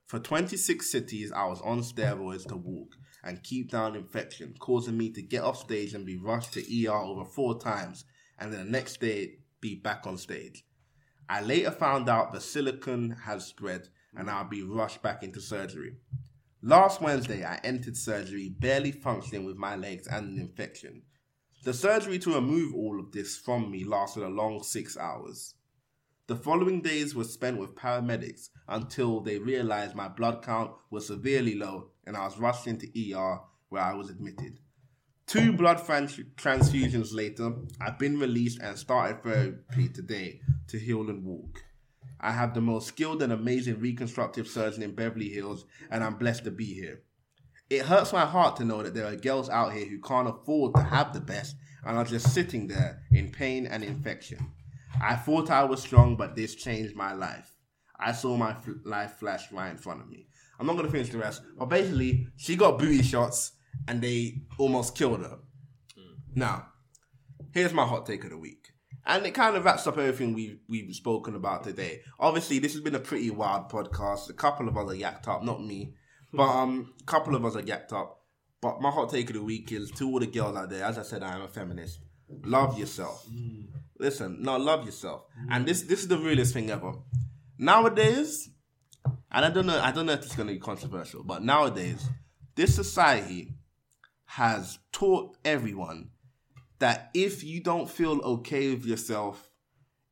For 0.08 0.20
26 0.20 0.90
cities, 0.90 1.32
I 1.32 1.46
was 1.46 1.62
on 1.62 1.82
steroids 1.82 2.48
to 2.48 2.56
walk 2.56 2.96
and 3.24 3.44
keep 3.44 3.70
down 3.70 3.96
infection, 3.96 4.56
causing 4.60 4.98
me 4.98 5.12
to 5.12 5.22
get 5.22 5.44
off 5.44 5.58
stage 5.58 5.94
and 5.94 6.06
be 6.06 6.18
rushed 6.18 6.54
to 6.54 6.88
ER 6.88 6.96
over 6.96 7.26
four 7.26 7.60
times, 7.60 8.06
and 8.40 8.52
then 8.52 8.66
the 8.66 8.72
next 8.72 9.00
day 9.00 9.40
be 9.60 9.76
back 9.76 10.08
on 10.08 10.18
stage. 10.18 10.64
I 11.32 11.40
later 11.40 11.72
found 11.72 12.10
out 12.10 12.34
the 12.34 12.42
silicon 12.42 13.12
has 13.24 13.46
spread 13.46 13.88
and 14.14 14.30
I'll 14.30 14.50
be 14.50 14.64
rushed 14.64 15.02
back 15.02 15.24
into 15.24 15.40
surgery. 15.40 15.96
Last 16.62 17.00
Wednesday, 17.00 17.46
I 17.46 17.56
entered 17.64 17.96
surgery 17.96 18.50
barely 18.50 18.92
functioning 18.92 19.46
with 19.46 19.56
my 19.56 19.78
legs 19.78 20.08
and 20.08 20.28
an 20.28 20.38
infection. 20.38 21.04
The 21.64 21.74
surgery 21.74 22.20
to 22.20 22.36
remove 22.36 22.76
all 22.76 23.00
of 23.00 23.14
this 23.14 23.38
from 23.38 23.72
me 23.72 23.86
lasted 23.86 24.24
a 24.24 24.28
long 24.28 24.62
six 24.62 24.98
hours. 24.98 25.56
The 26.28 26.36
following 26.36 26.82
days 26.82 27.16
were 27.16 27.24
spent 27.24 27.60
with 27.60 27.76
paramedics 27.76 28.50
until 28.68 29.22
they 29.22 29.38
realized 29.38 29.96
my 29.96 30.10
blood 30.10 30.44
count 30.44 30.72
was 30.90 31.08
severely 31.08 31.56
low 31.56 31.92
and 32.06 32.18
I 32.18 32.26
was 32.26 32.40
rushed 32.40 32.68
into 32.68 32.88
ER 32.88 33.40
where 33.70 33.84
I 33.84 33.94
was 33.94 34.10
admitted. 34.10 34.60
Two 35.28 35.54
blood 35.54 35.86
trans- 35.86 36.20
transfusions 36.36 37.14
later, 37.14 37.54
I've 37.80 37.98
been 37.98 38.20
released 38.20 38.60
and 38.62 38.78
started 38.78 39.24
therapy 39.24 39.88
today 39.88 40.42
to 40.68 40.78
heal 40.78 41.10
and 41.10 41.24
walk. 41.24 41.64
I 42.20 42.32
have 42.32 42.54
the 42.54 42.62
most 42.62 42.88
skilled 42.88 43.22
and 43.24 43.32
amazing 43.32 43.80
reconstructive 43.80 44.48
surgeon 44.48 44.84
in 44.84 44.94
Beverly 44.94 45.30
Hills, 45.30 45.66
and 45.90 46.04
I'm 46.04 46.16
blessed 46.16 46.44
to 46.46 46.52
be 46.52 46.66
here. 46.66 47.02
It 47.70 47.86
hurts 47.86 48.12
my 48.12 48.26
heart 48.26 48.58
to 48.58 48.66
know 48.66 48.84
that 48.84 48.94
there 48.94 49.08
are 49.08 49.16
girls 49.16 49.50
out 49.50 49.74
here 49.74 49.86
who 49.86 50.00
can't 50.02 50.28
afford 50.28 50.76
to 50.76 50.84
have 50.84 51.14
the 51.14 51.22
best 51.22 51.56
and 51.86 51.98
are 51.98 52.04
just 52.04 52.34
sitting 52.34 52.68
there 52.68 53.02
in 53.12 53.32
pain 53.32 53.66
and 53.66 53.84
infection. 53.84 54.52
I 55.02 55.16
thought 55.16 55.50
I 55.50 55.64
was 55.64 55.82
strong, 55.82 56.18
but 56.18 56.36
this 56.36 56.54
changed 56.54 56.96
my 56.96 57.14
life. 57.14 57.56
I 57.98 58.12
saw 58.12 58.36
my 58.36 58.52
f- 58.52 58.68
life 58.84 59.14
flash 59.14 59.52
right 59.52 59.72
in 59.72 59.78
front 59.78 60.02
of 60.02 60.10
me. 60.10 60.28
I'm 60.60 60.68
not 60.68 60.74
going 60.74 60.86
to 60.86 60.92
finish 60.92 61.10
the 61.10 61.18
rest, 61.18 61.42
but 61.58 61.70
basically, 61.70 62.28
she 62.36 62.56
got 62.56 62.78
booty 62.78 63.02
shots 63.02 63.54
and 63.88 64.02
they 64.02 64.42
almost 64.58 64.96
killed 64.96 65.22
her. 65.22 65.40
Mm. 65.98 66.16
Now, 66.36 66.68
here's 67.54 67.74
my 67.74 67.86
hot 67.86 68.06
take 68.06 68.24
of 68.24 68.30
the 68.32 68.38
week. 68.38 68.70
And 69.06 69.26
it 69.26 69.32
kind 69.32 69.56
of 69.56 69.66
wraps 69.66 69.88
up 69.88 69.98
everything 69.98 70.34
we've, 70.34 70.60
we've 70.68 70.94
spoken 70.94 71.36
about 71.36 71.64
today. 71.64 72.02
Obviously, 72.20 72.60
this 72.60 72.74
has 72.74 72.82
been 72.82 72.96
a 72.96 73.00
pretty 73.00 73.32
wild 73.32 73.70
podcast. 73.70 74.30
A 74.30 74.34
couple 74.34 74.68
of 74.68 74.78
us 74.78 74.92
are 74.92 74.96
yacked 74.96 75.28
up, 75.28 75.44
not 75.44 75.64
me. 75.64 75.96
But 76.34 76.48
um, 76.48 76.94
a 77.02 77.04
couple 77.04 77.36
of 77.36 77.44
us 77.44 77.58
are 77.58 77.62
yacked 77.62 77.92
up. 77.92 78.22
But 78.62 78.80
my 78.80 78.90
hot 78.90 79.10
take 79.10 79.30
of 79.32 79.36
the 79.36 79.44
week 79.44 79.70
is 79.74 79.92
to 79.92 80.08
all 80.08 80.20
the 80.20 80.28
girls 80.28 80.56
out 80.56 80.70
there, 80.70 80.86
as 80.86 80.98
I 80.98 81.02
said, 81.02 81.24
I 81.24 81.36
am 81.36 81.42
a 81.42 81.48
feminist. 81.50 82.00
Love 82.46 82.80
yourself. 82.80 83.28
Mm. 83.30 83.68
Listen, 84.00 84.42
no, 84.42 84.58
love 84.58 84.86
yourself. 84.86 85.24
Mm. 85.38 85.48
And 85.52 85.66
this 85.66 85.82
this 85.82 86.00
is 86.00 86.08
the 86.08 86.18
realest 86.18 86.54
thing 86.54 86.70
ever. 86.70 86.94
Nowadays, 87.58 88.50
and 89.32 89.46
I 89.46 89.50
don't 89.50 89.66
know, 89.66 89.80
I 89.80 89.92
don't 89.92 90.06
know 90.06 90.14
if 90.14 90.24
it's 90.24 90.36
gonna 90.36 90.54
be 90.54 90.60
controversial, 90.60 91.24
but 91.24 91.44
nowadays, 91.44 92.08
this 92.56 92.74
society 92.74 93.56
has 94.36 94.80
taught 94.94 95.36
everyone 95.44 96.10
that 96.80 97.10
if 97.14 97.44
you 97.44 97.60
don't 97.60 97.90
feel 97.90 98.22
okay 98.22 98.74
with 98.74 98.86
yourself, 98.86 99.52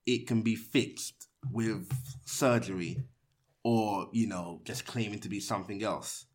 it 0.06 0.28
can 0.28 0.41
be 0.41 0.56
fixed 0.56 1.30
with 1.54 1.90
surgery 2.26 3.02
or, 3.64 4.10
you 4.12 4.28
know, 4.28 4.60
just 4.66 4.86
claiming 4.86 5.20
to 5.20 5.30
be 5.30 5.40
something 5.40 5.82
else. 5.84 6.26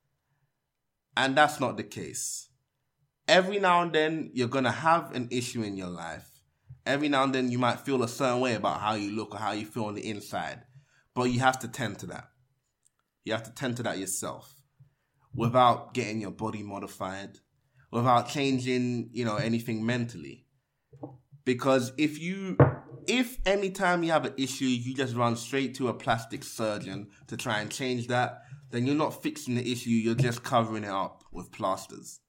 And 1.14 1.36
that's 1.36 1.60
not 1.60 1.76
the 1.76 1.82
case. 1.82 2.48
Every 3.28 3.58
now 3.58 3.82
and 3.82 3.92
then, 3.92 4.30
you're 4.32 4.48
going 4.48 4.64
to 4.64 4.70
have 4.70 5.14
an 5.14 5.28
issue 5.30 5.62
in 5.62 5.76
your 5.76 5.88
life. 5.88 6.26
Every 6.86 7.10
now 7.10 7.24
and 7.24 7.34
then, 7.34 7.50
you 7.50 7.58
might 7.58 7.80
feel 7.80 8.02
a 8.02 8.08
certain 8.08 8.40
way 8.40 8.54
about 8.54 8.80
how 8.80 8.94
you 8.94 9.10
look 9.10 9.34
or 9.34 9.38
how 9.38 9.52
you 9.52 9.66
feel 9.66 9.84
on 9.84 9.94
the 9.94 10.08
inside. 10.08 10.62
But 11.14 11.24
you 11.24 11.40
have 11.40 11.58
to 11.58 11.68
tend 11.68 11.98
to 11.98 12.06
that. 12.06 12.28
You 13.24 13.32
have 13.32 13.42
to 13.42 13.52
tend 13.52 13.76
to 13.76 13.82
that 13.82 13.98
yourself 13.98 14.54
without 15.34 15.92
getting 15.92 16.22
your 16.22 16.30
body 16.30 16.62
modified, 16.62 17.40
without 17.94 18.28
changing, 18.28 19.08
you 19.12 19.24
know, 19.24 19.36
anything 19.36 19.86
mentally. 19.86 20.44
Because 21.44 21.92
if 21.96 22.18
you, 22.18 22.58
if 23.06 23.38
anytime 23.46 24.02
you 24.02 24.10
have 24.10 24.24
an 24.24 24.34
issue, 24.36 24.64
you 24.64 24.94
just 24.94 25.14
run 25.14 25.36
straight 25.36 25.74
to 25.76 25.88
a 25.88 25.94
plastic 25.94 26.42
surgeon 26.42 27.08
to 27.28 27.36
try 27.36 27.60
and 27.60 27.70
change 27.70 28.08
that, 28.08 28.42
then 28.70 28.84
you're 28.84 28.96
not 28.96 29.22
fixing 29.22 29.54
the 29.54 29.72
issue, 29.72 29.90
you're 29.90 30.14
just 30.14 30.42
covering 30.42 30.84
it 30.84 30.90
up. 30.90 31.24
with 31.34 31.52
plasters. 31.52 32.20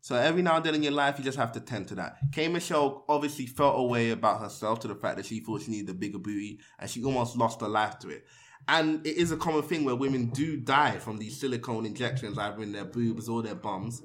So 0.00 0.14
every 0.14 0.42
now 0.42 0.56
and 0.56 0.64
then 0.64 0.74
in 0.76 0.82
your 0.82 0.92
life, 0.92 1.18
you 1.18 1.24
just 1.24 1.38
have 1.38 1.52
to 1.52 1.60
tend 1.60 1.88
to 1.88 1.96
that. 1.96 2.18
K 2.32 2.46
Michelle 2.46 3.04
obviously 3.08 3.46
felt 3.46 3.78
a 3.78 3.82
way 3.82 4.10
about 4.10 4.40
herself 4.40 4.78
to 4.80 4.88
the 4.88 4.94
fact 4.94 5.16
that 5.16 5.26
she 5.26 5.40
thought 5.40 5.62
she 5.62 5.70
needed 5.70 5.90
a 5.90 5.94
bigger 5.94 6.18
booty, 6.18 6.60
and 6.78 6.88
she 6.88 7.02
almost 7.02 7.36
lost 7.36 7.60
her 7.60 7.68
life 7.68 7.98
to 8.00 8.10
it. 8.10 8.24
And 8.68 9.04
it 9.06 9.16
is 9.16 9.32
a 9.32 9.36
common 9.36 9.62
thing 9.62 9.84
where 9.84 9.96
women 9.96 10.26
do 10.26 10.56
die 10.56 10.98
from 10.98 11.18
these 11.18 11.40
silicone 11.40 11.86
injections, 11.86 12.38
either 12.38 12.62
in 12.62 12.72
their 12.72 12.84
boobs 12.84 13.28
or 13.28 13.42
their 13.42 13.54
bums. 13.54 14.02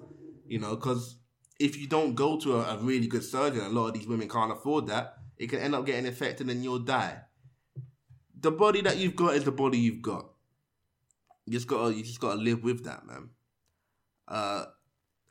You 0.51 0.59
know, 0.59 0.75
because 0.75 1.15
if 1.61 1.77
you 1.77 1.87
don't 1.87 2.13
go 2.13 2.37
to 2.37 2.57
a, 2.57 2.75
a 2.75 2.77
really 2.79 3.07
good 3.07 3.23
surgeon, 3.23 3.61
a 3.61 3.69
lot 3.69 3.87
of 3.87 3.93
these 3.93 4.05
women 4.05 4.27
can't 4.27 4.51
afford 4.51 4.87
that. 4.87 5.13
It 5.37 5.47
can 5.47 5.59
end 5.59 5.73
up 5.73 5.85
getting 5.85 6.05
infected, 6.05 6.49
and 6.49 6.61
you'll 6.61 6.79
die. 6.79 7.21
The 8.37 8.51
body 8.51 8.81
that 8.81 8.97
you've 8.97 9.15
got 9.15 9.35
is 9.35 9.45
the 9.45 9.53
body 9.53 9.77
you've 9.77 10.01
got. 10.01 10.25
You 11.45 11.53
just 11.53 11.67
gotta, 11.67 11.93
you 11.93 12.03
just 12.03 12.19
gotta 12.19 12.41
live 12.41 12.65
with 12.65 12.83
that, 12.83 13.07
man. 13.07 13.29
Uh, 14.27 14.65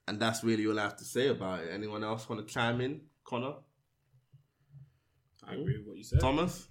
and 0.08 0.18
that's 0.18 0.42
really 0.42 0.66
all 0.66 0.80
I 0.80 0.84
have 0.84 0.96
to 0.96 1.04
say 1.04 1.28
about 1.28 1.64
it. 1.64 1.68
Anyone 1.70 2.02
else 2.02 2.26
want 2.26 2.48
to 2.48 2.50
chime 2.50 2.80
in? 2.80 3.02
Connor? 3.22 3.56
I 5.46 5.52
agree 5.52 5.76
with 5.76 5.86
what 5.86 5.98
you 5.98 6.04
said. 6.04 6.20
Thomas? 6.20 6.66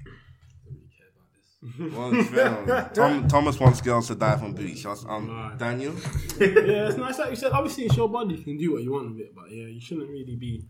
Wants 1.61 2.29
girls- 2.29 2.89
Tom, 2.93 3.27
Thomas 3.27 3.59
wants 3.59 3.81
girls 3.81 4.07
to 4.07 4.15
die 4.15 4.37
from 4.37 4.53
booty 4.53 4.75
shots. 4.75 5.05
Um, 5.07 5.55
Daniel? 5.57 5.93
yeah, 6.39 6.87
it's 6.87 6.97
nice 6.97 7.19
like 7.19 7.31
you 7.31 7.35
said. 7.35 7.51
Obviously, 7.51 7.85
it's 7.85 7.97
your 7.97 8.07
body. 8.07 8.35
You 8.35 8.43
can 8.43 8.57
do 8.57 8.71
what 8.73 8.83
you 8.83 8.93
want 8.93 9.11
with 9.11 9.19
it, 9.19 9.35
but 9.35 9.51
yeah, 9.51 9.65
you 9.67 9.81
shouldn't 9.81 10.09
really 10.09 10.35
be. 10.37 10.63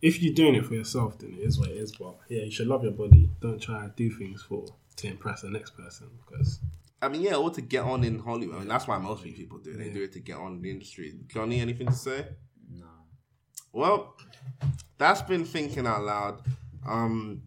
If 0.00 0.22
you're 0.22 0.34
doing 0.34 0.54
it 0.54 0.64
for 0.64 0.74
yourself, 0.74 1.18
then 1.18 1.34
it 1.34 1.40
is 1.40 1.58
what 1.58 1.68
it 1.68 1.76
is. 1.76 1.92
But 1.96 2.16
yeah, 2.28 2.42
you 2.44 2.50
should 2.50 2.66
love 2.66 2.82
your 2.82 2.92
body. 2.92 3.28
Don't 3.40 3.60
try 3.60 3.86
to 3.86 3.92
do 3.94 4.10
things 4.10 4.42
for 4.42 4.64
to 4.96 5.06
impress 5.06 5.42
the 5.42 5.50
next 5.50 5.76
person 5.76 6.08
because 6.26 6.60
I 7.02 7.08
mean, 7.08 7.22
yeah, 7.22 7.34
or 7.34 7.50
to 7.50 7.60
get 7.60 7.82
on 7.84 8.02
in 8.02 8.18
Hollywood. 8.20 8.56
I 8.56 8.58
mean, 8.60 8.68
that's 8.68 8.86
why 8.88 8.96
most 8.98 9.24
people 9.24 9.58
do 9.58 9.72
it. 9.72 9.78
They 9.78 9.90
do 9.90 10.02
it 10.04 10.12
to 10.12 10.20
get 10.20 10.36
on 10.36 10.54
in 10.54 10.62
the 10.62 10.70
industry. 10.70 11.12
Johnny, 11.28 11.60
anything 11.60 11.88
to 11.88 11.92
say? 11.92 12.26
No. 12.70 12.86
Well, 13.72 14.16
that's 14.98 15.20
been 15.22 15.44
thinking 15.44 15.86
out 15.86 16.02
loud. 16.04 16.42
Um, 16.86 17.42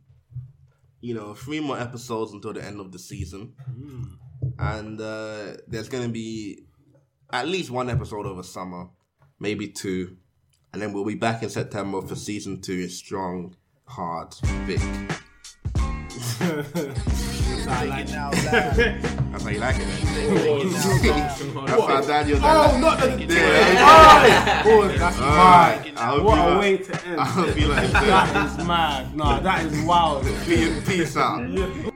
you 1.05 1.13
know, 1.13 1.35
three 1.35 1.59
more 1.59 1.79
episodes 1.79 2.33
until 2.33 2.51
the 2.51 2.63
end 2.65 2.79
of 2.79 2.91
the 2.91 2.97
season, 2.97 3.53
and 4.57 4.99
uh, 4.99 5.53
there's 5.67 5.87
gonna 5.87 6.09
be 6.09 6.63
at 7.31 7.47
least 7.47 7.69
one 7.69 7.91
episode 7.91 8.25
over 8.25 8.41
summer, 8.41 8.87
maybe 9.39 9.67
two, 9.67 10.17
and 10.73 10.81
then 10.81 10.93
we'll 10.93 11.05
be 11.05 11.13
back 11.13 11.43
in 11.43 11.49
September 11.49 12.01
for 12.01 12.15
season 12.15 12.59
two. 12.59 12.89
Strong, 12.89 13.55
hard, 13.85 14.33
big. 14.65 14.81
Thinking 17.65 18.15
out 18.15 18.35
loud. 18.35 18.43
That's 18.75 19.43
how 19.43 19.49
you 19.49 19.59
like 19.59 19.75
it. 19.75 19.79
Man. 19.79 20.39
Thinking 20.39 20.75
out 20.75 21.39
loud. 21.55 21.67
That's 21.67 21.87
how 21.87 22.01
Daniel. 22.01 22.39
oh, 22.43 22.77
not 22.79 22.99
the 22.99 23.25
Yeah. 23.33 24.63
oh, 24.65 24.87
that's 24.97 25.19
Alright, 25.19 25.95
mad. 25.95 26.23
What 26.23 26.37
a 26.37 26.41
uh, 26.41 26.59
way 26.59 26.77
to 26.77 27.05
end. 27.05 27.19
I 27.19 27.25
hope 27.25 27.59
you 27.59 27.67
like 27.67 27.91
that 27.91 28.59
is 28.59 28.65
mad. 28.65 29.15
No, 29.15 29.39
that 29.39 29.65
is 29.65 29.85
wild. 29.85 30.25
Peace 30.45 31.17
out. 31.17 31.91